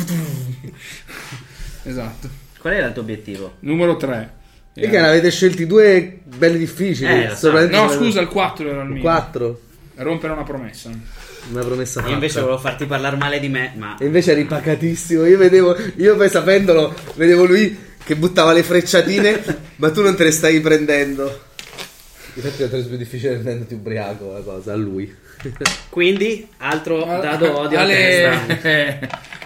Esatto. 1.84 2.28
Qual 2.58 2.74
era 2.74 2.88
il 2.88 2.92
tuo 2.92 3.02
obiettivo? 3.02 3.54
Numero 3.60 3.96
3. 3.96 4.34
E 4.74 4.88
che 4.88 5.00
ne 5.00 5.08
avete 5.08 5.30
scelti 5.30 5.66
due 5.66 6.20
belli 6.24 6.58
difficili. 6.58 7.10
Eh, 7.24 7.68
No, 7.70 7.88
scusa, 7.88 8.20
il 8.20 8.28
4 8.28 8.68
era 8.68 8.82
il 8.82 8.88
mio. 8.90 9.00
Quattro. 9.00 9.60
Rompere 9.94 10.32
una 10.34 10.44
promessa. 10.44 10.90
Una 11.50 11.64
promessa 11.64 12.00
fatta. 12.00 12.08
Io 12.08 12.14
invece 12.14 12.40
volevo 12.40 12.58
farti 12.58 12.86
parlare 12.86 13.16
male 13.16 13.40
di 13.40 13.48
me, 13.48 13.72
ma 13.76 13.96
E 13.98 14.06
invece 14.06 14.32
eri 14.32 14.44
pacatissimo. 14.44 15.26
Io 15.26 15.38
vedevo, 15.38 15.76
io 15.96 16.16
poi 16.16 16.28
sapendolo, 16.28 16.94
vedevo 17.14 17.44
lui 17.44 17.76
che 18.04 18.16
buttava 18.16 18.52
le 18.52 18.62
frecciatine, 18.62 19.42
ma 19.76 19.90
tu 19.90 20.02
non 20.02 20.14
te 20.14 20.24
le 20.24 20.30
stavi 20.30 20.60
prendendo. 20.60 21.50
Infatti 22.34 22.62
è 22.62 22.68
più 22.68 22.96
difficile 22.96 23.36
prendere 23.36 23.74
ubriaco 23.74 24.32
la 24.32 24.40
cosa, 24.40 24.72
a 24.72 24.76
lui. 24.76 25.14
quindi 25.90 26.48
altro 26.58 27.04
dado 27.04 27.58
odio 27.58 27.80
a 27.80 27.86
testa. 27.86 29.30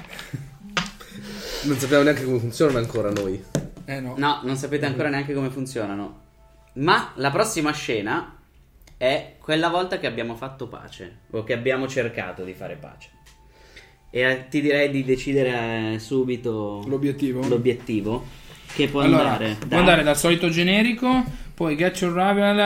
Non 1.62 1.76
sappiamo 1.80 2.04
neanche 2.04 2.22
come 2.22 2.38
funzionano 2.38 2.78
ancora 2.78 3.10
noi. 3.10 3.42
Eh 3.86 3.98
no. 3.98 4.14
No, 4.16 4.40
non 4.44 4.54
sapete 4.54 4.86
ancora 4.86 5.08
neanche 5.08 5.34
come 5.34 5.50
funzionano. 5.50 6.20
Ma 6.74 7.10
la 7.16 7.32
prossima 7.32 7.72
scena 7.72 8.35
è 8.96 9.34
quella 9.38 9.68
volta 9.68 9.98
che 9.98 10.06
abbiamo 10.06 10.34
fatto 10.34 10.68
pace 10.68 11.18
o 11.30 11.44
che 11.44 11.52
abbiamo 11.52 11.86
cercato 11.86 12.44
di 12.44 12.54
fare 12.54 12.76
pace. 12.76 13.10
E 14.10 14.46
ti 14.48 14.60
direi 14.60 14.90
di 14.90 15.04
decidere 15.04 15.94
eh, 15.94 15.98
subito 15.98 16.82
L'obiettivo? 16.86 17.46
l'obiettivo 17.46 18.24
che 18.74 18.88
può 18.88 19.02
Allora, 19.02 19.32
andare 19.32 19.56
può 19.58 19.68
da- 19.68 19.76
andare 19.78 20.02
dal 20.02 20.16
solito 20.16 20.48
generico, 20.48 21.24
poi 21.54 21.76
get 21.76 22.00
your 22.00 22.14
rival, 22.14 22.58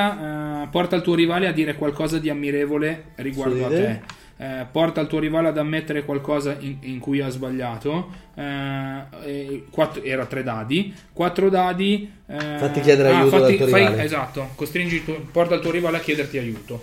eh, 0.64 0.68
porta 0.70 0.96
il 0.96 1.02
tuo 1.02 1.14
rivale 1.14 1.46
a 1.48 1.52
dire 1.52 1.74
qualcosa 1.74 2.18
di 2.18 2.30
ammirevole 2.30 3.12
riguardo 3.16 3.56
Sì. 3.56 3.62
a 3.64 3.68
te. 3.68 4.00
Eh, 4.42 4.66
porta 4.72 5.02
il 5.02 5.06
tuo 5.06 5.18
rivale 5.18 5.48
ad 5.48 5.58
ammettere 5.58 6.02
qualcosa 6.02 6.56
in, 6.60 6.78
in 6.80 6.98
cui 6.98 7.20
ha 7.20 7.28
sbagliato. 7.28 8.10
Eh, 8.34 9.64
quattro- 9.70 10.02
era 10.02 10.24
tre 10.24 10.42
dadi. 10.42 10.94
Quattro 11.12 11.50
dadi. 11.50 12.10
eh, 12.26 12.56
Fatti 12.58 12.80
chiedere 12.80 13.10
aiuto 13.10 13.38
dal 13.38 13.54
tuo 13.56 13.66
fai- 13.66 13.84
rivale. 13.84 14.02
esatto, 14.02 14.48
costringi 14.54 14.94
il 14.96 15.04
tuo- 15.04 15.20
porta 15.30 15.56
il 15.56 15.60
tuo 15.60 15.70
rivale 15.70 15.98
a 15.98 16.00
chiederti 16.00 16.38
aiuto. 16.38 16.82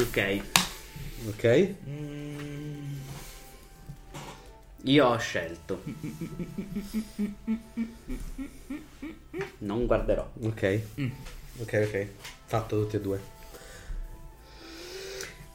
Ok, 0.00 0.40
Ok? 1.28 1.68
io 4.82 5.06
ho 5.06 5.18
scelto. 5.18 5.82
Non 9.58 9.86
guarderò. 9.86 10.28
Ok. 10.42 10.80
Ok, 11.60 11.84
ok. 11.86 12.06
Fatto 12.46 12.80
tutti 12.80 12.96
e 12.96 13.00
due. 13.00 13.20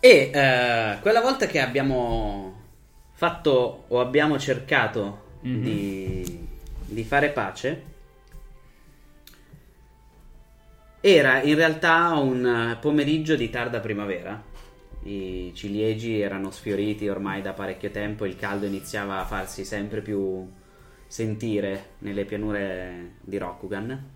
E 0.06 0.32
eh, 0.34 0.98
quella 1.00 1.22
volta 1.22 1.46
che 1.46 1.62
abbiamo 1.62 2.60
fatto 3.14 3.86
o 3.88 4.02
abbiamo 4.02 4.38
cercato 4.38 5.38
di, 5.40 6.46
di 6.84 7.04
fare 7.06 7.30
pace, 7.30 7.84
era 11.00 11.42
in 11.42 11.56
realtà 11.56 12.10
un 12.18 12.78
pomeriggio 12.82 13.38
di 13.38 13.50
tarda 13.50 13.80
primavera. 13.80 14.44
I 15.04 15.54
ciliegi 15.56 16.20
erano 16.20 16.52
sfioriti 16.52 17.08
ormai 17.08 17.42
da 17.42 17.54
parecchio 17.54 17.90
tempo, 17.90 18.26
il 18.26 18.36
caldo 18.36 18.66
iniziava 18.66 19.22
a 19.22 19.26
farsi 19.26 19.64
sempre 19.64 20.02
più 20.02 20.46
sentire 21.08 21.92
nelle 22.00 22.26
pianure 22.26 23.12
di 23.22 23.38
Rokugan. 23.38 24.10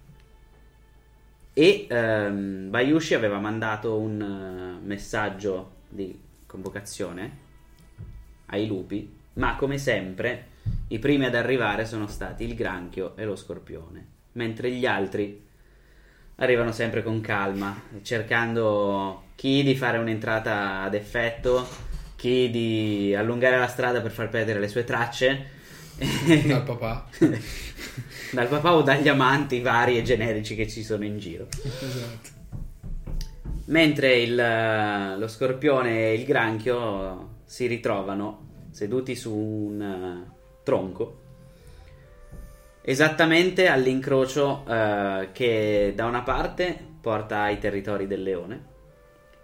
E 1.53 1.87
ehm, 1.89 2.69
Bayushi 2.69 3.13
aveva 3.13 3.39
mandato 3.39 3.97
un 3.97 4.21
eh, 4.21 4.85
messaggio 4.85 5.75
di 5.97 6.17
convocazione 6.45 7.45
ai 8.45 8.67
lupi, 8.67 9.11
ma 9.33 9.55
come 9.55 9.77
sempre 9.77 10.55
i 10.89 10.99
primi 10.99 11.25
ad 11.25 11.35
arrivare 11.35 11.85
sono 11.85 12.07
stati 12.07 12.45
il 12.45 12.55
granchio 12.55 13.17
e 13.17 13.25
lo 13.25 13.35
scorpione, 13.35 14.05
mentre 14.33 14.71
gli 14.71 14.85
altri 14.85 15.43
arrivano 16.35 16.71
sempre 16.71 17.03
con 17.03 17.19
calma, 17.19 17.81
cercando 18.03 19.23
chi 19.35 19.63
di 19.63 19.75
fare 19.75 19.97
un'entrata 19.97 20.81
ad 20.81 20.93
effetto, 20.93 21.67
chi 22.15 22.49
di 22.49 23.13
allungare 23.15 23.57
la 23.57 23.67
strada 23.67 24.01
per 24.01 24.11
far 24.11 24.29
perdere 24.29 24.59
le 24.59 24.67
sue 24.67 24.83
tracce. 24.83 25.55
Dal 26.45 26.61
papà. 26.63 27.09
dal 28.31 28.47
papà 28.47 28.75
o 28.75 28.83
dagli 28.83 29.07
amanti 29.07 29.61
vari 29.61 29.97
e 29.97 30.03
generici 30.03 30.55
che 30.55 30.69
ci 30.69 30.83
sono 30.83 31.03
in 31.03 31.17
giro. 31.17 31.47
esatto. 31.63 32.36
Mentre 33.67 34.17
il, 34.17 34.39
eh, 34.39 35.17
lo 35.17 35.27
scorpione 35.27 36.09
e 36.09 36.13
il 36.13 36.23
granchio 36.23 37.39
si 37.43 37.67
ritrovano 37.67 38.65
seduti 38.71 39.15
su 39.15 39.33
un 39.33 39.81
eh, 39.81 40.31
tronco, 40.63 41.21
esattamente 42.81 43.67
all'incrocio 43.67 44.63
eh, 44.67 45.29
che 45.33 45.91
da 45.93 46.05
una 46.05 46.21
parte 46.21 46.77
porta 47.01 47.41
ai 47.41 47.59
territori 47.59 48.07
del 48.07 48.23
leone 48.23 48.65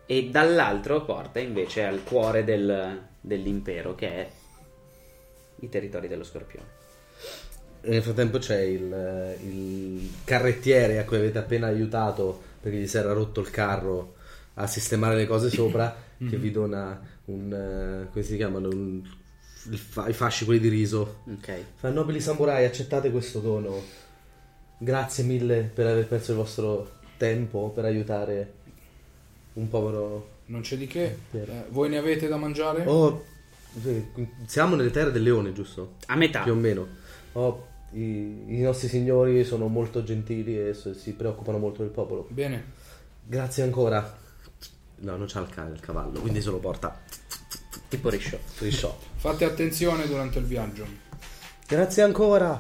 e 0.06 0.30
dall'altro 0.30 1.04
porta 1.04 1.40
invece 1.40 1.84
al 1.84 2.04
cuore 2.04 2.46
del- 2.46 3.02
dell'impero, 3.20 3.96
che 3.96 4.08
è 4.08 4.30
i 5.60 5.70
territori 5.70 6.08
dello 6.08 6.24
scorpione. 6.24 6.82
Nel 7.82 8.02
frattempo 8.02 8.38
c'è 8.38 8.62
il, 8.62 9.38
il 9.42 10.10
carrettiere 10.24 11.00
a 11.00 11.04
cui 11.04 11.18
avete 11.18 11.40
appena 11.40 11.68
aiutato 11.68 12.52
perché 12.62 12.78
gli 12.78 12.88
si 12.88 12.98
era 12.98 13.12
rotto 13.12 13.42
il 13.42 13.50
carro 13.50 14.13
a 14.56 14.68
sistemare 14.68 15.16
le 15.16 15.26
cose 15.26 15.50
sopra 15.50 15.96
che 16.18 16.38
vi 16.38 16.52
dona 16.52 17.00
un 17.26 17.52
eh, 17.54 18.10
come 18.12 18.24
si 18.24 18.36
chiamano 18.36 18.70
un 18.70 19.02
il 19.70 19.78
fa- 19.78 20.08
i 20.08 20.14
fasci 20.14 20.46
quelli 20.46 20.60
di 20.60 20.70
riso. 20.70 21.22
Ok. 21.26 21.54
Fa 21.76 21.90
nobili 21.90 22.20
samurai, 22.20 22.66
accettate 22.66 23.12
questo 23.12 23.40
dono. 23.40 23.82
Grazie 24.78 25.24
mille 25.24 25.72
per 25.74 25.88
aver 25.88 26.08
perso 26.08 26.32
il 26.32 26.38
vostro 26.38 27.00
tempo 27.18 27.70
per 27.70 27.86
aiutare 27.86 28.54
un 29.54 29.70
povero. 29.70 30.32
Non 30.48 30.62
c'è 30.62 30.76
di 30.76 30.88
che. 30.88 31.18
Vero. 31.32 31.52
Eh, 31.52 31.66
voi 31.70 31.90
ne 31.90 31.98
avete 31.98 32.28
da 32.28 32.36
mangiare? 32.36 32.84
Oh, 32.86 33.24
siamo 34.46 34.76
nelle 34.76 34.92
terre 34.92 35.12
del 35.12 35.24
leone, 35.24 35.54
giusto? 35.54 35.96
A 36.08 36.16
metà. 36.16 36.44
Più 36.44 36.52
o 36.52 36.56
meno. 36.56 36.88
Oh, 37.34 37.68
i, 37.92 38.44
i 38.48 38.62
nostri 38.62 38.88
signori 38.88 39.44
sono 39.46 39.68
molto 39.68 40.04
gentili 40.04 40.58
e 40.60 40.74
si 40.74 41.14
preoccupano 41.14 41.58
molto 41.58 41.82
del 41.82 41.92
popolo. 41.92 42.28
Bene. 42.30 42.82
Grazie 43.26 43.64
ancora. 43.64 44.22
No, 45.04 45.18
non 45.18 45.28
c'ha 45.28 45.42
il, 45.42 45.50
ca- 45.50 45.68
il 45.68 45.80
cavallo, 45.80 46.20
quindi 46.20 46.42
se 46.42 46.50
lo 46.50 46.60
porta 46.60 47.02
Tipo 47.90 48.10
Risciò. 48.10 48.38
shop. 48.58 49.02
Fate 49.18 49.46
attenzione 49.46 50.08
durante 50.08 50.40
il 50.40 50.46
viaggio. 50.46 50.86
Grazie 51.68 52.04
ancora. 52.04 52.60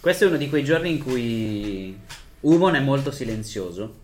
Questo 0.00 0.24
è 0.24 0.26
uno 0.26 0.36
di 0.36 0.48
quei 0.48 0.64
giorni 0.64 0.90
in 0.90 1.02
cui 1.02 1.98
Umon 2.40 2.74
è 2.74 2.80
molto 2.80 3.10
silenzioso 3.10 3.98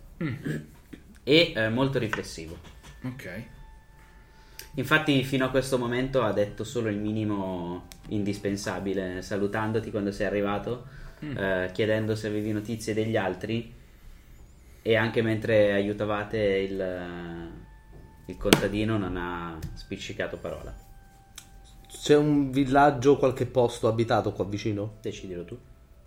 e 1.23 1.53
eh, 1.55 1.69
molto 1.69 1.99
riflessivo. 1.99 2.57
Ok. 3.03 3.43
Infatti, 4.75 5.23
fino 5.23 5.45
a 5.45 5.49
questo 5.49 5.77
momento 5.77 6.23
ha 6.23 6.31
detto 6.31 6.63
solo 6.63 6.89
il 6.89 6.97
minimo 6.97 7.87
indispensabile, 8.09 9.21
salutandoti 9.21 9.91
quando 9.91 10.11
sei 10.11 10.27
arrivato, 10.27 10.87
eh, 11.19 11.69
chiedendo 11.73 12.15
se 12.15 12.27
avevi 12.27 12.51
notizie 12.51 12.93
degli 12.93 13.17
altri 13.17 13.73
e 14.87 14.95
anche 14.95 15.21
mentre 15.21 15.73
aiutavate 15.73 16.37
il, 16.37 17.51
il 18.27 18.37
contadino 18.37 18.97
non 18.97 19.17
ha 19.17 19.59
spiccicato 19.73 20.37
parola. 20.37 20.73
C'è 21.89 22.15
un 22.15 22.51
villaggio, 22.51 23.17
qualche 23.17 23.47
posto 23.47 23.89
abitato 23.89 24.31
qua 24.31 24.45
vicino? 24.45 24.93
Decidilo 25.01 25.43
tu. 25.43 25.57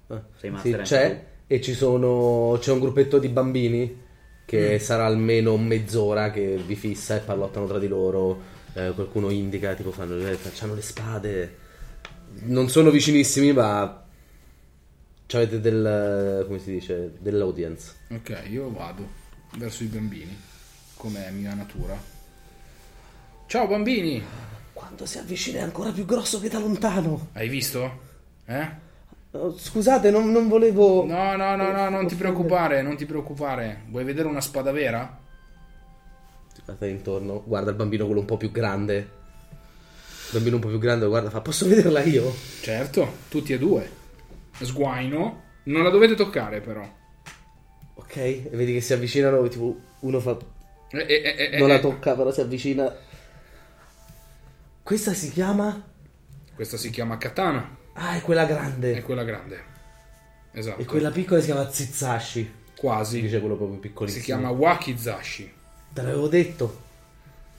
Eh, 0.06 0.22
Sei 0.34 0.56
sì, 0.56 0.72
c'è 0.76 1.24
e 1.46 1.60
ci 1.60 1.74
sono 1.74 2.56
c'è 2.58 2.72
un 2.72 2.78
gruppetto 2.80 3.18
di 3.18 3.28
bambini 3.28 4.02
che 4.46 4.78
sarà 4.78 5.04
almeno 5.04 5.58
mezz'ora 5.58 6.30
che 6.30 6.56
vi 6.56 6.74
fissa 6.74 7.16
e 7.16 7.20
parlottano 7.20 7.66
tra 7.66 7.78
di 7.78 7.86
loro 7.86 8.40
eh, 8.72 8.92
qualcuno 8.94 9.28
indica 9.28 9.74
tipo 9.74 9.90
fanno 9.90 10.16
eh, 10.26 10.34
facciano 10.36 10.74
le 10.74 10.82
spade 10.82 11.56
non 12.44 12.68
sono 12.70 12.90
vicinissimi 12.90 13.52
ma 13.52 14.04
avete 15.36 15.60
del 15.60 16.44
come 16.46 16.58
si 16.58 16.72
dice 16.72 17.12
dell'audience 17.18 17.94
Ok, 18.10 18.42
io 18.48 18.70
vado 18.70 19.08
verso 19.56 19.82
i 19.82 19.86
bambini, 19.86 20.36
come 20.94 21.30
mia 21.30 21.54
natura. 21.54 21.98
Ciao 23.46 23.66
bambini! 23.66 24.22
quando 24.80 25.04
si 25.04 25.18
avvicina 25.18 25.58
è 25.58 25.62
ancora 25.62 25.90
più 25.90 26.06
grosso 26.06 26.40
che 26.40 26.48
da 26.48 26.58
lontano 26.58 27.28
Hai 27.34 27.48
visto? 27.48 28.08
Eh? 28.46 28.68
Oh, 29.32 29.56
scusate 29.56 30.10
non, 30.10 30.32
non 30.32 30.48
volevo 30.48 31.04
No, 31.04 31.36
no, 31.36 31.54
no, 31.54 31.70
no, 31.70 31.88
non 31.90 32.06
ti 32.06 32.14
preoccupare, 32.14 32.82
non 32.82 32.96
ti 32.96 33.04
preoccupare. 33.04 33.82
Vuoi 33.88 34.04
vedere 34.04 34.26
una 34.26 34.40
spada 34.40 34.72
vera? 34.72 35.18
guarda 36.64 36.86
intorno 36.86 37.42
guarda 37.46 37.70
il 37.70 37.76
bambino 37.76 38.04
quello 38.04 38.20
un 38.20 38.26
po' 38.26 38.36
più 38.36 38.50
grande 38.50 38.96
il 38.96 40.32
bambino 40.32 40.56
un 40.56 40.62
po' 40.62 40.68
più 40.68 40.78
grande 40.78 41.06
guarda 41.06 41.30
fa 41.30 41.40
posso 41.40 41.66
vederla 41.66 42.02
io? 42.02 42.32
Certo, 42.60 43.16
tutti 43.28 43.52
e 43.52 43.58
due. 43.58 43.98
Sguaino. 44.64 45.42
Non 45.64 45.82
la 45.82 45.90
dovete 45.90 46.14
toccare 46.14 46.60
però. 46.60 46.88
Ok, 47.94 48.16
e 48.16 48.48
vedi 48.52 48.72
che 48.72 48.80
si 48.80 48.92
avvicinano, 48.92 49.46
tipo 49.48 49.78
uno 50.00 50.20
fa... 50.20 50.36
Eh, 50.90 50.98
eh, 50.98 51.34
eh, 51.36 51.48
eh, 51.52 51.58
Non 51.58 51.68
la 51.68 51.76
eh. 51.76 51.80
tocca, 51.80 52.14
però 52.14 52.32
si 52.32 52.40
avvicina. 52.40 52.92
Questa 54.82 55.12
si 55.12 55.30
chiama... 55.30 55.88
Questa 56.54 56.76
si 56.76 56.90
chiama 56.90 57.16
katana, 57.16 57.76
Ah, 57.94 58.16
è 58.16 58.20
quella 58.22 58.42
è 58.44 58.46
grande. 58.46 59.02
quella 59.02 59.24
grande. 59.24 59.62
Esatto. 60.52 60.80
E 60.80 60.84
quella 60.84 61.10
piccola 61.10 61.40
si 61.40 61.46
chiama 61.46 61.70
Zizashi. 61.70 62.40
Si 62.42 62.52
Quasi. 62.76 63.20
dice 63.20 63.40
quello 63.40 63.56
proprio 63.56 63.78
piccolissimo. 63.78 64.20
Si 64.20 64.26
chiama 64.26 64.50
wakizashi. 64.50 65.52
Te 65.92 66.02
l'avevo 66.02 66.28
detto. 66.28 66.80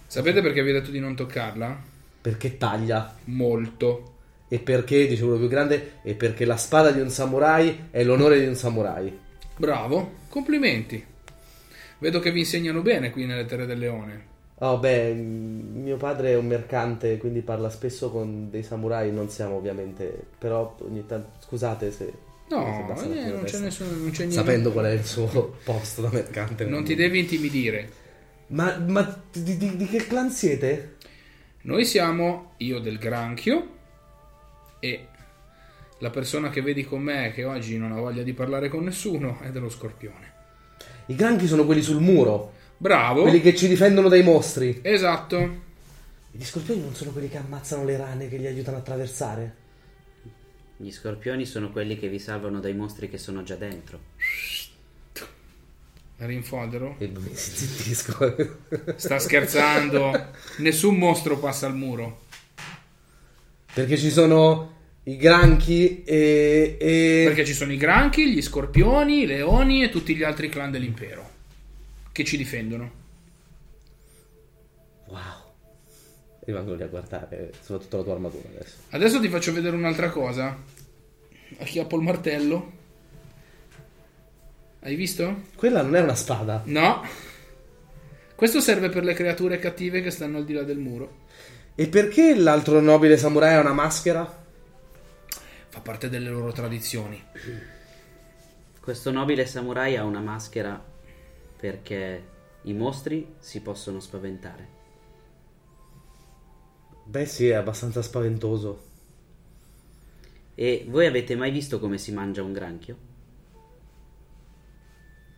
Sapete 0.07 0.41
perché 0.41 0.63
vi 0.63 0.71
ho 0.71 0.73
detto 0.73 0.91
di 0.91 0.99
non 0.99 1.15
toccarla? 1.15 1.79
Perché 2.21 2.57
taglia. 2.57 3.15
Molto. 3.25 4.10
E 4.53 4.59
perché, 4.59 5.07
dice 5.07 5.21
quello 5.23 5.37
più 5.37 5.47
grande, 5.47 5.93
e 6.03 6.13
perché 6.13 6.43
la 6.43 6.57
spada 6.57 6.91
di 6.91 6.99
un 6.99 7.09
samurai 7.09 7.87
è 7.89 8.03
l'onore 8.03 8.37
di 8.37 8.47
un 8.47 8.55
samurai. 8.55 9.17
Bravo, 9.55 10.15
complimenti. 10.27 11.01
Vedo 11.99 12.19
che 12.19 12.33
vi 12.33 12.39
insegnano 12.39 12.81
bene 12.81 13.11
qui 13.11 13.25
nelle 13.25 13.45
Terre 13.45 13.65
del 13.65 13.79
Leone. 13.79 14.25
Oh, 14.55 14.77
beh, 14.77 15.13
mio 15.13 15.95
padre 15.95 16.31
è 16.31 16.35
un 16.35 16.47
mercante, 16.47 17.17
quindi 17.17 17.39
parla 17.39 17.69
spesso 17.69 18.11
con 18.11 18.49
dei 18.49 18.61
samurai, 18.61 19.09
non 19.13 19.29
siamo 19.29 19.55
ovviamente... 19.55 20.21
Però 20.37 20.75
ogni 20.81 21.05
tanto... 21.05 21.29
Scusate 21.45 21.89
se... 21.89 21.97
se 21.97 22.13
No, 22.49 22.85
la 22.89 23.01
eh, 23.03 23.31
non 23.31 23.43
c'è 23.45 23.59
nessuno, 23.59 23.91
non 23.91 24.11
c'è 24.11 24.25
niente. 24.25 24.35
Sapendo 24.35 24.73
qual 24.73 24.85
è 24.87 24.91
il 24.91 25.05
suo 25.05 25.55
posto 25.63 26.01
da 26.01 26.09
mercante. 26.11 26.65
Non 26.65 26.83
ti 26.83 26.95
devi 26.95 27.19
intimidire. 27.19 27.89
Ma, 28.47 28.77
ma 28.85 29.23
di, 29.31 29.55
di- 29.55 29.77
di 29.77 29.85
che 29.85 30.05
clan 30.07 30.29
siete? 30.29 30.97
Noi 31.61 31.85
siamo 31.85 32.55
io 32.57 32.79
del 32.79 32.97
granchio 32.97 33.79
e 34.81 35.07
la 35.99 36.09
persona 36.09 36.49
che 36.49 36.61
vedi 36.61 36.83
con 36.83 37.01
me 37.01 37.31
che 37.31 37.43
oggi 37.43 37.77
non 37.77 37.91
ha 37.91 37.99
voglia 37.99 38.23
di 38.23 38.33
parlare 38.33 38.67
con 38.67 38.83
nessuno 38.83 39.39
è 39.39 39.51
dello 39.51 39.69
scorpione. 39.69 40.33
I 41.05 41.15
granchi 41.15 41.45
sono 41.45 41.65
quelli 41.65 41.83
sul 41.83 42.01
muro, 42.01 42.53
Bravo. 42.77 43.21
quelli 43.21 43.39
che 43.39 43.55
ci 43.55 43.67
difendono 43.67 44.09
dai 44.09 44.23
mostri. 44.23 44.79
Esatto. 44.81 45.69
Gli 46.31 46.43
scorpioni 46.43 46.81
non 46.81 46.95
sono 46.95 47.11
quelli 47.11 47.29
che 47.29 47.37
ammazzano 47.37 47.85
le 47.85 47.97
rane 47.97 48.27
che 48.27 48.37
li 48.37 48.47
aiutano 48.47 48.77
a 48.77 48.79
attraversare. 48.79 49.55
Gli 50.77 50.91
scorpioni 50.91 51.45
sono 51.45 51.69
quelli 51.69 51.99
che 51.99 52.07
vi 52.07 52.17
salvano 52.17 52.59
dai 52.59 52.73
mostri 52.73 53.07
che 53.07 53.19
sono 53.19 53.43
già 53.43 53.55
dentro. 53.55 53.99
Rinfodero. 56.17 56.95
E 56.97 57.07
mi 57.07 57.29
zittisco. 57.35 58.35
Sta 58.95 59.19
scherzando. 59.19 60.29
Nessun 60.57 60.95
mostro 60.95 61.37
passa 61.37 61.67
al 61.67 61.75
muro. 61.75 62.21
Perché 63.73 63.97
ci 63.97 64.09
sono 64.09 64.69
i 65.03 65.17
granchi 65.17 66.03
e... 66.03 66.77
e... 66.79 67.23
Perché 67.25 67.45
ci 67.45 67.53
sono 67.53 67.71
i 67.71 67.77
granchi, 67.77 68.31
gli 68.31 68.41
scorpioni, 68.41 69.21
i 69.21 69.25
leoni 69.25 69.83
e 69.83 69.89
tutti 69.89 70.15
gli 70.15 70.23
altri 70.23 70.49
clan 70.49 70.71
dell'impero 70.71 71.29
che 72.11 72.23
ci 72.23 72.37
difendono. 72.37 72.99
Wow. 75.07 75.19
Rimango 76.43 76.73
lì 76.73 76.83
a 76.83 76.87
guardare, 76.87 77.53
soprattutto 77.61 77.97
la 77.97 78.03
tua 78.03 78.13
armatura 78.13 78.49
adesso. 78.49 78.75
Adesso 78.89 79.19
ti 79.19 79.29
faccio 79.29 79.53
vedere 79.53 79.75
un'altra 79.75 80.09
cosa. 80.09 80.57
Acchiappo 81.57 81.95
il 81.97 82.01
martello. 82.01 82.71
Hai 84.81 84.95
visto? 84.95 85.43
Quella 85.55 85.81
non 85.81 85.95
è 85.95 86.01
una 86.01 86.15
spada. 86.15 86.61
No. 86.65 87.05
Questo 88.35 88.59
serve 88.59 88.89
per 88.89 89.03
le 89.03 89.13
creature 89.13 89.59
cattive 89.59 90.01
che 90.01 90.09
stanno 90.09 90.37
al 90.37 90.45
di 90.45 90.53
là 90.53 90.63
del 90.63 90.79
muro. 90.79 91.20
E 91.73 91.87
perché 91.87 92.35
l'altro 92.35 92.79
nobile 92.79 93.17
samurai 93.17 93.55
ha 93.55 93.61
una 93.61 93.73
maschera? 93.73 94.39
Fa 95.69 95.79
parte 95.79 96.09
delle 96.09 96.29
loro 96.29 96.51
tradizioni. 96.51 97.21
Questo 98.79 99.11
nobile 99.11 99.45
samurai 99.45 99.95
ha 99.95 100.03
una 100.03 100.19
maschera 100.19 100.83
perché 101.57 102.23
i 102.63 102.73
mostri 102.73 103.35
si 103.39 103.61
possono 103.61 103.99
spaventare. 103.99 104.79
Beh 107.05 107.25
sì, 107.25 107.47
è 107.47 107.53
abbastanza 107.53 108.01
spaventoso. 108.01 108.89
E 110.55 110.85
voi 110.89 111.05
avete 111.05 111.35
mai 111.35 111.51
visto 111.51 111.79
come 111.79 111.97
si 111.97 112.11
mangia 112.11 112.43
un 112.43 112.53
granchio? 112.53 112.97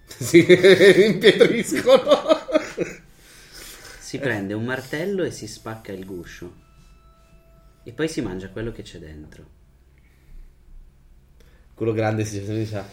si 0.08 0.46
impietriscono. 1.06 2.12
Si 4.14 4.20
prende 4.20 4.54
un 4.54 4.64
martello 4.64 5.24
e 5.24 5.32
si 5.32 5.48
spacca 5.48 5.92
il 5.92 6.06
guscio. 6.06 6.54
E 7.84 7.94
poi 7.94 8.08
si 8.08 8.22
mangia 8.22 8.48
quello 8.50 8.72
che 8.72 8.84
c'è 8.84 9.00
dentro. 9.00 9.44
Quello 11.74 11.94
grande 11.94 12.24
si 12.24 12.40
dice... 12.46 12.84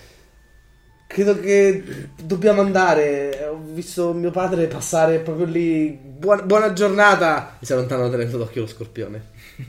Credo 1.07 1.39
che 1.39 2.09
dobbiamo 2.23 2.63
andare. 2.63 3.45
Ho 3.45 3.61
visto 3.63 4.15
mio 4.15 4.31
padre 4.31 4.67
passare 4.67 5.19
proprio 5.19 5.45
lì. 5.45 5.91
Buona, 5.91 6.41
buona 6.41 6.73
giornata. 6.73 7.59
Mi 7.61 7.67
si 7.67 7.75
allontana 7.75 8.09
tenendo 8.09 8.39
d'occhio 8.39 8.63
lo 8.63 8.67
scorpione. 8.67 9.23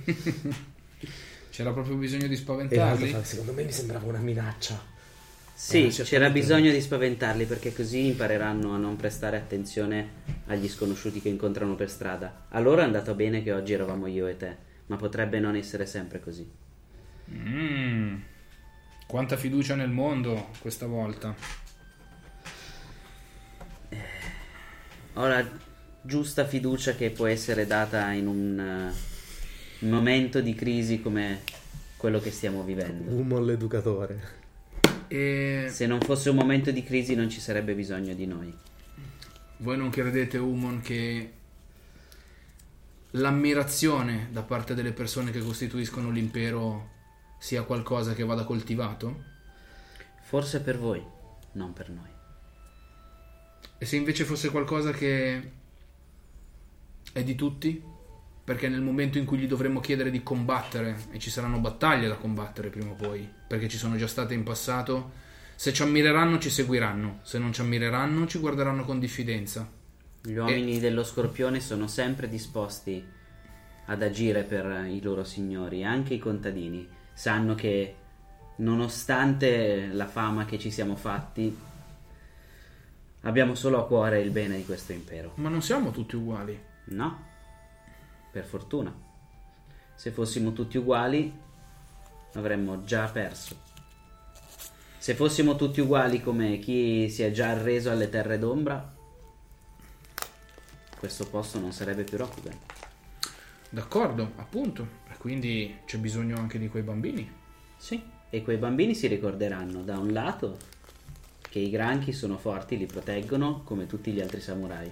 C'era 1.51 1.73
proprio 1.73 1.97
bisogno 1.97 2.27
di 2.27 2.33
E 2.33 2.37
spaventarli. 2.37 3.09
fa, 3.09 3.25
secondo 3.25 3.51
me 3.51 3.65
mi 3.65 3.73
sembrava 3.73 4.07
una 4.07 4.19
minaccia. 4.19 4.90
Sì, 5.63 5.85
Eh, 5.85 5.89
c'era 5.89 6.31
bisogno 6.31 6.71
di 6.71 6.81
spaventarli 6.81 7.45
perché 7.45 7.71
così 7.71 8.07
impareranno 8.07 8.73
a 8.73 8.77
non 8.77 8.95
prestare 8.95 9.37
attenzione 9.37 10.09
agli 10.47 10.67
sconosciuti 10.67 11.21
che 11.21 11.29
incontrano 11.29 11.75
per 11.75 11.87
strada. 11.87 12.47
A 12.49 12.59
loro 12.59 12.81
è 12.81 12.83
andato 12.83 13.13
bene 13.13 13.43
che 13.43 13.53
oggi 13.53 13.73
eravamo 13.73 14.07
io 14.07 14.25
e 14.25 14.37
te, 14.37 14.57
ma 14.87 14.95
potrebbe 14.95 15.39
non 15.39 15.55
essere 15.55 15.85
sempre 15.85 16.19
così. 16.19 16.49
Mm. 17.29 18.15
Quanta 19.05 19.37
fiducia 19.37 19.75
nel 19.75 19.91
mondo 19.91 20.49
questa 20.59 20.87
volta. 20.87 21.35
Ho 25.13 25.27
la 25.27 25.47
giusta 26.01 26.43
fiducia 26.47 26.95
che 26.95 27.11
può 27.11 27.27
essere 27.27 27.67
data 27.67 28.09
in 28.11 28.25
un, 28.25 28.91
eh, 29.79 29.85
momento 29.85 30.41
di 30.41 30.55
crisi 30.55 31.01
come 31.01 31.41
quello 31.97 32.19
che 32.19 32.31
stiamo 32.31 32.63
vivendo. 32.63 33.11
Umon 33.11 33.45
l'educatore. 33.45 34.39
E 35.13 35.65
Se 35.67 35.87
non 35.87 35.99
fosse 35.99 36.29
un 36.29 36.37
momento 36.37 36.71
di 36.71 36.83
crisi 36.83 37.15
non 37.15 37.29
ci 37.29 37.41
sarebbe 37.41 37.73
bisogno 37.75 38.13
di 38.13 38.25
noi. 38.25 38.57
voi 39.57 39.75
non 39.75 39.89
credete, 39.89 40.37
Umon, 40.37 40.79
che 40.79 41.33
l'ammirazione 43.11 44.29
da 44.31 44.41
parte 44.41 44.73
delle 44.73 44.93
persone 44.93 45.31
che 45.31 45.41
costituiscono 45.41 46.11
l'impero 46.11 46.91
sia 47.39 47.63
qualcosa 47.63 48.13
che 48.13 48.23
vada 48.23 48.45
coltivato? 48.45 49.23
Forse 50.21 50.61
per 50.61 50.77
voi, 50.79 51.03
non 51.53 51.73
per 51.73 51.89
noi. 51.89 52.09
E 53.79 53.85
se 53.85 53.97
invece 53.97 54.23
fosse 54.23 54.49
qualcosa 54.49 54.91
che 54.91 55.51
è 57.11 57.21
di 57.21 57.35
tutti? 57.35 57.83
Perché 58.43 58.67
nel 58.67 58.81
momento 58.81 59.17
in 59.17 59.25
cui 59.25 59.37
gli 59.37 59.47
dovremmo 59.47 59.79
chiedere 59.79 60.09
di 60.09 60.23
combattere, 60.23 60.97
e 61.11 61.19
ci 61.19 61.29
saranno 61.29 61.59
battaglie 61.59 62.07
da 62.07 62.15
combattere 62.15 62.69
prima 62.69 62.91
o 62.91 62.95
poi, 62.95 63.29
perché 63.47 63.67
ci 63.67 63.77
sono 63.77 63.95
già 63.97 64.07
state 64.07 64.33
in 64.33 64.43
passato, 64.43 65.11
se 65.55 65.71
ci 65.73 65.83
ammireranno 65.83 66.39
ci 66.39 66.49
seguiranno, 66.49 67.19
se 67.21 67.37
non 67.37 67.53
ci 67.53 67.61
ammireranno 67.61 68.25
ci 68.25 68.39
guarderanno 68.39 68.83
con 68.83 68.99
diffidenza. 68.99 69.69
Gli 70.23 70.33
uomini 70.33 70.79
dello 70.79 71.03
scorpione 71.03 71.59
sono 71.59 71.87
sempre 71.87 72.27
disposti 72.27 73.03
ad 73.85 74.01
agire 74.01 74.43
per 74.43 74.85
i 74.87 75.01
loro 75.01 75.23
signori, 75.23 75.83
anche 75.83 76.15
i 76.15 76.19
contadini 76.19 76.87
sanno 77.13 77.55
che 77.55 77.95
nonostante 78.57 79.87
la 79.91 80.07
fama 80.07 80.45
che 80.45 80.57
ci 80.57 80.71
siamo 80.71 80.95
fatti, 80.95 81.55
abbiamo 83.21 83.53
solo 83.55 83.79
a 83.79 83.85
cuore 83.85 84.21
il 84.21 84.31
bene 84.31 84.57
di 84.57 84.65
questo 84.65 84.93
impero. 84.93 85.33
Ma 85.35 85.49
non 85.49 85.61
siamo 85.61 85.91
tutti 85.91 86.15
uguali. 86.15 86.59
No, 86.85 87.25
per 88.31 88.45
fortuna. 88.45 88.93
Se 89.95 90.11
fossimo 90.11 90.53
tutti 90.53 90.77
uguali, 90.77 91.31
avremmo 92.33 92.83
già 92.83 93.07
perso. 93.07 93.55
Se 94.97 95.15
fossimo 95.15 95.55
tutti 95.55 95.81
uguali 95.81 96.21
come 96.21 96.59
chi 96.59 97.09
si 97.09 97.23
è 97.23 97.31
già 97.31 97.49
arreso 97.49 97.91
alle 97.91 98.09
terre 98.09 98.37
d'ombra, 98.37 98.95
questo 100.97 101.27
posto 101.27 101.59
non 101.59 101.71
sarebbe 101.71 102.03
più 102.03 102.17
Rokugan. 102.17 102.57
D'accordo, 103.69 104.33
appunto. 104.35 104.99
E 105.09 105.17
quindi 105.17 105.79
c'è 105.85 105.97
bisogno 105.97 106.37
anche 106.37 106.59
di 106.59 106.69
quei 106.69 106.83
bambini. 106.83 107.29
Sì, 107.77 108.03
e 108.29 108.43
quei 108.43 108.57
bambini 108.57 108.93
si 108.93 109.07
ricorderanno 109.07 109.81
da 109.81 109.97
un 109.97 110.13
lato 110.13 110.57
che 111.41 111.59
i 111.59 111.69
granchi 111.69 112.13
sono 112.13 112.37
forti, 112.37 112.77
li 112.77 112.85
proteggono 112.85 113.63
come 113.63 113.87
tutti 113.87 114.11
gli 114.11 114.21
altri 114.21 114.39
samurai, 114.39 114.89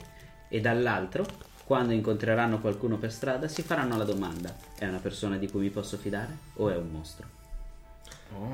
e 0.49 0.60
dall'altro, 0.60 1.26
quando 1.69 1.93
incontreranno 1.93 2.59
qualcuno 2.59 2.97
per 2.97 3.13
strada, 3.13 3.47
si 3.47 3.61
faranno 3.61 3.95
la 3.95 4.03
domanda: 4.03 4.55
è 4.75 4.87
una 4.87 4.97
persona 4.97 5.37
di 5.37 5.47
cui 5.47 5.61
mi 5.61 5.69
posso 5.69 5.97
fidare 5.97 6.35
o 6.55 6.67
è 6.67 6.75
un 6.75 6.89
mostro? 6.89 7.27
Oh. 8.33 8.47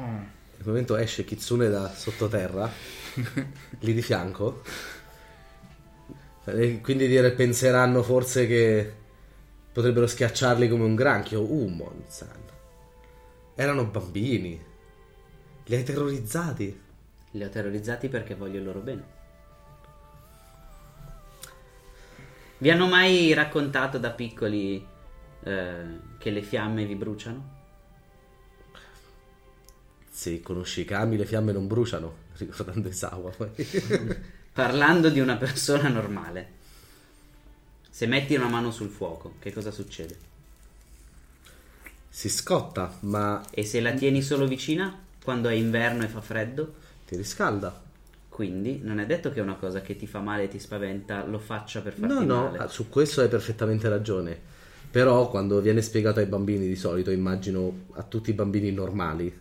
Nel 0.57 0.65
momento 0.65 0.97
esce 0.97 1.23
Kitsune 1.23 1.69
da 1.69 1.89
sottoterra, 1.93 2.69
lì 3.79 3.93
di 3.93 4.01
fianco. 4.01 4.63
Quindi 6.43 7.07
dire, 7.07 7.31
penseranno 7.31 8.03
forse 8.03 8.47
che 8.47 8.93
potrebbero 9.71 10.07
schiacciarli 10.07 10.67
come 10.67 10.83
un 10.83 10.95
granchio. 10.95 11.41
Umon-san. 11.41 12.43
Erano 13.55 13.85
bambini. 13.85 14.61
Li 15.63 15.75
hai 15.75 15.83
terrorizzati. 15.83 16.81
Li 17.31 17.43
ho 17.45 17.47
terrorizzati 17.47 18.09
perché 18.09 18.35
voglio 18.35 18.57
il 18.57 18.65
loro 18.65 18.79
bene. 18.81 19.14
Vi 22.57 22.69
hanno 22.69 22.87
mai 22.87 23.33
raccontato 23.33 23.97
da 23.97 24.11
piccoli 24.11 24.85
eh, 25.43 25.99
che 26.17 26.29
le 26.29 26.41
fiamme 26.41 26.85
vi 26.85 26.95
bruciano? 26.95 27.53
Se 30.09 30.41
conosci 30.41 30.81
i 30.81 30.85
kami, 30.85 31.17
le 31.17 31.25
fiamme 31.25 31.51
non 31.51 31.67
bruciano. 31.67 32.23
Ricordando 32.37 32.87
Isawa. 32.89 33.31
Parlando 34.53 35.09
di 35.09 35.19
una 35.19 35.35
persona 35.37 35.89
normale, 35.89 36.53
se 37.89 38.07
metti 38.07 38.35
una 38.35 38.47
mano 38.47 38.71
sul 38.71 38.89
fuoco, 38.89 39.35
che 39.39 39.51
cosa 39.53 39.71
succede? 39.71 40.17
si 42.09 42.29
scotta, 42.29 42.97
ma 43.01 43.45
E 43.51 43.63
se 43.63 43.79
la 43.81 43.93
tieni 43.93 44.21
solo 44.21 44.47
vicina, 44.47 44.97
quando 45.23 45.49
è 45.49 45.53
inverno 45.53 46.03
e 46.03 46.07
fa 46.07 46.21
freddo? 46.21 46.73
ti 47.05 47.15
riscalda. 47.15 47.84
Quindi 48.35 48.81
non 48.83 48.99
è 48.99 49.05
detto 49.05 49.31
che 49.31 49.39
una 49.39 49.55
cosa 49.55 49.79
che 49.81 49.95
ti 49.95 50.07
fa 50.07 50.19
male 50.19 50.43
e 50.43 50.47
ti 50.49 50.59
spaventa 50.59 51.25
lo 51.25 51.39
faccia 51.39 51.81
per 51.81 51.93
farti 51.93 52.03
No, 52.07 52.23
no, 52.25 52.35
male. 52.35 52.57
ah, 52.57 52.67
su 52.67 52.89
questo 52.89 53.21
hai 53.21 53.29
perfettamente 53.29 53.87
ragione. 53.87 54.37
Però 54.91 55.29
quando 55.29 55.61
viene 55.61 55.81
spiegato 55.81 56.19
ai 56.19 56.25
bambini 56.25 56.67
di 56.67 56.75
solito, 56.75 57.11
immagino 57.11 57.85
a 57.93 58.03
tutti 58.03 58.31
i 58.31 58.33
bambini 58.33 58.71
normali, 58.71 59.33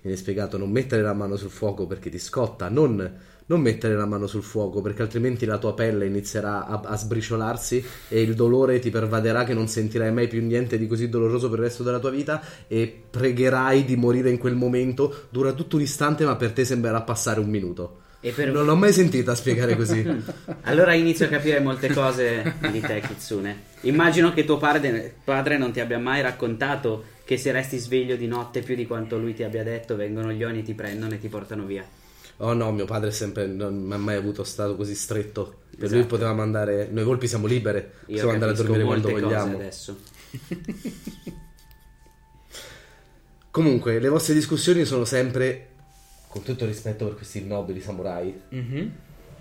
viene 0.00 0.16
spiegato 0.16 0.58
non 0.58 0.70
mettere 0.72 1.02
la 1.02 1.12
mano 1.14 1.36
sul 1.36 1.50
fuoco 1.50 1.86
perché 1.86 2.10
ti 2.10 2.18
scotta, 2.18 2.68
non, 2.68 3.18
non 3.46 3.60
mettere 3.60 3.94
la 3.94 4.06
mano 4.06 4.26
sul 4.26 4.42
fuoco 4.42 4.80
perché 4.80 5.02
altrimenti 5.02 5.44
la 5.46 5.58
tua 5.58 5.74
pelle 5.74 6.06
inizierà 6.06 6.66
a, 6.66 6.80
a 6.80 6.96
sbriciolarsi 6.96 7.84
e 8.08 8.22
il 8.22 8.34
dolore 8.34 8.78
ti 8.80 8.90
pervaderà 8.90 9.44
che 9.44 9.54
non 9.54 9.68
sentirai 9.68 10.12
mai 10.12 10.26
più 10.28 10.42
niente 10.44 10.78
di 10.78 10.86
così 10.88 11.08
doloroso 11.08 11.48
per 11.48 11.58
il 11.60 11.64
resto 11.66 11.82
della 11.84 12.00
tua 12.00 12.10
vita 12.10 12.42
e 12.68 13.04
pregherai 13.10 13.84
di 13.84 13.96
morire 13.96 14.30
in 14.30 14.38
quel 14.38 14.54
momento. 14.56 15.26
Dura 15.30 15.52
tutto 15.52 15.76
un 15.76 15.82
istante 15.82 16.24
ma 16.24 16.34
per 16.36 16.52
te 16.52 16.64
sembrerà 16.64 17.02
passare 17.02 17.38
un 17.40 17.48
minuto. 17.48 18.01
Per- 18.30 18.52
Non 18.52 18.64
l'ho 18.64 18.76
mai 18.76 18.92
sentita 18.92 19.34
spiegare 19.34 19.74
così. 19.74 20.06
Allora 20.62 20.94
inizio 20.94 21.26
a 21.26 21.28
capire 21.28 21.58
molte 21.58 21.92
cose 21.92 22.54
di 22.70 22.80
te, 22.80 23.00
Kitsune. 23.00 23.62
Immagino 23.80 24.32
che 24.32 24.44
tuo 24.44 24.58
padre, 24.58 25.12
padre 25.24 25.58
non 25.58 25.72
ti 25.72 25.80
abbia 25.80 25.98
mai 25.98 26.22
raccontato 26.22 27.04
che 27.24 27.36
se 27.36 27.50
resti 27.50 27.78
sveglio 27.78 28.14
di 28.16 28.26
notte 28.28 28.60
più 28.60 28.76
di 28.76 28.86
quanto 28.86 29.18
lui 29.18 29.34
ti 29.34 29.42
abbia 29.42 29.64
detto, 29.64 29.96
vengono 29.96 30.30
gli 30.32 30.44
oni, 30.44 30.62
ti 30.62 30.74
prendono 30.74 31.14
e 31.14 31.18
ti 31.18 31.28
portano 31.28 31.64
via. 31.64 31.84
Oh 32.38 32.52
no, 32.54 32.70
mio 32.72 32.84
padre 32.86 33.10
sempre 33.10 33.46
non 33.46 33.74
mi 33.82 33.92
ha 33.92 33.98
mai 33.98 34.16
avuto 34.16 34.44
stato 34.44 34.76
così 34.76 34.94
stretto. 34.94 35.60
Per 35.70 35.84
Esatto. 35.84 35.94
lui 35.98 36.06
potevamo 36.06 36.42
andare. 36.42 36.88
Noi 36.90 37.04
volpi 37.04 37.26
siamo 37.26 37.46
libere, 37.46 37.92
Io 38.06 38.12
possiamo 38.12 38.32
andare 38.32 38.52
a 38.52 38.54
dormire 38.54 38.84
quando 38.84 39.10
vogliamo. 39.10 39.54
adesso. 39.56 39.96
Comunque, 43.50 43.98
le 43.98 44.08
vostre 44.08 44.32
discussioni 44.34 44.84
sono 44.84 45.04
sempre, 45.04 45.71
con 46.32 46.42
tutto 46.42 46.64
il 46.64 46.70
rispetto 46.70 47.04
per 47.04 47.14
questi 47.16 47.44
nobili 47.44 47.82
samurai, 47.82 48.42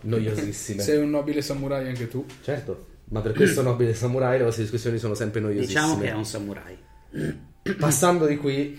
noiosissime. 0.01 0.83
Sei 0.83 0.97
un 0.97 1.09
nobile 1.09 1.41
samurai 1.41 1.87
anche 1.87 2.09
tu. 2.09 2.25
Certo, 2.41 2.87
ma 3.05 3.21
per 3.21 3.31
questo 3.33 3.61
nobile 3.61 3.93
samurai 3.93 4.37
le 4.37 4.43
vostre 4.43 4.63
discussioni 4.63 4.97
sono 4.97 5.13
sempre 5.13 5.39
noiosissime. 5.39 5.81
Diciamo 5.81 6.01
che 6.01 6.09
è 6.09 6.13
un 6.13 6.25
samurai. 6.25 6.77
Passando 7.79 8.25
di 8.25 8.35
qui, 8.35 8.77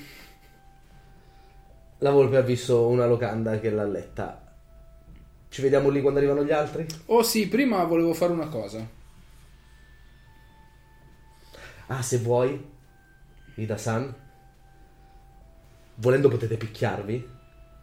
la 1.99 2.11
volpe 2.11 2.37
ha 2.37 2.43
visto 2.43 2.87
una 2.87 3.07
locanda 3.07 3.59
che 3.59 3.71
l'ha 3.71 3.87
letta. 3.87 4.55
Ci 5.49 5.63
vediamo 5.63 5.89
lì 5.89 6.03
quando 6.03 6.19
arrivano 6.19 6.45
gli 6.45 6.53
altri? 6.53 6.87
Oh 7.07 7.23
sì, 7.23 7.49
prima 7.49 7.83
volevo 7.85 8.13
fare 8.13 8.33
una 8.33 8.49
cosa. 8.49 8.87
Ah, 11.87 12.03
se 12.03 12.19
vuoi, 12.19 12.63
Ida-san, 13.55 14.15
volendo 15.95 16.29
potete 16.29 16.59
picchiarvi. 16.59 17.41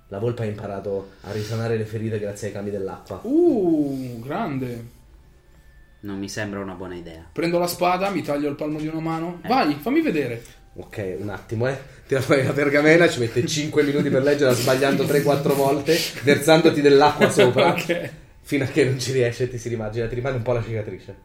La 0.10 0.18
volpe 0.18 0.42
ha 0.42 0.46
imparato 0.46 1.12
a 1.22 1.32
risanare 1.32 1.78
le 1.78 1.86
ferite 1.86 2.20
grazie 2.20 2.48
ai 2.48 2.54
kami 2.54 2.72
dell'acqua. 2.72 3.20
Uh, 3.24 4.20
grande. 4.24 4.86
Non 6.02 6.18
mi 6.18 6.28
sembra 6.30 6.60
una 6.60 6.74
buona 6.74 6.96
idea. 6.96 7.28
Prendo 7.32 7.60
la 7.60 7.68
spada, 7.68 8.10
mi 8.10 8.24
taglio 8.24 8.50
il 8.50 8.56
palmo 8.56 8.80
di 8.80 8.88
una 8.88 9.00
mano. 9.00 9.40
Vai, 9.46 9.76
fammi 9.76 10.02
vedere. 10.02 10.42
Ok, 10.76 11.18
un 11.20 11.30
attimo, 11.30 11.68
eh. 11.68 11.78
Tira 12.08 12.22
fuori 12.22 12.44
la 12.44 12.54
pergamena, 12.54 13.08
ci 13.08 13.20
mette 13.20 13.46
5 13.46 13.84
minuti 13.84 14.10
per 14.10 14.24
leggerla 14.24 14.54
sbagliando 14.54 15.04
3-4 15.04 15.54
volte, 15.54 15.98
versandoti 16.24 16.82
dell'acqua 16.82 17.30
sopra. 17.30 17.70
Ok. 17.70 18.10
Fino 18.42 18.64
a 18.64 18.68
che 18.68 18.86
non 18.86 19.00
ci 19.00 19.12
riesce 19.12 19.44
e 19.44 19.50
ti 19.50 19.58
si 19.60 19.70
rimagina, 19.70 20.08
ti 20.08 20.16
rimane 20.16 20.38
un 20.38 20.42
po' 20.42 20.54
la 20.54 20.64
cicatrice. 20.64 21.16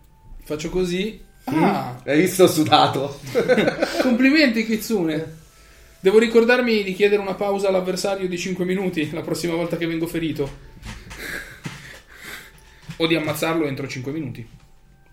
Faccio 0.42 0.68
così. 0.68 1.22
Ah, 1.44 2.00
Hai 2.04 2.20
visto 2.20 2.46
sudato? 2.46 3.18
complimenti 4.02 4.66
Kitsune. 4.66 5.42
Devo 6.04 6.18
ricordarmi 6.18 6.82
di 6.82 6.92
chiedere 6.92 7.22
una 7.22 7.32
pausa 7.32 7.68
all'avversario 7.68 8.28
di 8.28 8.36
5 8.36 8.62
minuti 8.66 9.10
la 9.12 9.22
prossima 9.22 9.54
volta 9.54 9.78
che 9.78 9.86
vengo 9.86 10.06
ferito. 10.06 10.46
O 12.98 13.06
di 13.06 13.14
ammazzarlo 13.14 13.64
entro 13.64 13.88
5 13.88 14.12
minuti. 14.12 14.46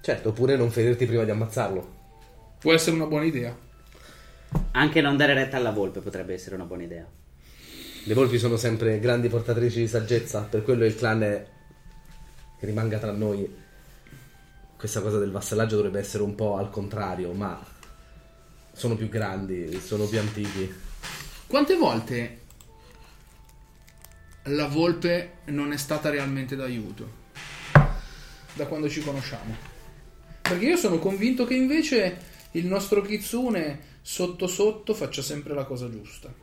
certo, 0.02 0.30
oppure 0.30 0.58
non 0.58 0.70
ferirti 0.70 1.06
prima 1.06 1.24
di 1.24 1.32
ammazzarlo. 1.32 1.94
Può 2.60 2.74
essere 2.74 2.98
una 2.98 3.06
buona 3.06 3.24
idea. 3.24 3.58
Anche 4.72 5.00
non 5.00 5.16
dare 5.16 5.34
retta 5.34 5.56
alla 5.56 5.72
volpe 5.72 6.02
potrebbe 6.02 6.34
essere 6.34 6.56
una 6.56 6.66
buona 6.66 6.84
idea. 6.84 7.08
Le 8.04 8.14
volpi 8.14 8.38
sono 8.38 8.58
sempre 8.58 9.00
grandi 9.00 9.30
portatrici 9.30 9.80
di 9.80 9.88
saggezza, 9.88 10.42
per 10.42 10.62
quello 10.62 10.84
il 10.84 10.98
clan 10.98 11.24
è 11.24 11.48
che 12.60 12.66
rimanga 12.66 12.98
tra 12.98 13.14
noi. 13.14 13.50
Questa 14.76 15.00
cosa 15.00 15.20
del 15.20 15.32
vassallaggio 15.32 15.78
dovrebbe 15.78 16.00
essere 16.00 16.24
un 16.24 16.36
po' 16.36 16.58
al 16.58 16.70
contrario, 16.70 17.32
ma 17.32 17.71
sono 18.74 18.96
più 18.96 19.10
grandi, 19.10 19.80
sono 19.80 20.06
più 20.06 20.20
antichi. 20.20 20.74
Quante 21.48 21.76
volte 21.76 22.40
la 24.44 24.68
volpe 24.68 25.40
non 25.46 25.72
è 25.72 25.78
stata 25.78 26.10
realmente 26.10 26.56
d'aiuto? 26.56 27.20
Da 28.54 28.66
quando 28.66 28.90
ci 28.90 29.02
conosciamo. 29.02 29.56
Perché 30.42 30.66
io 30.66 30.78
sono 30.78 30.98
convinto 30.98 31.46
che 31.46 31.56
invece 31.56 32.18
il 32.52 32.66
nostro 32.66 33.02
Kitsune 33.02 33.90
sotto 34.02 34.48
sotto 34.48 34.94
faccia 34.94 35.22
sempre 35.22 35.54
la 35.54 35.64
cosa 35.64 35.90
giusta. 35.90 36.34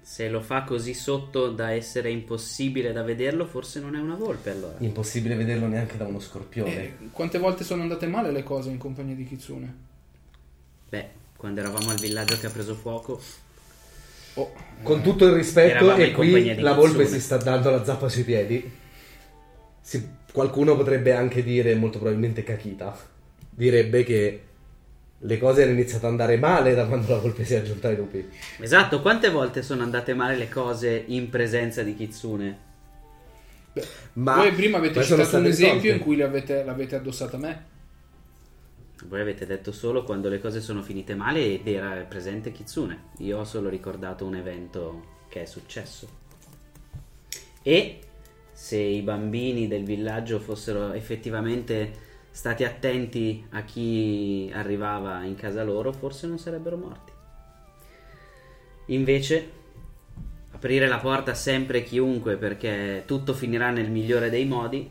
Se 0.00 0.28
lo 0.28 0.40
fa 0.40 0.62
così 0.62 0.94
sotto 0.94 1.50
da 1.50 1.72
essere 1.72 2.10
impossibile 2.10 2.92
da 2.92 3.02
vederlo, 3.02 3.44
forse 3.46 3.80
non 3.80 3.96
è 3.96 3.98
una 3.98 4.14
volpe 4.14 4.50
allora. 4.50 4.76
Impossibile 4.78 5.34
vederlo 5.34 5.66
neanche 5.66 5.96
da 5.96 6.06
uno 6.06 6.20
scorpione. 6.20 6.76
E 6.76 6.96
quante 7.10 7.38
volte 7.38 7.64
sono 7.64 7.82
andate 7.82 8.06
male 8.06 8.30
le 8.30 8.44
cose 8.44 8.70
in 8.70 8.78
compagnia 8.78 9.16
di 9.16 9.26
Kitsune? 9.26 9.74
Beh, 10.88 11.08
quando 11.36 11.60
eravamo 11.60 11.90
al 11.90 11.98
villaggio 11.98 12.38
che 12.38 12.46
ha 12.46 12.50
preso 12.50 12.74
fuoco, 12.74 13.20
Oh, 14.38 14.52
Con 14.82 15.00
tutto 15.00 15.24
il 15.26 15.32
rispetto, 15.32 15.94
e 15.94 16.12
qui 16.12 16.60
la 16.60 16.74
volpe 16.74 17.06
si 17.06 17.20
sta 17.20 17.38
dando 17.38 17.70
la 17.70 17.82
zappa 17.82 18.06
sui 18.10 18.22
piedi. 18.22 18.70
Si- 19.80 20.06
qualcuno 20.30 20.76
potrebbe 20.76 21.14
anche 21.14 21.42
dire, 21.42 21.74
molto 21.74 21.96
probabilmente 21.98 22.42
Kakita, 22.42 22.94
direbbe 23.48 24.04
che 24.04 24.40
le 25.18 25.38
cose 25.38 25.62
hanno 25.62 25.72
iniziato 25.72 26.04
ad 26.04 26.10
andare 26.10 26.36
male 26.36 26.74
da 26.74 26.84
quando 26.84 27.12
la 27.12 27.18
volpe 27.18 27.46
si 27.46 27.54
è 27.54 27.58
aggiunta 27.58 27.88
ai 27.88 27.96
lupi. 27.96 28.28
esatto, 28.60 29.00
quante 29.00 29.30
volte 29.30 29.62
sono 29.62 29.82
andate 29.82 30.12
male 30.12 30.36
le 30.36 30.50
cose 30.50 31.04
in 31.06 31.30
presenza 31.30 31.82
di 31.82 31.96
Kitsune? 31.96 32.58
Ma 34.14 34.36
voi 34.36 34.52
prima 34.52 34.76
avete 34.76 35.02
citato 35.02 35.20
un 35.22 35.26
state 35.26 35.48
esempio 35.48 35.74
risolte. 35.76 35.96
in 35.96 35.98
cui 36.00 36.16
l'avete, 36.16 36.62
l'avete 36.62 36.96
addossata 36.96 37.36
a 37.36 37.40
me. 37.40 37.64
Voi 39.08 39.20
avete 39.20 39.46
detto 39.46 39.72
solo 39.72 40.04
quando 40.04 40.28
le 40.28 40.40
cose 40.40 40.60
sono 40.60 40.82
finite 40.82 41.14
male 41.14 41.54
ed 41.54 41.66
era 41.66 42.02
presente 42.02 42.52
Kitsune. 42.52 43.10
Io 43.18 43.38
ho 43.38 43.44
solo 43.44 43.68
ricordato 43.68 44.24
un 44.24 44.34
evento 44.34 45.14
che 45.28 45.42
è 45.42 45.44
successo. 45.44 46.08
E 47.62 48.00
se 48.52 48.78
i 48.78 49.02
bambini 49.02 49.68
del 49.68 49.84
villaggio 49.84 50.38
fossero 50.38 50.92
effettivamente 50.92 52.04
stati 52.30 52.64
attenti 52.64 53.46
a 53.50 53.62
chi 53.62 54.50
arrivava 54.52 55.22
in 55.24 55.36
casa 55.36 55.62
loro, 55.62 55.92
forse 55.92 56.26
non 56.26 56.38
sarebbero 56.38 56.76
morti. 56.76 57.12
Invece, 58.86 59.50
aprire 60.50 60.86
la 60.88 60.98
porta 60.98 61.34
sempre 61.34 61.78
a 61.78 61.82
chiunque 61.82 62.36
perché 62.36 63.04
tutto 63.06 63.34
finirà 63.34 63.70
nel 63.70 63.90
migliore 63.90 64.30
dei 64.30 64.44
modi, 64.46 64.90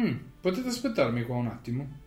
Mm, 0.00 0.16
potete 0.40 0.68
aspettarmi 0.68 1.22
qua 1.24 1.36
un 1.36 1.46
attimo? 1.48 2.00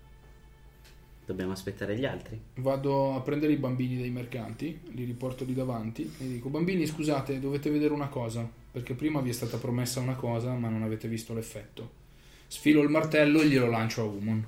Dobbiamo 1.25 1.51
aspettare 1.51 1.97
gli 1.97 2.05
altri. 2.05 2.39
Vado 2.55 3.15
a 3.15 3.21
prendere 3.21 3.53
i 3.53 3.57
bambini 3.57 3.97
dei 3.97 4.11
mercanti, 4.11 4.79
li 4.93 5.03
riporto 5.03 5.43
lì 5.43 5.53
davanti 5.53 6.03
e 6.19 6.27
dico: 6.27 6.49
Bambini, 6.49 6.85
scusate, 6.85 7.39
dovete 7.39 7.69
vedere 7.69 7.93
una 7.93 8.07
cosa. 8.07 8.47
Perché 8.71 8.93
prima 8.93 9.21
vi 9.21 9.29
è 9.29 9.33
stata 9.33 9.57
promessa 9.57 9.99
una 9.99 10.15
cosa, 10.15 10.53
ma 10.53 10.69
non 10.69 10.83
avete 10.83 11.07
visto 11.07 11.33
l'effetto. 11.33 12.03
Sfilo 12.47 12.81
il 12.81 12.89
martello 12.89 13.41
e 13.41 13.47
glielo 13.47 13.69
lancio 13.69 14.01
a 14.01 14.05
Umon. 14.05 14.45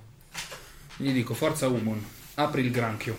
Gli 0.98 1.12
dico: 1.12 1.34
Forza, 1.34 1.68
Umon, 1.68 2.04
apri 2.36 2.62
il 2.62 2.72
granchio. 2.72 3.18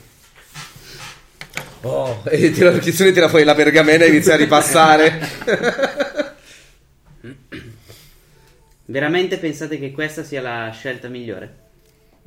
Oh, 1.83 2.23
e 2.29 2.51
tira, 2.51 2.77
Kitsune 2.79 3.13
tira 3.13 3.29
fuori 3.29 3.45
la 3.45 3.55
pergamena 3.55 4.05
e 4.05 4.09
inizia 4.09 4.35
a 4.35 4.37
ripassare. 4.37 5.21
Veramente 8.87 9.37
pensate 9.37 9.79
che 9.79 9.93
questa 9.93 10.25
sia 10.25 10.41
la 10.41 10.71
scelta 10.71 11.09
migliore? 11.09 11.67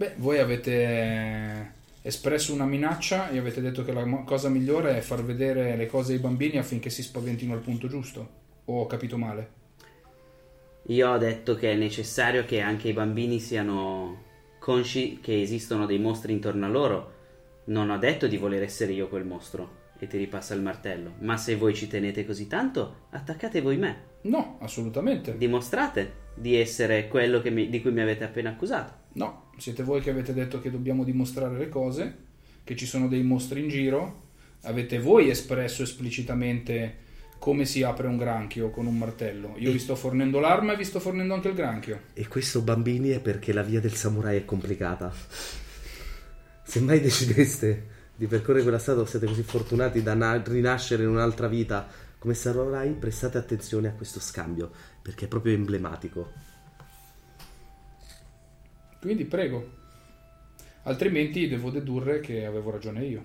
Beh, 0.01 0.13
voi 0.17 0.39
avete 0.39 1.73
espresso 2.01 2.55
una 2.55 2.65
minaccia 2.65 3.29
e 3.29 3.37
avete 3.37 3.61
detto 3.61 3.83
che 3.83 3.93
la 3.93 4.03
cosa 4.25 4.49
migliore 4.49 4.97
è 4.97 5.01
far 5.01 5.23
vedere 5.23 5.75
le 5.75 5.85
cose 5.85 6.13
ai 6.13 6.17
bambini 6.17 6.57
affinché 6.57 6.89
si 6.89 7.03
spaventino 7.03 7.53
al 7.53 7.59
punto 7.59 7.87
giusto. 7.87 8.29
O 8.65 8.81
ho 8.81 8.87
capito 8.87 9.19
male? 9.19 9.49
Io 10.87 11.07
ho 11.07 11.19
detto 11.19 11.53
che 11.53 11.73
è 11.73 11.75
necessario 11.75 12.45
che 12.45 12.61
anche 12.61 12.87
i 12.87 12.93
bambini 12.93 13.39
siano 13.39 14.23
consci 14.57 15.19
che 15.21 15.39
esistono 15.39 15.85
dei 15.85 15.99
mostri 15.99 16.33
intorno 16.33 16.65
a 16.65 16.69
loro. 16.69 17.13
Non 17.65 17.91
ho 17.91 17.99
detto 17.99 18.25
di 18.25 18.37
voler 18.37 18.63
essere 18.63 18.93
io 18.93 19.07
quel 19.07 19.25
mostro 19.25 19.91
e 19.99 20.07
ti 20.07 20.17
ripassa 20.17 20.55
il 20.55 20.63
martello. 20.63 21.13
Ma 21.19 21.37
se 21.37 21.55
voi 21.55 21.75
ci 21.75 21.87
tenete 21.87 22.25
così 22.25 22.47
tanto, 22.47 23.05
attaccate 23.11 23.61
voi 23.61 23.77
me. 23.77 24.05
No, 24.21 24.57
assolutamente. 24.61 25.37
Dimostrate 25.37 26.13
di 26.33 26.55
essere 26.55 27.07
quello 27.07 27.39
che 27.39 27.51
mi- 27.51 27.69
di 27.69 27.81
cui 27.81 27.91
mi 27.91 28.01
avete 28.01 28.23
appena 28.23 28.49
accusato. 28.49 28.93
No, 29.13 29.40
siete 29.57 29.83
voi 29.83 30.01
che 30.01 30.09
avete 30.09 30.33
detto 30.33 30.59
che 30.59 30.71
dobbiamo 30.71 31.03
dimostrare 31.03 31.57
le 31.57 31.69
cose, 31.69 32.15
che 32.63 32.75
ci 32.75 32.85
sono 32.85 33.07
dei 33.07 33.23
mostri 33.23 33.61
in 33.61 33.69
giro. 33.69 34.29
Avete 34.63 34.99
voi 34.99 35.29
espresso 35.29 35.83
esplicitamente 35.83 37.09
come 37.39 37.65
si 37.65 37.81
apre 37.81 38.07
un 38.07 38.17
granchio 38.17 38.69
con 38.69 38.85
un 38.85 38.97
martello. 38.97 39.55
Io 39.57 39.71
vi 39.71 39.79
sto 39.79 39.95
fornendo 39.95 40.39
l'arma 40.39 40.73
e 40.73 40.77
vi 40.77 40.83
sto 40.83 40.99
fornendo 40.99 41.33
anche 41.33 41.47
il 41.47 41.55
granchio. 41.55 42.01
E 42.13 42.27
questo 42.27 42.61
bambini 42.61 43.09
è 43.09 43.19
perché 43.19 43.51
la 43.51 43.63
via 43.63 43.79
del 43.79 43.95
samurai 43.95 44.37
è 44.37 44.45
complicata. 44.45 45.11
Se 46.63 46.79
mai 46.81 47.01
decideste 47.01 47.87
di 48.15 48.27
percorrere 48.27 48.61
quella 48.61 48.77
strada 48.77 49.01
o 49.01 49.05
siete 49.05 49.25
così 49.25 49.41
fortunati 49.41 50.03
da 50.03 50.13
na- 50.13 50.39
rinascere 50.45 51.01
in 51.01 51.09
un'altra 51.09 51.47
vita 51.47 51.87
come 52.19 52.35
samurai, 52.35 52.91
prestate 52.91 53.39
attenzione 53.39 53.87
a 53.87 53.93
questo 53.93 54.19
scambio, 54.19 54.69
perché 55.01 55.25
è 55.25 55.27
proprio 55.27 55.55
emblematico. 55.55 56.31
Quindi 59.01 59.25
prego. 59.25 59.79
Altrimenti 60.83 61.47
devo 61.47 61.69
dedurre 61.69 62.19
che 62.21 62.45
avevo 62.45 62.71
ragione 62.71 63.03
io 63.05 63.23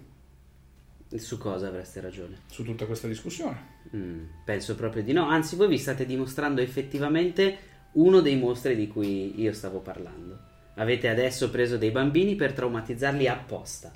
Su 1.16 1.39
cosa 1.39 1.69
avreste 1.69 2.01
ragione? 2.01 2.40
su 2.51 2.65
tutta 2.65 2.85
questa 2.86 3.07
discussione. 3.09 3.74
Mm, 3.94 4.24
penso 4.44 4.74
proprio 4.74 5.03
di 5.03 5.12
no. 5.12 5.28
Anzi, 5.28 5.55
voi 5.57 5.69
vi 5.69 5.78
state 5.78 6.05
dimostrando 6.07 6.61
effettivamente 6.61 7.59
uno 7.93 8.20
dei 8.20 8.36
mostri 8.36 8.74
di 8.77 8.89
cui 8.89 9.40
io 9.40 9.53
stavo 9.53 9.78
parlando. 9.81 10.39
Avete 10.74 11.09
adesso 11.09 11.48
preso 11.51 11.78
dei 11.78 11.90
bambini 11.90 12.35
per 12.35 12.53
traumatizzarli 12.53 13.27
apposta. 13.28 13.93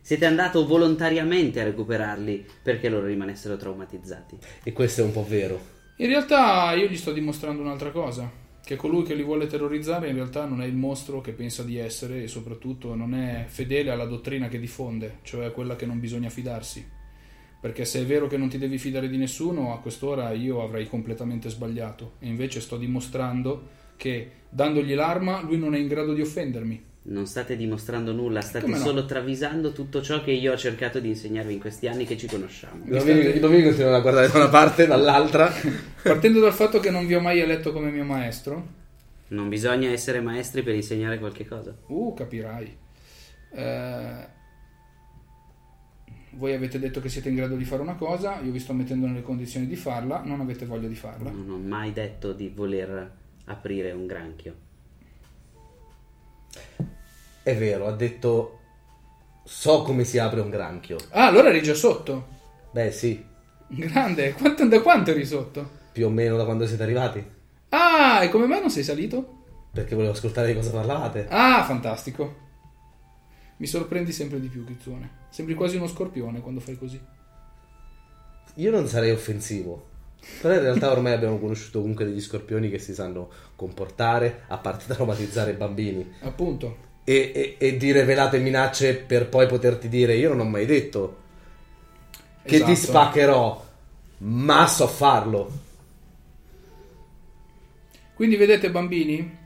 Siete 0.00 0.26
andato 0.26 0.66
volontariamente 0.66 1.60
a 1.60 1.64
recuperarli 1.64 2.44
perché 2.62 2.88
loro 2.88 3.06
rimanessero 3.06 3.56
traumatizzati. 3.56 4.38
E 4.64 4.72
questo 4.72 5.02
è 5.02 5.04
un 5.04 5.12
po' 5.12 5.24
vero. 5.26 5.60
In 5.98 6.08
realtà 6.08 6.72
io 6.74 6.88
gli 6.88 6.96
sto 6.96 7.12
dimostrando 7.12 7.62
un'altra 7.62 7.90
cosa, 7.92 8.28
che 8.64 8.76
colui 8.76 9.02
che 9.02 9.14
li 9.14 9.22
vuole 9.22 9.46
terrorizzare 9.46 10.08
in 10.08 10.14
realtà 10.14 10.46
non 10.46 10.62
è 10.62 10.64
il 10.64 10.74
mostro 10.74 11.20
che 11.20 11.32
pensa 11.32 11.62
di 11.62 11.76
essere 11.76 12.22
e 12.22 12.28
soprattutto 12.28 12.94
non 12.94 13.14
è 13.14 13.44
fedele 13.46 13.90
alla 13.90 14.06
dottrina 14.06 14.48
che 14.48 14.58
diffonde, 14.58 15.18
cioè 15.22 15.52
quella 15.52 15.76
che 15.76 15.84
non 15.84 16.00
bisogna 16.00 16.30
fidarsi. 16.30 16.84
Perché 17.60 17.84
se 17.84 18.00
è 18.00 18.06
vero 18.06 18.26
che 18.26 18.38
non 18.38 18.48
ti 18.48 18.56
devi 18.56 18.78
fidare 18.78 19.08
di 19.08 19.18
nessuno, 19.18 19.74
a 19.74 19.80
quest'ora 19.80 20.32
io 20.32 20.62
avrei 20.62 20.88
completamente 20.88 21.50
sbagliato 21.50 22.14
e 22.20 22.28
invece 22.28 22.60
sto 22.60 22.78
dimostrando 22.78 23.68
che 23.96 24.30
dandogli 24.48 24.94
l'arma 24.94 25.42
lui 25.42 25.58
non 25.58 25.74
è 25.74 25.78
in 25.78 25.86
grado 25.86 26.14
di 26.14 26.22
offendermi. 26.22 26.92
Non 27.06 27.26
state 27.26 27.56
dimostrando 27.56 28.12
nulla, 28.12 28.40
state 28.40 28.64
Come 28.64 28.78
no? 28.78 28.84
solo 28.84 29.04
travisando 29.04 29.72
tutto 29.72 30.00
ciò 30.00 30.22
che 30.22 30.30
io 30.30 30.52
ho 30.52 30.56
cercato 30.56 31.00
di 31.00 31.08
insegnarvi 31.08 31.52
in 31.52 31.60
questi 31.60 31.86
anni 31.86 32.06
che 32.06 32.16
ci 32.16 32.26
conosciamo. 32.26 32.82
I 32.86 32.88
bambini, 32.88 33.38
bambini 33.38 33.62
continuano 33.62 33.96
a 33.96 34.00
guardare 34.00 34.28
da 34.28 34.38
una 34.38 34.48
parte 34.48 34.84
e 34.84 34.86
dall'altra. 34.86 35.52
Partendo 36.02 36.40
dal 36.40 36.54
fatto 36.54 36.80
che 36.80 36.90
non 36.90 37.06
vi 37.06 37.14
ho 37.14 37.20
mai 37.20 37.40
eletto 37.40 37.72
come 37.72 37.90
mio 37.90 38.04
maestro, 38.04 38.66
Non 39.28 39.50
bisogna 39.50 39.90
essere 39.90 40.20
maestri 40.20 40.62
per 40.62 40.74
insegnare 40.74 41.18
qualche 41.18 41.46
cosa. 41.46 41.76
Uh, 41.88 42.14
capirai. 42.14 42.76
Eh, 43.52 44.28
voi 46.36 46.52
avete 46.52 46.78
detto 46.78 47.00
che 47.00 47.08
siete 47.08 47.28
in 47.28 47.36
grado 47.36 47.54
di 47.54 47.64
fare 47.64 47.82
una 47.82 47.94
cosa, 47.94 48.40
io 48.40 48.50
vi 48.50 48.58
sto 48.58 48.72
mettendo 48.72 49.06
nelle 49.06 49.22
condizioni 49.22 49.66
di 49.66 49.76
farla, 49.76 50.22
non 50.24 50.40
avete 50.40 50.66
voglia 50.66 50.88
di 50.88 50.94
farla. 50.94 51.30
Non 51.30 51.50
ho 51.50 51.58
mai 51.58 51.92
detto 51.92 52.32
di 52.32 52.48
voler 52.48 53.12
aprire 53.44 53.92
un 53.92 54.06
granchio. 54.06 54.54
È 57.42 57.56
vero, 57.56 57.86
ha 57.86 57.92
detto 57.92 58.58
so 59.44 59.82
come 59.82 60.04
si 60.04 60.18
apre 60.18 60.40
un 60.40 60.50
granchio. 60.50 60.96
Ah, 61.10 61.26
allora 61.26 61.48
eri 61.48 61.62
già 61.62 61.74
sotto. 61.74 62.28
Beh, 62.70 62.90
sì, 62.90 63.22
Grande, 63.66 64.32
quanto, 64.34 64.66
da 64.68 64.80
quanto 64.80 65.10
eri 65.10 65.24
sotto? 65.24 65.82
più 65.92 66.06
o 66.06 66.10
meno 66.10 66.36
da 66.36 66.44
quando 66.44 66.66
siete 66.66 66.82
arrivati. 66.82 67.24
Ah, 67.68 68.22
e 68.22 68.28
come 68.28 68.46
mai 68.46 68.60
non 68.60 68.70
sei 68.70 68.82
salito? 68.82 69.42
Perché 69.72 69.94
volevo 69.94 70.12
ascoltare 70.12 70.48
di 70.48 70.54
cosa 70.54 70.70
parlavate. 70.70 71.26
Ah, 71.28 71.64
fantastico. 71.64 72.42
Mi 73.58 73.66
sorprendi 73.66 74.10
sempre 74.12 74.40
di 74.40 74.48
più, 74.48 74.64
Kitsune. 74.64 75.10
Sembri 75.30 75.54
quasi 75.54 75.76
uno 75.76 75.86
scorpione 75.86 76.40
quando 76.40 76.60
fai 76.60 76.76
così. 76.76 77.00
Io 78.56 78.70
non 78.70 78.86
sarei 78.88 79.10
offensivo. 79.10 79.90
Però 80.40 80.54
in 80.54 80.60
realtà 80.60 80.90
ormai 80.90 81.12
abbiamo 81.12 81.38
conosciuto 81.38 81.80
comunque 81.80 82.04
degli 82.04 82.20
scorpioni 82.20 82.70
che 82.70 82.78
si 82.78 82.94
sanno 82.94 83.28
comportare, 83.56 84.42
a 84.48 84.58
parte 84.58 84.84
traumatizzare 84.86 85.52
i 85.52 85.54
bambini. 85.54 86.12
Appunto. 86.20 86.76
E, 87.04 87.32
e- 87.34 87.56
e 87.58 87.76
dire 87.76 88.04
velate 88.04 88.38
minacce 88.38 88.94
per 88.94 89.28
poi 89.28 89.46
poterti 89.46 89.88
dire 89.88 90.16
io 90.16 90.30
non 90.30 90.40
ho 90.40 90.48
mai 90.48 90.64
detto 90.66 91.16
che 92.42 92.62
ti 92.62 92.70
Esatto. 92.72 92.74
spaccherò, 92.74 93.64
ma 94.18 94.66
so 94.66 94.86
farlo. 94.86 95.50
Quindi 98.14 98.36
vedete, 98.36 98.70
bambini, 98.70 99.36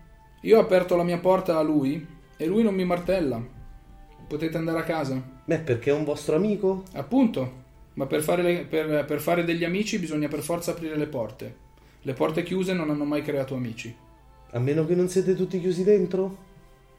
io 0.43 0.59
ho 0.59 0.61
aperto 0.61 0.95
la 0.97 1.03
mia 1.05 1.19
porta 1.19 1.59
a 1.59 1.63
lui 1.63 2.07
e 2.37 2.47
lui 2.47 2.63
non 2.63 2.75
mi 2.75 2.85
martella. 2.85 3.41
Potete 4.27 4.57
andare 4.59 4.79
a 4.81 4.83
casa. 4.85 5.21
Beh, 5.45 5.59
perché 5.61 5.91
è 5.91 5.95
un 5.95 6.05
vostro 6.05 6.37
amico? 6.37 6.83
Appunto, 6.93 7.65
ma 7.99 8.07
per 8.07 8.23
fare, 8.23 8.43
le- 8.43 8.65
per- 8.65 9.05
per 9.05 9.21
fare 9.21 9.43
degli 9.45 9.65
amici 9.65 9.99
bisogna 9.99 10.29
per 10.29 10.41
forza 10.41 10.71
aprire 10.71 10.97
le 10.97 11.07
porte. 11.09 11.55
Le 12.03 12.13
porte 12.13 12.45
chiuse 12.45 12.73
non 12.73 12.91
hanno 12.91 13.03
mai 13.05 13.23
creato 13.23 13.57
amici. 13.57 13.93
A 14.53 14.59
meno 14.61 14.87
che 14.87 14.95
non 14.95 15.09
siete 15.09 15.35
tutti 15.35 15.61
chiusi 15.61 15.83
dentro? 15.83 16.47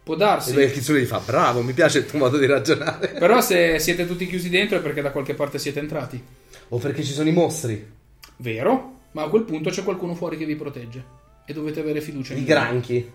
Può 0.03 0.15
E 0.15 0.17
darsi. 0.17 0.51
poi 0.53 0.65
il 0.65 0.73
Kitsune 0.73 0.99
gli 0.99 1.05
fa, 1.05 1.19
bravo, 1.19 1.61
mi 1.61 1.71
piace 1.71 1.99
il 1.99 2.05
tuo 2.05 2.19
modo 2.19 2.37
di 2.37 2.45
ragionare. 2.45 3.07
Però 3.17 3.39
se 3.39 3.79
siete 3.79 4.05
tutti 4.05 4.27
chiusi 4.27 4.49
dentro 4.49 4.77
è 4.77 4.81
perché 4.81 5.01
da 5.01 5.11
qualche 5.11 5.35
parte 5.35 5.57
siete 5.57 5.79
entrati. 5.79 6.21
O 6.69 6.77
perché 6.79 7.01
ci 7.01 7.13
sono 7.13 7.29
i 7.29 7.33
mostri, 7.33 7.91
Vero? 8.37 8.97
Ma 9.11 9.23
a 9.23 9.29
quel 9.29 9.43
punto 9.43 9.69
c'è 9.69 9.83
qualcuno 9.83 10.15
fuori 10.15 10.35
che 10.37 10.45
vi 10.45 10.55
protegge. 10.57 11.03
E 11.45 11.53
dovete 11.53 11.79
avere 11.79 12.01
fiducia 12.01 12.33
in 12.33 12.39
i 12.39 12.41
lui. 12.41 12.49
granchi 12.49 13.09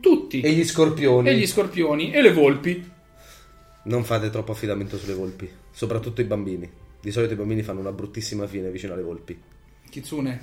Tutti. 0.00 0.40
e 0.40 0.50
gli 0.50 0.64
scorpioni. 0.64 1.28
E 1.28 1.36
gli 1.36 1.46
scorpioni 1.46 2.10
e 2.12 2.22
le 2.22 2.32
volpi. 2.32 2.90
Non 3.84 4.02
fate 4.04 4.30
troppo 4.30 4.50
affidamento 4.52 4.98
sulle 4.98 5.14
volpi, 5.14 5.48
soprattutto 5.70 6.20
i 6.20 6.24
bambini. 6.24 6.70
Di 7.00 7.10
solito 7.10 7.32
i 7.32 7.36
bambini 7.36 7.62
fanno 7.62 7.80
una 7.80 7.92
bruttissima 7.92 8.46
fine 8.46 8.70
vicino 8.70 8.92
alle 8.92 9.02
volpi. 9.02 9.40
Kitsune. 9.88 10.40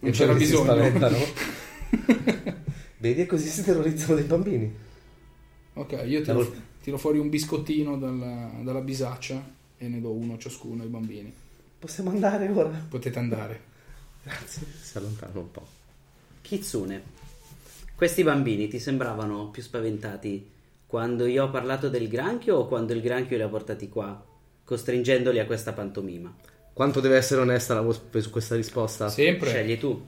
Non 0.00 0.10
E 0.10 0.12
c'era 0.12 0.34
bisogno. 0.34 0.74
Vedi, 2.98 3.22
e 3.22 3.26
così 3.26 3.48
si 3.48 3.62
terrorizzano 3.64 4.14
dei 4.14 4.24
bambini. 4.24 4.72
Ok, 5.74 6.02
io 6.06 6.20
tiro, 6.20 6.54
tiro 6.82 6.98
fuori 6.98 7.18
un 7.18 7.30
biscottino 7.30 7.96
dalla, 7.96 8.50
dalla 8.62 8.80
bisaccia 8.80 9.42
e 9.78 9.88
ne 9.88 10.00
do 10.00 10.12
uno 10.12 10.34
a 10.34 10.38
ciascuno 10.38 10.82
ai 10.82 10.88
bambini. 10.88 11.32
Possiamo 11.78 12.10
andare 12.10 12.48
ora? 12.48 12.68
Potete 12.88 13.18
andare. 13.18 13.60
Grazie. 14.22 14.66
Si 14.80 14.98
allontanano 14.98 15.40
un 15.40 15.50
po'. 15.50 15.66
Kitsune, 16.42 17.02
questi 17.94 18.22
bambini 18.22 18.68
ti 18.68 18.78
sembravano 18.78 19.48
più 19.48 19.62
spaventati 19.62 20.50
quando 20.86 21.26
io 21.26 21.44
ho 21.44 21.50
parlato 21.50 21.88
del 21.88 22.08
granchio 22.08 22.56
o 22.56 22.66
quando 22.66 22.92
il 22.92 23.00
granchio 23.00 23.36
li 23.36 23.42
ha 23.42 23.48
portati 23.48 23.88
qua, 23.88 24.22
costringendoli 24.70 25.40
a 25.40 25.46
questa 25.46 25.72
pantomima? 25.72 26.32
Quanto 26.72 27.00
deve 27.00 27.16
essere 27.16 27.40
onesta 27.40 27.74
la 27.74 27.80
Wasp 27.80 28.16
su 28.20 28.30
questa 28.30 28.54
risposta? 28.54 29.08
Sempre. 29.08 29.50
Scegli 29.50 29.76
tu. 29.76 30.00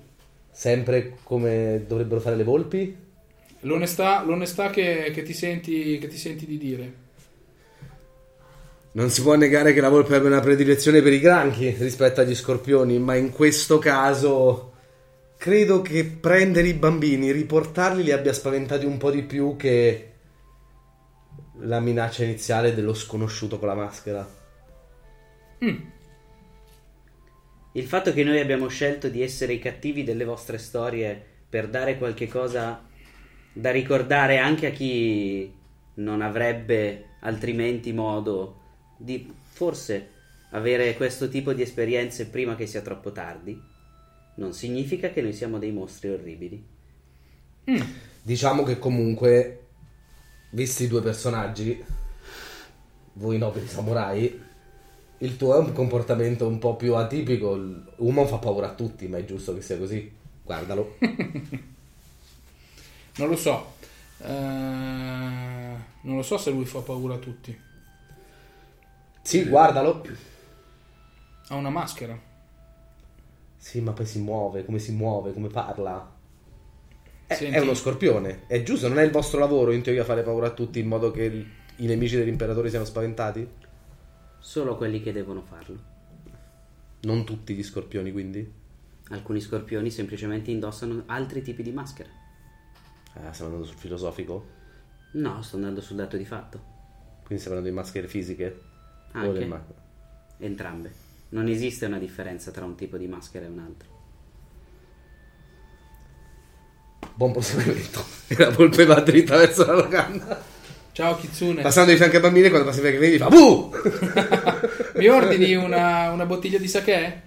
Sempre 0.53 1.17
come 1.25 1.85
dovrebbero 1.85 2.21
fare 2.21 2.37
le 2.37 2.45
volpi? 2.45 2.97
L'onestà, 3.61 4.23
l'onestà 4.23 4.71
che, 4.71 5.11
che 5.13 5.23
ti 5.23 5.33
senti, 5.33 5.99
che 5.99 6.07
ti 6.07 6.17
senti 6.17 6.47
di 6.47 6.59
dire. 6.59 6.93
Non 8.93 9.11
si 9.11 9.23
può 9.23 9.35
negare 9.35 9.73
che 9.73 9.81
la 9.81 9.89
volpe 9.89 10.15
abbia 10.15 10.29
una 10.29 10.41
predilezione 10.41 11.03
per 11.03 11.13
i 11.13 11.19
granchi 11.19 11.71
rispetto 11.71 12.21
agli 12.21 12.35
scorpioni, 12.35 13.01
ma 13.01 13.17
in 13.17 13.33
questo 13.33 13.79
caso 13.79 14.75
credo 15.39 15.83
che 15.83 16.05
prendere 16.05 16.69
i 16.69 16.75
bambini, 16.75 17.33
riportarli 17.33 18.05
li 18.05 18.13
abbia 18.13 18.33
spaventati 18.33 18.87
un 18.87 18.97
po' 18.97 19.11
di 19.11 19.23
più 19.23 19.57
che 19.57 20.13
la 21.63 21.81
minaccia 21.81 22.23
iniziale 22.23 22.75
dello 22.75 22.95
sconosciuto 22.95 23.59
con 23.59 23.67
la 23.67 23.75
maschera. 23.75 24.41
Il 27.73 27.85
fatto 27.85 28.13
che 28.13 28.25
noi 28.25 28.41
abbiamo 28.41 28.69
scelto 28.69 29.09
di 29.09 29.23
essere 29.23 29.53
i 29.53 29.59
cattivi 29.59 30.03
delle 30.03 30.25
vostre 30.25 30.59
storie 30.59 31.25
per 31.49 31.69
dare 31.69 31.99
qualche 31.99 32.27
cosa 32.27 32.83
da 33.53 33.71
ricordare 33.71 34.39
anche 34.39 34.67
a 34.67 34.71
chi 34.71 35.53
non 35.95 36.23
avrebbe 36.23 37.11
altrimenti 37.21 37.93
modo 37.93 38.61
di 38.97 39.31
forse 39.43 40.09
avere 40.51 40.95
questo 40.95 41.29
tipo 41.29 41.53
di 41.53 41.63
esperienze 41.63 42.27
prima 42.27 42.57
che 42.57 42.67
sia 42.67 42.81
troppo 42.81 43.13
tardi, 43.13 43.61
non 44.37 44.53
significa 44.53 45.11
che 45.11 45.23
noi 45.23 45.33
siamo 45.33 45.59
dei 45.59 45.73
mostri 45.73 46.09
orribili. 46.09 46.67
Diciamo 48.23 48.63
che 48.63 48.79
comunque, 48.79 49.67
visti 50.51 50.85
i 50.85 50.89
due 50.89 51.03
personaggi, 51.03 51.83
voi 53.15 53.39
nobili 53.39 53.67
samurai, 53.67 54.51
il 55.23 55.37
tuo 55.37 55.55
è 55.55 55.59
un 55.59 55.73
comportamento 55.73 56.47
un 56.47 56.59
po' 56.59 56.75
più 56.75 56.95
atipico. 56.97 57.55
Il 57.55 57.85
Umon 57.97 58.27
fa 58.27 58.39
paura 58.39 58.71
a 58.71 58.75
tutti, 58.75 59.07
ma 59.07 59.19
è 59.19 59.25
giusto 59.25 59.55
che 59.55 59.63
sia 59.63 59.79
così. 59.79 60.11
Guardalo. 60.43 60.97
Non 63.15 63.29
lo 63.29 63.37
so. 63.37 63.75
Eh, 64.23 64.27
non 64.27 66.17
lo 66.17 66.23
so 66.23 66.39
se 66.39 66.51
lui 66.51 66.65
fa 66.65 66.79
paura 66.79 67.17
a 67.17 67.19
tutti. 67.19 67.55
Sì, 69.21 69.45
guardalo. 69.45 70.03
Ha 71.49 71.55
una 71.55 71.69
maschera. 71.69 72.19
Sì, 73.59 73.83
ma 73.83 73.93
poi 73.93 74.07
si 74.07 74.19
muove, 74.19 74.65
come 74.65 74.79
si 74.79 74.93
muove, 74.93 75.35
come 75.35 75.49
parla. 75.49 76.11
È, 77.27 77.35
Senti- 77.35 77.55
è 77.55 77.61
uno 77.61 77.75
scorpione. 77.75 78.45
È 78.47 78.63
giusto, 78.63 78.89
non 78.89 78.99
è 78.99 79.03
il 79.03 79.11
vostro 79.11 79.39
lavoro 79.39 79.73
in 79.73 79.83
teoria 79.83 80.05
fare 80.05 80.23
paura 80.23 80.47
a 80.47 80.53
tutti 80.53 80.79
in 80.79 80.87
modo 80.87 81.11
che 81.11 81.47
i 81.77 81.87
nemici 81.87 82.17
dell'imperatore 82.17 82.71
siano 82.71 82.87
spaventati? 82.87 83.47
Solo 84.43 84.77
quelli 84.77 85.01
che 85.01 85.13
devono 85.13 85.41
farlo. 85.41 85.79
Non 87.03 87.25
tutti 87.25 87.55
gli 87.55 87.63
scorpioni, 87.63 88.11
quindi? 88.11 88.53
Alcuni 89.11 89.41
scorpioni 89.41 89.89
semplicemente 89.91 90.51
indossano 90.51 91.05
altri 91.07 91.43
tipi 91.43 91.63
di 91.63 91.71
maschere. 91.71 92.11
Ah, 93.15 93.33
stiamo 93.33 93.53
andando 93.53 93.65
sul 93.71 93.79
filosofico? 93.79 94.47
No, 95.13 95.43
sto 95.43 95.57
andando 95.57 95.81
sul 95.81 95.97
dato 95.97 96.17
di 96.17 96.25
fatto. 96.25 96.59
Quindi 97.25 97.39
stiamo 97.39 97.57
parlando 97.61 97.69
di 97.69 97.75
maschere 97.75 98.09
fisiche? 98.09 98.61
Anche. 99.13 99.45
ma- 99.45 99.65
Entrambe. 100.39 100.93
Non 101.31 101.47
esiste 101.47 101.87
una 101.87 101.99
differenza 101.99 102.51
tra 102.51 102.65
un 102.65 102.75
tipo 102.75 102.97
di 102.97 103.07
maschera 103.07 103.47
e 103.47 103.49
un 103.49 103.59
altro. 103.61 103.91
Buon 107.15 107.31
proseguimento. 107.33 108.03
La 108.39 108.51
volpe 108.57 108.85
va 108.87 109.01
dritta 109.01 109.37
verso 109.37 109.65
la 109.67 109.75
locanda. 109.75 110.43
Ciao 110.93 111.17
Kitsune. 111.17 111.63
Passando 111.63 111.91
di 111.91 111.97
fianco 111.97 112.17
ai 112.17 112.23
bambini, 112.23 112.51
quando 112.51 112.71
fianco 112.71 112.89
ai 112.89 112.99
bambini 112.99 113.17
fa 113.17 113.29
Buh! 113.29 113.71
Mi 115.01 115.09
ordini 115.09 115.55
una, 115.55 116.11
una 116.11 116.27
bottiglia 116.27 116.59
di 116.59 116.69
sake? 116.69 117.23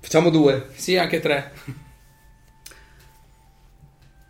Facciamo 0.00 0.30
due. 0.30 0.70
Sì, 0.74 0.96
anche 0.96 1.20
tre. 1.20 1.52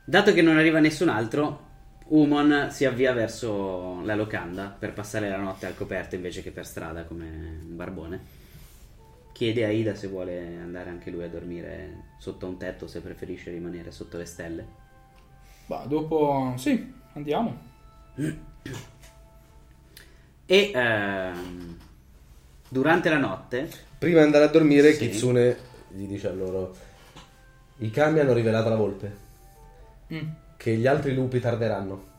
Dato 0.04 0.34
che 0.34 0.42
non 0.42 0.58
arriva 0.58 0.80
nessun 0.80 1.08
altro, 1.08 1.60
Umon 2.08 2.68
si 2.70 2.84
avvia 2.84 3.14
verso 3.14 4.02
la 4.02 4.14
locanda 4.14 4.66
per 4.78 4.92
passare 4.92 5.30
la 5.30 5.38
notte 5.38 5.64
al 5.64 5.74
coperto 5.74 6.14
invece 6.14 6.42
che 6.42 6.50
per 6.50 6.66
strada 6.66 7.04
come 7.04 7.24
un 7.24 7.76
barbone. 7.76 8.42
Chiede 9.32 9.64
a 9.64 9.70
Ida 9.70 9.94
se 9.94 10.08
vuole 10.08 10.58
andare 10.60 10.90
anche 10.90 11.10
lui 11.10 11.24
a 11.24 11.28
dormire 11.30 12.12
sotto 12.18 12.46
un 12.46 12.58
tetto, 12.58 12.86
se 12.86 13.00
preferisce 13.00 13.50
rimanere 13.50 13.90
sotto 13.90 14.18
le 14.18 14.26
stelle. 14.26 14.66
Bah, 15.64 15.86
dopo... 15.88 16.52
Sì, 16.58 16.92
andiamo. 17.14 17.72
E 20.46 20.70
ehm, 20.74 21.78
durante 22.68 23.08
la 23.08 23.18
notte, 23.18 23.68
Prima 23.98 24.18
di 24.18 24.24
andare 24.24 24.44
a 24.44 24.48
dormire, 24.48 24.92
Sì. 24.92 25.08
Kitsune 25.08 25.56
gli 25.88 26.06
dice 26.06 26.28
a 26.28 26.32
loro: 26.32 26.74
I 27.78 27.90
kami 27.90 28.18
hanno 28.20 28.32
rivelato 28.34 28.68
la 28.68 28.76
volpe. 28.76 29.16
Mm. 30.12 30.28
Che 30.56 30.76
gli 30.76 30.86
altri 30.86 31.14
lupi 31.14 31.40
tarderanno. 31.40 32.12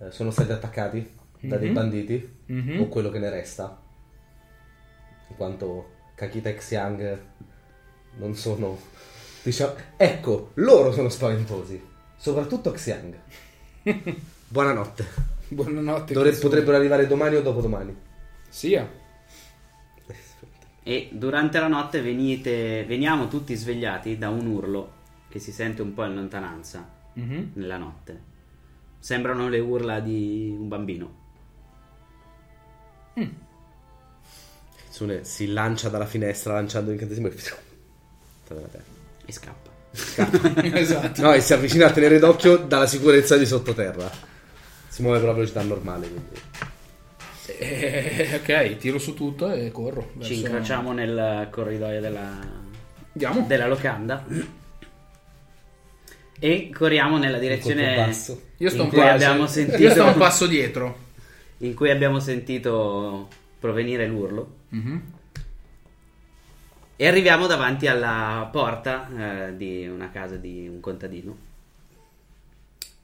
Eh, 0.00 0.10
sono 0.10 0.30
stati 0.30 0.52
attaccati 0.52 1.16
da 1.40 1.56
dei 1.56 1.68
Mhm. 1.68 1.74
banditi, 1.74 2.36
Mhm. 2.46 2.80
o 2.80 2.88
quello 2.88 3.10
che 3.10 3.18
ne 3.18 3.30
resta. 3.30 3.80
In 5.28 5.36
quanto 5.36 5.92
Kakita 6.14 6.48
e 6.50 6.54
Xiang 6.56 7.20
non 8.16 8.34
sono. 8.34 8.78
Diciamo, 9.42 9.74
ecco, 9.96 10.50
loro 10.54 10.92
sono 10.92 11.08
spaventosi. 11.08 11.82
Soprattutto 12.16 12.70
Xiang. 12.72 13.14
Buonanotte. 14.48 15.06
Buonanotte. 15.48 16.12
Dovre- 16.14 16.32
potrebbero 16.32 16.76
arrivare 16.76 17.06
domani 17.06 17.36
o 17.36 17.42
dopodomani. 17.42 17.94
Sia. 18.48 19.06
e 20.82 21.10
durante 21.12 21.58
la 21.60 21.68
notte 21.68 22.00
venite, 22.00 22.82
veniamo 22.86 23.28
tutti 23.28 23.54
svegliati 23.54 24.16
da 24.16 24.30
un 24.30 24.46
urlo 24.46 24.92
che 25.28 25.38
si 25.38 25.52
sente 25.52 25.82
un 25.82 25.92
po' 25.92 26.04
in 26.04 26.14
lontananza 26.14 26.88
Mhm. 27.12 27.50
nella 27.54 27.76
notte. 27.76 28.22
Sembrano 28.98 29.48
le 29.50 29.58
urla 29.58 30.00
di 30.00 30.54
un 30.58 30.66
bambino. 30.68 31.16
Kitsune 34.84 35.24
si 35.24 35.48
lancia 35.48 35.90
dalla 35.90 36.06
finestra 36.06 36.54
lanciando 36.54 36.88
l'incantesimo 36.90 37.26
e. 37.28 37.34
E 39.26 39.32
scappa. 39.32 39.70
esatto. 40.78 41.20
No, 41.20 41.32
e 41.34 41.40
si 41.42 41.52
avvicina 41.52 41.86
a 41.88 41.90
tenere 41.92 42.18
d'occhio 42.18 42.56
dalla 42.56 42.86
sicurezza 42.86 43.36
di 43.36 43.44
sottoterra. 43.44 44.10
Si 44.98 45.04
muove 45.04 45.20
però 45.20 45.30
a 45.30 45.34
velocità 45.34 45.62
normale. 45.62 46.08
Quindi. 46.08 46.40
Eh, 47.60 48.40
ok, 48.42 48.76
tiro 48.78 48.98
su 48.98 49.14
tutto 49.14 49.48
e 49.52 49.70
corro. 49.70 50.10
Ci 50.14 50.18
verso- 50.18 50.32
incrociamo 50.34 50.92
nel 50.92 51.46
corridoio 51.52 52.00
della, 52.00 52.36
Andiamo. 53.12 53.44
della 53.46 53.68
locanda 53.68 54.24
e 56.40 56.70
corriamo 56.74 57.16
nella 57.16 57.38
direzione. 57.38 58.08
Io 58.56 58.68
sto 58.70 58.76
in 58.76 58.80
un 58.80 58.88
cui 58.88 59.00
abbiamo 59.00 59.42
Io 59.42 59.46
sto 59.48 59.60
un 59.60 59.66
sentito 59.68 60.12
passo 60.14 60.46
dietro. 60.48 60.98
in 61.58 61.74
cui 61.74 61.90
abbiamo 61.90 62.18
sentito 62.18 63.28
provenire 63.60 64.04
l'urlo 64.08 64.54
Mhm. 64.70 65.02
e 66.96 67.06
arriviamo 67.06 67.46
davanti 67.46 67.86
alla 67.86 68.48
porta 68.50 69.46
eh, 69.48 69.56
di 69.56 69.86
una 69.86 70.10
casa 70.10 70.34
di 70.34 70.66
un 70.68 70.80
contadino. 70.80 71.46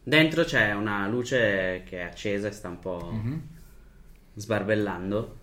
Dentro 0.06 0.44
c'è 0.44 0.72
una 0.74 1.08
luce 1.08 1.82
che 1.86 1.98
è 2.00 2.02
accesa 2.02 2.48
e 2.48 2.52
sta 2.52 2.68
un 2.68 2.78
po' 2.78 3.10
Mhm. 3.10 3.42
sbarbellando 4.34 5.38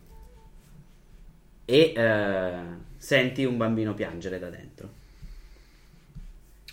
e 1.65 1.93
eh, 1.95 2.61
senti 2.97 3.43
un 3.43 3.57
bambino 3.57 3.93
piangere 3.95 4.37
da 4.37 4.49
dentro. 4.49 4.89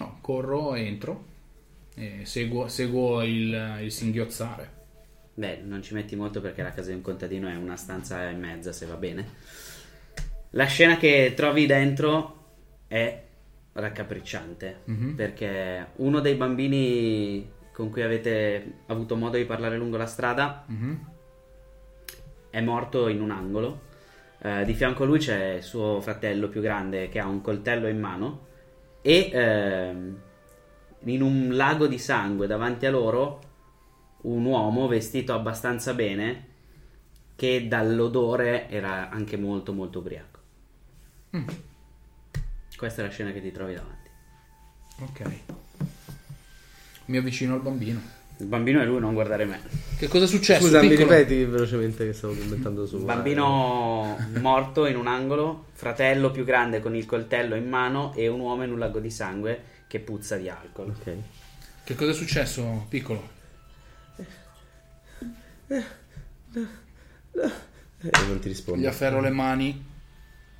No, 0.00 0.18
corro, 0.20 0.74
entro 0.74 1.24
e 1.94 2.20
seguo, 2.24 2.68
seguo 2.68 3.22
il, 3.22 3.78
il 3.82 3.90
singhiozzare. 3.92 4.76
Beh, 5.34 5.62
non 5.64 5.82
ci 5.82 5.94
metti 5.94 6.14
molto 6.16 6.40
perché 6.40 6.62
la 6.62 6.72
casa 6.72 6.88
di 6.90 6.96
un 6.96 7.02
contadino 7.02 7.48
è 7.48 7.54
una 7.56 7.76
stanza 7.76 8.28
e 8.28 8.34
mezza, 8.34 8.72
se 8.72 8.86
va 8.86 8.96
bene. 8.96 9.26
La 10.50 10.66
scena 10.66 10.96
che 10.98 11.32
trovi 11.34 11.64
dentro 11.66 12.36
è 12.86 13.22
raccapricciante 13.72 14.80
Mhm. 14.84 15.14
perché 15.14 15.88
uno 15.96 16.20
dei 16.20 16.34
bambini 16.34 17.56
con 17.78 17.90
cui 17.90 18.02
avete 18.02 18.80
avuto 18.86 19.14
modo 19.14 19.36
di 19.36 19.44
parlare 19.44 19.76
lungo 19.76 19.96
la 19.96 20.06
strada 20.06 20.64
Mhm. 20.66 21.06
è 22.50 22.60
morto 22.60 23.06
in 23.06 23.20
un 23.20 23.30
angolo. 23.30 23.82
Eh, 24.40 24.64
di 24.64 24.74
fianco 24.74 25.04
a 25.04 25.06
lui 25.06 25.20
c'è 25.20 25.60
suo 25.60 26.00
fratello 26.00 26.48
più 26.48 26.60
grande 26.60 27.08
che 27.08 27.20
ha 27.20 27.26
un 27.28 27.40
coltello 27.40 27.86
in 27.86 28.00
mano 28.00 28.46
e 29.00 29.30
ehm, 29.32 30.20
in 31.04 31.22
un 31.22 31.50
lago 31.54 31.86
di 31.86 31.98
sangue 31.98 32.48
davanti 32.48 32.84
a 32.84 32.90
loro 32.90 33.40
un 34.22 34.44
uomo 34.44 34.88
vestito 34.88 35.32
abbastanza 35.32 35.94
bene 35.94 36.46
che 37.36 37.68
dall'odore 37.68 38.68
era 38.68 39.08
anche 39.08 39.36
molto 39.36 39.72
molto 39.72 40.00
ubriaco. 40.00 40.38
Questa 42.76 43.02
è 43.02 43.04
la 43.04 43.10
scena 43.12 43.30
che 43.30 43.40
ti 43.40 43.52
trovi 43.52 43.74
davanti. 43.74 44.10
Ok. 45.00 45.57
Mi 47.08 47.16
avvicino 47.16 47.54
al 47.54 47.60
bambino. 47.60 48.00
Il 48.36 48.46
bambino 48.46 48.80
è 48.80 48.84
lui, 48.84 49.00
non 49.00 49.14
guardare 49.14 49.46
me. 49.46 49.60
Che 49.96 50.08
cosa 50.08 50.26
è 50.26 50.28
successo? 50.28 50.64
Scusa, 50.64 50.82
mi 50.82 50.90
piccolo? 50.90 51.08
ripeti 51.08 51.44
velocemente 51.44 52.04
che 52.04 52.12
stavo 52.12 52.34
commentando 52.34 52.86
su. 52.86 53.02
Bambino 53.02 54.16
morto 54.40 54.84
in 54.86 54.96
un 54.96 55.06
angolo, 55.06 55.68
fratello 55.72 56.30
più 56.30 56.44
grande 56.44 56.80
con 56.80 56.94
il 56.94 57.06
coltello 57.06 57.56
in 57.56 57.66
mano 57.66 58.12
e 58.14 58.28
un 58.28 58.40
uomo 58.40 58.62
in 58.62 58.72
un 58.72 58.78
lago 58.78 59.00
di 59.00 59.10
sangue 59.10 59.62
che 59.86 60.00
puzza 60.00 60.36
di 60.36 60.50
alcol. 60.50 60.90
Ok. 60.90 61.16
Che 61.82 61.94
cosa 61.94 62.10
è 62.10 62.14
successo, 62.14 62.84
piccolo? 62.90 63.28
E 65.66 65.82
non 67.32 68.38
ti 68.38 68.48
rispondo. 68.48 68.82
Gli 68.82 68.86
afferro 68.86 69.20
le 69.20 69.30
mani 69.30 69.84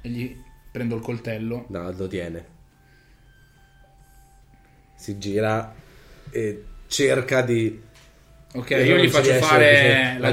e 0.01 0.09
gli 0.09 0.35
prendo 0.73 0.97
il 0.97 1.03
coltello. 1.03 1.67
No, 1.69 1.93
lo 1.93 2.09
tiene. 2.09 2.57
Si 4.97 5.19
gira 5.19 5.87
e 6.31 6.65
cerca 6.87 7.43
di. 7.43 7.81
Ok, 8.55 8.71
io 8.71 8.97
gli 8.97 9.09
faccio 9.11 9.33
fare 9.35 10.15
la 10.19 10.29
la 10.29 10.31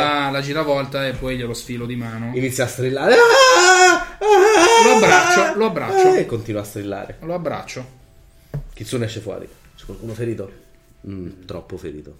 giravolta- 0.00 0.30
la 0.30 0.40
giravolta 0.40 1.06
e 1.06 1.12
poi 1.12 1.36
glielo 1.36 1.54
sfilo 1.54 1.86
di 1.86 1.96
mano. 1.96 2.30
Inizia 2.34 2.64
a 2.64 2.66
strillare. 2.66 3.14
Ah! 3.14 4.16
Ah! 4.18 4.84
Lo 4.84 4.94
abbraccio, 4.96 5.58
lo 5.58 5.66
abbraccio. 5.66 6.14
E 6.14 6.26
continua 6.26 6.60
a 6.60 6.64
strillare. 6.64 7.16
Lo 7.22 7.34
abbraccio. 7.34 7.96
Kitsune 8.74 9.06
esce 9.06 9.20
fuori. 9.20 9.48
C'è 9.76 9.84
qualcuno 9.86 10.12
ferito? 10.12 10.52
Mm, 11.08 11.44
troppo 11.46 11.76
ferito. 11.78 12.18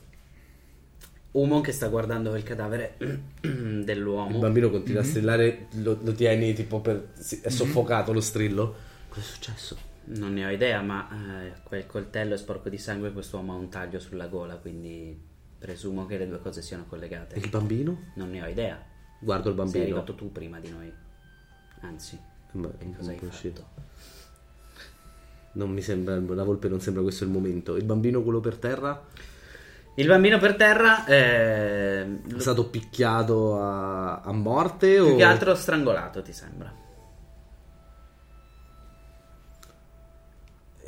Umon 1.32 1.60
che 1.60 1.72
sta 1.72 1.88
guardando 1.88 2.34
il 2.34 2.42
cadavere 2.42 2.94
dell'uomo. 3.42 4.30
Il 4.30 4.38
bambino 4.38 4.70
continua 4.70 5.02
Mhm. 5.02 5.06
a 5.06 5.10
strillare. 5.10 5.66
Lo, 5.82 5.98
lo 6.02 6.12
tieni 6.12 6.54
tipo 6.54 6.80
per. 6.80 7.08
È 7.42 7.50
soffocato 7.50 8.12
lo 8.14 8.20
strillo. 8.20 8.74
Cosa 9.08 9.20
è 9.20 9.24
successo? 9.24 9.76
Non 10.10 10.32
ne 10.32 10.46
ho 10.46 10.50
idea, 10.50 10.80
ma 10.80 11.08
eh, 11.44 11.52
quel 11.64 11.86
coltello 11.86 12.34
è 12.34 12.38
sporco 12.38 12.68
di 12.68 12.78
sangue 12.78 13.08
e 13.08 13.12
quest'uomo 13.12 13.52
ha 13.52 13.56
un 13.56 13.68
taglio 13.68 13.98
sulla 14.00 14.26
gola, 14.26 14.56
quindi 14.56 15.18
presumo 15.58 16.06
che 16.06 16.16
le 16.18 16.26
due 16.28 16.40
cose 16.40 16.62
siano 16.62 16.84
collegate. 16.88 17.34
E 17.34 17.40
il 17.40 17.48
bambino? 17.50 18.04
Non 18.14 18.30
ne 18.30 18.42
ho 18.42 18.46
idea. 18.46 18.82
Guardo 19.20 19.48
il 19.50 19.54
Sei 19.56 19.64
bambino. 19.64 19.84
arrivato 19.84 20.14
tu 20.14 20.32
prima 20.32 20.60
di 20.60 20.70
noi. 20.70 20.92
Anzi, 21.80 22.18
Ma- 22.52 22.68
che 22.78 22.84
non 22.84 22.94
cosa 22.94 23.10
hai 23.10 23.18
fatto? 23.18 23.66
Non 25.52 25.70
mi 25.70 25.82
sembra. 25.82 26.18
La 26.18 26.44
volpe 26.44 26.68
non 26.68 26.80
sembra 26.80 27.02
questo 27.02 27.24
il 27.24 27.30
momento. 27.30 27.76
Il 27.76 27.84
bambino, 27.84 28.22
quello 28.22 28.40
per 28.40 28.56
terra, 28.56 29.04
Il 29.96 30.06
bambino 30.06 30.38
per 30.38 30.54
terra 30.54 31.04
eh, 31.06 32.02
è 32.02 32.38
stato 32.38 32.68
picchiato 32.70 33.58
a, 33.60 34.20
a 34.20 34.32
morte 34.32 34.94
più 34.94 35.04
o. 35.04 35.16
che 35.16 35.22
altro 35.24 35.54
strangolato, 35.54 36.22
ti 36.22 36.32
sembra? 36.32 36.72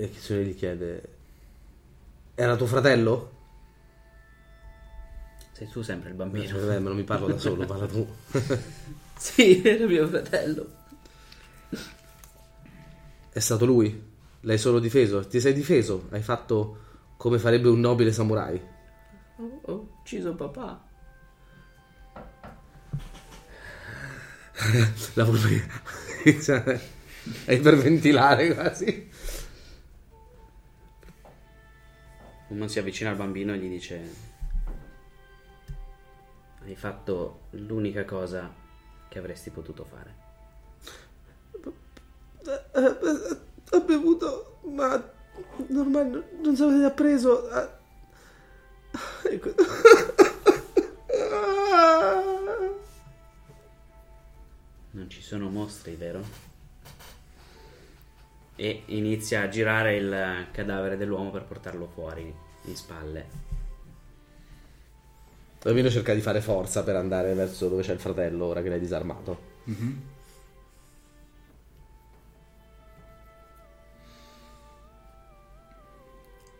E 0.01 0.11
Kitsune 0.11 0.45
gli 0.45 0.57
chiede: 0.57 1.03
Era 2.35 2.57
tuo 2.57 2.65
fratello? 2.67 3.33
Sei 5.53 5.69
tu 5.69 5.83
sempre 5.83 6.09
il 6.09 6.15
Eh, 6.15 6.19
bambino. 6.19 6.59
vabbè, 6.59 6.79
ma 6.79 6.89
non 6.89 6.97
mi 6.97 7.05
parlo 7.05 7.27
da 7.27 7.37
solo, 7.39 7.67
parla 7.67 7.87
tu. 7.87 8.09
sì, 9.19 9.61
era 9.63 9.85
mio 9.85 10.09
fratello. 10.09 10.79
È 13.31 13.39
stato 13.39 13.67
lui? 13.67 14.09
L'hai 14.41 14.57
solo 14.57 14.79
difeso? 14.79 15.27
Ti 15.27 15.39
sei 15.39 15.53
difeso? 15.53 16.07
Hai 16.11 16.23
fatto 16.23 16.79
come 17.19 17.39
farebbe 17.39 17.69
un 17.69 17.81
nobile 17.81 18.11
samurai? 18.11 18.59
Ho, 19.37 19.61
ho 19.63 19.91
ucciso 20.01 20.35
papà. 20.35 20.83
La 25.15 25.25
volpe 25.25 25.63
inizia 26.25 26.65
a 26.65 26.81
iperventilare 27.53 28.55
quasi. 28.55 29.09
Umon 32.51 32.69
si 32.69 32.81
avvicina 32.81 33.11
al 33.11 33.17
bambino 33.17 33.55
e 33.55 33.59
gli 33.59 33.69
dice: 33.69 34.15
Hai 36.63 36.75
fatto 36.75 37.43
l'unica 37.51 38.05
cosa 38.05 38.53
che 39.09 39.19
avresti 39.19 39.51
potuto 39.51 39.85
fare. 39.85 40.15
Ho 43.71 43.81
bevuto, 43.83 44.59
ma 44.65 45.01
normale, 45.69 46.31
non 46.43 46.57
so 46.57 46.71
se 46.77 46.85
ha 46.85 46.91
preso. 46.91 47.49
Ecco. 49.23 49.55
Non 54.91 55.09
ci 55.09 55.23
sono 55.23 55.49
mostri, 55.51 55.95
vero? 55.95 56.50
E 58.57 58.83
inizia 58.87 59.43
a 59.43 59.49
girare 59.49 59.97
il 59.97 60.47
cadavere 60.53 60.97
dell'uomo 60.97 61.31
per 61.31 61.45
portarlo 61.45 61.87
fuori 61.87 62.35
in 62.65 62.77
spalle. 62.77 63.49
Bambino 65.63 65.91
cerca 65.91 66.15
di 66.15 66.23
fare 66.23 66.41
forza 66.41 66.83
per 66.83 66.97
andare 66.97 67.35
verso 67.35 67.69
dove 67.69 67.83
c'è 67.83 67.93
il 67.93 68.01
fratello 68.01 68.47
ora 68.47 68.63
che 68.63 68.71
l'hai 68.71 68.81
disarmato. 68.81 69.49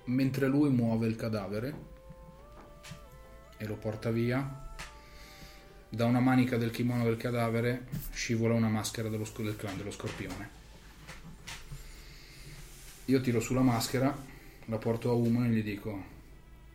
Mentre 0.05 0.47
lui 0.49 0.69
muove 0.71 1.07
il 1.07 1.17
cadavere 1.17 1.75
e 3.57 3.67
lo 3.67 3.77
porta 3.77 4.11
via, 4.11 4.75
da 5.89 6.05
una 6.05 6.21
manica 6.21 6.57
del 6.57 6.71
kimono 6.71 7.05
del 7.05 7.17
cadavere 7.17 7.87
scivola 8.13 8.55
una 8.55 8.69
maschera 8.69 9.09
dello, 9.09 9.25
sc- 9.25 9.43
del 9.43 9.57
clan 9.57 9.77
dello 9.77 9.91
scorpione. 9.91 10.60
Io 13.11 13.21
tiro 13.21 13.41
sulla 13.41 13.61
maschera, 13.61 14.17
la 14.67 14.77
porto 14.79 15.11
a 15.11 15.15
Umo 15.15 15.45
e 15.45 15.49
gli 15.49 15.65
dico: 15.65 16.05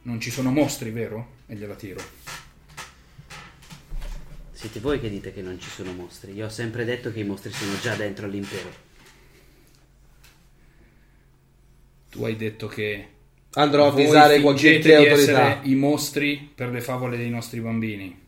Non 0.02 0.20
ci 0.20 0.30
sono 0.30 0.52
mostri, 0.52 0.90
vero? 0.90 1.44
E 1.48 1.56
gliela 1.56 1.76
tiro. 1.76 2.02
Siete 4.52 4.82
voi 4.82 5.00
che 5.00 5.10
dite 5.10 5.34
che 5.34 5.42
non 5.42 5.58
ci 5.62 5.70
sono 5.70 5.94
mostri. 5.94 6.34
Io 6.34 6.48
ho 6.48 6.50
sempre 6.50 6.84
detto 6.84 7.14
che 7.14 7.22
i 7.22 7.24
mostri 7.24 7.52
sono 7.52 7.80
già 7.80 7.96
dentro 7.96 8.28
l'impero. 8.28 8.70
Tu 12.10 12.26
hai 12.26 12.36
detto 12.36 12.68
che 12.68 13.08
Andrò 13.54 13.86
a 13.86 13.88
avvisare 13.88 14.42
qualche 14.42 14.80
di 14.80 14.92
autorità. 14.92 15.62
i 15.64 15.76
mostri 15.76 16.52
per 16.54 16.70
le 16.70 16.82
favole 16.82 17.16
dei 17.16 17.30
nostri 17.30 17.62
bambini. 17.62 18.24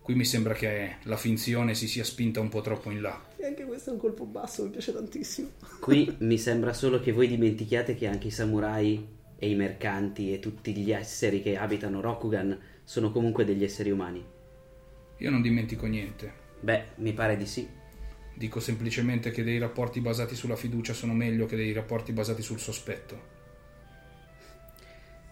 Qui 0.00 0.14
mi 0.16 0.24
sembra 0.24 0.54
che 0.54 0.96
la 1.02 1.16
finzione 1.16 1.76
si 1.76 1.86
sia 1.86 2.02
spinta 2.02 2.40
un 2.40 2.48
po' 2.48 2.62
troppo 2.62 2.90
in 2.90 3.00
là. 3.00 3.22
E 3.42 3.46
anche 3.46 3.64
questo 3.64 3.90
è 3.90 3.92
un 3.92 3.98
colpo 3.98 4.24
basso, 4.24 4.62
mi 4.62 4.70
piace 4.70 4.92
tantissimo. 4.92 5.48
Qui 5.80 6.14
mi 6.20 6.38
sembra 6.38 6.72
solo 6.72 7.00
che 7.00 7.10
voi 7.10 7.26
dimentichiate 7.26 7.96
che 7.96 8.06
anche 8.06 8.28
i 8.28 8.30
samurai 8.30 9.04
e 9.36 9.50
i 9.50 9.56
mercanti 9.56 10.32
e 10.32 10.38
tutti 10.38 10.72
gli 10.72 10.92
esseri 10.92 11.42
che 11.42 11.56
abitano 11.56 12.00
Rokugan 12.00 12.56
sono 12.84 13.10
comunque 13.10 13.44
degli 13.44 13.64
esseri 13.64 13.90
umani. 13.90 14.24
Io 15.16 15.30
non 15.30 15.42
dimentico 15.42 15.86
niente. 15.86 16.32
Beh, 16.60 16.84
mi 16.98 17.12
pare 17.14 17.36
di 17.36 17.46
sì. 17.46 17.68
Dico 18.32 18.60
semplicemente 18.60 19.32
che 19.32 19.42
dei 19.42 19.58
rapporti 19.58 20.00
basati 20.00 20.36
sulla 20.36 20.54
fiducia 20.54 20.92
sono 20.92 21.12
meglio 21.12 21.46
che 21.46 21.56
dei 21.56 21.72
rapporti 21.72 22.12
basati 22.12 22.42
sul 22.42 22.60
sospetto. 22.60 23.30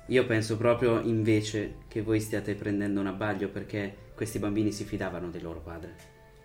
Io 0.07 0.27
penso 0.27 0.57
proprio 0.57 0.99
invece 0.99 1.77
che 1.87 2.03
voi 2.03 2.19
stiate 2.19 2.57
prendendo 2.57 2.99
un 2.99 3.07
abbaglio 3.07 3.51
perché 3.51 3.95
questi 4.17 4.41
bambini 4.41 4.73
si 4.73 4.83
fidavano 4.83 5.31
del 5.31 5.45
loro 5.45 5.61
padre, 5.61 5.95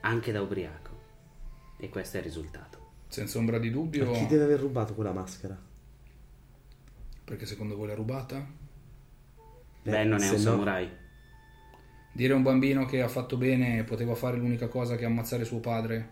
anche 0.02 0.32
da 0.32 0.44
ubriaco. 0.44 0.95
E 1.78 1.90
questo 1.90 2.18
è 2.18 2.20
il 2.20 2.26
risultato. 2.26 2.84
Senza 3.08 3.38
ombra 3.38 3.60
di 3.60 3.70
dubbio, 3.70 4.06
Ma 4.06 4.18
chi 4.18 4.28
deve 4.28 4.44
aver 4.44 4.60
rubato 4.60 4.94
quella 4.94 5.12
maschera? 5.14 5.58
perché 7.26 7.48
secondo 7.48 7.76
voi 7.76 7.88
l'ha 7.88 7.96
rubata? 7.96 8.46
Beh, 9.82 10.04
non 10.04 10.22
è 10.22 10.28
un 10.28 10.32
no- 10.36 10.38
samurai. 10.38 10.90
Dire 12.12 12.34
a 12.34 12.36
un 12.36 12.44
bambino 12.44 12.86
che 12.86 13.02
ha 13.02 13.08
fatto 13.08 13.36
bene 13.36 13.80
e 13.80 13.84
poteva 13.84 14.14
fare 14.14 14.38
l'unica 14.38 14.68
cosa 14.68 14.96
che 14.96 15.06
ammazzare 15.06 15.44
suo 15.44 15.60
padre 15.60 16.12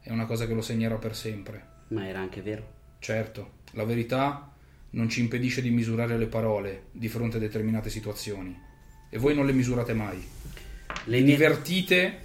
è 0.00 0.10
una 0.10 0.24
cosa 0.24 0.46
che 0.46 0.54
lo 0.54 0.62
segnerà 0.62 0.96
per 0.96 1.14
sempre. 1.14 1.64
Ma 1.88 2.06
era 2.08 2.18
anche 2.18 2.40
vero. 2.40 2.72
Certo, 2.98 3.58
la 3.72 3.84
verità 3.84 4.52
non 4.90 5.08
ci 5.10 5.20
impedisce 5.20 5.60
di 5.60 5.70
misurare 5.70 6.16
le 6.16 6.26
parole 6.26 6.84
di 6.92 7.08
fronte 7.08 7.36
a 7.36 7.40
determinate 7.40 7.90
situazioni. 7.90 8.58
E 9.10 9.18
voi 9.18 9.34
non 9.34 9.44
le 9.44 9.52
misurate 9.52 9.92
mai. 9.92 10.26
Le 11.04 11.16
Vi 11.18 11.22
mie- 11.24 11.34
divertite 11.34 12.20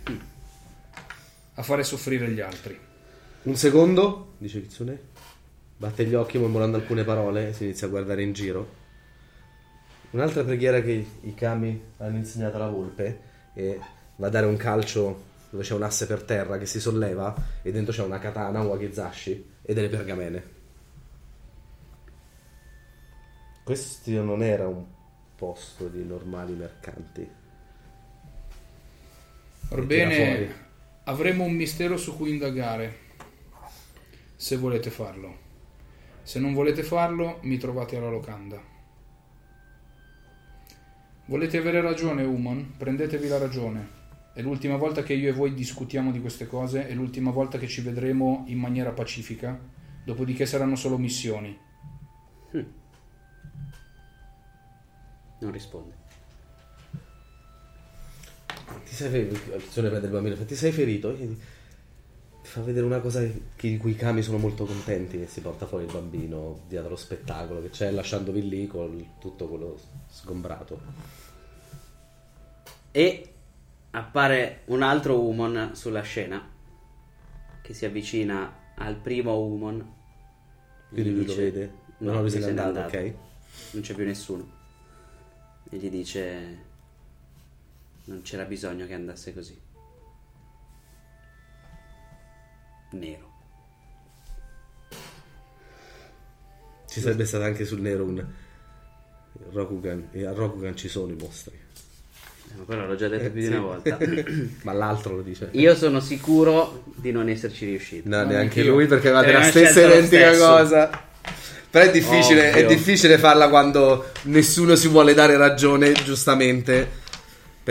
a 1.62 1.64
fare 1.64 1.84
soffrire 1.84 2.28
gli 2.30 2.42
altri. 2.42 2.78
Un 3.44 3.56
secondo, 3.56 4.34
dice 4.38 4.62
Kitsune. 4.62 5.10
Batte 5.78 6.06
gli 6.06 6.14
occhi 6.14 6.38
mormorando 6.38 6.78
alcune 6.78 7.04
parole 7.04 7.50
e 7.50 7.54
si 7.54 7.64
inizia 7.64 7.88
a 7.88 7.90
guardare 7.90 8.22
in 8.22 8.34
giro. 8.34 8.80
Un'altra 10.12 10.44
preghiera 10.44 10.82
che 10.82 11.06
i 11.22 11.34
kami 11.34 11.82
hanno 11.98 12.18
insegnato 12.18 12.58
alla 12.58 12.70
volpe 12.70 13.30
è 13.54 13.80
va 14.18 14.28
a 14.28 14.30
dare 14.30 14.46
un 14.46 14.58
calcio 14.58 15.30
dove 15.50 15.64
c'è 15.64 15.74
un 15.74 15.84
asse 15.84 16.06
per 16.06 16.24
terra 16.24 16.58
che 16.58 16.66
si 16.66 16.80
solleva 16.80 17.34
e 17.62 17.72
dentro 17.72 17.94
c'è 17.94 18.04
una 18.04 18.20
katana, 18.20 18.60
un 18.60 18.68
wakizashi 18.68 19.50
e 19.62 19.74
delle 19.74 19.90
pergamene. 19.90 20.60
Questo 23.64 24.12
non 24.24 24.44
era 24.44 24.68
un 24.68 24.84
posto 25.36 25.88
di 25.88 26.04
normali 26.04 26.54
mercanti. 26.54 27.30
Orbene. 29.70 30.70
Avremo 31.06 31.44
un 31.44 31.54
mistero 31.54 31.98
su 31.98 32.16
cui 32.16 32.32
indagare. 32.32 33.10
Se 34.36 34.58
volete 34.58 34.90
farlo. 34.90 35.50
Se 36.24 36.40
non 36.40 36.54
volete 36.54 36.84
farlo, 36.84 37.40
mi 37.42 37.58
trovate 37.58 37.98
alla 37.98 38.10
locanda. 38.10 38.62
Volete 41.26 41.58
avere 41.58 41.82
ragione, 41.82 42.24
Human? 42.24 42.74
Prendetevi 42.78 43.28
la 43.28 43.38
ragione. 43.38 44.00
È 44.34 44.42
l'ultima 44.42 44.78
volta 44.78 45.04
che 45.04 45.14
io 45.14 45.30
e 45.30 45.34
voi 45.34 45.54
discutiamo 45.54 46.12
di 46.12 46.22
queste 46.22 46.48
cose, 46.48 46.88
è 46.88 46.94
l'ultima 46.94 47.32
volta 47.32 47.58
che 47.58 47.68
ci 47.68 47.82
vedremo 47.82 48.44
in 48.48 48.60
maniera 48.60 48.92
pacifica, 48.92 49.60
dopodiché 50.06 50.46
saranno 50.46 50.76
solo 50.76 50.98
missioni. 50.98 51.58
Non 55.40 55.52
risponde. 55.52 56.01
Ti 58.86 58.94
sei 58.96 59.10
ferito? 59.10 59.58
Kitsune 59.58 59.90
prende 59.90 60.08
il 60.08 60.12
bambino 60.14 60.36
ti 60.46 60.56
sei 60.56 60.72
ferito? 60.72 61.12
Gli 61.14 61.36
fa 62.44 62.62
vedere 62.62 62.86
una 62.86 63.00
cosa 63.00 63.22
che- 63.22 63.70
di 63.70 63.78
cui 63.78 63.92
i 63.92 63.96
kami 63.96 64.22
sono 64.22 64.38
molto 64.38 64.66
contenti 64.66 65.22
e 65.22 65.28
si 65.28 65.42
porta 65.42 65.66
fuori 65.68 65.86
il 65.86 65.92
bambino 65.92 66.62
via 66.68 66.82
dallo 66.82 66.96
spettacolo 66.96 67.62
che 67.62 67.70
c'è 67.70 67.92
lasciandovi 67.92 68.48
lì 68.50 68.68
con 68.68 69.16
tutto 69.20 69.48
quello 69.48 69.78
sgombrato. 70.10 70.80
E 72.92 73.34
appare 73.92 74.62
un 74.66 74.82
altro 74.82 75.22
Humon 75.22 75.72
sulla 75.74 76.02
scena 76.02 76.50
che 77.62 77.74
si 77.74 77.86
avvicina 77.86 78.54
al 78.76 78.96
primo 78.96 79.38
Humon. 79.40 79.94
Quindi 80.90 81.10
lui 81.12 81.20
lo 81.26 81.26
dice- 81.28 81.42
vede? 81.44 81.72
No, 82.00 82.14
No, 82.14 82.22
lui 82.22 82.30
se 82.32 82.40
n'è 82.40 82.48
andato. 82.62 82.80
ok? 82.98 83.14
Non 83.72 83.82
c'è 83.84 83.94
più 83.94 84.04
nessuno. 84.06 84.50
E 85.70 85.78
gli 85.78 85.90
dice: 85.90 86.58
Non 88.12 88.22
c'era 88.24 88.44
bisogno 88.44 88.86
che 88.88 88.94
andasse 88.94 89.34
così. 89.34 89.58
Nero. 92.92 93.30
Ci 96.90 97.00
sarebbe 97.00 97.24
stato 97.26 97.46
anche 97.46 97.64
sul 97.64 97.80
nero 97.80 98.04
un 98.04 98.22
Rokugan 99.54 100.10
e 100.12 100.26
a 100.26 100.34
Rokugan 100.34 100.76
ci 100.76 100.90
sono 100.90 101.10
i 101.14 101.16
mostri. 101.18 101.54
Eh, 101.56 102.56
Ma 102.58 102.64
quello 102.66 102.86
l'ho 102.86 102.96
già 102.98 103.08
detto 103.08 103.24
Eh, 103.24 103.30
più 103.30 103.40
di 103.40 103.46
sì. 103.46 103.52
una 103.54 103.62
volta. 103.62 103.98
Ma 104.64 104.74
l'altro 104.74 105.16
lo 105.16 105.22
dice. 105.22 105.48
Io 105.54 105.74
sono 105.74 106.02
sicuro 106.02 106.84
di 106.96 107.14
non 107.14 107.30
esserci 107.30 107.66
riuscito. 107.66 108.10
No, 108.10 108.24
No, 108.24 108.26
neanche 108.28 108.62
lui 108.62 108.88
perché 108.88 109.08
aveva 109.08 109.24
Eh, 109.24 109.32
la 109.32 109.44
stessa 109.44 109.86
identica 109.86 110.36
cosa. 110.36 110.90
Però 111.70 111.86
è 111.86 111.92
difficile, 111.92 112.52
è 112.52 112.66
difficile 112.66 113.18
farla 113.18 113.48
quando 113.48 114.12
nessuno 114.24 114.76
si 114.76 114.90
vuole 114.90 115.14
dare 115.14 115.38
ragione, 115.38 115.94
giustamente. 115.94 117.00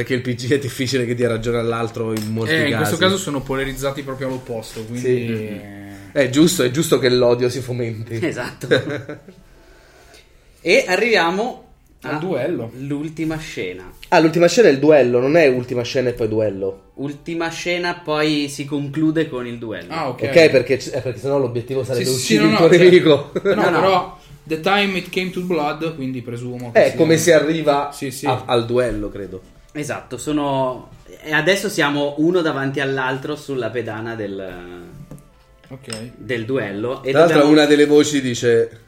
Perché 0.00 0.14
il 0.14 0.22
PG 0.22 0.52
è 0.52 0.58
difficile 0.58 1.04
che 1.04 1.14
dia 1.14 1.28
ragione 1.28 1.58
all'altro 1.58 2.14
in 2.14 2.32
molti 2.32 2.52
Eh, 2.54 2.58
casi. 2.60 2.70
in 2.70 2.76
questo 2.78 2.96
caso 2.96 3.18
sono 3.18 3.42
polarizzati 3.42 4.02
proprio 4.02 4.28
all'opposto, 4.28 4.82
quindi... 4.84 5.06
Sì. 5.06 5.78
È 6.12 6.28
giusto, 6.30 6.62
è 6.62 6.70
giusto 6.70 6.98
che 6.98 7.10
l'odio 7.10 7.50
si 7.50 7.60
fomenti. 7.60 8.18
Esatto. 8.24 8.66
e 10.62 10.84
arriviamo 10.88 11.64
Al 12.02 12.18
duello. 12.18 12.70
L'ultima 12.78 13.36
scena. 13.36 13.92
Ah, 14.08 14.20
l'ultima 14.20 14.46
scena 14.48 14.68
è 14.68 14.70
il 14.70 14.78
duello, 14.78 15.20
non 15.20 15.36
è 15.36 15.46
ultima 15.48 15.82
scena 15.82 16.08
e 16.08 16.12
poi 16.14 16.28
duello. 16.28 16.92
Ultima 16.94 17.50
scena, 17.50 18.00
poi 18.02 18.48
si 18.48 18.64
conclude 18.64 19.28
con 19.28 19.46
il 19.46 19.58
duello. 19.58 19.92
Ah, 19.92 20.08
ok. 20.08 20.22
Ok, 20.22 20.48
perché, 20.50 20.78
eh, 20.92 21.00
perché 21.02 21.18
sennò 21.20 21.38
l'obiettivo 21.38 21.84
sarebbe 21.84 22.06
Sì, 22.06 22.12
sì, 22.12 22.34
uccidere 22.36 22.46
no, 22.46 22.52
il 22.52 22.56
tuo 22.56 22.68
cioè- 22.70 22.78
nemico. 22.78 23.32
No, 23.42 23.54
No, 23.54 23.68
no. 23.68 23.80
però 23.80 24.18
The 24.44 24.60
Time 24.60 24.96
It 24.96 25.10
Came 25.10 25.28
to 25.30 25.42
Blood, 25.42 25.94
quindi 25.94 26.22
presumo 26.22 26.72
che 26.72 26.84
È 26.84 26.88
sia- 26.88 26.96
come 26.96 27.18
si 27.18 27.30
arriva 27.32 27.90
Sì, 27.92 28.10
sì. 28.10 28.24
a- 28.24 28.44
al 28.46 28.64
duello, 28.64 29.10
credo. 29.10 29.42
Esatto, 29.72 30.16
sono... 30.18 30.90
E 31.22 31.32
adesso 31.32 31.68
siamo 31.68 32.14
uno 32.18 32.40
davanti 32.40 32.80
all'altro 32.80 33.36
sulla 33.36 33.70
pedana 33.70 34.14
del, 34.14 34.82
Ok. 35.68 36.10
del 36.16 36.44
duello. 36.44 37.02
E 37.02 37.10
Tra 37.10 37.20
l'altro 37.20 37.38
dobbiamo- 37.38 37.58
una 37.60 37.66
delle 37.68 37.86
voci 37.86 38.20
dice... 38.20 38.80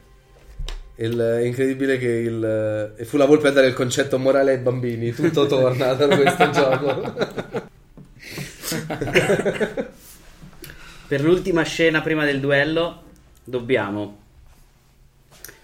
il- 0.97 1.17
è 1.17 1.41
incredibile 1.45 1.97
che 1.97 2.07
il... 2.07 2.93
E 2.97 3.05
fu 3.05 3.17
la 3.17 3.25
volpe 3.25 3.47
a 3.49 3.51
dare 3.51 3.67
il 3.67 3.73
concetto 3.73 4.17
morale 4.19 4.51
ai 4.51 4.57
bambini. 4.59 5.11
Tutto 5.13 5.45
torna 5.47 5.93
da 5.93 6.07
questo 6.07 6.49
gioco. 6.49 7.13
Per 11.07 11.21
l'ultima 11.21 11.63
scena 11.63 12.01
prima 12.01 12.25
del 12.25 12.39
duello 12.39 13.03
dobbiamo 13.43 14.19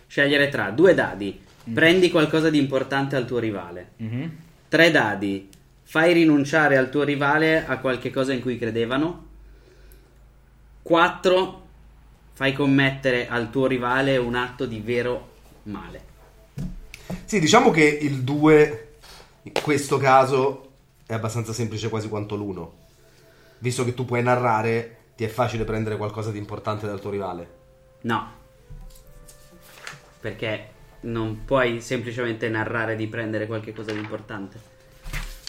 scegliere 0.08 0.50
tra 0.50 0.70
due 0.70 0.94
dadi. 0.94 1.40
Prendi 1.74 2.10
qualcosa 2.12 2.50
di 2.50 2.58
importante 2.58 3.16
al 3.16 3.26
tuo 3.26 3.40
rivale. 3.40 3.90
Mhm. 3.98 4.38
Tre 4.70 4.92
dadi. 4.92 5.50
Fai 5.82 6.14
rinunciare 6.14 6.78
al 6.78 6.92
tuo 6.92 7.04
rivale 7.04 7.66
a 7.66 7.80
qualche 7.80 8.12
cosa 8.12 8.34
in 8.34 8.42
cui 8.42 8.60
credevano. 8.60 9.26
4. 10.84 11.68
Fai 12.34 12.54
commettere 12.54 13.28
al 13.28 13.50
tuo 13.50 13.66
rivale 13.66 14.18
un 14.18 14.36
atto 14.36 14.68
di 14.68 14.80
vero 14.80 15.32
male. 15.64 16.04
Sì, 17.26 17.40
diciamo 17.40 17.72
che 17.72 17.84
il 17.84 18.22
2 18.22 18.94
in 19.42 19.52
questo 19.64 19.98
caso 19.98 20.74
è 21.08 21.14
abbastanza 21.16 21.52
semplice 21.52 21.90
quasi 21.90 22.08
quanto 22.08 22.36
l'1. 22.36 22.70
Visto 23.58 23.84
che 23.84 23.96
tu 23.96 24.06
puoi 24.06 24.22
narrare, 24.22 24.98
ti 25.16 25.24
è 25.24 25.28
facile 25.28 25.64
prendere 25.64 25.98
qualcosa 25.98 26.30
di 26.30 26.38
importante 26.38 26.86
dal 26.86 27.02
tuo 27.02 27.10
rivale. 27.10 27.58
No. 28.02 28.32
Perché 30.20 30.78
non 31.02 31.46
puoi 31.46 31.82
semplicemente 31.82 32.50
narrare 32.50 32.96
di 32.96 33.08
prendere 33.08 33.48
qualche 33.48 33.74
cosa 33.74 33.92
di 33.92 34.00
importante. 34.00 34.79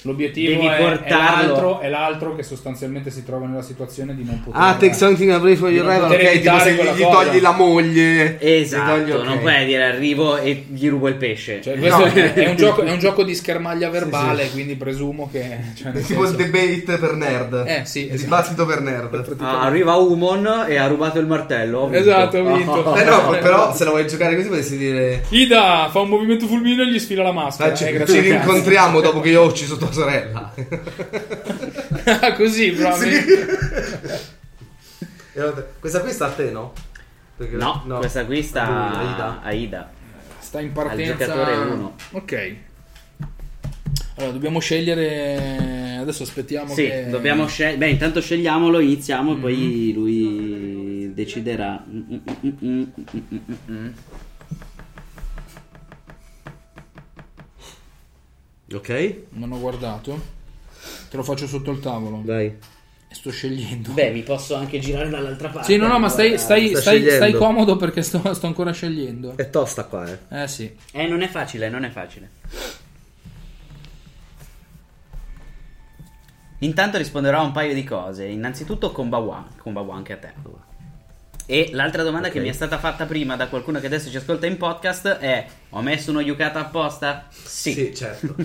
L'obiettivo 0.02 0.52
Devi 0.52 0.66
è, 0.66 0.77
è 1.02 1.10
l'altro, 1.10 1.81
è 1.81 1.89
l'altro 1.90 2.35
che 2.35 2.43
sostanzialmente 2.43 3.10
si 3.10 3.22
trova 3.22 3.47
nella 3.47 3.60
situazione 3.62 4.14
di 4.14 4.24
non 4.24 4.40
poter... 4.43 4.60
Ah, 4.60 4.74
take 4.74 4.94
something 4.94 5.31
away 5.31 5.56
from 5.56 5.70
your 5.72 5.86
rival. 5.86 6.10
Ok, 6.10 6.40
tipo 6.40 6.59
se 6.59 6.72
gli 6.72 7.02
cosa. 7.02 7.24
togli 7.24 7.40
la 7.40 7.51
moglie. 7.52 8.39
gli 8.40 8.47
Esatto, 8.48 8.90
togli- 8.93 9.10
ok. 9.10 9.24
non 9.24 9.39
puoi 9.40 9.64
dire 9.66 9.82
arrivo 9.85 10.39
e 10.39 10.64
gli 10.70 10.89
rubo 10.89 11.09
il 11.09 11.16
pesce. 11.16 11.60
Cioè, 11.60 11.77
questo 11.78 11.98
No. 11.98 12.05
è, 12.06 12.32
è 12.32 12.48
un 12.48 12.56
gioco, 12.56 12.81
è 12.82 12.90
un 12.90 12.98
gioco 12.98 13.22
di 13.24 13.35
schermaglia 13.35 13.90
verbale, 13.90 14.48
quindi 14.51 14.74
presumo 14.77 15.28
che... 15.31 15.59
Cioè, 15.74 15.93
nel 15.93 16.05
Tipo 16.06 16.22
il 16.22 16.28
senso- 16.35 16.51
debate 16.51 16.98
per 16.98 17.14
nerd. 17.16 17.64
Eh, 17.66 17.82
sì, 17.85 17.98
Il 18.06 18.14
esatto. 18.14 18.22
dibattito 18.22 18.66
per 18.66 18.81
nerd. 18.81 19.35
Ah, 19.40 19.60
arriva 19.62 19.97
Umon 19.97 20.64
e 20.66 20.77
ha 20.78 20.86
rubato 20.86 21.18
il 21.18 21.27
martello. 21.27 21.90
Esatto, 21.93 22.39
ho 22.39 22.55
vinto. 22.56 22.94
Eh 23.01 23.05
no, 23.05 23.28
però 23.40 23.74
se 23.74 23.85
la 23.85 23.90
vuoi 23.90 24.06
giocare 24.06 24.35
così 24.35 24.48
potresti 24.48 24.77
dire... 24.78 25.24
Ida 25.28 25.89
fa 25.90 26.01
un 26.01 26.09
movimento 26.09 26.47
fulmineo 26.47 26.85
e 26.85 26.90
gli 26.90 26.98
sfila 26.98 27.22
la 27.22 27.32
maschera. 27.32 27.70
"Ah, 27.70 27.74
ci, 27.74 27.85
Eh, 27.85 28.06
ci 28.06 28.20
rincontriamo 28.20 29.01
dopo 29.01 29.20
che 29.20 29.28
io 29.31 29.43
ho 29.43 29.47
ucciso 29.47 29.77
tua 29.77 29.90
sorella. 29.93 30.53
Così, 32.37 32.71
proprio. 32.73 33.09
E 35.33 35.41
vabbè, 35.41 35.67
Questa 35.79 36.01
qui 36.01 36.11
sta 36.12 36.27
a 36.27 36.31
te, 36.31 36.51
no? 36.51 36.73
Perché- 37.37 37.57
No, 37.57 37.83
questa 37.99 38.25
qui 38.27 38.43
sta 38.43 38.65
A 38.67 38.99
Aida. 38.99 39.41
a 39.43 39.53
Ida. 39.53 39.91
Sta 40.39 40.61
in 40.61 40.73
partenza. 40.73 41.12
Al 41.12 41.19
giocatore 41.19 41.57
uno. 41.57 41.95
Ok. 42.12 42.55
Allora, 44.17 44.33
dobbiamo 44.33 44.59
scegliere. 44.59 45.97
Adesso 46.01 46.25
aspettiamo 46.25 46.75
Sì, 46.75 46.87
che. 46.87 47.07
dobbiamo 47.09 47.47
scegliere. 47.47 47.77
Beh, 47.79 47.89
intanto 47.91 48.21
scegliamolo, 48.21 48.81
iniziamo 48.81 49.31
e 49.31 49.35
Mm-hmm. 49.35 49.43
poi 49.43 49.93
lui 49.95 51.12
deciderà. 51.15 51.83
Mm, 51.89 52.83
Ok, 58.72 59.22
Non 59.30 59.52
ho 59.52 59.59
guardato. 59.59 60.38
Te 61.10 61.16
lo 61.16 61.22
faccio 61.22 61.47
sotto 61.47 61.70
il 61.72 61.80
tavolo. 61.80 62.22
dai. 62.24 62.47
E 62.47 63.14
sto 63.14 63.30
scegliendo. 63.32 63.90
Beh, 63.90 64.12
mi 64.12 64.22
posso 64.22 64.55
anche 64.55 64.78
girare 64.78 65.09
dall'altra 65.10 65.48
parte. 65.48 65.72
Sì, 65.72 65.76
no, 65.76 65.88
no, 65.88 65.98
ma 65.98 66.09
stai, 66.09 66.38
stai, 66.38 66.68
sta 66.68 66.80
stai, 66.80 66.98
scegliendo. 67.01 67.26
stai 67.26 67.32
comodo 67.32 67.76
perché 67.76 68.02
sto, 68.02 68.32
sto 68.32 68.47
ancora 68.47 68.70
scegliendo. 68.72 69.36
È 69.36 69.51
tosta 69.51 69.84
qua, 69.84 70.06
eh. 70.09 70.42
Eh 70.42 70.47
sì. 70.47 70.72
Eh, 70.92 71.09
non 71.09 71.22
è 71.22 71.28
facile, 71.28 71.68
non 71.68 71.82
è 71.82 71.90
facile. 71.90 72.30
Intanto 76.60 76.98
risponderò 76.98 77.40
a 77.40 77.42
un 77.42 77.52
paio 77.52 77.74
di 77.74 77.82
cose. 77.82 78.26
Innanzitutto 78.26 78.92
con 78.92 79.09
Bawan, 79.09 79.56
con 79.56 79.72
Bawan 79.72 80.02
che 80.05 80.12
a 80.12 80.16
te. 80.18 80.32
E 81.51 81.70
l'altra 81.72 82.05
domanda 82.05 82.28
Ok. 82.28 82.35
che 82.35 82.40
mi 82.40 82.48
è 82.48 82.52
stata 82.52 82.78
fatta 82.78 83.06
prima 83.06 83.35
da 83.35 83.48
qualcuno 83.48 83.81
che 83.81 83.86
adesso 83.86 84.09
ci 84.09 84.16
ascolta 84.16 84.47
in 84.47 84.56
podcast 84.56 85.09
è: 85.16 85.44
Ho 85.70 85.82
messo 85.82 86.12
uno 86.12 86.20
yukata 86.20 86.60
apposta? 86.60 87.27
Sì. 87.43 87.93
certo. 87.93 88.36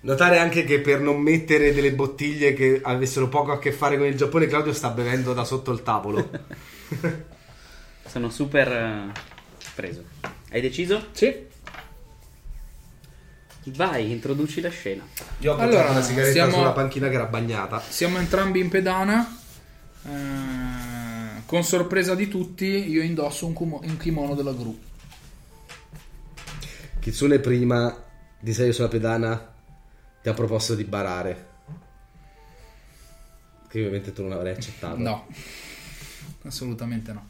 Notare 0.00 0.40
anche 0.40 0.64
che 0.64 0.80
per 0.80 0.98
non 0.98 1.20
mettere 1.20 1.72
delle 1.72 1.92
bottiglie 1.92 2.54
che 2.54 2.80
avessero 2.82 3.28
poco 3.28 3.52
a 3.52 3.60
che 3.60 3.70
fare 3.70 3.96
con 3.98 4.06
il 4.08 4.16
Giappone, 4.16 4.48
Claudio 4.48 4.72
sta 4.72 4.88
bevendo 4.88 5.32
da 5.32 5.44
sotto 5.44 5.70
il 5.70 5.84
tavolo. 5.84 6.28
Sono 8.04 8.30
super 8.30 8.72
eh, 8.72 9.12
preso. 9.76 10.02
Hai 10.50 10.60
deciso? 10.60 11.06
Sì. 11.12 11.32
Vai, 13.66 14.10
introduci 14.10 14.60
la 14.60 14.70
scena. 14.70 15.04
Io 15.38 15.52
ho 15.52 15.54
Allora, 15.56 15.66
allora, 15.82 15.90
una 15.90 16.02
sigaretta 16.02 16.32
siamo- 16.32 16.52
sulla 16.56 16.72
panchina 16.72 17.08
che 17.08 17.14
era 17.14 17.26
bagnata. 17.26 17.80
Siamo 17.88 18.18
entrambi 18.18 18.58
in 18.58 18.68
pedana. 18.70 19.38
Eh, 20.04 20.61
con 21.52 21.64
sorpresa 21.64 22.14
di 22.14 22.28
tutti, 22.28 22.64
io 22.64 23.02
indosso 23.02 23.44
un, 23.44 23.52
kumo- 23.52 23.82
un 23.84 23.98
kimono 23.98 24.34
della 24.34 24.54
gru. 24.54 24.74
Kitsune 26.98 27.40
prima 27.40 27.94
di 28.40 28.54
salire 28.54 28.72
sulla 28.72 28.88
pedana 28.88 29.52
ti 30.22 30.30
ha 30.30 30.32
proposto 30.32 30.74
di 30.74 30.84
barare. 30.84 31.48
Che 33.68 33.78
ovviamente 33.78 34.14
tu 34.14 34.22
non 34.22 34.32
avrei 34.32 34.54
accettato. 34.54 34.96
No, 34.96 35.26
assolutamente 36.44 37.12
no. 37.12 37.28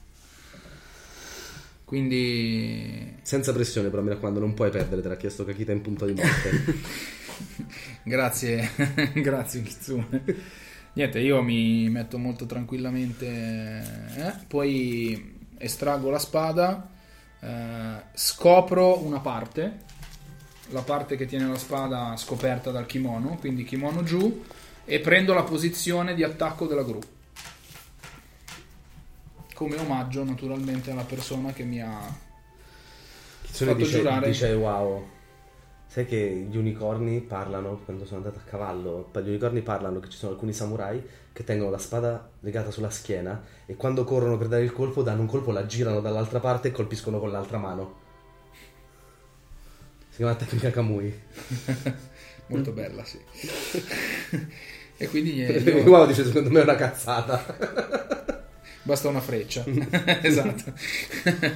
Quindi, 1.83 3.17
Senza 3.23 3.53
pressione, 3.53 3.89
però 3.89 4.03
mi 4.03 4.11
raccomando, 4.11 4.39
non 4.39 4.55
puoi 4.55 4.71
perdere, 4.71 5.03
te 5.03 5.09
l'ha 5.09 5.17
chiesto 5.17 5.45
Kakita 5.45 5.73
in 5.73 5.81
punto 5.81 6.07
di 6.07 6.13
morte. 6.13 6.75
grazie, 8.07 8.71
grazie 9.21 9.63
Kitsune. 9.63 10.62
Niente, 10.95 11.21
io 11.21 11.41
mi 11.41 11.89
metto 11.89 12.19
molto 12.19 12.45
tranquillamente, 12.45 13.27
eh, 13.27 14.33
poi 14.47 15.41
estraggo 15.57 16.11
la 16.11 16.19
spada, 16.19 16.91
eh, 17.41 18.03
scopro 18.13 19.03
una 19.03 19.21
parte, 19.21 19.85
la 20.69 20.83
parte 20.83 21.17
che 21.17 21.25
tiene 21.25 21.47
la 21.47 21.57
spada 21.57 22.15
scoperta 22.19 22.71
dal 22.71 22.85
kimono, 22.85 23.37
quindi 23.41 23.65
kimono 23.65 24.03
giù, 24.03 24.45
e 24.85 25.01
prendo 25.01 25.33
la 25.33 25.45
posizione 25.45 26.15
di 26.15 26.25
attacco 26.25 26.67
della 26.67 26.83
gru. 26.83 27.01
Come 29.55 29.77
omaggio 29.77 30.25
naturalmente 30.25 30.91
alla 30.91 31.05
persona 31.05 31.53
che 31.53 31.63
mi 31.63 31.81
ha... 31.81 32.01
Kitsune 33.43 33.71
Fatto 33.71 33.83
dice, 33.83 33.97
giurare. 33.97 34.27
dice, 34.27 34.53
wow. 34.53 35.09
Sai 35.93 36.07
che 36.07 36.47
gli 36.49 36.57
unicorni 36.57 37.21
parlano, 37.21 37.83
quando 37.85 38.07
sono 38.07 38.23
andato 38.25 38.39
a 38.39 38.49
cavallo, 38.49 39.11
gli 39.13 39.29
unicorni 39.29 39.61
parlano 39.61 40.01
che 40.01 40.09
ci 40.09 40.17
sono 40.17 40.33
alcuni 40.33 40.55
samurai 40.55 41.07
che 41.35 41.45
tengono 41.45 41.69
la 41.69 41.77
spada 41.77 42.31
legata 42.41 42.71
sulla 42.71 42.89
schiena 42.89 43.45
e 43.67 43.77
quando 43.77 44.03
corrono 44.05 44.39
per 44.39 44.49
dare 44.49 44.63
il 44.63 44.73
colpo 44.73 45.03
danno 45.03 45.21
un 45.21 45.27
colpo, 45.27 45.53
la 45.53 45.67
girano 45.67 46.01
dall'altra 46.01 46.41
parte 46.41 46.69
e 46.69 46.71
colpiscono 46.71 47.19
con 47.19 47.31
l'altra 47.31 47.59
mano. 47.59 47.99
Si 50.09 50.17
chiama 50.17 50.35
tecnica 50.35 50.71
Kamui. 50.71 51.13
Molto 52.49 52.73
bella, 52.73 53.05
sì. 53.05 53.21
e 54.97 55.09
quindi 55.09 55.35
io- 55.45 55.83
Wow 55.83 56.07
dice 56.07 56.25
secondo 56.25 56.49
me 56.49 56.61
è 56.61 56.63
una 56.63 56.75
cazzata. 56.75 57.45
Basta 58.81 59.09
una 59.09 59.21
freccia. 59.21 59.63
esatto. 60.23 60.73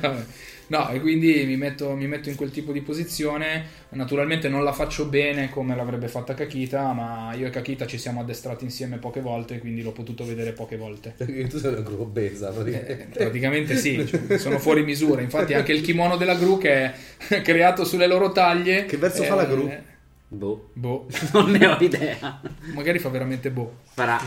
Vabbè. 0.01 0.25
No, 0.69 0.89
e 0.91 1.01
quindi 1.01 1.45
mi 1.47 1.57
metto, 1.57 1.95
mi 1.95 2.07
metto 2.07 2.29
in 2.29 2.35
quel 2.37 2.51
tipo 2.51 2.73
di 2.73 2.81
posizione. 2.81 3.85
Naturalmente 3.91 4.49
non 4.49 4.63
la 4.65 4.73
faccio 4.73 5.07
bene 5.07 5.49
come 5.51 5.75
l'avrebbe 5.77 6.09
fatta 6.09 6.35
Kakita, 6.35 6.93
ma 6.93 7.33
io 7.35 7.47
e 7.47 7.51
Kakita 7.51 7.87
ci 7.87 7.99
siamo 7.99 8.21
addestrati 8.21 8.65
insieme 8.65 8.99
poche 8.99 9.21
volte, 9.21 9.59
quindi 9.59 9.83
l'ho 9.83 9.93
potuto 9.93 10.25
vedere 10.25 10.53
poche 10.53 10.77
volte. 10.77 11.15
Perché 11.17 11.47
tu 11.49 11.59
sei 11.59 11.73
una 11.73 11.81
gru 11.83 12.01
obesa 12.03 12.51
Eh, 12.51 12.53
praticamente. 12.53 13.19
praticamente 13.19 13.77
sì, 13.77 14.07
cioè, 14.07 14.39
sono 14.39 14.59
fuori 14.59 14.83
misura. 14.83 15.21
Infatti, 15.23 15.55
anche 15.55 15.73
il 15.73 15.81
kimono 15.83 16.17
della 16.17 16.35
gru 16.35 16.59
che 16.59 16.93
è 17.29 17.41
creato 17.43 17.85
sulle 17.85 18.07
loro 18.07 18.33
taglie. 18.33 18.85
Che 18.87 18.97
verso 18.97 19.23
fa 19.23 19.35
la 19.35 19.45
gru? 19.45 19.67
eh, 19.69 19.95
Boh, 20.29 20.71
Boh, 20.73 21.07
non 21.33 21.51
ne 21.53 21.67
ho 21.67 21.77
idea. 21.81 22.41
magari 22.75 22.99
fa 22.99 23.09
veramente 23.09 23.51
boh. 23.51 23.77
Farà. 23.95 24.21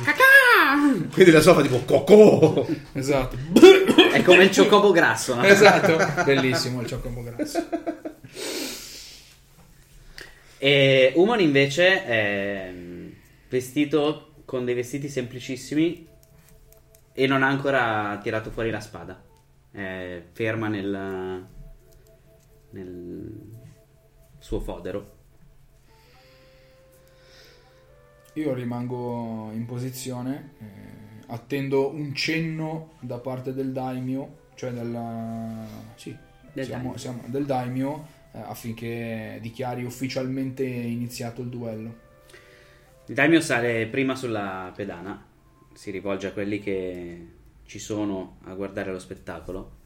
Quindi 1.12 1.32
la 1.32 1.42
sua 1.42 1.54
fa 1.54 1.62
tipo 1.62 1.80
cocò. 1.86 2.66
Esatto, 2.94 3.36
È 4.20 4.24
come 4.24 4.44
il 4.44 4.52
ciocobo 4.52 4.92
grasso. 4.92 5.36
no? 5.36 5.44
esatto. 5.44 5.98
Bellissimo 6.24 6.82
il 6.82 6.88
cioccobo 6.88 7.24
grasso. 7.24 7.68
E 10.58 11.14
Umon 11.16 11.40
invece 11.40 12.04
è 12.04 12.70
mm, 12.70 13.10
vestito 13.48 14.34
con 14.44 14.66
dei 14.66 14.76
vestiti 14.76 15.08
semplicissimi 15.08 16.06
e 17.14 17.28
non 17.28 17.44
ha 17.44 17.48
ancora 17.48 18.20
tirato 18.22 18.52
fuori 18.52 18.70
la 18.70 18.82
spada. 18.82 19.24
È 19.72 20.22
ferma 20.34 20.68
nel, 20.68 21.48
nel 22.72 23.58
suo 24.38 24.60
fodero. 24.60 25.16
Io 28.34 28.54
rimango 28.54 29.50
in 29.54 29.66
posizione, 29.66 30.54
eh, 30.60 30.99
attendo 31.30 31.90
un 31.94 32.14
cenno 32.16 32.94
da 33.00 33.20
parte 33.20 33.54
del 33.54 33.72
daimyo, 33.72 34.48
cioè 34.56 34.72
della... 34.72 35.66
sì, 35.96 36.16
Del 36.54 36.66
siamo, 36.66 36.82
daimyo. 36.84 36.98
siamo- 36.98 37.24
del 37.28 37.46
daimyo, 37.46 38.08
eh, 38.34 38.40
affinché 38.40 39.40
dichiari 39.42 39.84
ufficialmente 39.84 40.64
iniziato 40.66 41.42
il 41.42 41.50
duello. 41.50 42.08
Il 43.06 43.16
daimyo 43.16 43.42
sale 43.42 43.88
prima 43.88 44.16
sulla 44.16 44.72
pedana, 44.76 45.26
si 45.74 45.92
rivolge 45.92 46.28
a 46.28 46.32
quelli 46.32 46.60
che 46.60 47.28
ci 47.66 47.80
sono 47.80 48.38
a 48.44 48.54
guardare 48.54 48.92
lo 48.92 49.00
spettacolo 49.00 49.78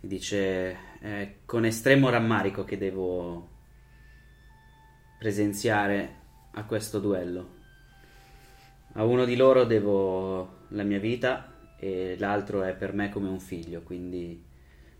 e 0.00 0.06
dice 0.06 0.98
è 1.00 1.34
con 1.44 1.64
estremo 1.64 2.08
rammarico 2.10 2.64
che 2.64 2.78
devo 2.78 3.48
presenziare 5.18 6.20
a 6.52 6.64
questo 6.64 6.98
duello. 6.98 7.60
A 8.94 9.04
uno 9.04 9.24
di 9.24 9.36
loro 9.36 9.64
devo 9.64 10.60
la 10.68 10.82
mia 10.82 10.98
vita 10.98 11.52
e 11.78 12.16
l'altro 12.18 12.62
è 12.62 12.74
per 12.74 12.92
me 12.92 13.08
come 13.08 13.28
un 13.28 13.40
figlio, 13.40 13.80
quindi 13.82 14.44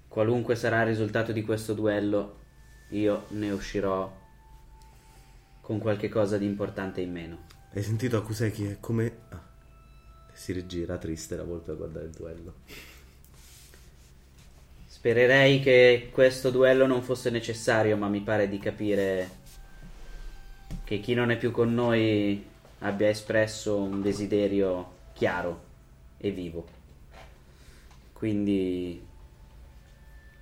qualunque 0.09 0.57
sarà 0.57 0.81
il 0.81 0.89
risultato 0.89 1.33
di 1.33 1.43
questo 1.43 1.75
duello 1.75 2.41
io 2.91 3.27
ne 3.29 3.51
uscirò 3.51 4.21
con 5.61 5.79
qualche 5.79 6.09
cosa 6.09 6.39
di 6.39 6.45
importante 6.45 7.01
in 7.01 7.13
meno. 7.13 7.47
Hai 7.73 7.83
sentito 7.83 8.17
Akuseki? 8.17 8.67
È 8.67 8.77
come... 8.81 9.19
Ah. 9.29 9.41
Si 10.33 10.53
rigira 10.53 10.97
triste 10.97 11.37
la 11.37 11.45
volpe 11.45 11.71
a 11.71 11.75
guardare 11.75 12.07
il 12.07 12.11
duello. 12.13 12.55
Spererei 14.87 15.61
che 15.61 16.11
questo 16.13 16.51
duello 16.51 16.87
non 16.87 17.03
fosse 17.03 17.31
necessario, 17.31 17.97
ma 17.97 18.09
mi 18.09 18.21
pare 18.21 18.49
di 18.49 18.59
capire 18.59 19.41
che 20.85 21.01
chi 21.01 21.15
non 21.15 21.31
è 21.31 21.37
più 21.37 21.51
con 21.51 21.73
noi 21.73 22.51
abbia 22.83 23.09
espresso 23.09 23.81
un 23.81 24.01
desiderio 24.03 24.93
chiaro 25.13 25.71
e 26.19 26.31
vivo. 26.31 26.67
Quindi 28.13 29.05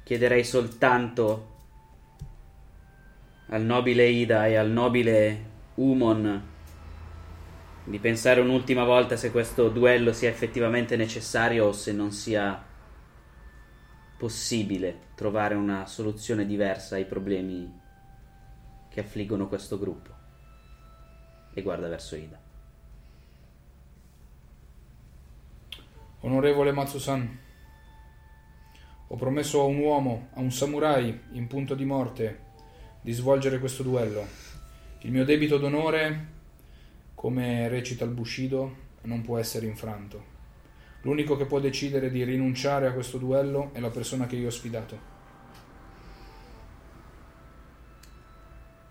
chiederei 0.03 0.45
soltanto 0.45 1.49
al 3.47 3.63
nobile 3.63 4.07
Ida 4.07 4.47
e 4.47 4.57
al 4.57 4.71
nobile 4.71 5.49
Umon 5.77 6.49
di 7.85 7.99
pensare 7.99 8.41
un'ultima 8.41 8.85
volta 8.85 9.17
se 9.17 9.31
questo 9.31 9.69
duello 9.69 10.13
sia 10.13 10.29
effettivamente 10.29 10.97
necessario 10.97 11.67
o 11.67 11.73
se 11.73 11.93
non 11.93 12.13
sia 12.13 12.63
possibile 14.17 15.09
trovare 15.15 15.55
una 15.55 15.87
soluzione 15.87 16.47
diversa 16.47 16.97
ai 16.97 17.07
problemi 17.07 17.79
che 18.89 19.01
affliggono 19.01 19.49
questo 19.49 19.79
gruppo. 19.79 20.20
E 21.53 21.63
guarda 21.63 21.89
verso 21.89 22.17
Ida. 22.17 22.39
Onorevole 26.21 26.71
Matsusan, 26.73 27.39
ho 29.09 29.17
promesso 29.17 29.61
a 29.61 29.65
un 29.65 29.79
uomo, 29.79 30.29
a 30.35 30.41
un 30.41 30.53
samurai 30.53 31.19
in 31.33 31.47
punto 31.47 31.75
di 31.75 31.85
morte, 31.85 32.41
di 33.01 33.11
svolgere 33.13 33.59
questo 33.59 33.83
duello. 33.83 34.25
Il 35.01 35.11
mio 35.11 35.25
debito 35.25 35.57
d'onore, 35.57 36.27
come 37.15 37.69
recita 37.69 38.05
il 38.05 38.11
Bushido, 38.11 38.89
non 39.03 39.23
può 39.23 39.39
essere 39.39 39.67
infranto. 39.67 40.39
L'unico 41.03 41.37
che 41.37 41.47
può 41.47 41.59
decidere 41.59 42.11
di 42.11 42.23
rinunciare 42.23 42.87
a 42.87 42.93
questo 42.93 43.17
duello 43.17 43.71
è 43.73 43.81
la 43.81 43.89
persona 43.89 44.27
che 44.27 44.37
io 44.37 44.49
ho 44.49 44.51
sfidato. 44.51 44.99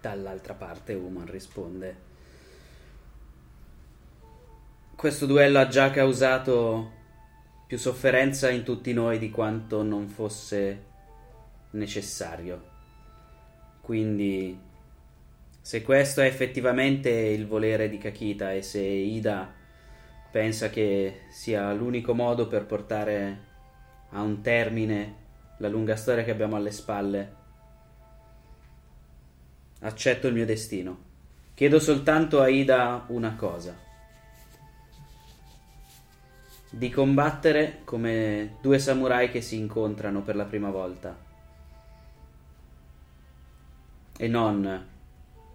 Dall'altra 0.01 0.55
parte 0.55 0.93
Uman 0.95 1.27
risponde 1.27 2.07
Questo 4.99 5.25
duello 5.25 5.59
ha 5.59 5.67
già 5.69 5.91
causato 5.91 6.91
più 7.65 7.77
sofferenza 7.77 8.49
in 8.49 8.63
tutti 8.63 8.91
noi 8.91 9.17
di 9.17 9.29
quanto 9.29 9.81
non 9.81 10.09
fosse 10.09 10.87
necessario. 11.69 12.61
Quindi 13.79 14.59
se 15.61 15.83
questo 15.83 16.19
è 16.19 16.25
effettivamente 16.25 17.09
il 17.11 17.47
volere 17.47 17.87
di 17.87 17.97
Kakita 17.97 18.51
e 18.51 18.61
se 18.61 18.81
Ida 18.81 19.49
pensa 20.33 20.69
che 20.69 21.21
sia 21.29 21.71
l'unico 21.71 22.13
modo 22.13 22.47
per 22.47 22.65
portare 22.65 23.43
a 24.09 24.21
un 24.21 24.41
termine 24.41 25.15
la 25.59 25.69
lunga 25.69 25.95
storia 25.95 26.25
che 26.25 26.31
abbiamo 26.31 26.57
alle 26.57 26.71
spalle, 26.71 27.35
accetto 29.79 30.27
il 30.27 30.33
mio 30.33 30.45
destino. 30.45 31.03
Chiedo 31.53 31.79
soltanto 31.79 32.41
a 32.41 32.49
Ida 32.49 33.05
una 33.07 33.35
cosa. 33.35 33.87
Di 36.71 36.89
combattere 36.91 37.81
come 37.83 38.57
due 38.61 38.77
samurai 38.77 39.31
che 39.31 39.41
si 39.41 39.57
incontrano 39.57 40.21
per 40.21 40.35
la 40.35 40.45
prima 40.45 40.69
volta. 40.69 41.17
E 44.15 44.27
non 44.27 44.87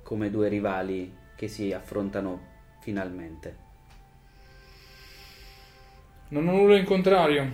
come 0.03 0.31
due 0.31 0.49
rivali 0.49 1.16
che 1.36 1.47
si 1.47 1.73
affrontano 1.73 2.41
finalmente. 2.81 3.57
Non 6.28 6.49
ho 6.49 6.53
nulla 6.53 6.77
in 6.77 6.85
contrario. 6.85 7.49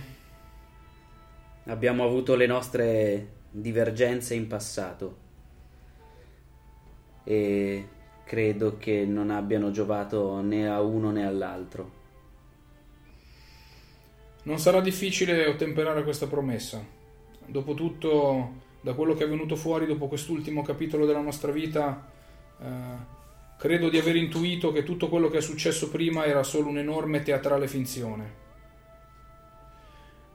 Abbiamo 1.65 2.03
avuto 2.03 2.35
le 2.35 2.47
nostre 2.47 3.27
divergenze 3.51 4.33
in 4.33 4.47
passato 4.47 5.17
e 7.23 7.87
credo 8.23 8.77
che 8.77 9.05
non 9.05 9.29
abbiano 9.29 9.69
giovato 9.69 10.41
né 10.41 10.67
a 10.67 10.81
uno 10.81 11.11
né 11.11 11.25
all'altro. 11.27 12.00
Non 14.43 14.57
sarà 14.59 14.81
difficile 14.81 15.47
ottemperare 15.47 16.03
questa 16.03 16.27
promessa. 16.27 16.83
Dopotutto, 17.45 18.53
da 18.81 18.93
quello 18.93 19.13
che 19.13 19.25
è 19.25 19.29
venuto 19.29 19.55
fuori 19.55 19.85
dopo 19.85 20.07
quest'ultimo 20.07 20.63
capitolo 20.63 21.05
della 21.05 21.21
nostra 21.21 21.51
vita, 21.51 22.09
eh, 22.59 22.65
credo 23.57 23.89
di 23.89 23.99
aver 23.99 24.15
intuito 24.15 24.71
che 24.71 24.83
tutto 24.83 25.09
quello 25.09 25.29
che 25.29 25.37
è 25.37 25.41
successo 25.41 25.89
prima 25.89 26.25
era 26.25 26.41
solo 26.41 26.69
un'enorme 26.69 27.21
teatrale 27.21 27.67
finzione. 27.67 28.39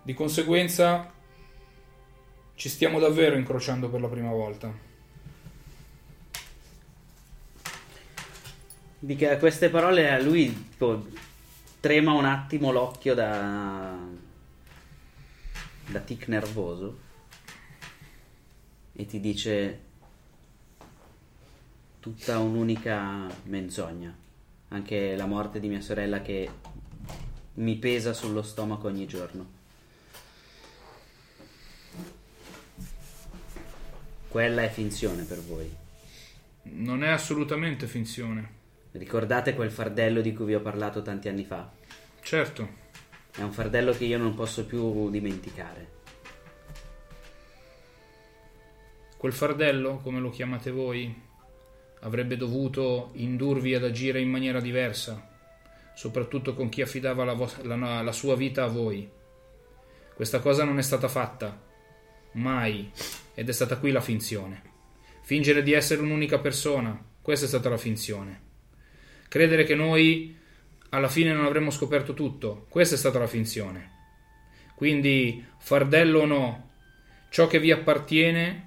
Di 0.02 0.14
conseguenza, 0.14 1.12
ci 2.54 2.68
stiamo 2.68 3.00
davvero 3.00 3.36
incrociando 3.36 3.88
per 3.88 4.00
la 4.00 4.08
prima 4.08 4.30
volta. 4.30 4.72
Di 8.98 9.16
queste 9.16 9.68
parole 9.68 10.10
a 10.10 10.20
lui 10.20 10.70
trema 11.86 12.14
un 12.14 12.24
attimo 12.24 12.72
l'occhio 12.72 13.14
da 13.14 13.96
da 15.86 16.00
tic 16.00 16.26
nervoso 16.26 16.98
e 18.92 19.06
ti 19.06 19.20
dice 19.20 19.80
tutta 22.00 22.40
un'unica 22.40 23.28
menzogna. 23.44 24.12
Anche 24.70 25.14
la 25.14 25.26
morte 25.26 25.60
di 25.60 25.68
mia 25.68 25.80
sorella 25.80 26.22
che 26.22 26.50
mi 27.54 27.76
pesa 27.76 28.12
sullo 28.12 28.42
stomaco 28.42 28.88
ogni 28.88 29.06
giorno. 29.06 29.46
Quella 34.26 34.62
è 34.62 34.70
finzione 34.70 35.22
per 35.22 35.40
voi. 35.40 35.72
Non 36.62 37.04
è 37.04 37.10
assolutamente 37.10 37.86
finzione. 37.86 38.54
Ricordate 38.90 39.54
quel 39.54 39.70
fardello 39.70 40.20
di 40.20 40.32
cui 40.32 40.46
vi 40.46 40.54
ho 40.54 40.60
parlato 40.60 41.02
tanti 41.02 41.28
anni 41.28 41.44
fa? 41.44 41.76
Certo, 42.27 42.69
È 43.36 43.40
un 43.43 43.53
fardello 43.53 43.93
che 43.93 44.05
io 44.05 44.19
non 44.19 44.35
posso 44.35 44.66
più 44.66 45.11
dimenticare. 45.11 45.94
quel 49.16 49.32
fardello, 49.32 49.98
come 50.03 50.19
lo 50.19 50.31
chiamate 50.31 50.73
voi, 50.73 51.23
avrebbe 52.01 52.36
dovuto 52.36 53.11
indurvi 53.15 53.74
ad 53.74 53.85
agire 53.85 54.20
in 54.20 54.28
maniera 54.28 54.61
diversa, 54.61 55.31
soprattutto 55.94 56.55
con 56.55 56.69
chi 56.69 56.82
affidava 56.82 57.24
la, 57.24 57.32
vos- 57.35 57.62
la- 57.62 58.03
la 58.03 58.12
sua 58.12 58.35
vita 58.35 58.65
a 58.65 58.69
voi. 58.69 59.09
Questa 60.15 60.40
cosa 60.40 60.65
non 60.65 60.78
è 60.78 60.82
stata 60.82 61.07
fatta, 61.07 61.62
mai, 62.32 62.90
ed 63.35 63.48
è 63.48 63.53
stata 63.53 63.78
qui 63.78 63.93
la 63.93 64.01
finzione. 64.01 64.62
Fingere 65.23 65.62
di 65.62 65.73
essere 65.73 66.03
un'unica 66.03 66.40
persona, 66.40 67.01
questa 67.23 67.44
è 67.44 67.48
stata 67.48 67.69
la 67.69 67.78
finzione. 67.78 68.40
Credere 69.28 69.62
che 69.62 69.77
noi 69.77 70.36
alla 70.90 71.08
fine 71.08 71.32
non 71.32 71.44
avremmo 71.44 71.70
scoperto 71.70 72.14
tutto, 72.14 72.66
questa 72.68 72.94
è 72.94 72.98
stata 72.98 73.18
la 73.18 73.26
finzione. 73.26 73.94
Quindi, 74.74 75.44
fardello 75.58 76.20
o 76.20 76.26
no, 76.26 76.70
ciò 77.30 77.46
che 77.46 77.58
vi 77.58 77.70
appartiene 77.70 78.64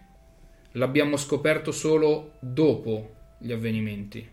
l'abbiamo 0.73 1.17
scoperto 1.17 1.71
solo 1.71 2.33
dopo 2.39 3.15
gli 3.39 3.51
avvenimenti. 3.51 4.27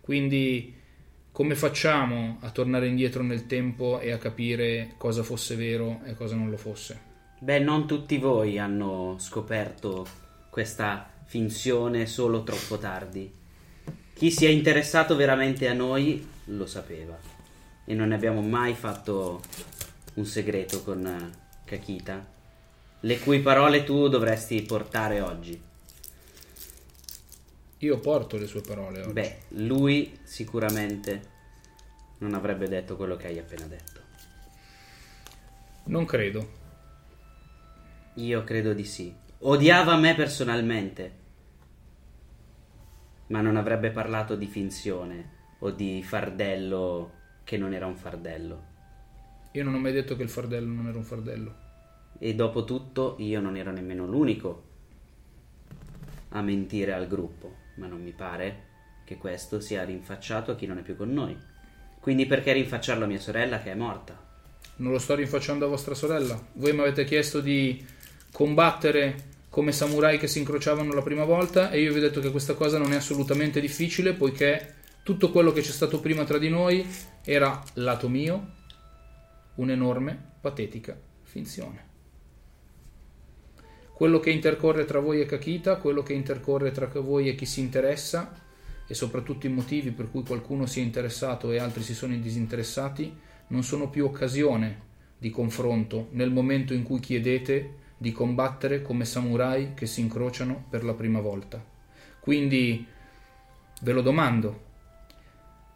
Quindi, 0.00 0.74
come 1.32 1.54
facciamo 1.54 2.38
a 2.40 2.50
tornare 2.50 2.86
indietro 2.86 3.22
nel 3.22 3.46
tempo 3.46 4.00
e 4.00 4.10
a 4.10 4.18
capire 4.18 4.94
cosa 4.96 5.22
fosse 5.22 5.54
vero 5.56 6.00
e 6.04 6.14
cosa 6.14 6.34
non 6.34 6.50
lo 6.50 6.56
fosse? 6.56 7.00
Beh, 7.38 7.58
non 7.58 7.86
tutti 7.86 8.16
voi 8.18 8.58
hanno 8.58 9.16
scoperto 9.18 10.06
questa 10.48 11.10
finzione 11.26 12.06
solo 12.06 12.42
troppo 12.42 12.78
tardi. 12.78 13.30
Chi 14.14 14.30
si 14.30 14.46
è 14.46 14.48
interessato 14.48 15.14
veramente 15.16 15.68
a 15.68 15.74
noi 15.74 16.26
lo 16.46 16.66
sapeva. 16.66 17.18
E 17.84 17.94
non 17.94 18.08
ne 18.08 18.14
abbiamo 18.14 18.40
mai 18.40 18.74
fatto 18.74 19.40
un 20.14 20.24
segreto 20.24 20.82
con 20.82 21.06
eh, 21.06 21.30
Kakita, 21.64 22.26
le 23.00 23.18
cui 23.20 23.40
parole 23.40 23.84
tu 23.84 24.08
dovresti 24.08 24.60
portare 24.62 25.20
oggi. 25.20 25.62
Io 27.78 27.98
porto 28.00 28.36
le 28.36 28.46
sue 28.46 28.62
parole 28.62 29.02
oggi. 29.02 29.12
Beh, 29.12 29.38
lui 29.48 30.18
sicuramente 30.22 31.34
non 32.18 32.34
avrebbe 32.34 32.68
detto 32.68 32.96
quello 32.96 33.16
che 33.16 33.26
hai 33.26 33.38
appena 33.38 33.66
detto. 33.66 34.00
Non 35.84 36.04
credo. 36.04 36.64
Io 38.14 38.42
credo 38.44 38.72
di 38.72 38.84
sì. 38.84 39.14
Odiava 39.40 39.96
me 39.96 40.14
personalmente, 40.14 41.12
ma 43.26 43.42
non 43.42 43.56
avrebbe 43.56 43.90
parlato 43.90 44.34
di 44.34 44.46
finzione 44.46 45.35
o 45.66 45.70
di 45.70 46.02
fardello 46.02 47.12
che 47.44 47.56
non 47.56 47.74
era 47.74 47.86
un 47.86 47.96
fardello. 47.96 48.74
Io 49.52 49.64
non 49.64 49.74
ho 49.74 49.78
mai 49.78 49.92
detto 49.92 50.16
che 50.16 50.22
il 50.22 50.28
fardello 50.28 50.70
non 50.70 50.86
era 50.86 50.96
un 50.96 51.04
fardello. 51.04 51.64
E 52.18 52.34
dopo 52.34 52.64
tutto 52.64 53.16
io 53.18 53.40
non 53.40 53.56
ero 53.56 53.72
nemmeno 53.72 54.06
l'unico 54.06 54.64
a 56.30 56.42
mentire 56.42 56.92
al 56.92 57.06
gruppo, 57.06 57.54
ma 57.76 57.86
non 57.86 58.02
mi 58.02 58.12
pare 58.12 58.64
che 59.04 59.16
questo 59.16 59.60
sia 59.60 59.84
rinfacciato 59.84 60.52
a 60.52 60.56
chi 60.56 60.66
non 60.66 60.78
è 60.78 60.82
più 60.82 60.96
con 60.96 61.12
noi. 61.12 61.36
Quindi 62.00 62.26
perché 62.26 62.52
rinfacciarlo 62.52 63.04
a 63.04 63.08
mia 63.08 63.18
sorella 63.18 63.60
che 63.60 63.72
è 63.72 63.74
morta? 63.74 64.24
Non 64.76 64.92
lo 64.92 64.98
sto 64.98 65.14
rinfacciando 65.14 65.64
a 65.64 65.68
vostra 65.68 65.94
sorella. 65.94 66.40
Voi 66.54 66.72
mi 66.72 66.80
avete 66.80 67.04
chiesto 67.04 67.40
di 67.40 67.84
combattere 68.32 69.34
come 69.48 69.72
samurai 69.72 70.18
che 70.18 70.26
si 70.26 70.38
incrociavano 70.38 70.92
la 70.92 71.02
prima 71.02 71.24
volta 71.24 71.70
e 71.70 71.80
io 71.80 71.92
vi 71.92 71.98
ho 71.98 72.02
detto 72.02 72.20
che 72.20 72.30
questa 72.30 72.54
cosa 72.54 72.78
non 72.78 72.92
è 72.92 72.96
assolutamente 72.96 73.60
difficile 73.60 74.12
poiché 74.12 74.74
tutto 75.06 75.30
quello 75.30 75.52
che 75.52 75.60
c'è 75.60 75.70
stato 75.70 76.00
prima 76.00 76.24
tra 76.24 76.36
di 76.36 76.48
noi 76.48 76.84
era 77.22 77.62
lato 77.74 78.08
mio 78.08 78.54
un'enorme, 79.54 80.20
patetica 80.40 80.98
finzione. 81.22 81.84
Quello 83.94 84.18
che 84.18 84.30
intercorre 84.30 84.84
tra 84.84 84.98
voi 84.98 85.20
e 85.20 85.26
Kakita, 85.26 85.76
quello 85.76 86.02
che 86.02 86.12
intercorre 86.12 86.72
tra 86.72 86.88
voi 86.88 87.28
e 87.28 87.36
chi 87.36 87.46
si 87.46 87.60
interessa 87.60 88.36
e 88.84 88.94
soprattutto 88.94 89.46
i 89.46 89.50
motivi 89.50 89.92
per 89.92 90.10
cui 90.10 90.24
qualcuno 90.24 90.66
si 90.66 90.80
è 90.80 90.82
interessato 90.82 91.52
e 91.52 91.58
altri 91.60 91.84
si 91.84 91.94
sono 91.94 92.16
disinteressati 92.16 93.16
non 93.46 93.62
sono 93.62 93.88
più 93.88 94.06
occasione 94.06 94.80
di 95.16 95.30
confronto 95.30 96.08
nel 96.10 96.32
momento 96.32 96.74
in 96.74 96.82
cui 96.82 96.98
chiedete 96.98 97.74
di 97.96 98.10
combattere 98.10 98.82
come 98.82 99.04
samurai 99.04 99.74
che 99.74 99.86
si 99.86 100.00
incrociano 100.00 100.64
per 100.68 100.82
la 100.82 100.94
prima 100.94 101.20
volta. 101.20 101.64
Quindi 102.18 102.84
ve 103.82 103.92
lo 103.92 104.02
domando, 104.02 104.64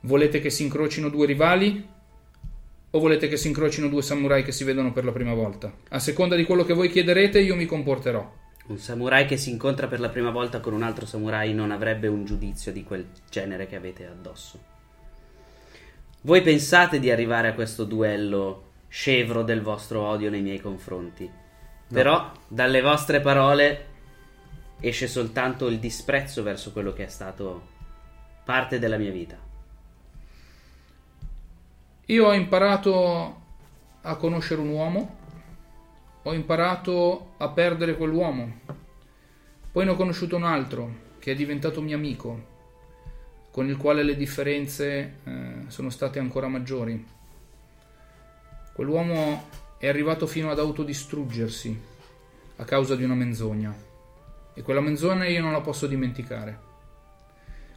volete 0.01 0.41
che 0.41 0.51
si 0.51 0.63
incrocino 0.63 1.09
due 1.09 1.27
rivali 1.27 1.87
o 2.93 2.99
volete 2.99 3.29
che 3.29 3.37
si 3.37 3.49
incrocino 3.49 3.89
due 3.89 4.03
samurai 4.03 4.43
che 4.43 4.53
si 4.53 4.65
vedono 4.65 4.93
per 4.93 5.05
la 5.05 5.13
prima 5.13 5.35
volta? 5.35 5.73
A 5.91 5.99
seconda 5.99 6.35
di 6.35 6.45
quello 6.45 6.65
che 6.65 6.75
voi 6.75 6.91
chiederete 6.91 7.41
io 7.41 7.55
mi 7.55 7.67
comporterò. 7.67 8.39
Un 8.67 8.79
samurai 8.79 9.27
che 9.27 9.37
si 9.37 9.51
incontra 9.51 9.87
per 9.89 10.01
la 10.01 10.09
prima 10.09 10.31
volta 10.31 10.61
con 10.61 10.73
un 10.73 10.83
altro 10.83 11.07
samurai 11.07 11.53
non 11.53 11.71
avrebbe 11.71 12.09
un 12.09 12.25
giudizio 12.25 12.73
di 12.73 12.85
quel 12.85 13.07
genere 13.29 13.67
che 13.67 13.77
avete 13.77 14.07
addosso. 14.07 14.59
Voi 16.23 16.43
pensate 16.43 17.01
di 17.01 17.11
arrivare 17.11 17.49
a 17.49 17.55
questo 17.55 17.85
duello 17.85 18.69
scevro 18.89 19.43
del 19.43 19.63
vostro 19.63 20.03
odio 20.03 20.31
nei 20.31 20.43
miei 20.43 20.61
confronti. 20.61 21.31
Però 21.89 22.33
dalle 22.47 22.81
vostre 22.81 23.21
parole 23.21 23.87
esce 24.81 25.09
soltanto 25.09 25.67
il 25.67 25.79
disprezzo 25.79 26.43
verso 26.43 26.73
quello 26.73 26.93
che 26.93 27.05
è 27.05 27.09
stato 27.09 27.69
parte 28.45 28.79
della 28.79 28.97
mia 28.97 29.11
vita. 29.11 29.50
Io 32.11 32.27
ho 32.27 32.33
imparato 32.33 33.41
a 34.01 34.17
conoscere 34.17 34.61
un 34.61 34.71
uomo, 34.71 35.17
ho 36.25 36.35
imparato 36.35 37.35
a 37.37 37.49
perdere 37.51 37.97
quell'uomo, 37.97 38.53
poi 39.71 39.85
ne 39.85 39.93
ho 39.93 39.95
conosciuto 39.95 40.35
un 40.35 40.43
altro 40.43 40.93
che 41.21 41.31
è 41.31 41.35
diventato 41.37 41.81
mio 41.81 41.95
amico, 41.95 42.47
con 43.53 43.69
il 43.69 43.77
quale 43.77 44.03
le 44.03 44.17
differenze 44.17 45.19
eh, 45.23 45.53
sono 45.69 45.89
state 45.89 46.19
ancora 46.19 46.49
maggiori. 46.49 47.07
Quell'uomo 48.73 49.45
è 49.79 49.87
arrivato 49.87 50.27
fino 50.27 50.51
ad 50.51 50.59
autodistruggersi 50.59 51.81
a 52.57 52.65
causa 52.65 52.97
di 52.97 53.05
una 53.05 53.15
menzogna. 53.15 53.73
E 54.53 54.63
quella 54.63 54.81
menzogna 54.81 55.29
io 55.29 55.43
non 55.43 55.53
la 55.53 55.61
posso 55.61 55.87
dimenticare. 55.87 56.59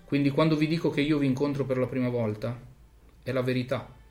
Quindi 0.05 0.31
quando 0.31 0.55
vi 0.55 0.65
dico 0.65 0.89
che 0.89 1.01
io 1.01 1.19
vi 1.19 1.27
incontro 1.27 1.65
per 1.65 1.77
la 1.77 1.85
prima 1.85 2.09
volta, 2.09 2.59
è 3.21 3.31
la 3.31 3.43
verità, 3.43 4.01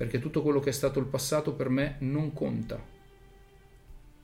perché 0.00 0.18
tutto 0.18 0.40
quello 0.40 0.60
che 0.60 0.70
è 0.70 0.72
stato 0.72 0.98
il 0.98 1.04
passato 1.04 1.52
per 1.52 1.68
me 1.68 1.96
non 1.98 2.32
conta, 2.32 2.82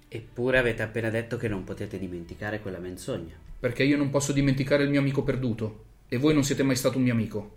Eppure 0.09 0.57
avete 0.57 0.83
appena 0.83 1.11
detto 1.11 1.37
che 1.37 1.49
non 1.49 1.65
potete 1.65 1.99
dimenticare 1.99 2.61
quella 2.63 2.79
menzogna. 2.79 3.35
perché 3.61 3.83
io 3.83 3.99
non 3.99 4.09
posso 4.09 4.33
dimenticare 4.33 4.85
il 4.85 4.89
mio 4.89 5.01
amico 5.01 5.23
perduto, 5.23 5.85
e 6.09 6.17
voi 6.17 6.33
non 6.33 6.45
siete 6.45 6.63
mai 6.63 6.77
stato 6.77 6.97
un 6.97 7.03
mio 7.03 7.13
amico. 7.13 7.57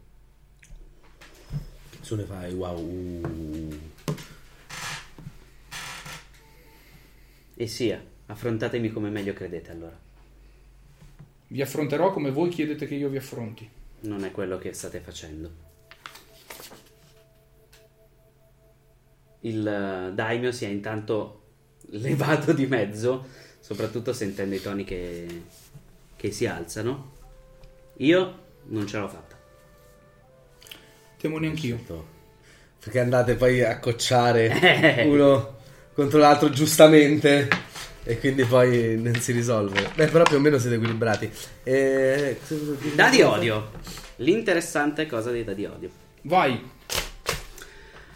Su 2.02 2.16
ne 2.16 2.24
fai, 2.24 2.54
wow. 2.54 2.78
uh. 2.78 3.80
E 7.56 7.68
sia, 7.68 8.04
affrontatemi 8.26 8.92
come 8.92 9.10
meglio 9.10 9.32
credete 9.32 9.72
allora. 9.72 9.98
Vi 11.48 11.62
affronterò 11.62 12.12
come 12.12 12.32
voi 12.32 12.50
chiedete 12.50 12.86
che 12.86 12.96
io 12.96 13.08
vi 13.08 13.16
affronti. 13.16 13.70
Non 14.02 14.26
è 14.26 14.32
quello 14.32 14.58
che 14.58 14.74
state 14.74 15.00
facendo. 15.00 15.68
Il 19.42 19.66
eh, 19.66 20.14
daimyo 20.14 20.52
si 20.52 20.66
è 20.66 20.68
intanto 20.68 21.42
levato 21.92 22.54
di 22.54 22.66
mezzo, 22.66 23.28
soprattutto 23.60 24.14
sentendo 24.14 24.56
i 24.56 24.62
toni 24.62 24.84
che, 24.84 25.44
che 26.16 26.32
si 26.32 26.46
alzano. 26.46 27.18
Io 27.98 28.40
non 28.66 28.88
ce 28.88 28.98
l'ho 28.98 29.08
fatta. 29.08 29.38
Temo 31.18 31.38
neanch'io. 31.38 32.08
Perché 32.82 33.00
andate 33.00 33.36
poi 33.36 33.62
a 33.62 33.80
cocciare 33.80 35.04
uno 35.06 35.58
contro 35.94 36.20
l'altro 36.20 36.50
giustamente 36.50 37.50
e 38.04 38.18
quindi 38.20 38.46
poi 38.46 38.98
non 39.00 39.16
si 39.16 39.34
risolve. 39.34 39.92
Beh, 39.96 40.08
però 40.08 40.24
più 40.24 40.38
o 40.38 40.40
meno 40.40 40.58
siete 40.58 40.76
equilibrati. 40.76 41.30
E... 41.64 42.40
Dadi 42.96 43.22
odio. 43.22 43.72
L'interessante 44.18 45.06
cosa 45.06 45.32
dei 45.32 45.44
dadi 45.44 45.66
odio. 45.66 45.90
Vai, 46.22 46.60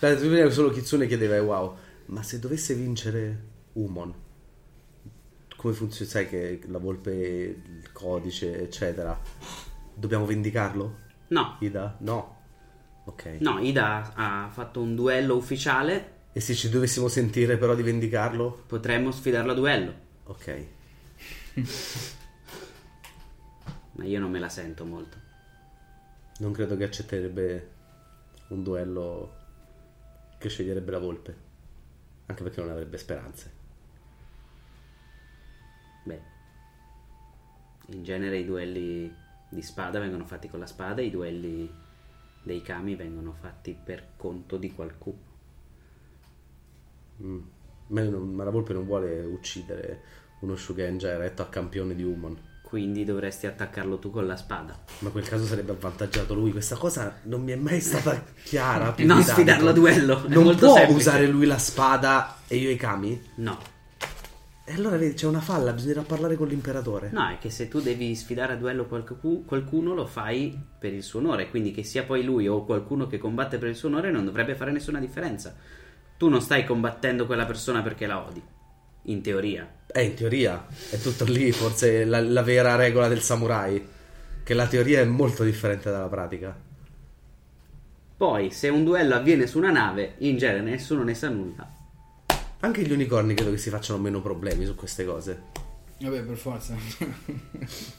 prima 0.08 0.50
solo 0.50 0.70
Kitsune 0.70 1.08
chiedeva 1.08 1.42
wow, 1.42 1.78
ma 2.08 2.24
se 2.24 2.40
dovesse 2.40 2.74
vincere 2.74 3.52
Umon, 3.74 4.14
come 5.56 5.74
funziona? 5.74 6.12
Sai 6.12 6.28
che 6.28 6.60
la 6.68 6.78
volpe, 6.78 7.12
il 7.12 7.92
codice, 7.94 8.62
eccetera, 8.62 9.18
dobbiamo 9.94 10.26
vendicarlo? 10.26 11.00
No, 11.30 11.56
Ida? 11.60 11.96
No. 12.00 12.42
Ok. 13.06 13.38
no, 13.40 13.60
Ida 13.60 14.14
ha 14.14 14.50
fatto 14.52 14.82
un 14.82 14.96
duello 14.96 15.36
ufficiale. 15.36 16.12
E 16.34 16.40
se 16.40 16.54
ci 16.54 16.70
dovessimo 16.70 17.08
sentire 17.08 17.58
però 17.58 17.76
di 17.76 17.84
vendicarlo? 17.84 18.64
Potremmo 18.68 19.12
sfidarlo 19.12 19.52
a 19.52 19.56
duello. 19.56 19.94
Ok. 20.26 20.66
Ma 23.96 24.04
io 24.06 24.20
non 24.20 24.32
me 24.32 24.40
la 24.40 24.50
sento 24.50 24.84
molto. 24.86 25.18
Non 26.40 26.52
credo 26.52 26.76
che 26.76 26.84
accetterebbe 26.84 27.70
un 28.48 28.64
duello 28.64 29.43
che 30.44 30.49
sceglierebbe 30.49 30.91
la 30.91 30.99
volpe. 30.99 31.36
Anche 32.26 32.44
perché 32.44 32.60
non 32.60 32.70
avrebbe 32.70 32.98
speranze. 32.98 33.52
Beh, 36.03 36.22
in 37.88 38.03
genere 38.03 38.40
i 38.40 38.45
duelli 38.45 39.14
di 39.48 39.61
spada 39.61 39.99
vengono 39.99 40.26
fatti 40.26 40.49
con 40.49 40.60
la 40.60 40.65
spada, 40.65 41.02
i 41.02 41.10
duelli 41.10 41.72
dei 42.44 42.61
kami 42.61 42.95
vengono 42.95 43.32
fatti 43.32 43.74
per 43.82 44.15
conto 44.18 44.57
di 44.57 44.74
qualcuno. 44.74 45.32
Mm. 47.22 47.41
Ma, 47.88 48.03
la 48.44 48.49
volpe 48.49 48.74
non 48.74 48.86
vuole 48.86 49.24
uccidere 49.24 50.02
uno 50.40 50.57
Shugenja 50.57 51.10
eretto 51.10 51.41
a 51.41 51.48
campione 51.48 51.95
di 51.95 52.03
Umon. 52.03 52.38
Quindi 52.74 53.06
dovresti 53.06 53.45
attaccarlo 53.45 54.00
tu 54.00 54.10
con 54.10 54.26
la 54.26 54.36
spada. 54.36 54.76
Ma 55.00 55.06
in 55.10 55.12
quel 55.12 55.28
caso 55.30 55.45
sarebbe 55.45 55.74
avvantaggiato 55.74 56.34
lui. 56.34 56.52
Questa 56.52 56.76
cosa 56.76 57.20
non 57.26 57.44
mi 57.44 57.52
è 57.52 57.56
mai 57.56 57.80
stata 57.80 58.24
chiara. 58.44 58.95
Non 59.06 59.22
sfidarlo 59.22 59.70
a 59.70 59.74
duello, 59.74 60.24
è 60.26 60.28
Non 60.30 60.56
può 60.56 60.74
semplice. 60.74 60.98
usare 61.00 61.28
lui 61.28 61.45
la 61.45 61.60
spada 61.60 62.38
e 62.48 62.56
io 62.56 62.72
i 62.72 62.76
kami? 62.76 63.22
No, 63.36 63.60
E 64.66 64.74
allora 64.74 64.98
vedi, 64.98 65.14
c'è 65.14 65.28
una 65.28 65.40
falla, 65.40 65.72
bisognerà 65.72 66.02
parlare 66.02 66.36
con 66.36 66.48
l'imperatore. 66.48 67.10
no, 67.12 67.30
è 67.30 67.38
che 67.38 67.52
se 67.52 67.68
tu 67.68 67.80
devi 67.80 68.16
sfidare 68.16 68.54
a 68.54 68.56
duello 68.56 68.86
qualcu- 68.88 69.45
qualcuno 69.45 69.94
lo 69.94 70.08
fai 70.08 70.60
per 70.80 70.94
il 70.95 71.04
suo 71.04 71.20
onore, 71.20 71.52
quindi 71.52 71.70
che 71.72 71.84
sia 71.84 72.02
poi 72.06 72.24
lui 72.24 72.48
o 72.48 72.66
qualcuno 72.66 73.06
che 73.06 73.20
combatte 73.20 73.60
per 73.60 73.70
il 73.70 73.76
suo 73.76 73.90
onore 73.90 74.10
non 74.10 74.26
dovrebbe 74.26 74.56
fare 74.56 74.72
nessuna 74.72 74.98
differenza. 75.00 75.54
Tu 76.18 76.28
non 76.28 76.41
stai 76.41 76.66
combattendo 76.66 77.28
quella 77.28 77.45
persona 77.45 77.84
perché 77.84 78.08
la 78.08 78.26
odi, 78.26 78.41
in 79.04 79.22
teoria. 79.22 79.70
Eh, 79.88 80.04
in 80.04 80.14
teoria 80.16 80.66
è 80.90 80.98
tutto 80.98 81.24
lì, 81.26 81.52
forse 81.52 82.06
la, 82.06 82.20
la 82.22 82.42
vera 82.42 82.76
regola 82.76 83.08
del 83.08 83.22
samurai. 83.22 83.90
Che 84.44 84.54
la 84.54 84.68
teoria 84.68 85.00
è 85.00 85.06
molto 85.06 85.44
differente 85.44 85.90
dalla 85.90 86.08
pratica. 86.08 86.56
Poi, 88.16 88.52
se 88.52 88.70
un 88.70 88.84
duello 88.84 89.16
avviene 89.16 89.48
su 89.48 89.58
una 89.58 89.72
nave, 89.72 90.16
in 90.20 90.38
genere 90.38 90.62
nessuno 90.62 91.04
ne 91.04 91.14
sa 91.14 91.30
nulla. 91.30 91.72
Anche 92.60 92.82
gli 92.82 92.92
unicorni 92.92 93.34
credo 93.34 93.52
che 93.52 93.58
si 93.58 93.70
facciano 93.70 94.00
meno 94.00 94.22
problemi 94.22 94.66
su 94.66 94.76
queste 94.76 95.04
cose. 95.04 95.42
vabbè, 96.00 96.22
per 96.22 96.38
forza. 96.38 96.76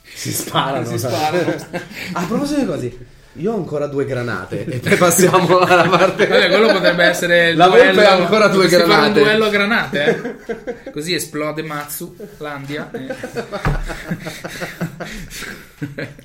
Si 0.03 0.33
sparano. 0.33 0.87
Si 0.87 0.99
sparano. 0.99 1.53
a 2.13 2.27
proposito 2.27 2.61
di 2.61 2.67
cose, 2.67 3.07
io 3.37 3.53
ho 3.53 3.57
ancora 3.57 3.87
due 3.87 4.05
granate. 4.05 4.65
e 4.67 4.79
poi 4.79 4.97
passiamo 4.97 5.59
alla 5.61 5.89
parte. 5.89 6.27
Vabbè, 6.27 6.49
quello 6.49 6.73
potrebbe 6.73 7.05
essere 7.05 7.51
il 7.51 7.57
La 7.57 7.69
volpe 7.69 7.93
duello. 7.93 8.09
ha 8.09 8.13
ancora 8.15 8.49
due 8.49 8.65
dovresti 8.69 8.91
fare 8.91 9.07
un 9.07 9.13
granate. 9.13 9.21
duello 9.21 9.45
a 9.45 9.49
granate, 9.51 10.37
eh? 10.85 10.91
Così 10.91 11.15
esplode 11.15 11.63
Matsu, 11.63 12.17
Landia. 12.39 12.91
eh. 12.93 13.15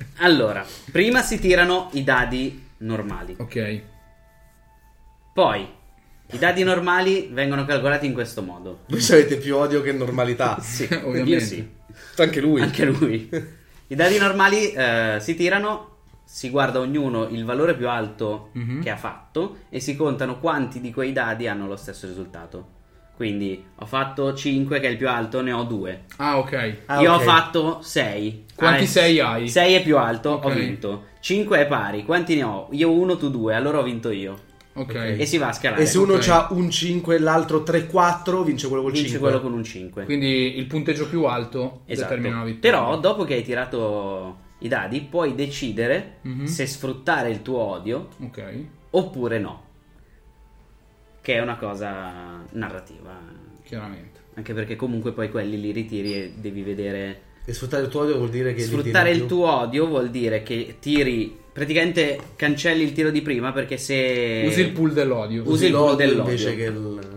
Allora, 0.22 0.64
prima 0.90 1.22
si 1.22 1.38
tirano 1.38 1.88
i 1.92 2.04
dadi 2.04 2.62
normali. 2.78 3.34
Ok. 3.38 3.80
Poi, 5.32 5.66
i 6.32 6.38
dadi 6.38 6.62
normali 6.62 7.28
vengono 7.32 7.64
calcolati 7.64 8.06
in 8.06 8.12
questo 8.12 8.42
modo. 8.42 8.80
Voi 8.88 9.02
avete 9.10 9.36
più 9.36 9.56
odio 9.56 9.82
che 9.82 9.92
normalità. 9.92 10.58
Sì, 10.60 10.84
Ovviamente. 10.84 11.30
io 11.30 11.40
sì. 11.40 11.68
Anche 12.16 12.40
lui. 12.40 12.60
Anche 12.60 12.84
lui. 12.84 13.28
I 13.86 13.94
dadi 13.94 14.18
normali 14.18 14.70
eh, 14.72 15.16
si 15.20 15.34
tirano, 15.34 15.89
si 16.32 16.48
guarda 16.48 16.78
ognuno 16.78 17.26
il 17.26 17.44
valore 17.44 17.74
più 17.74 17.88
alto 17.88 18.50
Mhm. 18.52 18.82
che 18.82 18.90
ha 18.90 18.96
fatto 18.96 19.56
e 19.68 19.80
si 19.80 19.96
contano 19.96 20.38
quanti 20.38 20.80
di 20.80 20.92
quei 20.92 21.12
dadi 21.12 21.48
hanno 21.48 21.66
lo 21.66 21.74
stesso 21.76 22.06
risultato. 22.06 22.78
Quindi 23.16 23.62
ho 23.74 23.84
fatto 23.84 24.32
5 24.32 24.78
che 24.80 24.86
è 24.86 24.90
il 24.90 24.96
più 24.96 25.08
alto, 25.08 25.42
ne 25.42 25.52
ho 25.52 25.64
2. 25.64 26.04
Ah, 26.18 26.38
ok. 26.38 26.76
Ah, 26.86 27.00
Io 27.00 27.12
ok. 27.12 27.18
ho 27.20 27.22
fatto 27.22 27.78
6. 27.82 28.44
Quanti 28.54 28.86
sei 28.86 29.18
hai? 29.20 29.48
6 29.48 29.74
è 29.74 29.82
più 29.82 29.98
alto, 29.98 30.30
Ok. 30.30 30.44
ho 30.44 30.50
vinto. 30.50 31.04
5 31.20 31.58
è 31.58 31.66
pari, 31.66 32.04
quanti 32.04 32.36
ne 32.36 32.44
ho? 32.44 32.68
Io 32.70 32.90
1, 32.92 33.16
tu 33.16 33.28
2, 33.28 33.54
allora 33.54 33.80
ho 33.80 33.82
vinto 33.82 34.10
io. 34.10 34.36
Ok. 34.74 34.94
E 34.94 35.26
si 35.26 35.36
va 35.36 35.48
a 35.48 35.52
scalare. 35.52 35.82
E 35.82 35.86
se 35.86 35.98
uno 35.98 36.14
ok. 36.14 36.28
ha 36.28 36.46
un 36.52 36.70
5 36.70 37.16
e 37.16 37.18
l'altro 37.18 37.62
3-4, 37.64 38.42
vince 38.44 38.68
quello 38.68 38.82
col 38.84 38.92
vince 38.92 39.08
5. 39.08 39.28
quello 39.28 39.42
con 39.42 39.52
un 39.52 39.64
5. 39.64 40.04
Quindi 40.04 40.56
il 40.56 40.66
punteggio 40.66 41.08
più 41.08 41.24
alto 41.24 41.80
Esatto. 41.86 42.08
determina 42.08 42.38
la 42.38 42.44
vittoria. 42.44 42.78
Però 42.78 42.98
dopo 43.00 43.24
che 43.24 43.34
hai 43.34 43.42
tirato 43.42 44.48
i 44.60 44.68
dadi 44.68 45.00
puoi 45.02 45.34
decidere 45.34 46.16
Mhm. 46.22 46.44
se 46.46 46.66
sfruttare 46.66 47.30
il 47.30 47.42
tuo 47.42 47.58
odio 47.58 48.08
Ok. 48.22 48.64
oppure 48.90 49.38
no. 49.38 49.62
Che 51.22 51.34
è 51.34 51.40
una 51.40 51.56
cosa 51.56 52.42
narrativa. 52.52 53.18
Chiaramente. 53.64 54.18
Anche 54.34 54.54
perché 54.54 54.76
comunque 54.76 55.12
poi 55.12 55.30
quelli 55.30 55.60
li 55.60 55.70
ritiri 55.70 56.14
e 56.14 56.32
devi 56.36 56.62
vedere... 56.62 57.20
E 57.44 57.52
sfruttare 57.52 57.82
il 57.84 57.88
tuo 57.88 58.02
odio 58.02 58.16
vuol 58.16 58.30
dire 58.30 58.54
che 58.54 58.62
Sfruttare 58.62 59.10
il 59.10 59.18
più. 59.18 59.26
tuo 59.28 59.50
odio 59.60 59.86
vuol 59.86 60.10
dire 60.10 60.42
che 60.42 60.76
tiri... 60.78 61.36
Praticamente 61.52 62.18
cancelli 62.36 62.82
il 62.84 62.92
tiro 62.92 63.10
di 63.10 63.22
prima 63.22 63.52
perché 63.52 63.76
se... 63.76 64.44
Usi 64.46 64.60
il 64.60 64.70
pool 64.70 64.92
dell'odio. 64.92 65.42
Usi 65.46 65.66
il 65.66 65.72
pool 65.72 65.90
l'odio 65.90 66.06
dell'odio. 66.06 66.22
invece 66.32 66.56
che 66.56 66.64
il... 66.64 67.09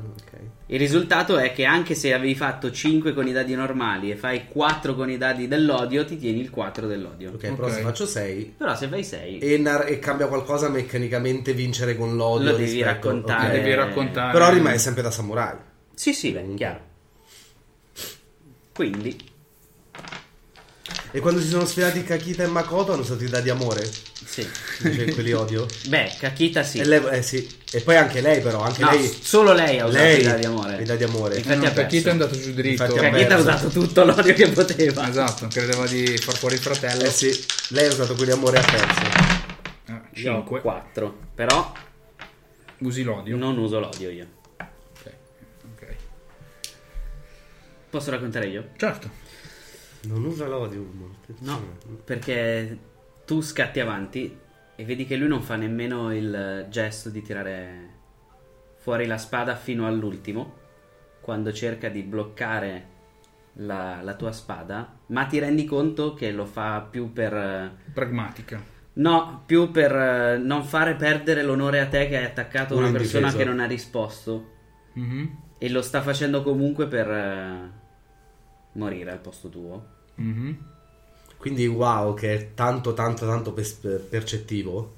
Il 0.73 0.79
risultato 0.79 1.37
è 1.37 1.53
che 1.53 1.65
anche 1.65 1.93
se 1.93 2.15
avevi 2.15 2.33
fatto 2.33 2.71
5 2.71 3.13
con 3.13 3.27
i 3.27 3.31
dadi 3.31 3.53
normali 3.53 4.09
e 4.09 4.15
fai 4.15 4.47
4 4.47 4.95
con 4.95 5.07
i 5.07 5.17
dadi 5.17 5.47
dell'odio, 5.47 6.03
ti 6.03 6.17
tieni 6.17 6.39
il 6.39 6.49
4 6.49 6.87
dell'odio. 6.87 7.29
Ok, 7.33 7.53
però 7.53 7.67
Ok. 7.67 7.73
se 7.73 7.81
faccio 7.81 8.05
6 8.07 8.55
Però 8.57 8.75
se 8.75 8.87
fai 8.87 9.03
6, 9.03 9.37
e, 9.37 9.57
nar- 9.59 9.87
e 9.87 9.99
cambia 9.99 10.25
qualcosa 10.25 10.69
meccanicamente 10.69 11.53
vincere 11.53 11.95
con 11.95 12.15
l'odio 12.15 12.49
Lo 12.49 12.57
devi 12.57 12.71
rispetto- 12.71 12.85
raccontare. 12.87 13.45
ok. 13.45 13.51
Devi 13.53 13.73
raccontare. 13.75 14.31
Però 14.31 14.49
rimane 14.51 14.79
sempre 14.79 15.03
da 15.03 15.11
samurai. 15.11 15.57
Sì, 15.93 16.11
sì, 16.11 16.31
beh, 16.31 16.53
chiaro. 16.55 16.79
Quindi, 18.73 19.15
E 21.15 21.19
quando 21.19 21.39
si 21.41 21.47
sono 21.47 21.63
sfidati 21.65 22.03
Kakita 22.03 22.41
e 22.41 22.47
Makoto 22.47 22.93
hanno 22.93 23.03
stati 23.03 23.27
dati 23.29 23.47
amore? 23.51 23.87
sì. 24.25 24.49
Invece 24.81 25.13
quelli 25.13 25.31
odio? 25.31 25.67
Beh, 25.87 26.11
Kakita 26.19 26.63
sì. 26.63 26.79
E, 26.79 26.85
lei- 26.85 27.05
eh, 27.11 27.21
sì. 27.21 27.47
e 27.71 27.81
poi 27.81 27.97
anche 27.97 28.19
lei 28.19 28.41
però, 28.41 28.61
anche 28.61 28.81
No, 28.81 28.89
lei... 28.89 29.15
solo 29.21 29.53
lei 29.53 29.77
ha 29.79 29.85
usato 29.85 30.03
lei 30.03 30.21
i 30.21 30.23
dadi 30.23 30.45
amore. 30.45 30.81
i 30.81 30.85
dadi 30.85 31.03
amore. 31.03 31.37
Infatti 31.37 31.57
no. 31.59 31.71
Kakita 31.71 32.09
è 32.09 32.11
andato 32.13 32.39
giù 32.39 32.51
dritto. 32.53 32.83
Infatti 32.83 32.99
Kakita 32.99 33.35
ha 33.35 33.39
usato 33.39 33.67
tutto 33.67 34.03
l'odio 34.03 34.33
che 34.33 34.49
poteva. 34.49 35.07
Esatto, 35.07 35.47
credeva 35.49 35.85
di 35.85 36.17
far 36.17 36.35
fuori 36.35 36.55
il 36.55 36.61
fratello. 36.61 37.03
Eh 37.03 37.11
sì, 37.11 37.45
lei 37.69 37.85
ha 37.85 37.89
usato 37.91 38.15
quelli 38.15 38.31
amore 38.31 38.57
a 38.57 38.63
ho 39.89 40.01
5. 40.13 40.61
4. 40.61 41.17
Però 41.35 41.73
Usi 42.79 43.03
l'odio. 43.03 43.37
non 43.37 43.55
uso 43.59 43.79
l'odio 43.79 44.09
io. 44.09 44.25
Ok. 44.57 45.11
ok. 45.75 45.87
Posso 47.91 48.09
raccontare 48.09 48.47
io? 48.47 48.69
Certo. 48.77 49.21
Non 50.07 50.23
usa 50.25 50.47
l'odio. 50.47 50.85
No, 51.39 51.77
perché 52.03 52.77
tu 53.25 53.41
scatti 53.41 53.79
avanti 53.79 54.37
e 54.75 54.85
vedi 54.85 55.05
che 55.05 55.15
lui 55.15 55.27
non 55.27 55.41
fa 55.41 55.55
nemmeno 55.55 56.13
il 56.13 56.67
gesto 56.69 57.09
di 57.09 57.21
tirare 57.21 57.89
fuori 58.77 59.05
la 59.05 59.17
spada 59.17 59.55
fino 59.55 59.87
all'ultimo, 59.87 60.57
quando 61.21 61.53
cerca 61.53 61.89
di 61.89 62.01
bloccare 62.01 62.91
la, 63.53 64.01
la 64.01 64.15
tua 64.15 64.31
spada, 64.31 64.97
ma 65.07 65.25
ti 65.25 65.39
rendi 65.39 65.63
conto 65.65 66.13
che 66.13 66.31
lo 66.31 66.45
fa 66.45 66.81
più 66.81 67.13
per... 67.13 67.77
Pragmatica. 67.93 68.61
No, 68.95 69.43
più 69.45 69.71
per 69.71 69.95
eh, 69.95 70.37
non 70.37 70.63
fare 70.63 70.95
perdere 70.95 71.43
l'onore 71.43 71.79
a 71.79 71.87
te 71.87 72.07
che 72.07 72.17
hai 72.17 72.25
attaccato 72.25 72.75
Uno 72.75 72.87
una 72.87 72.97
persona 72.97 73.31
che 73.31 73.43
non 73.43 73.59
ha 73.59 73.65
risposto. 73.65 74.51
Mhm. 74.93 75.37
E 75.57 75.69
lo 75.69 75.81
sta 75.81 76.01
facendo 76.01 76.43
comunque 76.43 76.87
per 76.87 77.09
eh, 77.09 77.71
morire 78.73 79.11
al 79.11 79.19
posto 79.19 79.49
tuo. 79.49 79.92
Mhm. 80.15 80.57
Quindi 81.37 81.67
wow, 81.67 82.13
che 82.13 82.33
è 82.33 82.53
tanto 82.53 82.93
tanto 82.93 83.25
tanto 83.25 83.51
pes- 83.51 83.99
percettivo, 84.09 84.95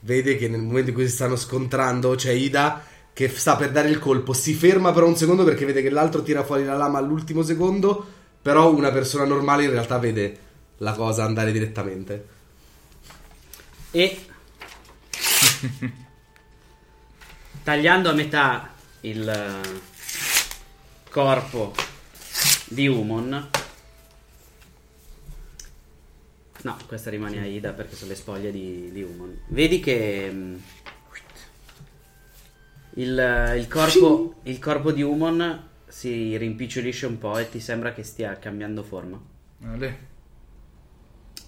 vede 0.00 0.36
che 0.36 0.48
nel 0.48 0.60
momento 0.60 0.90
in 0.90 0.94
cui 0.94 1.08
si 1.08 1.14
stanno 1.14 1.36
scontrando 1.36 2.14
c'è 2.14 2.30
Ida 2.30 2.84
che 3.12 3.28
sta 3.28 3.56
per 3.56 3.72
dare 3.72 3.88
il 3.88 3.98
colpo, 3.98 4.32
si 4.32 4.54
ferma 4.54 4.92
per 4.92 5.02
un 5.02 5.16
secondo 5.16 5.42
perché 5.42 5.64
vede 5.64 5.82
che 5.82 5.90
l'altro 5.90 6.22
tira 6.22 6.44
fuori 6.44 6.64
la 6.64 6.76
lama 6.76 6.98
all'ultimo 6.98 7.42
secondo, 7.42 8.06
però 8.40 8.72
una 8.72 8.92
persona 8.92 9.24
normale 9.24 9.64
in 9.64 9.70
realtà 9.70 9.98
vede 9.98 10.38
la 10.78 10.92
cosa 10.92 11.24
andare 11.24 11.50
direttamente. 11.50 12.28
E 13.90 14.24
tagliando 17.64 18.10
a 18.10 18.12
metà 18.12 18.72
il 19.00 19.60
corpo 21.10 21.74
di 22.66 22.86
Umon. 22.86 23.57
No, 26.62 26.76
questa 26.86 27.10
rimane 27.10 27.38
a 27.38 27.44
Ida 27.44 27.72
perché 27.72 27.94
sono 27.94 28.10
le 28.10 28.16
spoglie 28.16 28.50
di, 28.50 28.90
di 28.92 29.02
Umon. 29.02 29.42
Vedi 29.48 29.80
che 29.80 30.28
mm, 30.30 30.56
il, 32.94 33.54
il 33.56 33.68
corpo, 33.68 34.34
il 34.42 34.58
corpo 34.58 34.90
di 34.90 35.02
Umon 35.02 35.66
si 35.86 36.36
rimpicciolisce 36.36 37.06
un 37.06 37.18
po' 37.18 37.38
e 37.38 37.48
ti 37.48 37.60
sembra 37.60 37.92
che 37.92 38.02
stia 38.02 38.38
cambiando 38.38 38.82
forma. 38.82 39.20
Ale. 39.62 40.06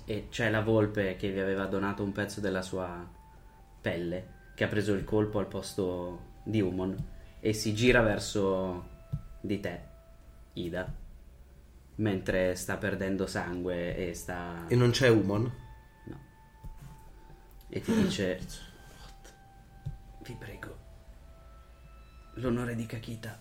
E 0.04 0.26
c'è 0.30 0.48
la 0.50 0.62
volpe 0.62 1.16
che 1.16 1.30
vi 1.30 1.40
aveva 1.40 1.66
donato 1.66 2.02
un 2.02 2.12
pezzo 2.12 2.40
della 2.40 2.62
sua 2.62 3.08
pelle, 3.80 4.26
che 4.54 4.64
ha 4.64 4.68
preso 4.68 4.94
il 4.94 5.04
colpo 5.04 5.38
al 5.38 5.46
posto 5.46 6.28
di 6.44 6.60
Umon 6.60 6.96
e 7.40 7.52
si 7.52 7.74
gira 7.74 8.02
verso 8.02 8.88
di 9.40 9.58
te, 9.60 9.80
Ida, 10.54 10.92
mentre 12.00 12.54
sta 12.56 12.76
perdendo 12.76 13.26
sangue 13.26 13.96
e 13.96 14.14
sta... 14.14 14.66
E 14.68 14.74
non 14.74 14.90
c'è 14.90 15.08
Umon? 15.08 15.42
No. 16.04 16.20
E 17.68 17.80
ti 17.80 17.94
dice: 17.94 18.40
Vi 20.20 20.34
prego, 20.34 20.78
l'onore 22.34 22.74
di 22.74 22.86
Kakita 22.86 23.40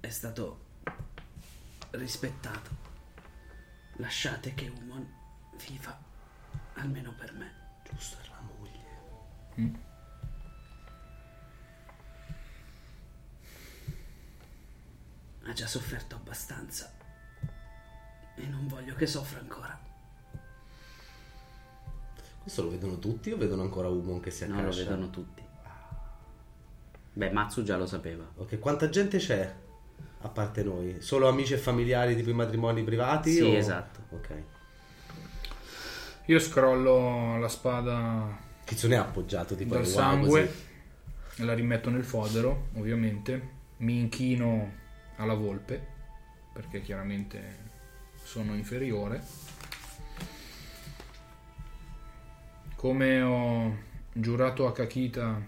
è 0.00 0.08
stato 0.08 0.64
rispettato. 1.90 2.84
Lasciate 3.98 4.54
che 4.54 4.68
Umon 4.68 5.08
viva, 5.66 5.98
almeno 6.74 7.14
per 7.14 7.32
me. 7.32 7.52
Giusto, 7.88 8.18
è 8.22 8.28
la 8.28 8.40
moglie. 8.58 9.85
Ha 15.48 15.52
già 15.52 15.66
sofferto 15.66 16.16
abbastanza. 16.16 16.92
E 18.36 18.46
non 18.46 18.66
voglio 18.66 18.94
che 18.94 19.06
soffra 19.06 19.38
ancora. 19.40 19.78
Questo 22.42 22.62
lo 22.62 22.70
vedono 22.70 22.98
tutti 22.98 23.30
o 23.32 23.36
vedono 23.36 23.62
ancora 23.62 23.88
Umon 23.88 24.20
che 24.20 24.30
si 24.30 24.46
Non 24.46 24.58
lo 24.58 24.62
accascia? 24.64 24.82
vedono 24.84 25.10
tutti. 25.10 25.42
Beh, 27.12 27.30
Matsu 27.30 27.62
già 27.62 27.76
lo 27.76 27.86
sapeva. 27.86 28.24
Ok, 28.36 28.58
quanta 28.58 28.88
gente 28.88 29.18
c'è 29.18 29.52
a 30.20 30.28
parte 30.28 30.62
noi? 30.62 31.00
Solo 31.00 31.28
amici 31.28 31.54
e 31.54 31.58
familiari 31.58 32.14
tipo 32.14 32.30
i 32.30 32.34
matrimoni 32.34 32.84
privati? 32.84 33.32
Sì, 33.32 33.40
o- 33.42 33.54
esatto. 33.54 34.00
Ok. 34.10 34.42
Io 36.26 36.38
scrollo 36.38 37.38
la 37.38 37.48
spada 37.48 38.36
Kitsune 38.64 38.96
è 38.96 38.98
appoggiato 38.98 39.54
tipo 39.54 39.74
dal 39.74 39.86
sangue 39.86 40.46
così. 40.46 41.44
la 41.44 41.54
rimetto 41.54 41.88
nel 41.88 42.04
fodero, 42.04 42.68
ovviamente. 42.74 43.54
Mi 43.78 43.98
inchino 44.00 44.84
alla 45.16 45.34
volpe, 45.34 45.94
perché 46.52 46.80
chiaramente 46.82 47.64
sono 48.22 48.54
inferiore. 48.54 49.22
Come 52.74 53.22
ho 53.22 53.76
giurato 54.12 54.66
a 54.66 54.72
Kakita 54.72 55.40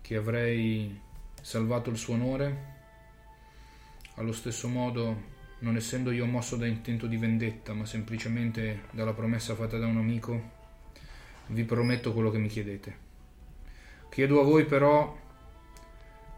che 0.00 0.16
avrei 0.16 1.00
salvato 1.40 1.90
il 1.90 1.96
suo 1.96 2.14
onore, 2.14 2.70
allo 4.16 4.32
stesso 4.32 4.68
modo, 4.68 5.30
non 5.60 5.76
essendo 5.76 6.10
io 6.10 6.26
mosso 6.26 6.56
da 6.56 6.66
intento 6.66 7.06
di 7.06 7.16
vendetta, 7.16 7.72
ma 7.72 7.86
semplicemente 7.86 8.82
dalla 8.90 9.12
promessa 9.12 9.54
fatta 9.54 9.78
da 9.78 9.86
un 9.86 9.96
amico, 9.96 10.50
vi 11.46 11.64
prometto 11.64 12.12
quello 12.12 12.30
che 12.30 12.38
mi 12.38 12.48
chiedete. 12.48 13.10
Chiedo 14.10 14.40
a 14.40 14.44
voi 14.44 14.64
però 14.66 15.18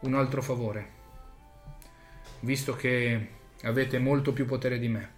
un 0.00 0.14
altro 0.14 0.42
favore, 0.42 0.93
visto 2.44 2.74
che 2.74 3.28
avete 3.62 3.98
molto 3.98 4.32
più 4.32 4.44
potere 4.44 4.78
di 4.78 4.88
me, 4.88 5.12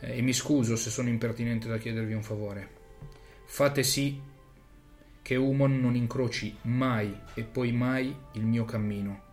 eh, 0.00 0.18
e 0.18 0.22
mi 0.22 0.32
scuso 0.32 0.76
se 0.76 0.90
sono 0.90 1.08
impertinente 1.08 1.68
da 1.68 1.78
chiedervi 1.78 2.14
un 2.14 2.22
favore. 2.22 2.68
Fate 3.44 3.82
sì 3.82 4.20
che 5.22 5.36
Umon 5.36 5.80
non 5.80 5.94
incroci 5.94 6.56
mai 6.62 7.16
e 7.34 7.42
poi 7.42 7.72
mai 7.72 8.16
il 8.32 8.44
mio 8.44 8.64
cammino. 8.64 9.24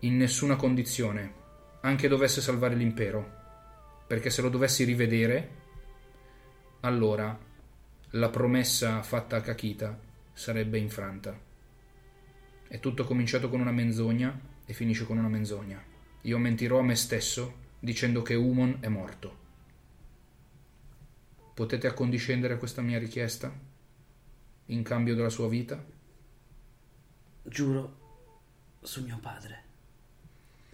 In 0.00 0.16
nessuna 0.16 0.56
condizione, 0.56 1.40
anche 1.82 2.08
dovesse 2.08 2.40
salvare 2.40 2.74
l'impero, 2.74 3.40
perché 4.06 4.30
se 4.30 4.42
lo 4.42 4.48
dovessi 4.48 4.84
rivedere, 4.84 5.60
allora 6.80 7.38
la 8.10 8.28
promessa 8.28 9.02
fatta 9.02 9.36
a 9.36 9.40
Kakita 9.40 9.98
sarebbe 10.32 10.78
infranta. 10.78 11.38
È 12.68 12.80
tutto 12.80 13.04
cominciato 13.04 13.48
con 13.48 13.60
una 13.60 13.70
menzogna 13.70 14.50
e 14.72 14.74
finisce 14.74 15.04
con 15.04 15.18
una 15.18 15.28
menzogna. 15.28 15.80
Io 16.22 16.38
mentirò 16.38 16.78
a 16.78 16.82
me 16.82 16.96
stesso 16.96 17.60
dicendo 17.78 18.22
che 18.22 18.34
Umon 18.34 18.78
è 18.80 18.88
morto. 18.88 19.40
Potete 21.52 21.86
accondiscendere 21.86 22.54
a 22.54 22.56
questa 22.56 22.80
mia 22.80 22.98
richiesta? 22.98 23.52
In 24.66 24.82
cambio 24.82 25.14
della 25.14 25.28
sua 25.28 25.46
vita? 25.48 25.84
Giuro 27.42 27.98
su 28.80 29.02
mio 29.02 29.18
padre 29.20 29.60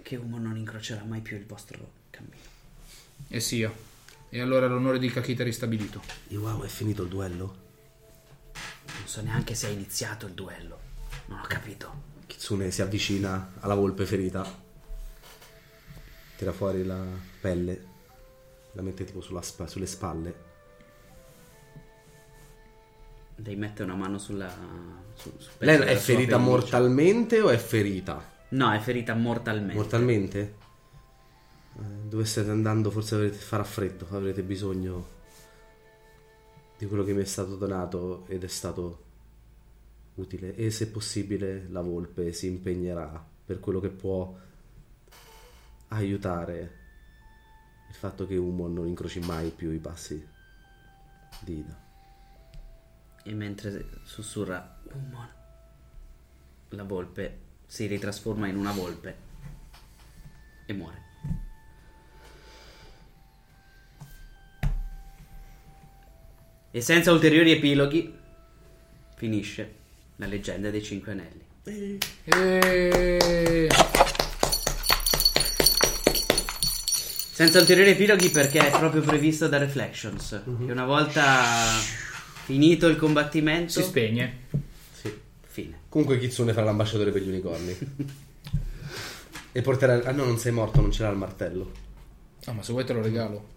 che 0.02 0.14
Umon 0.14 0.42
non 0.42 0.56
incrocerà 0.56 1.02
mai 1.02 1.20
più 1.20 1.36
il 1.36 1.44
vostro 1.44 1.90
cammino. 2.10 2.36
E 3.26 3.40
sia. 3.40 3.72
E 4.28 4.40
allora 4.40 4.68
l'onore 4.68 5.00
di 5.00 5.10
Kakita 5.10 5.42
è 5.42 5.44
ristabilito. 5.44 6.02
Wow, 6.28 6.62
è 6.62 6.68
finito 6.68 7.02
il 7.02 7.08
duello? 7.08 7.66
Non 8.96 9.08
so 9.08 9.22
neanche 9.22 9.56
se 9.56 9.66
è 9.66 9.70
iniziato 9.70 10.26
il 10.26 10.34
duello. 10.34 10.80
Non 11.26 11.40
ho 11.40 11.46
capito. 11.48 12.07
Kitsune 12.38 12.70
si 12.70 12.82
avvicina 12.82 13.54
alla 13.58 13.74
volpe 13.74 14.06
ferita. 14.06 14.46
Tira 16.36 16.52
fuori 16.52 16.84
la 16.84 17.04
pelle. 17.40 17.86
La 18.74 18.82
mette 18.82 19.02
tipo 19.04 19.20
sulla 19.20 19.42
spa- 19.42 19.66
sulle 19.66 19.86
spalle. 19.86 20.46
Lei 23.34 23.56
mette 23.56 23.82
una 23.82 23.96
mano 23.96 24.18
sulla. 24.18 24.48
Su, 25.14 25.32
pezzo 25.32 25.50
Lei 25.58 25.78
è 25.80 25.96
ferita 25.96 26.36
pelliccia. 26.36 26.38
mortalmente 26.38 27.40
o 27.40 27.48
è 27.48 27.56
ferita? 27.56 28.24
No, 28.50 28.72
è 28.72 28.78
ferita 28.78 29.14
mortalmente. 29.14 29.74
Mortalmente? 29.74 30.54
Eh, 31.76 31.82
dove 32.08 32.24
state 32.24 32.50
andando 32.50 32.92
forse 32.92 33.16
avrete 33.16 33.36
farà 33.36 33.64
freddo, 33.64 34.06
avrete 34.12 34.42
bisogno 34.42 35.16
di 36.78 36.86
quello 36.86 37.02
che 37.02 37.14
mi 37.14 37.22
è 37.22 37.26
stato 37.26 37.56
donato 37.56 38.26
ed 38.28 38.44
è 38.44 38.48
stato 38.48 39.06
utile 40.18 40.54
e 40.54 40.70
se 40.70 40.88
possibile 40.88 41.66
la 41.68 41.80
volpe 41.80 42.32
si 42.32 42.46
impegnerà 42.46 43.24
per 43.44 43.60
quello 43.60 43.80
che 43.80 43.88
può 43.88 44.36
aiutare 45.88 46.76
il 47.88 47.94
fatto 47.94 48.26
che 48.26 48.36
Umon 48.36 48.74
non 48.74 48.86
incroci 48.86 49.20
mai 49.20 49.50
più 49.50 49.70
i 49.70 49.78
passi 49.78 50.26
di 51.40 51.58
Ida. 51.58 51.86
E 53.22 53.32
mentre 53.32 53.86
sussurra 54.04 54.80
Umon, 54.92 55.28
la 56.70 56.84
volpe 56.84 57.38
si 57.66 57.86
ritrasforma 57.86 58.46
in 58.46 58.56
una 58.56 58.72
volpe 58.72 59.16
e 60.66 60.72
muore. 60.74 61.06
E 66.70 66.80
senza 66.82 67.12
ulteriori 67.12 67.52
epiloghi 67.52 68.14
finisce 69.16 69.77
la 70.18 70.26
leggenda 70.26 70.70
dei 70.70 70.82
Cinque 70.82 71.12
Anelli. 71.12 71.46
E... 72.24 73.68
Senza 77.32 77.60
ulteriori 77.60 77.90
epiloghi 77.90 78.30
perché 78.30 78.58
è 78.58 78.76
proprio 78.76 79.00
previsto 79.02 79.46
da 79.48 79.58
Reflections. 79.58 80.42
Mhm. 80.44 80.66
Che 80.66 80.72
una 80.72 80.84
volta 80.84 81.68
finito 82.44 82.88
il 82.88 82.96
combattimento, 82.96 83.70
Si 83.70 83.82
spegne. 83.82 84.46
Sì. 84.92 85.16
fine. 85.46 85.82
Comunque 85.88 86.18
Kitsune 86.18 86.52
farà 86.52 86.66
l'ambasciatore 86.66 87.12
per 87.12 87.22
gli 87.22 87.28
unicorni. 87.28 87.76
e 89.52 89.62
porterà... 89.62 90.02
Ah 90.04 90.12
no, 90.12 90.24
non 90.24 90.38
sei 90.38 90.50
morto, 90.50 90.80
non 90.80 90.90
ce 90.90 91.04
l'ha 91.04 91.10
il 91.10 91.16
martello. 91.16 91.70
Ah, 92.46 92.52
ma 92.52 92.62
se 92.62 92.72
vuoi 92.72 92.84
te 92.84 92.92
lo 92.92 93.02
regalo. 93.02 93.56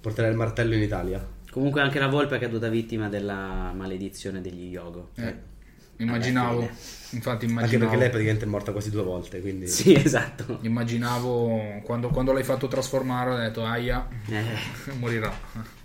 Porterà 0.00 0.28
il 0.28 0.36
martello 0.36 0.74
in 0.74 0.82
Italia. 0.82 1.26
Comunque 1.50 1.80
anche 1.80 1.98
la 1.98 2.08
volpe 2.08 2.36
è 2.36 2.38
caduta 2.40 2.68
vittima 2.68 3.08
della 3.08 3.72
maledizione 3.74 4.42
degli 4.42 4.68
Yogo. 4.68 5.12
Eh, 5.14 5.52
immaginavo. 5.98 6.68
Infatti 7.10 7.44
Anche 7.44 7.46
immaginavo. 7.46 7.78
perché 7.84 7.96
lei 7.96 8.08
praticamente 8.10 8.44
è 8.44 8.48
morta 8.48 8.72
quasi 8.72 8.90
due 8.90 9.02
volte, 9.04 9.40
quindi... 9.40 9.68
Sì, 9.68 9.94
esatto. 9.94 10.58
Immaginavo 10.62 11.80
quando, 11.84 12.08
quando 12.08 12.32
l'hai 12.32 12.42
fatto 12.42 12.66
trasformare, 12.66 13.30
ho 13.30 13.36
detto, 13.36 13.64
aia, 13.64 14.08
Eh, 14.28 14.94
morirà. 14.98 15.32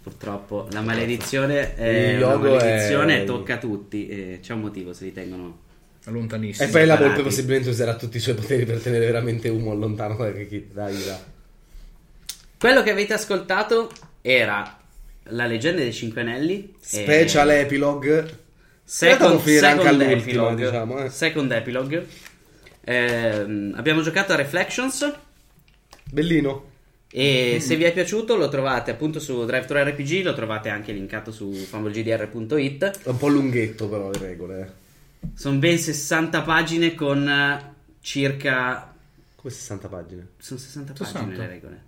purtroppo 0.02 0.68
la 0.72 0.82
maledizione 0.82 1.76
è 1.76 2.14
Il 2.16 2.24
una 2.24 2.36
maledizione 2.38 3.22
è- 3.22 3.26
tocca 3.26 3.56
a 3.56 3.58
tutti. 3.58 4.08
e 4.08 4.40
c'è 4.42 4.54
un 4.54 4.62
motivo 4.62 4.94
se 4.94 5.06
li 5.06 5.14
tengono. 5.14 5.60
Lontanissimo. 6.06 6.68
E 6.68 6.72
poi 6.72 6.86
la 6.88 6.96
volpe 6.96 7.22
possibilmente 7.22 7.70
userà 7.70 7.96
tutti 7.96 8.18
i 8.18 8.20
suoi 8.20 8.34
poteri 8.34 8.66
per 8.66 8.80
tenere 8.80 9.06
veramente 9.06 9.50
Umo 9.50 9.76
lontano 9.76 10.16
da. 10.16 10.32
Dai, 10.32 10.64
dai. 10.74 11.18
Quello 12.58 12.82
che 12.84 12.90
avete 12.92 13.14
ascoltato 13.14 13.92
era 14.22 14.78
La 15.32 15.46
leggenda 15.46 15.82
dei 15.82 15.94
Cinque 15.94 16.22
Anelli. 16.22 16.74
e- 16.74 16.76
Special 16.80 17.50
epilogue. 17.52 18.38
Second, 18.92 19.40
second 19.44 19.86
all'ultimo, 19.86 20.12
epilogue. 20.20 20.56
diciamo, 20.66 20.98
eh. 21.04 21.10
Second 21.12 21.52
epilogue. 21.52 22.08
Ehm, 22.82 23.74
abbiamo 23.76 24.02
giocato 24.02 24.34
a 24.34 24.36
Reflections. 24.36 25.14
Bellino. 26.12 26.68
E 27.12 27.56
Mm. 27.56 27.60
se 27.60 27.76
vi 27.76 27.84
è 27.84 27.94
piaciuto 27.94 28.36
lo 28.36 28.50
trovate 28.50 28.90
appunto 28.92 29.20
su 29.20 29.46
Drive 29.46 29.66
Thru 29.68 29.78
RPG, 29.78 30.24
lo 30.24 30.34
trovate 30.34 30.70
anche 30.70 30.92
linkato 30.92 31.32
su 31.32 31.52
fumblegdr.it. 31.54 33.04
È 33.04 33.10
un 33.10 33.18
po' 33.18 33.28
lunghetto 33.28 33.88
però 33.90 34.10
le 34.10 34.18
regole. 34.18 34.60
eh. 34.62 35.28
Sono 35.36 35.60
ben 35.60 35.78
60 35.78 36.42
pagine 36.42 36.96
con 36.96 37.28
eh, 37.30 37.74
circa... 38.02 38.92
Come 39.36 39.54
60 39.54 39.88
pagine? 39.88 40.28
Sono 40.40 40.60
60 40.60 40.96
60. 40.96 41.20
pagine 41.20 41.38
le 41.38 41.48
regole. 41.48 41.84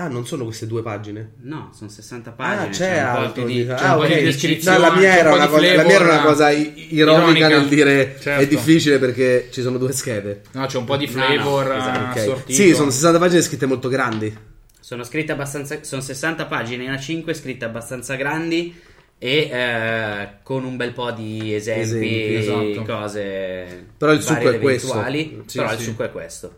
Ah, 0.00 0.06
non 0.06 0.24
sono 0.26 0.44
queste 0.44 0.68
due 0.68 0.80
pagine? 0.80 1.32
No, 1.42 1.72
sono 1.74 1.90
60 1.90 2.30
pagine. 2.30 2.66
Ah, 2.66 2.70
c'è, 2.70 3.02
po' 3.02 3.18
altro. 3.18 3.44
di- 3.46 3.64
c'è 3.66 3.72
ah, 3.84 3.98
ok. 3.98 4.06
descrizione, 4.22 4.78
No, 4.78 4.82
la 4.84 4.92
mia 4.94 5.10
c'è 5.10 5.18
era 5.18 5.34
una 5.34 5.46
cosa, 5.48 5.74
la 5.74 5.82
mia 5.82 5.94
era 5.94 6.04
una 6.04 6.20
cosa 6.22 6.50
i- 6.50 6.94
ironica, 6.94 7.28
ironica. 7.30 7.48
nel 7.48 7.66
dire 7.66 8.14
è 8.14 8.18
Certo. 8.20 8.44
difficile 8.46 8.98
perché 9.00 9.48
ci 9.50 9.60
sono 9.60 9.76
due 9.76 9.90
schede. 9.92 10.42
No, 10.52 10.66
c'è 10.66 10.78
un 10.78 10.84
po' 10.84 10.96
di 10.96 11.06
No, 11.06 11.10
flavor 11.10 11.66
no, 11.66 11.76
esatto, 11.78 11.98
eh, 11.98 12.02
Ok. 12.10 12.16
assortito. 12.16 12.62
Sì, 12.62 12.74
sono 12.74 12.90
60 12.90 13.18
pagine 13.18 13.42
scritte 13.42 13.66
molto 13.66 13.88
grandi. 13.88 14.36
Sono 14.78 15.02
scritte 15.02 15.32
abbastanza. 15.32 15.82
Sono 15.82 16.00
60 16.00 16.46
pagine 16.46 16.84
in 16.84 16.90
A5 16.92 17.34
scritte 17.34 17.64
abbastanza 17.64 18.14
grandi 18.14 18.72
e 19.18 19.48
eh, 19.50 20.28
con 20.44 20.64
un 20.64 20.76
bel 20.76 20.92
po' 20.92 21.10
di 21.10 21.52
esempi, 21.52 22.34
Esempi, 22.36 22.74
esatto. 22.76 22.82
cose. 22.92 23.86
Però 23.98 24.12
il 24.12 24.22
succo 24.22 24.48
è 24.48 24.60
questo. 24.60 24.90
eventuali, 24.92 25.42
Sì, 25.46 25.58
però 25.58 25.72
il 25.72 25.78
sì. 25.78 25.84
succo 25.84 26.04
è 26.04 26.12
questo. 26.12 26.54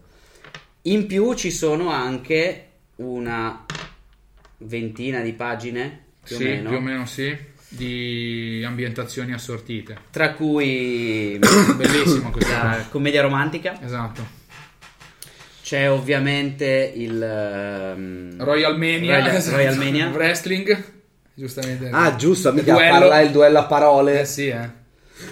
In 0.82 1.06
più 1.06 1.32
ci 1.32 1.50
sono 1.50 1.90
anche 1.90 2.64
una 3.00 3.64
ventina 4.58 5.20
di 5.20 5.32
pagine 5.32 6.00
più 6.22 6.36
Sì, 6.36 6.44
o 6.44 6.46
meno, 6.48 6.68
più 6.68 6.78
o 6.78 6.80
meno 6.80 7.06
sì, 7.06 7.36
di 7.68 8.62
ambientazioni 8.66 9.32
assortite. 9.32 9.96
tra 10.10 10.32
cui 10.34 11.38
Bellissima 11.76 12.30
questa 12.30 12.62
la 12.64 12.86
commedia 12.90 13.22
romantica. 13.22 13.78
Esatto. 13.82 14.38
C'è 15.62 15.88
ovviamente 15.90 16.92
il 16.96 17.22
ehm, 17.22 18.42
Royal 18.42 18.76
Mania, 18.76 19.18
Royal- 19.20 19.36
esatto. 19.36 19.56
Royal 19.56 19.76
Mania. 19.76 20.08
Wrestling, 20.12 20.84
giustamente. 21.32 21.88
Ah, 21.92 22.16
giusto, 22.16 22.52
mica 22.52 22.72
Duello. 22.72 22.98
parla 22.98 23.20
il 23.20 23.30
duello 23.30 23.58
a 23.60 23.64
parole. 23.64 24.20
Eh 24.20 24.24
sì, 24.24 24.48
eh. 24.48 24.68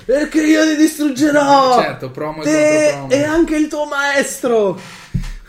Perché 0.04 0.42
io 0.46 0.64
ti 0.68 0.76
distruggerò! 0.76 1.80
Certo, 1.82 2.10
promo 2.10 2.42
e 2.42 2.44
te 2.44 2.82
contropromo. 2.92 3.10
e 3.10 3.24
anche 3.24 3.56
il 3.56 3.68
tuo 3.68 3.84
maestro! 3.86 4.80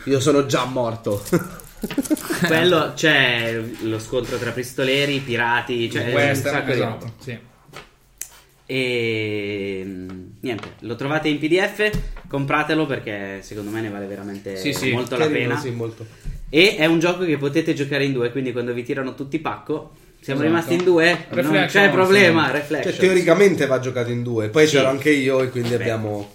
Io 0.04 0.18
sono 0.18 0.46
già 0.46 0.64
morto. 0.64 1.22
quello 2.46 2.92
c'è 2.94 3.60
lo 3.82 3.98
scontro 3.98 4.36
tra 4.38 4.50
pistoleri, 4.50 5.18
pirati, 5.20 5.90
cioè 5.90 6.06
un 6.08 6.12
Western, 6.12 6.54
sacco 6.56 6.66
di 6.66 6.72
esatto, 6.72 7.04
roba. 7.04 7.12
sì. 7.18 7.38
E 8.66 9.82
mm, 9.84 10.08
niente, 10.40 10.74
lo 10.80 10.94
trovate 10.94 11.28
in 11.28 11.38
PDF, 11.38 11.90
compratelo 12.28 12.86
perché 12.86 13.38
secondo 13.42 13.70
me 13.70 13.80
ne 13.80 13.88
vale 13.90 14.06
veramente 14.06 14.56
Sì, 14.56 14.72
sì, 14.72 14.92
molto 14.92 15.16
la 15.16 15.26
pena. 15.26 15.58
Sì, 15.58 15.70
molto. 15.70 16.06
E 16.48 16.76
è 16.76 16.86
un 16.86 16.98
gioco 17.00 17.24
che 17.24 17.36
potete 17.36 17.74
giocare 17.74 18.04
in 18.04 18.12
due, 18.12 18.30
quindi 18.30 18.52
quando 18.52 18.72
vi 18.72 18.84
tirano 18.84 19.14
tutti 19.14 19.38
pacco, 19.40 19.92
siamo 20.20 20.40
Esatto. 20.40 20.54
rimasti 20.54 20.74
in 20.74 20.84
due, 20.84 21.06
non 21.30 21.42
Reflections, 21.42 21.72
c'è 21.72 21.90
problema, 21.90 22.52
sì. 22.64 22.74
Cioè, 22.82 22.96
teoricamente 22.96 23.66
va 23.66 23.80
giocato 23.80 24.10
in 24.10 24.22
due. 24.22 24.48
Poi 24.50 24.66
Sì. 24.68 24.76
c'ero 24.76 24.88
anche 24.88 25.10
io 25.10 25.42
e 25.42 25.48
quindi 25.48 25.70
Beh. 25.70 25.74
abbiamo. 25.76 26.30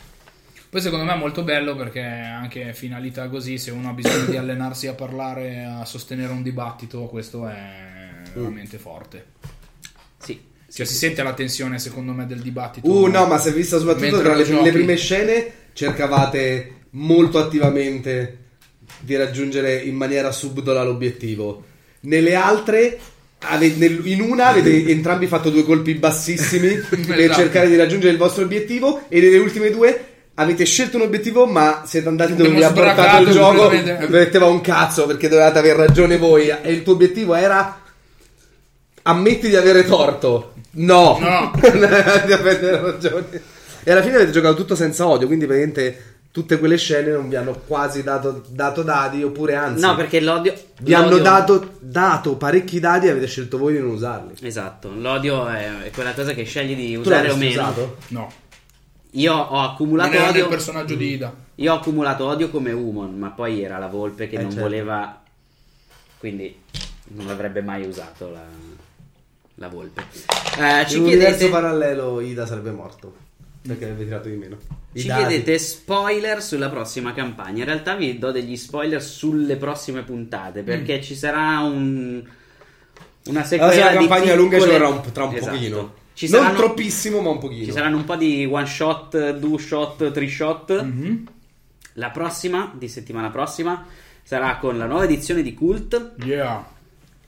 Poi 0.76 0.84
secondo 0.84 1.06
me 1.06 1.14
è 1.14 1.18
molto 1.18 1.44
bello 1.44 1.74
perché 1.74 2.02
anche 2.02 2.74
finalità 2.74 3.30
così, 3.30 3.58
se 3.58 3.72
uno 3.72 3.88
ha 3.88 3.94
bisogno 3.94 4.26
di 4.26 4.36
allenarsi 4.36 4.88
a 4.88 4.94
parlare, 4.94 5.64
a 5.64 5.86
sostenere 5.86 6.34
un 6.34 6.44
dibattito, 6.44 7.04
questo 7.04 7.48
è 7.48 7.56
veramente 8.34 8.78
forte. 8.78 9.26
Sì. 10.18 10.38
Cioè 10.70 10.86
si 10.86 10.95
sente 10.95 11.24
la 11.24 11.32
tensione 11.32 11.80
secondo 11.80 12.12
me 12.12 12.26
del 12.26 12.42
dibattito. 12.42 12.90
Uh, 12.90 13.06
no, 13.06 13.26
ma 13.26 13.38
si 13.38 13.48
è 13.48 13.54
vista 13.54 13.78
soprattutto 13.78 14.20
tra 14.20 14.36
le, 14.36 14.44
le 14.44 14.72
prime 14.74 14.98
scene. 14.98 15.50
Cercavate 15.72 16.88
molto 16.90 17.40
attivamente 17.40 18.40
di 19.00 19.16
raggiungere 19.16 19.78
in 19.78 19.95
maniera 19.95 20.34
subdola 20.34 20.84
l'obiettivo. 20.84 21.64
Nelle 22.02 22.36
altre. 22.36 23.00
ave- 23.40 23.76
nel- 23.78 24.06
in 24.08 24.20
una 24.20 24.48
avete 24.48 24.88
entrambi 24.92 25.28
fatto 25.28 25.50
due 25.50 25.64
colpi 25.64 25.94
bassissimi 25.94 26.76
per 27.08 27.18
Esatto. 27.18 27.40
cercare 27.40 27.70
di 27.70 27.78
raggiungere 27.78 28.12
il 28.12 28.18
vostro 28.18 28.44
obiettivo 28.44 29.06
e 29.08 29.22
nelle 29.22 29.38
ultime 29.38 29.70
due 29.70 30.10
avete 30.36 30.66
scelto 30.66 30.98
un 30.98 31.04
obiettivo 31.04 31.46
ma 31.46 31.84
siete 31.86 32.08
andati 32.08 32.36
dove 32.36 32.50
vi 32.50 32.64
ha 32.64 32.72
portato 32.72 33.22
il 33.24 33.30
gioco 33.32 33.70
metteva 34.10 34.46
un 34.48 34.62
cazzo 34.62 35.06
perché 35.06 35.30
dovevate 35.30 35.60
aver 35.60 35.76
ragione 35.78 36.18
voi 36.18 36.50
e 36.50 36.72
il 36.74 36.84
tuo 36.84 36.94
obiettivo 36.94 37.36
era 37.36 37.82
ammetti 39.04 39.48
di 39.50 39.56
avere 39.56 39.86
torto 39.86 40.54
no 40.72 41.18
No. 41.20 41.52
di 41.62 42.34
avere 42.34 42.82
ragione 42.82 43.42
e 43.84 43.92
alla 43.92 44.02
fine 44.02 44.16
avete 44.16 44.32
giocato 44.32 44.56
tutto 44.56 44.76
senza 44.76 45.08
odio 45.08 45.28
quindi 45.28 45.46
praticamente 45.46 46.14
tutte 46.32 46.60
quelle 46.60 46.76
scene 46.78 47.12
non 47.12 47.30
vi 47.30 47.38
hanno 47.38 47.62
quasi 47.66 48.04
dato, 48.04 48.44
dato 48.50 48.82
dadi 48.82 49.24
oppure 49.24 49.56
anzi 49.56 49.82
No, 49.82 49.96
perché 49.96 50.20
l'odio... 50.20 50.54
vi 50.82 50.94
hanno 50.94 51.12
l'odio- 51.12 51.24
dato, 51.24 51.70
dato 51.80 52.36
parecchi 52.36 52.82
dadi 52.82 53.08
e 53.08 53.12
avete 53.12 53.28
scelto 53.28 53.58
voi 53.58 53.72
di 53.74 53.80
non 53.80 53.92
usarli 53.92 54.34
Esatto, 54.42 54.92
l'odio 54.94 55.48
è, 55.48 55.90
quella 55.94 56.12
cosa 56.14 56.34
che 56.34 56.44
scegli 56.44 56.76
di 56.76 56.94
usare 56.98 57.30
o 57.32 57.38
meno. 57.38 57.52
usato? 57.62 57.98
No. 58.10 58.30
Io 59.16 59.34
ho 59.34 59.61
accumulato 59.61 60.18
Non 60.18 60.27
odio. 60.30 60.48
personaggio 60.48 60.95
di 60.95 61.11
Ida. 61.14 61.34
Io 61.56 61.74
ho 61.74 61.77
accumulato 61.77 62.26
odio 62.26 62.50
come 62.50 62.72
Umon, 62.72 63.18
ma 63.18 63.30
poi 63.30 63.61
era 63.64 63.77
la 63.77 63.88
volpe 63.88 64.27
che 64.27 64.35
Eh, 64.38 64.42
non 64.42 64.52
certo. 64.52 64.66
voleva. 64.68 65.22
Quindi 66.18 66.60
non 67.10 67.30
avrebbe 67.30 67.61
mai 67.61 67.85
usato 67.85 68.30
la, 68.32 68.44
la 69.56 69.68
volpe. 69.68 70.03
Eh, 70.60 70.85
ci 70.88 70.98
in 70.98 71.06
chiedete, 71.06 71.50
parallelo 71.50 72.19
Ida 72.19 72.45
sarebbe 72.45 72.72
morto 72.72 73.14
perché 73.66 73.85
avrebbe 73.85 74.03
tirato 74.06 74.27
di 74.30 74.35
meno 74.35 74.58
I 74.94 75.02
ci 75.02 75.08
dadi. 75.08 75.26
chiedete 75.26 75.58
spoiler 75.60 76.42
sulla 76.42 76.69
prossima 76.69 77.14
campagna. 77.14 77.60
In 77.60 77.66
realtà 77.66 77.95
vi 77.95 78.18
do 78.18 78.32
degli 78.32 78.58
spoiler 78.58 79.02
sulle 79.02 79.56
prossime 79.56 80.02
puntate 80.03 80.61
perché 80.64 81.02
ci 81.02 81.16
sarà 81.16 81.60
un. 81.60 82.24
Una 83.27 83.40
la 83.40 83.45
sequela 83.45 83.72
prossima 83.72 83.90
di 83.92 83.95
campagna 84.08 84.35
lunga 84.35 84.58
ci 84.60 84.64
piccole- 84.66 84.80
vorrà 84.80 84.88
un, 84.94 85.11
tra 85.11 85.24
un 85.24 85.34
Esatto. 85.35 85.52
pochino 85.52 85.94
Ci 86.16 86.30
non 86.30 86.42
saranno- 86.42 86.58
troppissimo 86.58 87.19
ma 87.22 87.30
un 87.30 87.38
pochino 87.38 87.66
Ci 87.66 87.72
saranno 87.72 87.98
un 87.98 88.06
po' 88.06 88.16
di 88.16 88.48
one 88.50 88.66
shot, 88.66 89.40
two 89.40 89.58
shot, 89.60 90.11
three 90.11 90.30
shot. 90.30 90.82
Mhm. 90.82 91.27
La 91.98 92.10
prossima, 92.10 92.74
di 92.76 92.88
settimana 92.90 93.30
prossima, 93.30 93.85
sarà 94.24 94.58
con 94.58 94.77
la 94.77 94.85
nuova 94.85 95.03
edizione 95.03 95.42
di 95.44 95.53
Cult 95.53 96.14
Yeah. 96.24 96.66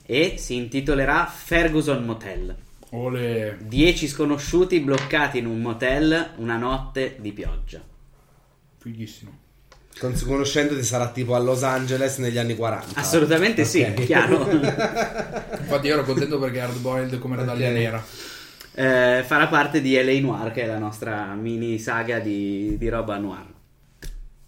e 0.06 0.36
si 0.38 0.56
intitolerà 0.56 1.26
Ferguson 1.26 2.04
Motel. 2.04 2.56
Ole. 2.92 3.58
10 3.62 4.08
sconosciuti 4.08 4.80
bloccati 4.80 5.38
in 5.40 5.46
un 5.46 5.62
motel 5.62 6.32
una 6.38 6.56
notte 6.58 7.18
di 7.20 7.34
pioggia. 7.34 7.82
Fighissimo. 8.80 9.32
Con- 10.00 10.14
conoscendoti 10.26 10.84
sarà 10.84 11.10
tipo 11.10 11.34
a 11.36 11.40
Los 11.40 11.64
Angeles 11.64 12.18
negli 12.20 12.38
anni 12.38 12.56
40 12.56 13.00
Assolutamente 13.00 13.66
sì, 13.66 13.82
Ok. 13.82 14.06
chiaro. 14.06 14.48
Infatti 15.60 15.88
io 15.88 15.94
ero 15.94 16.04
contento 16.04 16.40
perché 16.40 16.62
Hardboiled 16.62 17.20
come 17.20 17.36
medaglia 17.36 17.68
Ok. 17.68 17.74
nera. 17.74 18.06
Eh, 18.80 19.24
farà 19.26 19.48
parte 19.48 19.82
di 19.82 19.96
LA 19.96 20.20
Noir, 20.20 20.52
che 20.52 20.62
è 20.62 20.68
la 20.68 20.78
nostra 20.78 21.34
mini 21.34 21.80
saga 21.80 22.20
di, 22.20 22.78
di 22.78 22.90
roba 22.90 23.18
noir. 23.18 23.48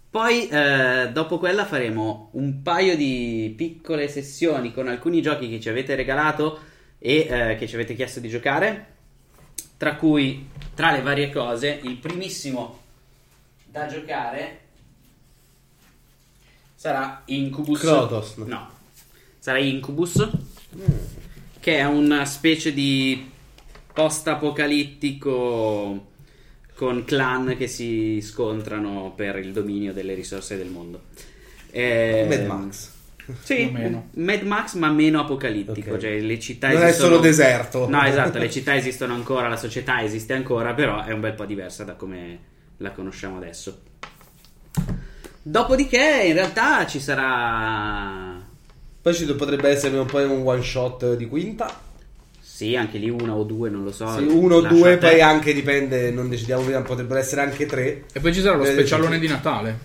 Poi, 0.08 0.46
eh, 0.46 1.10
dopo 1.12 1.38
quella, 1.38 1.66
faremo 1.66 2.28
un 2.34 2.62
paio 2.62 2.96
di 2.96 3.52
piccole 3.56 4.06
sessioni 4.06 4.72
con 4.72 4.86
alcuni 4.86 5.20
giochi 5.20 5.50
che 5.50 5.58
ci 5.58 5.68
avete 5.68 5.96
regalato 5.96 6.60
e 7.00 7.26
eh, 7.28 7.56
che 7.56 7.66
ci 7.66 7.74
avete 7.74 7.96
chiesto 7.96 8.20
di 8.20 8.28
giocare. 8.28 8.86
Tra 9.76 9.96
cui, 9.96 10.48
tra 10.74 10.92
le 10.92 11.02
varie 11.02 11.32
cose, 11.32 11.80
il 11.82 11.96
primissimo 11.96 12.78
da 13.64 13.86
giocare 13.86 14.60
sarà 16.76 17.22
Incubus. 17.24 17.80
Crotos, 17.80 18.36
no. 18.36 18.44
No. 18.44 18.70
Sarà 19.40 19.58
Incubus, 19.58 20.30
che 21.58 21.78
è 21.78 21.84
una 21.84 22.24
specie 22.24 22.72
di 22.72 23.38
post-apocalittico 23.92 26.06
con 26.74 27.04
clan 27.04 27.54
che 27.58 27.66
si 27.66 28.20
scontrano 28.22 29.12
per 29.14 29.36
il 29.36 29.52
dominio 29.52 29.92
delle 29.92 30.14
risorse 30.14 30.56
del 30.56 30.68
mondo. 30.68 31.02
Eh, 31.70 32.24
Mad 32.28 32.46
Max. 32.46 32.90
Sì. 33.42 33.70
Mad 34.14 34.42
Max 34.42 34.74
ma 34.74 34.90
meno 34.90 35.20
apocalittico, 35.20 35.92
Ok. 35.94 36.00
cioè 36.00 36.18
le 36.20 36.38
città 36.40 36.72
Non 36.72 36.82
è 36.82 36.86
esistono... 36.86 37.10
solo 37.10 37.20
deserto. 37.20 37.88
No, 37.88 38.02
esatto, 38.04 38.38
le 38.38 38.50
città 38.50 38.74
esistono 38.74 39.14
ancora, 39.14 39.48
la 39.48 39.56
società 39.56 40.02
esiste 40.02 40.32
ancora, 40.32 40.72
però 40.74 41.04
è 41.04 41.12
un 41.12 41.20
bel 41.20 41.34
po' 41.34 41.44
diversa 41.44 41.84
da 41.84 41.92
come 41.94 42.38
la 42.78 42.90
conosciamo 42.92 43.36
adesso. 43.36 43.82
Dopodiché, 45.42 46.24
in 46.26 46.34
realtà 46.34 46.86
ci 46.86 47.00
sarà. 47.00 48.38
Poi 49.02 49.14
ci 49.14 49.24
potrebbe 49.34 49.68
essere 49.70 49.96
un 49.98 50.06
po' 50.06 50.18
un 50.18 50.42
one 50.46 50.62
shot 50.62 51.14
di 51.14 51.26
quinta. 51.26 51.88
Sì, 52.60 52.76
anche 52.76 52.98
lì 52.98 53.08
una 53.08 53.34
o 53.34 53.42
due, 53.44 53.70
non 53.70 53.84
lo 53.84 53.90
so. 53.90 54.06
Sì, 54.18 54.22
uno 54.22 54.56
o 54.56 54.60
due, 54.60 54.98
poi 54.98 55.22
anche 55.22 55.54
dipende, 55.54 56.10
non 56.10 56.28
decidiamo 56.28 56.62
prima, 56.62 56.82
potrebbero 56.82 57.18
essere 57.18 57.40
anche 57.40 57.64
tre. 57.64 58.04
E 58.12 58.20
poi 58.20 58.34
ci 58.34 58.42
sarà 58.42 58.56
lo 58.58 58.64
Eh, 58.64 58.72
specialone 58.72 59.18
di 59.18 59.26
Natale. 59.28 59.78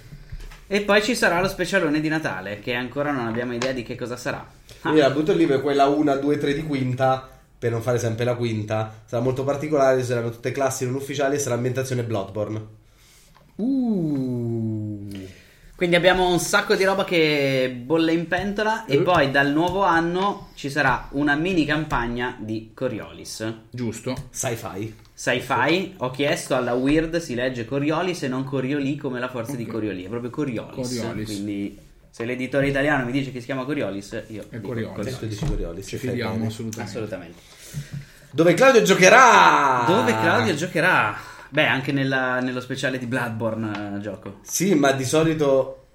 E 0.68 0.82
poi 0.82 1.02
ci 1.02 1.16
sarà 1.16 1.40
lo 1.40 1.48
specialone 1.48 2.02
di 2.02 2.10
Natale, 2.10 2.60
che 2.60 2.74
ancora 2.74 3.12
non 3.12 3.28
abbiamo 3.28 3.54
idea 3.54 3.72
di 3.72 3.82
che 3.84 3.95
cosa 3.95 4.18
sarà. 4.18 4.45
Ah, 4.82 4.92
Io 4.92 5.00
la 5.00 5.10
butto 5.10 5.32
lì 5.32 5.45
per 5.45 5.62
quella 5.62 5.86
1, 5.86 6.18
2, 6.18 6.38
3 6.38 6.54
di 6.54 6.64
quinta, 6.64 7.30
per 7.58 7.72
non 7.72 7.82
fare 7.82 7.98
sempre 7.98 8.26
la 8.26 8.36
quinta. 8.36 9.04
Sarà 9.06 9.22
molto 9.22 9.45
particolare, 9.45 10.04
saranno 10.04 10.32
tutte 10.32 10.52
classi 10.52 10.84
non 10.84 10.95
ufficiali 10.95 11.36
e 11.36 11.40
sarà 11.40 11.56
ambientazione 11.56 12.04
Bloodborne. 12.04 12.62
Uh. 13.56 15.08
Quindi 15.76 15.98
abbiamo 15.98 16.30
un 16.32 16.40
sacco 16.40 16.76
di 16.76 16.86
roba 16.86 17.04
che 17.04 17.76
bolle 17.84 18.14
in 18.14 18.28
pentola. 18.28 18.86
E 18.86 18.95
Eh. 18.95 19.02
poi 19.02 19.30
dal 19.30 19.52
nuovo 19.52 19.84
anno 19.84 20.50
ci 20.56 20.70
sarà 20.70 21.10
una 21.12 21.36
mini 21.36 21.66
campagna 21.66 22.36
di 22.40 22.72
Coriolis. 22.74 23.54
Giusto. 23.72 24.16
Sci-fi. 24.32 24.95
Sci-fi, 25.14 25.95
ho 25.98 26.12
chiesto 26.12 26.56
alla 26.56 26.74
Weird 26.74 27.18
si 27.18 27.36
legge 27.36 27.66
Coriolis 27.66 28.24
e 28.24 28.28
non 28.30 28.44
Corioli 28.45 28.95
come 28.95 29.20
la 29.20 29.30
forza 29.30 29.56
di 29.56 29.64
Ok. 29.64 29.70
Corioli, 29.72 30.04
è 30.06 30.08
proprio 30.08 30.30
Coriolis. 30.30 30.74
Coriolis. 30.74 31.26
Quindi 31.26 31.78
se 32.10 32.24
l'editore 32.24 32.68
italiano 32.70 33.04
mi 33.06 33.12
dice 33.12 33.32
che 33.34 33.40
si 33.40 33.45
chiama 33.45 33.66
Coriolis, 33.66 34.24
io 34.28 34.44
È 34.50 34.56
dico 34.58 34.68
Coriolis. 34.70 35.08
E 35.14 35.20
tu 35.20 35.26
dici 35.28 35.45
Coriolis. 35.45 35.88
Ci 35.88 35.98
fidiamo 35.98 36.45
assolutamente. 36.48 36.82
Assolutamente. 36.92 37.40
Dove 38.32 38.54
Claudio 38.54 38.82
giocherà? 38.82 39.84
Dove 39.88 40.12
Claudio 40.14 40.56
giocherà? 40.56 41.16
Beh, 41.49 41.65
anche 41.67 41.91
nella- 41.91 42.40
nello 42.40 42.59
speciale 42.61 42.98
di 42.98 43.06
Bloodborne 43.06 43.95
eh, 43.98 44.01
gioco. 44.01 44.40
Sì, 44.41 44.74
ma 44.75 44.91
di 44.91 45.06
solito 45.06 45.85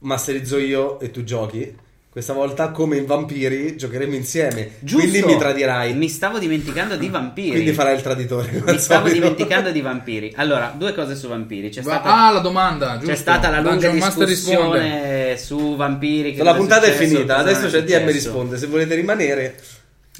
masterizzo 0.00 0.58
io 0.58 0.98
e 1.00 1.10
tu 1.10 1.22
giochi. 1.24 1.82
Questa 2.14 2.32
volta, 2.32 2.70
come 2.70 2.96
in 2.96 3.06
Vampiri, 3.06 3.76
giocheremo 3.76 4.14
insieme. 4.14 4.74
Giusto! 4.78 5.08
Quindi 5.08 5.26
mi 5.26 5.36
tradirai. 5.36 5.94
Mi 5.94 6.08
stavo 6.08 6.38
dimenticando 6.38 6.94
di 6.94 7.08
vampiri. 7.08 7.50
Quindi 7.50 7.72
farai 7.72 7.96
il 7.96 8.02
traditore. 8.02 8.52
Mi 8.64 8.78
stavo 8.78 9.08
solito. 9.08 9.20
dimenticando 9.20 9.72
di 9.72 9.80
vampiri. 9.80 10.32
Allora, 10.36 10.72
due 10.76 10.94
cose 10.94 11.16
su 11.16 11.26
vampiri. 11.26 11.70
C'è 11.70 11.82
Va- 11.82 11.94
stata, 11.94 12.26
ah, 12.26 12.30
la 12.30 12.38
domanda, 12.38 12.92
giusto. 12.98 13.06
c'è 13.10 13.16
stata 13.16 13.50
la 13.50 13.56
lunga 13.60 13.88
Dungeon 13.88 14.24
discussione 14.26 15.36
su 15.36 15.74
vampiri. 15.74 16.34
che 16.34 16.44
La 16.44 16.54
puntata 16.54 16.86
è 16.86 16.92
successo, 16.92 17.10
finita, 17.14 17.36
adesso 17.36 17.66
c'è 17.66 17.78
è 17.78 17.82
DM 17.84 18.06
risponde. 18.12 18.58
Se 18.58 18.66
volete 18.68 18.94
rimanere, 18.94 19.60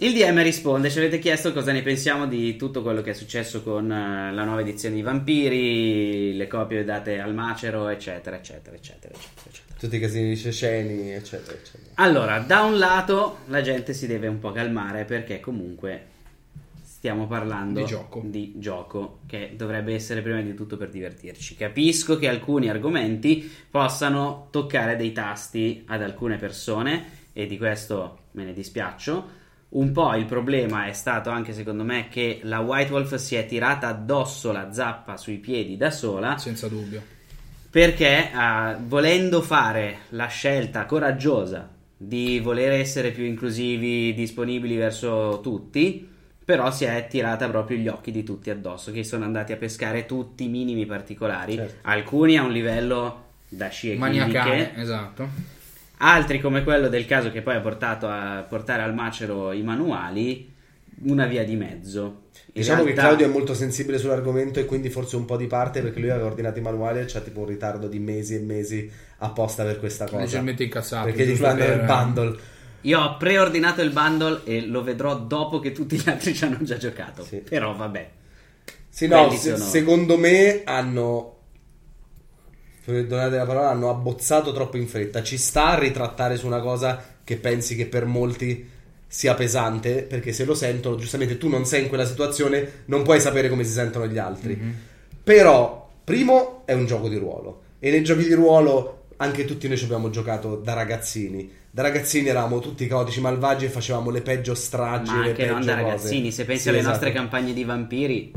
Il 0.05 0.13
DM 0.13 0.43
risponde, 0.43 0.91
ci 0.91 0.99
avete 0.99 1.19
chiesto 1.19 1.55
cosa 1.55 1.73
ne 1.73 1.81
pensiamo 1.81 2.27
di 2.27 2.57
tutto 2.57 2.83
quello 2.83 3.01
che 3.01 3.13
è 3.13 3.15
successo 3.15 3.63
con 3.63 3.91
eh, 3.91 4.35
la 4.35 4.45
nuova 4.45 4.61
edizione 4.61 4.97
di 4.97 5.01
Vampiri, 5.01 6.37
le 6.37 6.47
copie 6.47 6.85
date 6.85 7.21
al 7.21 7.33
macero, 7.33 7.89
eccetera, 7.89 8.37
eccetera, 8.37 8.77
eccetera, 8.77 9.15
eccetera, 9.15 9.49
eccetera. 9.49 9.79
tutti 9.79 9.97
i 9.97 9.99
casini 9.99 10.29
di 10.29 10.37
ceceni, 10.37 11.11
eccetera, 11.11 11.57
eccetera. 11.57 11.93
Allora, 11.95 12.39
da 12.41 12.61
un 12.65 12.77
lato 12.77 13.39
la 13.47 13.63
gente 13.63 13.95
si 13.95 14.07
deve 14.07 14.27
un 14.27 14.39
po' 14.41 14.53
calmare 14.53 15.07
perché 15.07 15.41
comunque 15.41 16.05
stiamo 16.83 17.27
parlando 17.27 17.81
Di 17.81 17.87
gioco. 17.87 18.21
di 18.27 18.53
gioco, 18.57 19.21
che 19.25 19.55
dovrebbe 19.57 19.95
essere 19.95 20.21
prima 20.21 20.43
di 20.43 20.53
tutto 20.53 20.77
per 20.77 20.91
divertirci. 20.91 21.57
Capisco 21.57 22.19
che 22.19 22.29
alcuni 22.29 22.69
argomenti 22.69 23.51
possano 23.71 24.49
toccare 24.51 24.97
dei 24.97 25.13
tasti 25.13 25.83
ad 25.87 26.03
alcune 26.03 26.37
persone 26.37 27.23
e 27.33 27.47
di 27.47 27.57
questo 27.57 28.19
me 28.33 28.45
ne 28.45 28.53
dispiaccio. 28.53 29.41
Un 29.75 29.91
po' 29.93 30.15
il 30.15 30.25
problema 30.25 30.87
è 30.87 30.93
stato 30.93 31.31
anche 31.31 31.53
secondo 31.53 31.83
me 31.83 32.07
che 32.09 32.39
la 32.45 32.61
White 32.61 32.93
Wolf 32.93 33.15
si 33.17 33.35
è 33.35 33.45
tirata 33.45 33.89
addosso 33.89 34.53
la 34.53 34.73
zappa 34.73 35.17
sui 35.17 35.39
piedi 35.39 35.77
da 35.77 35.91
sola 35.91 36.39
Senza 36.39 36.69
dubbio. 36.69 37.03
perché 37.71 38.31
eh, 38.31 38.77
volendo 38.87 39.43
fare 39.43 39.99
la 40.11 40.27
scelta 40.27 40.87
coraggiosa 40.87 41.69
di 41.97 42.39
voler 42.39 42.71
essere 42.73 43.11
più 43.11 43.25
inclusivi, 43.25 44.15
disponibili 44.15 44.77
verso 44.77 45.41
tutti, 45.43 46.09
però 46.45 46.71
si 46.71 46.85
è 46.85 47.07
tirata 47.09 47.49
proprio 47.49 47.79
gli 47.79 47.89
occhi 47.89 48.13
di 48.13 48.23
tutti 48.23 48.51
addosso, 48.51 48.93
che 48.93 49.03
sono 49.03 49.25
andati 49.25 49.53
a 49.53 49.57
pescare 49.57 50.05
tutti 50.07 50.45
i 50.45 50.49
minimi 50.49 50.87
particolari, 50.87 51.55
Certo. 51.55 51.89
alcuni 51.89 52.37
a 52.37 52.43
un 52.45 52.53
livello 52.53 53.23
da 53.49 53.69
scie 53.69 53.97
Maniacale, 53.97 54.75
esatto. 54.77 55.29
Altri 56.05 56.41
come 56.41 56.63
quello 56.63 56.89
del 56.89 57.07
caso 57.07 57.31
che 57.31 57.41
poi 57.43 57.55
ha 57.57 57.61
portato 57.61 58.07
a 58.09 58.45
portare 58.49 58.83
al 58.83 58.95
macero 58.95 59.53
i 59.53 59.63
manuali, 59.63 60.53
una 61.05 61.27
via 61.27 61.45
di 61.45 61.57
mezzo. 61.57 62.23
In 62.57 62.61
Diciamo 62.63 62.81
che 62.85 62.91
realtà- 62.91 63.03
Claudio 63.07 63.27
è 63.27 63.29
molto 63.31 63.55
sensibile 63.55 63.99
sull'argomento 63.99 64.61
e 64.61 64.65
quindi 64.65 64.91
forse 64.91 65.17
un 65.17 65.25
po' 65.25 65.37
di 65.37 65.47
parte 65.47 65.81
perché 65.83 65.99
lui 66.01 66.11
aveva 66.11 66.27
ordinato 66.27 66.59
i 66.59 66.63
manuali 66.63 67.01
e 67.01 67.05
c'ha 67.07 67.21
tipo 67.21 67.41
un 67.41 67.47
ritardo 67.47 67.89
di 67.89 67.99
mesi 67.99 68.35
e 68.37 68.39
mesi 68.41 68.89
apposta 69.19 69.65
per 69.65 69.79
questa 69.79 70.05
cosa. 70.05 70.19
Leggermente 70.19 70.63
incazzato. 70.63 71.07
Perché 71.07 71.27
gli 71.27 71.35
fanno 71.37 71.59
per- 71.65 71.79
il 71.81 71.85
bundle. 71.85 72.37
Io 72.83 73.01
ho 73.01 73.17
preordinato 73.17 73.81
il 73.83 73.91
bundle 73.91 74.43
e 74.45 74.67
lo 74.67 74.83
vedrò 74.83 75.17
dopo 75.17 75.59
che 75.59 75.73
tutti 75.73 75.97
gli 75.97 76.09
altri 76.09 76.35
ci 76.35 76.45
hanno 76.45 76.59
già 76.63 76.77
giocato. 76.77 77.25
Sì. 77.25 77.39
Però 77.39 77.75
vabbè. 77.75 78.11
Sì, 78.91 79.09
no, 79.09 79.31
se- 79.31 79.57
secondo 79.57 80.17
me 80.19 80.61
hanno. 80.65 81.34
Donate 82.85 83.37
la 83.37 83.47
parola, 83.47 83.71
hanno 83.71 83.89
abbozzato 83.91 84.53
troppo 84.53 84.77
in 84.77 84.87
fretta. 84.87 85.23
Ci 85.23 85.39
sta 85.39 85.69
a 85.71 85.79
ritrattare 85.79 86.37
su 86.37 86.47
una 86.47 86.61
cosa 86.61 87.03
che 87.25 87.37
pensi 87.37 87.75
che 87.77 87.87
per 87.87 88.05
molti 88.05 88.69
sia 89.07 89.35
pesante, 89.35 90.03
perché 90.03 90.33
se 90.33 90.45
lo 90.45 90.55
sentono, 90.55 90.97
giustamente 90.97 91.39
tu 91.39 91.49
non 91.49 91.65
sei 91.65 91.83
in 91.83 91.89
quella 91.89 92.05
situazione, 92.05 92.83
non 92.87 93.03
puoi 93.03 93.21
sapere 93.21 93.49
come 93.49 93.65
si 93.65 93.71
sentono 93.73 94.07
gli 94.07 94.19
altri. 94.19 94.59
Però, 95.23 95.89
primo, 96.05 96.63
è 96.65 96.73
un 96.73 96.85
gioco 96.87 97.09
di 97.09 97.17
ruolo. 97.17 97.63
E 97.79 97.91
nei 97.91 98.03
giochi 98.03 98.25
di 98.25 98.35
ruolo 98.35 99.05
anche 99.17 99.45
tutti 99.45 99.69
noi 99.69 99.77
ci 99.79 99.85
abbiamo 99.85 100.11
giocato 100.11 100.57
da 100.57 100.75
ragazzini. 100.75 101.51
Da 101.71 101.83
ragazzini 101.83 102.29
eravamo 102.29 102.59
tutti 102.59 102.87
caotici 102.87 103.21
malvagi 103.21 103.65
e 103.67 103.69
facevamo 103.69 104.11
le 104.11 104.21
peggio 104.21 104.55
stragi. 104.55 105.11
Ma 105.11 105.23
anche 105.25 105.47
non 105.47 105.65
da 105.65 105.77
cose. 105.77 105.83
ragazzini. 105.83 106.33
Se 106.33 106.45
pensi 106.45 106.63
Sì, 106.63 106.69
alle 106.69 106.79
esatto. 106.79 106.93
nostre 106.95 107.13
campagne 107.13 107.53
di 107.53 107.65
vampiri. 107.65 108.33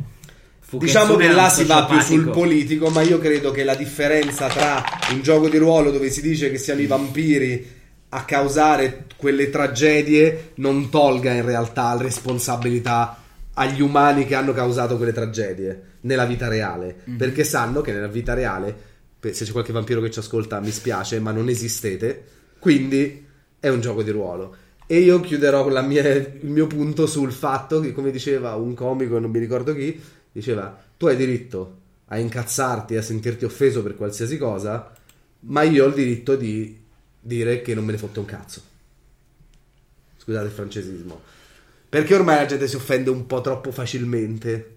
Diciamo 0.69 1.15
che 1.15 1.31
là 1.31 1.49
si 1.49 1.63
va 1.63 1.85
più 1.85 1.99
sul 2.01 2.29
politico, 2.29 2.89
ma 2.89 3.01
io 3.01 3.19
credo 3.19 3.51
che 3.51 3.63
la 3.63 3.75
differenza 3.75 4.47
tra 4.47 4.83
un 5.11 5.21
gioco 5.21 5.47
di 5.47 5.57
ruolo 5.57 5.91
dove 5.91 6.09
si 6.09 6.21
dice 6.21 6.51
che 6.51 6.57
siano 6.57 6.81
i 6.81 6.87
vampiri 6.87 7.75
a 8.09 8.25
causare 8.25 9.05
quelle 9.15 9.49
tragedie 9.49 10.51
non 10.55 10.89
tolga 10.89 11.31
in 11.31 11.45
realtà 11.45 11.93
la 11.93 12.01
responsabilità 12.01 13.21
agli 13.53 13.81
umani 13.81 14.25
che 14.25 14.35
hanno 14.35 14.53
causato 14.53 14.97
quelle 14.97 15.13
tragedie 15.13 15.81
nella 16.01 16.25
vita 16.25 16.47
reale, 16.47 16.95
perché 17.17 17.43
sanno 17.43 17.81
che 17.81 17.91
nella 17.91 18.07
vita 18.07 18.33
reale, 18.33 18.75
se 19.21 19.45
c'è 19.45 19.51
qualche 19.51 19.73
vampiro 19.73 20.01
che 20.01 20.11
ci 20.11 20.19
ascolta 20.19 20.59
mi 20.59 20.71
spiace, 20.71 21.19
ma 21.19 21.31
non 21.31 21.49
esistete, 21.49 22.23
quindi 22.59 23.25
è 23.59 23.69
un 23.69 23.81
gioco 23.81 24.03
di 24.03 24.11
ruolo. 24.11 24.55
E 24.85 24.99
io 24.99 25.19
chiuderò 25.19 25.67
mia- 25.81 26.07
il 26.13 26.39
mio 26.43 26.67
punto 26.67 27.07
sul 27.07 27.31
fatto 27.31 27.79
che, 27.81 27.91
come 27.91 28.11
diceva 28.11 28.55
un 28.55 28.73
comico, 28.73 29.19
non 29.19 29.31
mi 29.31 29.39
ricordo 29.39 29.73
chi, 29.73 29.99
diceva 30.37 30.85
tu 30.95 31.07
hai 31.07 31.15
diritto 31.15 31.75
a 32.05 32.17
incazzarti, 32.17 32.95
a 32.95 33.01
sentirti 33.01 33.45
offeso 33.45 33.83
per 33.83 33.95
qualsiasi 33.95 34.37
cosa, 34.37 34.93
ma 35.41 35.63
io 35.63 35.85
ho 35.85 35.87
il 35.87 35.93
diritto 35.93 36.35
di 36.35 36.79
dire 37.19 37.61
che 37.61 37.73
non 37.73 37.83
me 37.83 37.91
ne 37.91 37.97
fotte 37.97 38.19
un 38.19 38.25
cazzo. 38.25 38.61
Scusate 40.17 40.45
il 40.45 40.51
francesismo. 40.51 41.21
Perché 41.89 42.15
ormai 42.15 42.37
la 42.37 42.45
gente 42.45 42.67
si 42.67 42.75
offende 42.75 43.09
un 43.09 43.25
po' 43.25 43.41
troppo 43.41 43.71
facilmente. 43.71 44.75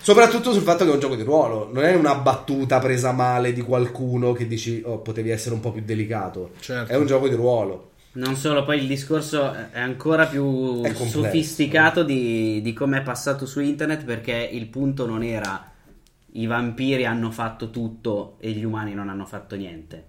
Soprattutto 0.00 0.52
sul 0.52 0.62
fatto 0.62 0.84
che 0.84 0.90
è 0.90 0.94
un 0.94 1.00
gioco 1.00 1.16
di 1.16 1.22
ruolo, 1.22 1.68
non 1.72 1.84
è 1.84 1.94
una 1.94 2.14
battuta 2.14 2.78
presa 2.78 3.12
male 3.12 3.52
di 3.52 3.60
qualcuno 3.60 4.32
che 4.32 4.46
dici 4.46 4.82
oh, 4.84 4.98
potevi 4.98 5.30
essere 5.30 5.54
un 5.54 5.60
po' 5.60 5.72
più 5.72 5.82
delicato. 5.82 6.52
Certo. 6.60 6.90
È 6.90 6.96
un 6.96 7.06
gioco 7.06 7.28
di 7.28 7.34
ruolo. 7.34 7.87
Non 8.18 8.34
solo, 8.34 8.64
poi 8.64 8.80
il 8.80 8.88
discorso 8.88 9.52
è 9.70 9.78
ancora 9.78 10.26
più 10.26 10.82
È 10.82 10.92
sofisticato 10.92 12.02
di, 12.02 12.60
di 12.60 12.72
come 12.72 12.98
è 12.98 13.02
passato 13.02 13.46
su 13.46 13.60
internet 13.60 14.04
perché 14.04 14.32
il 14.34 14.66
punto 14.66 15.06
non 15.06 15.22
era 15.22 15.70
i 16.32 16.46
vampiri 16.46 17.06
hanno 17.06 17.30
fatto 17.30 17.70
tutto 17.70 18.36
e 18.40 18.50
gli 18.50 18.64
umani 18.64 18.92
non 18.92 19.08
hanno 19.08 19.24
fatto 19.24 19.54
niente. 19.54 20.06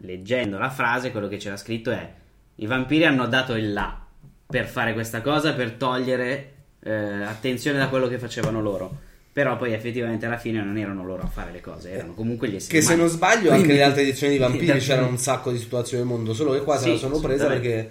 Leggendo 0.00 0.56
la 0.56 0.70
frase, 0.70 1.10
quello 1.10 1.28
che 1.28 1.36
c'era 1.36 1.58
scritto 1.58 1.90
è 1.90 2.12
i 2.56 2.66
vampiri 2.66 3.04
hanno 3.04 3.26
dato 3.26 3.54
il 3.56 3.74
là 3.74 4.06
per 4.46 4.66
fare 4.66 4.94
questa 4.94 5.20
cosa, 5.20 5.52
per 5.52 5.72
togliere 5.72 6.54
eh, 6.80 6.92
attenzione 7.24 7.76
da 7.76 7.88
quello 7.88 8.08
che 8.08 8.18
facevano 8.18 8.62
loro. 8.62 9.06
Però 9.38 9.56
poi 9.56 9.72
effettivamente 9.72 10.26
alla 10.26 10.36
fine 10.36 10.60
non 10.64 10.76
erano 10.76 11.04
loro 11.04 11.22
a 11.22 11.28
fare 11.28 11.52
le 11.52 11.60
cose, 11.60 11.92
erano 11.92 12.12
comunque 12.14 12.48
gli 12.48 12.56
esseri 12.56 12.72
Che 12.74 12.80
se 12.80 12.94
umani. 12.94 13.02
non 13.02 13.10
sbaglio, 13.16 13.52
anche 13.52 13.68
nelle 13.68 13.82
altre 13.84 14.02
edizioni 14.02 14.32
di 14.32 14.38
Vampiri 14.40 14.80
c'erano 14.80 15.06
un 15.06 15.16
sacco 15.16 15.52
di 15.52 15.58
situazioni 15.58 16.02
del 16.02 16.12
mondo, 16.12 16.34
solo 16.34 16.54
che 16.54 16.62
qua 16.62 16.76
se 16.76 16.88
la 16.90 16.96
sono 16.96 17.20
presa 17.20 17.46
perché 17.46 17.90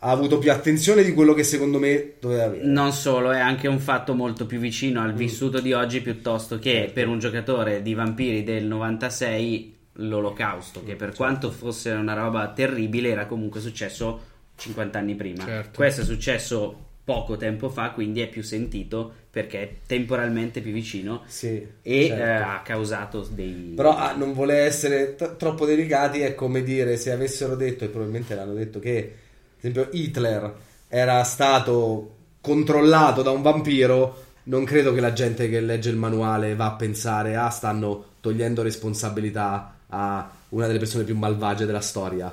ha 0.00 0.10
avuto 0.10 0.36
più 0.36 0.52
attenzione 0.52 1.02
di 1.04 1.14
quello 1.14 1.32
che 1.32 1.42
secondo 1.42 1.78
me 1.78 2.12
doveva 2.20 2.44
avere. 2.44 2.66
Non 2.66 2.92
solo, 2.92 3.30
è 3.30 3.38
anche 3.38 3.66
un 3.66 3.78
fatto 3.78 4.12
molto 4.14 4.44
più 4.44 4.58
vicino 4.58 5.00
Mm. 5.00 5.04
al 5.04 5.14
vissuto 5.14 5.58
di 5.58 5.72
oggi 5.72 6.02
piuttosto 6.02 6.58
che 6.58 6.70
Certo. 6.72 6.92
per 6.92 7.08
un 7.08 7.18
giocatore 7.18 7.80
di 7.80 7.94
vampiri 7.94 8.44
del 8.44 8.66
96 8.66 9.74
l'olocausto, 9.94 10.80
che 10.84 10.92
Mm, 10.92 10.96
per 10.98 11.06
certo. 11.08 11.16
quanto 11.16 11.50
fosse 11.50 11.92
una 11.92 12.12
roba 12.12 12.46
terribile 12.54 13.08
era 13.08 13.24
comunque 13.24 13.60
successo 13.60 14.20
50 14.54 14.98
anni 14.98 15.14
prima. 15.14 15.44
Certo. 15.46 15.70
Questo 15.76 16.02
è 16.02 16.04
successo 16.04 16.87
poco 17.08 17.38
tempo 17.38 17.70
fa, 17.70 17.92
quindi 17.92 18.20
è 18.20 18.28
più 18.28 18.42
sentito 18.42 19.10
perché 19.30 19.62
è 19.62 19.74
temporalmente 19.86 20.60
più 20.60 20.72
vicino 20.72 21.22
Sì, 21.26 21.66
e 21.80 22.06
certo. 22.06 22.22
eh, 22.22 22.28
ha 22.28 22.60
causato 22.62 23.26
dei... 23.30 23.72
Però 23.74 23.96
ah, 23.96 24.14
non 24.14 24.34
vuole 24.34 24.56
essere 24.58 25.14
t- 25.14 25.36
troppo 25.36 25.64
delicati, 25.64 26.20
è 26.20 26.34
come 26.34 26.62
dire 26.62 26.98
se 26.98 27.10
avessero 27.10 27.56
detto, 27.56 27.84
e 27.84 27.88
probabilmente 27.88 28.34
l'hanno 28.34 28.52
detto, 28.52 28.78
che 28.78 28.98
ad 28.98 29.56
esempio 29.58 29.88
Hitler 29.90 30.54
era 30.86 31.22
stato 31.24 32.16
controllato 32.42 33.22
da 33.22 33.30
un 33.30 33.40
vampiro, 33.40 34.24
non 34.42 34.64
credo 34.64 34.92
che 34.92 35.00
la 35.00 35.14
gente 35.14 35.48
che 35.48 35.60
legge 35.60 35.88
il 35.88 35.96
manuale 35.96 36.54
va 36.56 36.66
a 36.66 36.72
pensare, 36.72 37.36
ah, 37.36 37.48
stanno 37.48 38.04
togliendo 38.20 38.60
responsabilità 38.60 39.76
a 39.86 40.30
una 40.50 40.66
delle 40.66 40.78
persone 40.78 41.04
più 41.04 41.16
malvagie 41.16 41.64
della 41.64 41.80
storia. 41.80 42.30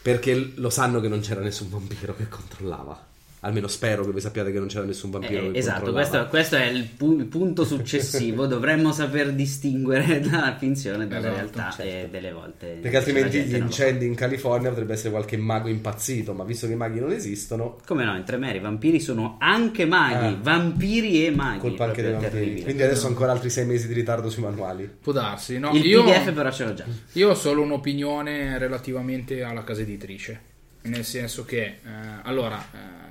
Perché 0.00 0.52
lo 0.54 0.70
sanno 0.70 1.00
che 1.00 1.08
non 1.08 1.18
c'era 1.18 1.40
nessun 1.40 1.68
vampiro 1.70 2.14
che 2.14 2.28
controllava. 2.28 3.07
Almeno 3.40 3.68
spero 3.68 4.04
che 4.04 4.10
voi 4.10 4.20
sappiate 4.20 4.50
che 4.50 4.58
non 4.58 4.66
c'era 4.66 4.84
nessun 4.84 5.10
vampiro 5.10 5.46
Eh, 5.46 5.50
che 5.52 5.58
esatto, 5.58 5.92
questo, 5.92 6.26
questo 6.26 6.56
è 6.56 6.64
il, 6.64 6.88
pu- 6.88 7.18
il 7.18 7.26
punto 7.26 7.64
successivo. 7.64 8.46
Dovremmo 8.48 8.90
saper 8.92 9.32
distinguere 9.32 10.22
la 10.28 10.56
finzione 10.58 11.06
dalla 11.06 11.20
Esatto, 11.28 11.34
realtà 11.36 11.70
certo. 11.70 11.82
e 11.90 12.08
delle 12.10 12.32
volte. 12.32 12.78
Perché 12.82 12.96
altrimenti 12.96 13.42
gli 13.44 13.54
incendi 13.54 14.06
in 14.06 14.16
California 14.16 14.70
potrebbe 14.70 14.94
essere 14.94 15.10
qualche 15.10 15.36
mago 15.36 15.68
impazzito, 15.68 16.32
ma 16.32 16.42
visto 16.42 16.66
che 16.66 16.72
i 16.72 16.76
maghi 16.76 16.98
non 16.98 17.12
esistono, 17.12 17.78
Come 17.86 18.04
no, 18.04 18.16
in 18.16 18.24
Tremere 18.24 18.58
i 18.58 18.60
vampiri 18.60 18.98
sono 18.98 19.36
anche 19.38 19.84
maghi, 19.86 20.26
Ah. 20.34 20.38
vampiri 20.40 21.26
e 21.26 21.30
maghi. 21.30 21.60
colpa 21.60 21.84
anche 21.84 22.02
dei 22.02 22.10
vampiri. 22.12 22.32
terribile. 22.32 22.64
Quindi 22.64 22.82
adesso 22.82 23.06
ancora 23.06 23.30
altri 23.32 23.50
sei 23.50 23.66
mesi 23.66 23.86
di 23.86 23.94
ritardo 23.94 24.30
sui 24.30 24.42
manuali. 24.42 24.90
Può 25.00 25.12
darsi, 25.12 25.58
no? 25.60 25.70
Il 25.74 25.84
io, 25.86 26.02
PDF 26.02 26.32
però 26.32 26.50
ce 26.50 26.64
l'ho 26.64 26.74
già. 26.74 26.84
io 27.12 27.30
ho 27.30 27.34
solo 27.34 27.62
un'opinione 27.62 28.58
relativamente 28.58 29.42
alla 29.44 29.62
casa 29.62 29.82
editrice. 29.82 30.40
Nel 30.82 31.04
senso 31.04 31.44
che, 31.44 31.62
eh, 31.64 31.78
allora, 32.22 32.56
eh, 32.72 33.07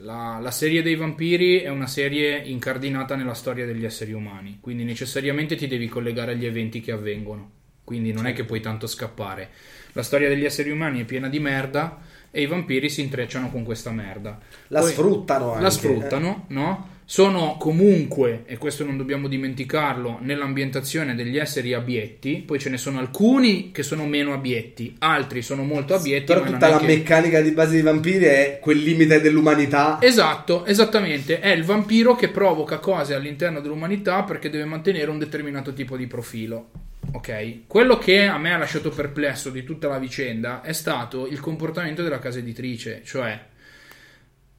la, 0.00 0.38
la 0.40 0.50
serie 0.50 0.82
dei 0.82 0.94
vampiri 0.94 1.58
è 1.60 1.68
una 1.68 1.86
serie 1.86 2.38
incardinata 2.38 3.16
nella 3.16 3.34
storia 3.34 3.66
degli 3.66 3.84
esseri 3.84 4.12
umani, 4.12 4.58
quindi 4.60 4.84
necessariamente 4.84 5.56
ti 5.56 5.66
devi 5.66 5.88
collegare 5.88 6.32
agli 6.32 6.46
eventi 6.46 6.80
che 6.80 6.92
avvengono. 6.92 7.58
Quindi 7.84 8.12
non 8.12 8.26
è 8.26 8.32
che 8.32 8.44
puoi 8.44 8.60
tanto 8.60 8.86
scappare. 8.86 9.50
La 9.92 10.02
storia 10.02 10.28
degli 10.28 10.44
esseri 10.44 10.70
umani 10.70 11.00
è 11.00 11.04
piena 11.04 11.28
di 11.28 11.40
merda 11.40 11.98
e 12.30 12.42
i 12.42 12.46
vampiri 12.46 12.88
si 12.88 13.00
intrecciano 13.00 13.50
con 13.50 13.64
questa 13.64 13.90
merda. 13.90 14.38
La 14.68 14.80
Poi- 14.80 14.90
sfruttano 14.90 15.50
anche. 15.50 15.62
La 15.62 15.70
sfruttano, 15.70 16.44
no? 16.48 16.88
Sono 17.10 17.56
comunque, 17.58 18.44
e 18.46 18.56
questo 18.56 18.84
non 18.84 18.96
dobbiamo 18.96 19.26
dimenticarlo, 19.26 20.18
nell'ambientazione 20.20 21.16
degli 21.16 21.38
esseri 21.38 21.74
abietti, 21.74 22.36
poi 22.36 22.60
ce 22.60 22.70
ne 22.70 22.76
sono 22.76 23.00
alcuni 23.00 23.72
che 23.72 23.82
sono 23.82 24.06
meno 24.06 24.32
abietti, 24.32 24.94
altri 25.00 25.42
sono 25.42 25.64
molto 25.64 25.96
abietti. 25.96 26.26
Però 26.26 26.44
tutta 26.44 26.68
la 26.68 26.78
che- 26.78 26.86
meccanica 26.86 27.40
di 27.40 27.50
base 27.50 27.72
dei 27.72 27.82
vampiri 27.82 28.26
è 28.26 28.58
quel 28.62 28.78
limite 28.78 29.20
dell'umanità. 29.20 29.98
Esatto, 30.00 30.64
esattamente, 30.64 31.40
è 31.40 31.48
il 31.48 31.64
vampiro 31.64 32.14
che 32.14 32.28
provoca 32.28 32.78
cose 32.78 33.12
all'interno 33.14 33.60
dell'umanità 33.60 34.22
perché 34.22 34.48
deve 34.48 34.66
mantenere 34.66 35.10
un 35.10 35.18
determinato 35.18 35.72
tipo 35.72 35.96
di 35.96 36.06
profilo. 36.06 36.70
Ok? 37.10 37.66
Quello 37.66 37.98
che 37.98 38.26
a 38.26 38.38
me 38.38 38.54
ha 38.54 38.56
lasciato 38.56 38.90
perplesso 38.90 39.50
di 39.50 39.64
tutta 39.64 39.88
la 39.88 39.98
vicenda 39.98 40.62
è 40.62 40.72
stato 40.72 41.26
il 41.26 41.40
comportamento 41.40 42.04
della 42.04 42.20
casa 42.20 42.38
editrice, 42.38 43.00
cioè 43.04 43.36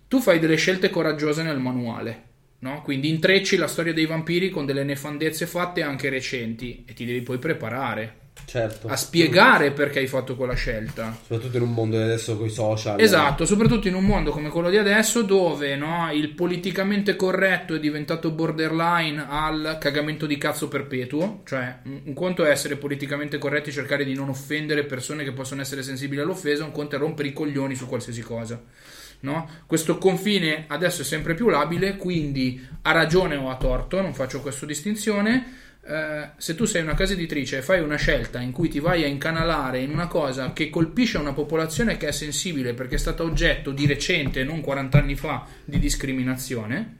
tu 0.09 0.19
fai 0.19 0.39
delle 0.39 0.57
scelte 0.57 0.89
coraggiose 0.89 1.43
nel 1.43 1.57
manuale, 1.57 2.23
no? 2.61 2.81
Quindi 2.81 3.09
intrecci 3.09 3.57
la 3.57 3.67
storia 3.67 3.93
dei 3.93 4.05
vampiri 4.05 4.49
con 4.49 4.65
delle 4.65 4.83
nefandezze 4.83 5.45
fatte 5.45 5.81
anche 5.83 6.09
recenti 6.09 6.83
e 6.87 6.93
ti 6.93 7.05
devi 7.05 7.21
poi 7.21 7.37
preparare 7.37 8.15
Certo. 8.45 8.87
a 8.87 8.95
spiegare 8.95 9.71
perché 9.71 9.99
hai 9.99 10.07
fatto 10.07 10.35
quella 10.35 10.55
scelta. 10.55 11.17
Soprattutto 11.21 11.57
in 11.57 11.63
un 11.63 11.73
mondo 11.73 11.97
di 11.97 12.03
adesso 12.03 12.35
con 12.37 12.47
i 12.47 12.49
social. 12.49 12.99
Esatto, 12.99 13.45
soprattutto 13.45 13.87
in 13.87 13.95
un 13.95 14.03
mondo 14.03 14.31
come 14.31 14.49
quello 14.49 14.69
di 14.69 14.77
adesso 14.77 15.21
dove 15.21 15.75
no, 15.75 16.09
il 16.11 16.29
politicamente 16.33 17.15
corretto 17.15 17.75
è 17.75 17.79
diventato 17.79 18.31
borderline 18.31 19.25
al 19.27 19.77
cagamento 19.79 20.25
di 20.25 20.37
cazzo 20.37 20.67
perpetuo, 20.67 21.41
cioè 21.45 21.77
un 21.83 22.13
conto 22.13 22.43
è 22.43 22.49
essere 22.49 22.75
politicamente 22.75 23.37
corretti 23.37 23.69
e 23.69 23.73
cercare 23.73 24.03
di 24.03 24.13
non 24.13 24.29
offendere 24.29 24.83
persone 24.83 25.23
che 25.23 25.31
possono 25.31 25.61
essere 25.61 25.81
sensibili 25.81 26.21
all'offesa, 26.21 26.65
un 26.65 26.71
conto 26.71 26.95
è 26.95 26.99
rompere 26.99 27.29
i 27.29 27.33
coglioni 27.33 27.75
su 27.75 27.87
qualsiasi 27.87 28.21
cosa. 28.21 28.61
No? 29.21 29.47
Questo 29.65 29.97
confine 29.97 30.65
adesso 30.67 31.01
è 31.01 31.05
sempre 31.05 31.35
più 31.35 31.49
labile, 31.49 31.95
quindi 31.95 32.65
ha 32.81 32.91
ragione 32.91 33.35
o 33.35 33.49
ha 33.49 33.55
torto, 33.57 34.01
non 34.01 34.13
faccio 34.13 34.41
questa 34.41 34.65
distinzione. 34.65 35.57
Eh, 35.83 36.29
se 36.37 36.53
tu 36.53 36.65
sei 36.65 36.83
una 36.83 36.93
casa 36.93 37.13
editrice 37.13 37.57
e 37.57 37.61
fai 37.63 37.81
una 37.81 37.95
scelta 37.95 38.39
in 38.39 38.51
cui 38.51 38.69
ti 38.69 38.79
vai 38.79 39.03
a 39.03 39.07
incanalare 39.07 39.79
in 39.79 39.89
una 39.89 40.07
cosa 40.07 40.53
che 40.53 40.69
colpisce 40.69 41.17
una 41.17 41.33
popolazione 41.33 41.97
che 41.97 42.07
è 42.07 42.11
sensibile 42.11 42.73
perché 42.75 42.95
è 42.95 42.99
stata 42.99 43.23
oggetto 43.23 43.71
di 43.71 43.87
recente, 43.87 44.43
non 44.43 44.61
40 44.61 44.97
anni 44.99 45.15
fa, 45.15 45.45
di 45.65 45.79
discriminazione, 45.79 46.97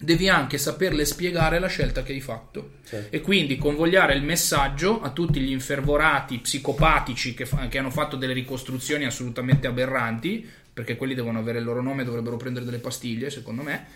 devi 0.00 0.28
anche 0.28 0.58
saperle 0.58 1.04
spiegare 1.04 1.58
la 1.58 1.66
scelta 1.66 2.04
che 2.04 2.12
hai 2.12 2.20
fatto 2.20 2.76
Certo. 2.88 3.14
e 3.14 3.20
quindi 3.20 3.58
convogliare 3.58 4.14
il 4.14 4.22
messaggio 4.22 5.02
a 5.02 5.10
tutti 5.10 5.40
gli 5.40 5.50
infervorati 5.50 6.38
psicopatici 6.38 7.34
che, 7.34 7.46
fa- 7.46 7.66
che 7.66 7.78
hanno 7.78 7.90
fatto 7.90 8.14
delle 8.16 8.32
ricostruzioni 8.32 9.04
assolutamente 9.06 9.66
aberranti 9.66 10.48
perché 10.78 10.96
quelli 10.96 11.14
devono 11.14 11.40
avere 11.40 11.58
il 11.58 11.64
loro 11.64 11.82
nome 11.82 12.02
e 12.02 12.04
dovrebbero 12.04 12.36
prendere 12.36 12.64
delle 12.64 12.78
pastiglie 12.78 13.30
secondo 13.30 13.62
me 13.62 13.86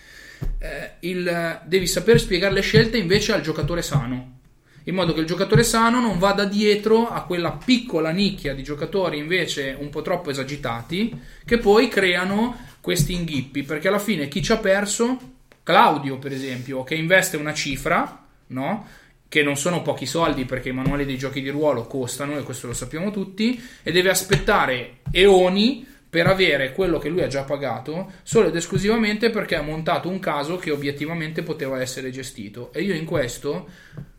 eh, 0.59 0.95
il- 1.01 1.61
devi 1.65 1.87
saper 1.87 2.19
spiegare 2.19 2.53
le 2.53 2.61
scelte 2.61 2.99
invece 2.99 3.33
al 3.33 3.41
giocatore 3.41 3.83
sano. 3.83 4.39
In 4.87 4.97
modo 4.97 5.15
che 5.15 5.21
il 5.21 5.27
giocatore 5.27 5.63
sano 5.63 6.01
non 6.01 6.19
vada 6.19 6.45
dietro 6.45 7.09
a 7.09 7.23
quella 7.23 7.53
piccola 7.53 8.11
nicchia 8.11 8.53
di 8.53 8.65
giocatori 8.65 9.19
invece 9.19 9.77
un 9.79 9.91
po' 9.91 10.03
troppo 10.03 10.31
esagitati 10.31 11.17
che 11.45 11.59
poi 11.59 11.87
creano 11.87 12.59
questi 12.81 13.13
inghippi. 13.13 13.63
Perché 13.63 13.87
alla 13.87 14.01
fine 14.01 14.27
chi 14.27 14.43
ci 14.43 14.51
ha 14.51 14.57
perso? 14.57 15.35
Claudio 15.63 16.19
per 16.19 16.33
esempio 16.33 16.83
che 16.83 16.97
investe 16.97 17.37
una 17.37 17.55
cifra 17.55 18.27
no? 18.49 18.87
che 19.29 19.45
non 19.45 19.57
sono 19.57 19.83
pochi 19.83 20.05
soldi 20.05 20.45
perché 20.45 20.71
i 20.71 20.73
manuali 20.73 21.05
dei 21.05 21.17
giochi 21.17 21.41
di 21.41 21.49
ruolo 21.49 21.87
costano 21.87 22.37
e 22.37 22.43
questo 22.43 22.67
lo 22.67 22.75
sappiamo 22.75 23.13
tutti 23.13 23.63
e 23.85 23.93
deve 23.93 24.11
aspettare 24.11 24.99
eoni 25.13 25.87
per 26.13 26.27
avere 26.27 26.73
quello 26.73 26.99
che 26.99 27.09
lui 27.09 27.23
ha 27.23 27.27
già 27.27 27.43
pagato 27.43 28.13
solo 28.23 28.49
ed 28.49 28.55
esclusivamente 28.55 29.31
perché 29.31 29.57
ha 29.57 29.63
montato 29.63 30.11
un 30.11 30.19
caso 30.19 30.59
che 30.59 30.71
obiettivamente 30.71 31.43
poteva 31.43 31.81
essere 31.81 32.11
gestito 32.11 32.71
e 32.75 32.83
io 32.83 32.93
in 32.93 33.07
questo 33.07 33.67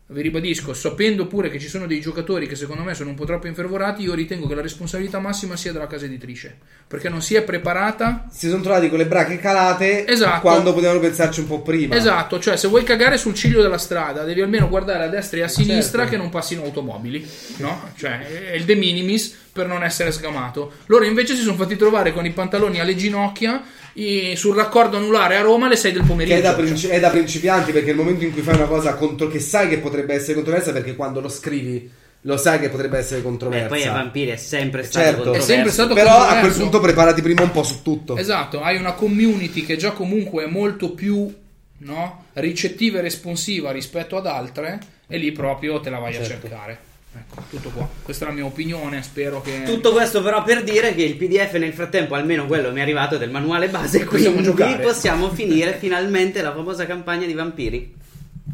vi 0.08 0.20
ribadisco, 0.20 0.74
sapendo 0.74 1.26
pure 1.26 1.48
che 1.50 1.60
ci 1.60 1.68
sono 1.68 1.86
dei 1.86 2.00
giocatori 2.00 2.48
che 2.48 2.56
secondo 2.56 2.82
me 2.82 2.94
sono 2.94 3.10
un 3.10 3.14
po' 3.14 3.24
troppo 3.24 3.46
infervorati, 3.46 4.02
io 4.02 4.12
ritengo 4.12 4.48
che 4.48 4.56
la 4.56 4.60
responsabilità 4.60 5.20
massima 5.20 5.56
sia 5.56 5.72
della 5.72 5.86
casa 5.86 6.04
editrice, 6.06 6.58
perché 6.86 7.08
non 7.08 7.22
si 7.22 7.36
è 7.36 7.42
preparata 7.42 8.26
Si 8.28 8.48
sono 8.48 8.60
trovati 8.60 8.88
con 8.88 8.98
le 8.98 9.06
brache 9.06 9.38
calate 9.38 10.04
Esatto. 10.06 10.40
quando 10.40 10.74
potevano 10.74 10.98
pensarci 10.98 11.40
un 11.40 11.46
po' 11.46 11.62
prima. 11.62 11.94
Esatto, 11.94 12.40
cioè 12.40 12.56
se 12.56 12.66
vuoi 12.68 12.82
cagare 12.82 13.16
sul 13.16 13.34
ciglio 13.34 13.62
della 13.62 13.78
strada, 13.78 14.24
devi 14.24 14.40
almeno 14.42 14.68
guardare 14.68 15.04
a 15.04 15.08
destra 15.08 15.38
e 15.38 15.42
a 15.42 15.48
sinistra 15.48 16.00
Certo. 16.00 16.10
che 16.10 16.16
non 16.18 16.28
passino 16.28 16.64
automobili, 16.64 17.24
no? 17.58 17.90
Cioè 17.96 18.50
è 18.50 18.54
il 18.56 18.64
de 18.64 18.74
minimis 18.74 19.42
per 19.54 19.66
non 19.68 19.84
essere 19.84 20.10
sgamato. 20.10 20.72
Loro 20.86 21.04
invece 21.04 21.36
si 21.36 21.42
sono 21.42 21.54
fatti 21.56 21.76
trovare 21.76 22.12
con 22.12 22.26
i 22.26 22.30
pantaloni 22.32 22.80
alle 22.80 22.96
ginocchia 22.96 23.62
sul 24.34 24.56
raccordo 24.56 24.96
anulare 24.96 25.36
a 25.36 25.42
Roma 25.42 25.66
alle 25.66 25.76
6 25.76 25.92
del 25.92 26.00
Che 26.02 26.06
pomeriggio. 26.08 26.36
è 26.36 26.40
da, 26.42 26.50
Cioè, 26.54 26.62
princi- 26.64 26.88
è 26.88 26.98
da 27.00 27.10
principianti 27.10 27.70
perché 27.70 27.86
nel 27.86 27.96
momento 27.96 28.24
in 28.24 28.32
cui 28.32 28.42
fai 28.42 28.56
una 28.56 28.66
cosa 28.66 28.94
contro- 28.94 29.28
che 29.28 29.38
sai 29.38 29.68
che 29.68 29.78
potrebbe 29.78 30.12
essere 30.14 30.34
controversa 30.34 30.72
perché 30.72 30.96
quando 30.96 31.20
lo 31.20 31.28
scrivi 31.28 31.88
lo 32.22 32.36
sai 32.36 32.58
che 32.58 32.70
potrebbe 32.70 32.98
essere 32.98 33.20
Beh, 33.20 33.26
controversa. 33.26 33.68
poi 33.68 33.82
ai 33.82 33.88
vampiri 33.90 34.30
è 34.30 34.36
sempre 34.36 34.82
stato 34.82 34.98
Certo. 35.04 35.14
controverso. 35.16 35.46
È 35.46 35.54
sempre 35.54 35.70
stato 35.72 35.94
Però 35.94 36.16
a 36.26 36.38
quel 36.40 36.52
punto 36.52 36.80
preparati 36.80 37.22
prima 37.22 37.42
un 37.42 37.50
po' 37.52 37.62
su 37.62 37.82
tutto. 37.82 38.16
Esatto, 38.16 38.60
hai 38.62 38.76
una 38.76 38.92
community 38.94 39.64
che 39.64 39.76
già 39.76 39.92
comunque 39.92 40.44
è 40.44 40.46
molto 40.48 40.90
più 40.92 41.32
no, 41.78 42.24
ricettiva 42.32 42.98
e 42.98 43.02
responsiva 43.02 43.70
rispetto 43.70 44.16
ad 44.16 44.26
altre 44.26 44.78
e 45.06 45.18
lì 45.18 45.30
proprio 45.32 45.80
te 45.80 45.90
la 45.90 45.98
vai 45.98 46.16
a 46.16 46.24
Certo. 46.24 46.48
cercare. 46.48 46.78
Ecco, 47.16 47.42
tutto 47.50 47.68
qua. 47.70 47.88
Questa 48.02 48.24
è 48.24 48.28
la 48.28 48.34
mia 48.34 48.44
opinione, 48.44 49.02
spero 49.02 49.40
che... 49.40 49.62
Tutto 49.64 49.92
questo 49.92 50.20
però 50.22 50.42
per 50.42 50.62
dire 50.64 50.94
che 50.94 51.02
il 51.02 51.16
PDF 51.16 51.54
nel 51.54 51.72
frattempo, 51.72 52.14
almeno 52.14 52.46
quello 52.46 52.72
mi 52.72 52.78
è 52.80 52.82
arrivato 52.82 53.16
del 53.18 53.30
manuale 53.30 53.68
base, 53.68 54.04
Possiamo 54.04 54.30
quindi 54.36 54.42
giocare. 54.42 54.82
possiamo 54.82 55.30
finire 55.30 55.74
finalmente 55.78 56.42
la 56.42 56.52
famosa 56.52 56.86
campagna 56.86 57.26
di 57.26 57.34
vampiri. 57.34 57.94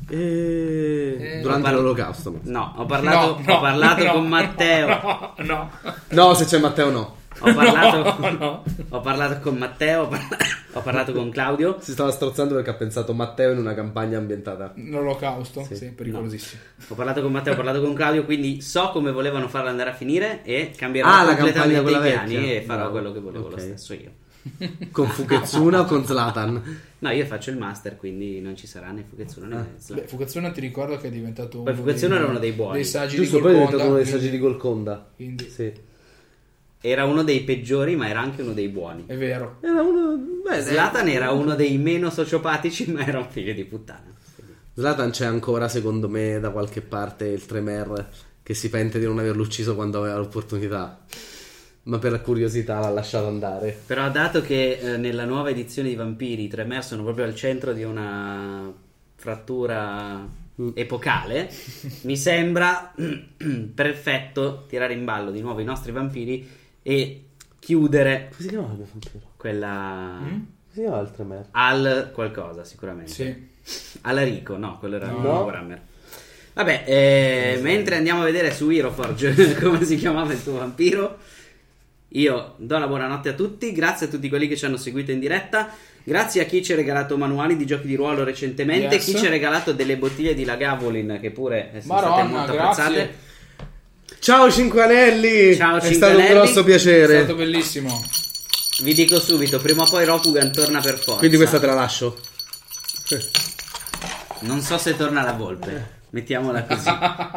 Eh, 0.09 1.39
Durante 1.43 1.61
Ho 1.69 1.71
par- 1.71 1.75
l'olocausto. 1.81 2.31
no. 2.31 2.41
No, 2.53 2.75
ho 2.77 2.87
parlato, 2.87 3.39
No, 3.39 3.43
no, 3.47 3.55
ho 3.55 3.61
parlato 3.61 4.05
no, 4.05 4.13
con 4.13 4.29
Matteo. 4.29 4.87
No, 4.89 5.35
no. 5.39 5.71
No, 6.11 6.35
se 6.35 6.45
c'è 6.45 6.59
Matteo 6.59 6.91
no. 6.91 7.17
Ho 7.41 7.55
parlato, 7.55 8.21
No, 8.21 8.31
no. 8.39 8.65
ho 8.91 9.01
parlato 9.01 9.41
con 9.41 9.57
Matteo, 9.57 10.03
ho 10.03 10.09
parla- 10.09 10.37
ho 10.75 10.81
parlato 10.81 11.13
con 11.13 11.31
Claudio. 11.31 11.77
Si 11.81 11.93
stava 11.93 12.11
strozzando 12.11 12.55
perché 12.55 12.71
ha 12.71 12.75
pensato 12.75 13.13
Matteo 13.15 13.53
in 13.53 13.59
una 13.59 13.75
campagna 13.75 14.19
ambientata. 14.19 14.73
L'olocausto, 14.77 15.67
sì, 15.71 15.91
pericolosissimo. 15.93 16.61
Ho 16.89 16.95
parlato 16.95 17.23
con 17.23 17.33
Matteo, 17.33 17.55
ho 17.55 17.57
parlato 17.57 17.81
con 17.81 17.95
Claudio, 17.95 18.25
quindi 18.25 18.61
so 18.61 18.91
come 18.91 19.11
volevano 19.11 19.49
farla 19.49 19.71
andare 19.71 19.91
a 19.91 19.95
finire 19.95 20.43
e 20.45 20.73
cambierò 20.77 21.09
Ah, 21.09 21.23
la 21.25 21.37
completamente 21.37 21.83
campagna 21.83 22.07
i 22.07 22.11
piani 22.11 22.53
e 22.57 22.63
farò 22.63 22.91
quello 22.91 23.13
che 23.13 23.21
volevo 23.21 23.47
Ok. 23.47 23.53
lo 23.53 23.59
stesso 23.59 23.93
io. 23.95 24.11
Con 24.91 25.07
Fukezzuna 25.07 25.81
o 25.81 25.85
con 25.85 26.03
Zlatan? 26.07 26.79
No, 27.01 27.11
io 27.11 27.27
faccio 27.27 27.51
il 27.51 27.59
master, 27.59 27.99
quindi 27.99 28.41
non 28.41 28.57
ci 28.57 28.67
sarà 28.67 28.91
né 28.91 29.05
Fukezzuna 29.07 29.47
né 29.47 29.55
Ah. 29.57 29.67
Zlatan. 29.77 30.05
Beh, 30.05 30.11
Fugazzone 30.11 30.53
ti 30.53 30.61
ricordo 30.61 30.97
che 30.97 31.09
è 31.09 31.11
diventato 31.11 31.61
Poi 31.63 31.75
dei- 31.75 32.03
era 32.05 32.25
uno 32.27 32.39
dei 32.39 32.53
buoni. 32.53 32.73
dei 32.77 32.85
saggi 32.87 33.17
Giusto, 33.17 33.37
di 33.37 33.43
poi 33.43 33.51
è 33.53 33.55
Golconda, 33.57 33.77
diventato 33.77 33.89
uno 33.91 33.97
dei 33.97 34.05
quindi- 34.07 34.21
saggi 34.23 34.31
di 34.31 34.39
Golconda. 34.43 35.09
Quindi 35.15 35.51
Sì. 35.51 35.73
Era 36.81 37.05
uno 37.05 37.23
dei 37.23 37.43
peggiori, 37.43 37.95
ma 37.95 38.09
era 38.09 38.21
anche 38.21 38.43
uno 38.43 38.53
dei 38.53 38.69
buoni. 38.69 39.05
è 39.07 39.17
vero. 39.17 39.59
Era 39.61 39.83
uno... 39.83 40.17
Beh, 40.43 40.63
Zlatan 40.63 41.09
era 41.09 41.31
uno 41.31 41.55
dei 41.55 41.77
meno 41.77 42.11
sociopatici, 42.11 42.91
ma 42.91 43.07
era 43.07 43.19
un 43.19 43.29
figlio 43.29 43.53
di 43.53 43.65
puttana. 43.65 44.13
Zlatan 44.75 45.11
c'è 45.11 45.27
ancora, 45.27 45.69
secondo 45.69 46.09
me, 46.09 46.41
da 46.41 46.51
qualche 46.51 46.81
parte 46.81 47.27
il 47.27 47.45
Tremer 47.45 48.09
che 48.43 48.55
si 48.55 48.71
pente 48.71 48.99
di 48.99 49.05
non 49.05 49.19
averlo 49.19 49.43
ucciso 49.43 49.75
quando 49.75 49.99
aveva 49.99 50.17
l'opportunità. 50.17 51.05
Ma 51.83 51.99
per 51.99 52.21
curiosità 52.23 52.79
l'ha 52.79 52.91
lasciato 52.91 53.27
andare. 53.27 53.79
Però 53.87 54.11
dato 54.11 54.41
che 54.41 54.79
eh, 54.81 54.97
nella 54.97 55.25
nuova 55.25 55.51
edizione 55.51 55.89
di 55.89 55.95
Vampiri 55.95 56.45
i 56.45 56.49
Tremere 56.49 56.83
sono 56.83 57.03
proprio 57.03 57.25
al 57.25 57.35
centro 57.35 57.73
di 57.73 57.83
una 57.83 58.73
frattura 59.17 60.39
Mm. 60.61 60.71
epocale, 60.75 61.51
mi 62.03 62.19
sembra 62.19 62.93
perfetto 63.75 64.67
tirare 64.69 64.93
in 64.93 65.07
ballo 65.07 65.31
di 65.31 65.41
nuovo 65.41 65.61
i 65.61 65.65
nostri 65.65 65.91
vampiri 65.91 66.47
e 66.83 67.25
chiudere 67.59 68.31
Come 68.37 68.43
si 68.43 68.49
chiamava 68.49 68.75
quella 69.37 70.19
Mm? 70.23 70.41
Chiamava 70.73 71.01
il 71.03 71.11
Tremer? 71.13 71.47
al 71.53 72.11
qualcosa 72.15 72.65
sicuramente. 72.65 73.11
Sì. 73.63 73.99
All'Arico, 74.03 74.57
no, 74.57 74.79
quello 74.79 74.97
era 74.97 75.09
No. 75.09 75.19
il 75.19 75.25
Warhammer. 75.25 75.81
Vabbè, 76.53 76.85
eh, 76.87 77.59
mentre 77.63 77.97
andiamo 77.97 78.23
a 78.23 78.25
vedere 78.25 78.53
su 78.53 78.69
Heroforge 78.71 79.55
come 79.61 79.85
si 79.85 79.97
chiamava 79.97 80.33
il 80.33 80.43
tuo 80.43 80.55
vampiro, 80.59 81.19
io 82.09 82.55
do 82.59 82.79
la 82.79 82.87
buonanotte 82.89 83.29
a 83.31 83.33
tutti, 83.35 83.73
grazie 83.73 84.07
a 84.07 84.09
tutti 84.09 84.29
quelli 84.29 84.49
che 84.49 84.57
ci 84.57 84.65
hanno 84.65 84.77
seguito 84.77 85.11
in 85.13 85.21
diretta, 85.21 85.69
grazie 86.03 86.43
a 86.43 86.45
chi 86.45 86.63
ci 86.63 86.73
ha 86.73 86.77
regalato 86.77 87.17
manuali 87.17 87.57
di 87.57 87.67
giochi 87.67 87.87
di 87.87 87.95
ruolo 87.95 88.25
recentemente, 88.25 88.97
Yes. 88.97 89.05
chi 89.05 89.17
ci 89.17 89.27
ha 89.27 89.31
regalato 89.31 89.73
delle 89.73 89.97
bottiglie 89.97 90.35
di 90.35 90.45
Lagavulin 90.45 91.19
che 91.21 91.31
pure 91.31 91.71
sono 91.81 91.99
state 91.99 92.07
Maronna, 92.23 92.25
molto 92.39 92.53
grazie. 92.53 92.83
apprezzate. 92.83 93.29
Ciao 94.21 94.51
Cinque 94.51 94.83
Anelli! 94.83 95.57
Ciao, 95.57 95.79
È 95.79 95.81
Cinque 95.81 95.95
stato 95.97 96.19
un 96.19 96.27
grosso 96.27 96.61
È 96.61 96.65
piacere. 96.65 97.17
stato 97.23 97.37
bellissimo. 97.37 98.05
Vi 98.83 98.93
dico 98.93 99.19
subito, 99.19 99.59
prima 99.61 99.85
o 99.85 99.89
poi 99.89 100.05
Rokugan 100.05 100.53
torna 100.53 100.79
per 100.81 100.99
forza. 100.99 101.21
Quindi 101.21 101.39
questa 101.39 101.59
te 101.59 101.67
la 101.67 101.75
lascio. 101.75 102.19
Non 104.43 104.61
so 104.63 104.79
se 104.79 104.97
torna 104.97 105.23
la 105.23 105.33
volpe, 105.33 106.01
mettiamola 106.11 106.65
così. 106.65 106.89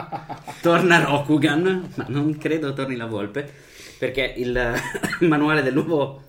torna 0.61 1.03
Rokugan, 1.03 1.91
ma 1.95 2.05
non 2.07 2.37
credo 2.37 2.71
torni 2.73 2.95
la 2.95 3.07
volpe, 3.07 3.49
perché 3.97 4.33
il, 4.37 4.73
manuale 5.27 5.63
del 5.63 5.73
nuovo 5.73 6.21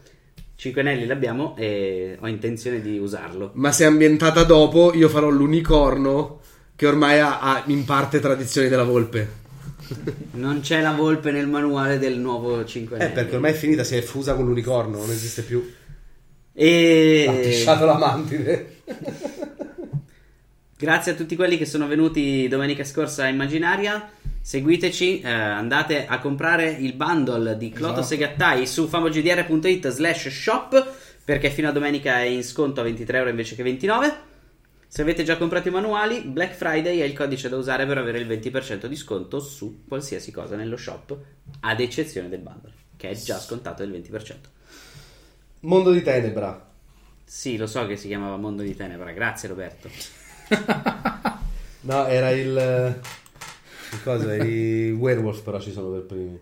5 0.56 0.80
anelli 0.80 1.06
l'abbiamo 1.06 1.54
e 1.56 2.16
ho 2.20 2.26
intenzione 2.26 2.80
di 2.80 2.98
usarlo. 2.98 3.50
Ma 3.54 3.70
se 3.70 3.84
è 3.84 3.86
ambientata 3.86 4.42
dopo, 4.42 4.92
io 4.94 5.08
farò 5.08 5.28
l'unicorno 5.28 6.40
che 6.74 6.86
ormai 6.88 7.20
ha, 7.20 7.38
ha 7.40 7.62
in 7.66 7.84
parte 7.84 8.18
tradizioni 8.18 8.68
della 8.68 8.82
volpe. 8.82 9.42
Non 10.32 10.60
c'è 10.60 10.80
la 10.80 10.92
volpe 10.92 11.30
nel 11.30 11.46
manuale 11.46 11.98
del 11.98 12.18
nuovo 12.18 12.64
5 12.64 12.96
Eh, 12.96 13.00
anelli. 13.00 13.14
perché 13.14 13.34
ormai 13.34 13.52
è 13.52 13.54
finita, 13.54 13.84
si 13.84 13.96
è 13.96 14.00
fusa 14.02 14.34
con 14.34 14.46
l'unicorno, 14.46 14.98
non 14.98 15.10
esiste 15.10 15.42
più. 15.42 15.58
Ha 15.60 15.72
E 16.54 17.40
pisciato 17.42 17.84
la 17.84 17.98
mantide. 17.98 18.82
grazie 20.76 21.12
a 21.12 21.14
tutti 21.14 21.34
quelli 21.36 21.56
che 21.56 21.66
sono 21.66 21.86
venuti 21.86 22.46
domenica 22.48 22.84
scorsa 22.84 23.24
a 23.24 23.28
Immaginaria. 23.28 24.10
Seguiteci, 24.40 25.20
eh, 25.20 25.28
andate 25.30 26.04
a 26.06 26.18
comprare 26.18 26.68
il 26.68 26.92
bundle 26.92 27.56
di 27.56 27.70
Cloto 27.70 28.00
Esatto. 28.00 28.06
Segattai 28.06 28.66
su 28.66 28.86
famogdr.it 28.86 29.88
slash 29.88 30.28
shop 30.28 30.86
perché 31.24 31.48
fino 31.48 31.68
a 31.68 31.72
domenica 31.72 32.18
è 32.18 32.24
in 32.26 32.44
sconto 32.44 32.80
a 32.80 32.84
23 32.84 33.16
euro 33.18 33.30
invece 33.30 33.54
che 33.54 33.62
29. 33.62 34.32
Se 34.94 35.02
avete 35.02 35.24
già 35.24 35.36
comprato 35.36 35.66
i 35.66 35.72
manuali, 35.72 36.20
Black 36.20 36.54
Friday 36.54 36.98
è 37.00 37.02
il 37.02 37.14
codice 37.14 37.48
da 37.48 37.56
usare 37.56 37.84
per 37.84 37.98
avere 37.98 38.20
il 38.20 38.28
20% 38.28 38.86
di 38.86 38.94
sconto 38.94 39.40
su 39.40 39.82
qualsiasi 39.88 40.30
cosa 40.30 40.54
nello 40.54 40.76
shop, 40.76 41.18
ad 41.62 41.80
eccezione 41.80 42.28
del 42.28 42.38
bundle, 42.38 42.70
che 42.96 43.08
è 43.10 43.14
già 43.16 43.40
scontato 43.40 43.84
del 43.84 44.00
20%. 44.00 44.34
Mondo 45.62 45.90
di 45.90 46.00
Tenebra. 46.00 46.70
Sì, 47.24 47.56
lo 47.56 47.66
so 47.66 47.84
che 47.88 47.96
si 47.96 48.06
chiamava 48.06 48.36
Mondo 48.36 48.62
di 48.62 48.76
Tenebra, 48.76 49.10
grazie 49.10 49.48
Roberto. 49.48 49.88
No, 51.80 52.06
era 52.06 52.30
il... 52.30 53.00
il 53.90 54.02
cosa? 54.04 54.32
I 54.36 54.92
werewolf 54.92 55.42
però 55.42 55.58
ci 55.58 55.72
sono 55.72 55.88
per 55.88 56.02
primi. 56.02 56.40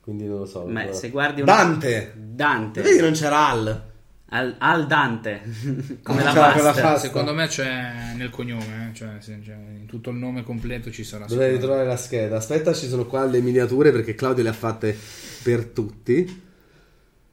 Quindi 0.00 0.26
non 0.26 0.40
lo 0.40 0.46
so. 0.46 0.66
Ma 0.66 0.80
però- 0.82 0.94
se 0.94 1.10
guardi 1.10 1.42
una- 1.42 1.54
Dante! 1.54 2.12
Dante. 2.16 2.82
Vedi 2.82 2.96
che 2.96 3.02
non 3.02 3.12
c'era 3.12 3.46
Al? 3.48 3.82
Al, 4.30 4.56
al 4.58 4.86
Dante, 4.86 5.40
come 6.02 6.22
la 6.22 6.32
quella 6.32 6.52
pasta. 6.52 6.72
fa- 6.72 6.98
Secondo 6.98 7.32
me 7.32 7.46
c'è 7.46 8.12
nel 8.14 8.28
cognome, 8.28 8.90
eh, 8.90 8.94
cioè, 8.94 9.16
cioè, 9.20 9.34
in 9.78 9.86
tutto 9.86 10.10
il 10.10 10.16
nome 10.16 10.42
completo 10.42 10.90
ci 10.90 11.02
sarà. 11.02 11.24
Dovrei 11.24 11.52
ritrovare 11.52 11.86
la 11.86 11.96
scheda. 11.96 12.36
Aspetta, 12.36 12.74
ci 12.74 12.88
sono 12.88 13.06
qua 13.06 13.24
le 13.24 13.40
miniature 13.40 13.90
perché 13.90 14.14
Claudio 14.14 14.42
le 14.42 14.50
ha 14.50 14.54
fatte 14.54 14.94
per 15.42 15.64
tutti. 15.66 16.42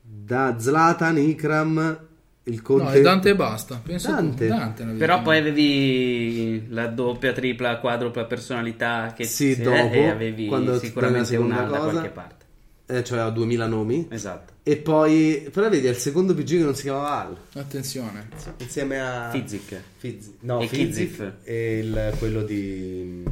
Da 0.01 0.55
Zlatan, 0.57 1.17
Ikram, 1.17 1.99
il 2.43 2.55
No, 2.55 2.61
conte... 2.61 2.93
è 2.93 3.01
Dante 3.01 3.29
e 3.31 3.35
basta. 3.35 3.81
Penso 3.83 4.11
Dante. 4.11 4.47
Dante 4.47 4.85
Però 4.85 5.21
poi 5.21 5.37
avevi 5.39 6.67
la 6.69 6.87
doppia, 6.87 7.33
tripla, 7.33 7.77
quadrupla 7.79 8.23
personalità 8.23 9.11
che 9.13 9.25
Sì, 9.25 9.61
dopo, 9.61 9.93
e 9.93 10.07
avevi 10.07 10.47
quando 10.47 10.79
sicuramente 10.79 11.35
una 11.35 11.63
da 11.63 11.77
cosa. 11.77 11.89
qualche 11.89 12.09
parte. 12.09 12.45
Eh, 12.85 13.03
cioè 13.03 13.19
ha 13.19 13.29
2000 13.29 13.67
nomi. 13.67 14.07
Esatto. 14.09 14.53
E 14.67 14.77
poi... 14.77 15.47
Però 15.53 15.69
vedi, 15.69 15.85
è 15.85 15.91
il 15.91 15.95
secondo 15.95 16.33
PG 16.33 16.47
che 16.47 16.57
non 16.63 16.73
si 16.75 16.81
chiamava 16.83 17.21
Al. 17.27 17.37
Attenzione. 17.53 18.29
Insieme 18.57 18.99
a... 18.99 19.29
Fizik. 19.29 19.79
Fizzi. 19.97 20.37
No, 20.39 20.59
E 20.59 20.67
Fizzi 20.67 20.85
Kizif. 20.85 21.31
e 21.43 21.77
il, 21.77 22.13
quello 22.17 22.41
di... 22.41 23.23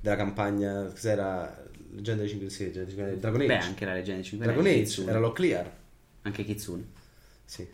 della 0.00 0.16
campagna... 0.16 0.84
Cos'era? 0.90 1.64
Leggenda 1.92 2.22
dei 2.22 2.30
5 2.30 2.48
sì, 2.48 2.64
Leggenda 2.64 2.84
dei 2.86 2.94
5 2.94 3.18
Dragon 3.18 3.40
Age. 3.40 3.46
Beh, 3.48 3.58
anche 3.58 3.84
la 3.84 3.92
leggenda 3.92 4.14
dei 4.20 4.24
5 4.24 4.46
Dragon 4.46 4.62
anelli, 4.64 4.78
Age, 4.80 4.88
Kitsune. 4.88 5.10
era 5.10 5.18
lo 5.20 5.32
clear. 5.32 5.70
Anche 6.22 6.44
Kitsune. 6.44 6.84
Sì. 7.44 7.66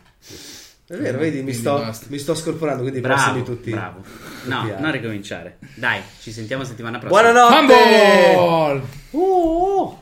È 0.87 0.95
vero, 0.95 1.17
vedi, 1.17 1.43
mi 1.43 1.53
sto, 1.53 1.93
mi 2.07 2.17
sto 2.17 2.33
scorporando, 2.35 2.81
quindi 2.81 2.99
Bravo, 2.99 3.21
prossimi 3.21 3.43
tutti. 3.45 3.71
bravo. 3.71 4.03
No, 4.45 4.61
tutti 4.67 4.81
non 4.81 4.91
ricominciare. 4.91 5.59
Dai, 5.75 6.01
ci 6.21 6.31
sentiamo 6.33 6.63
settimana 6.65 6.97
prossima. 6.97 7.21
Buonanotte! 7.31 8.33
Fumble! 8.35 8.81
Oh! 9.11 10.01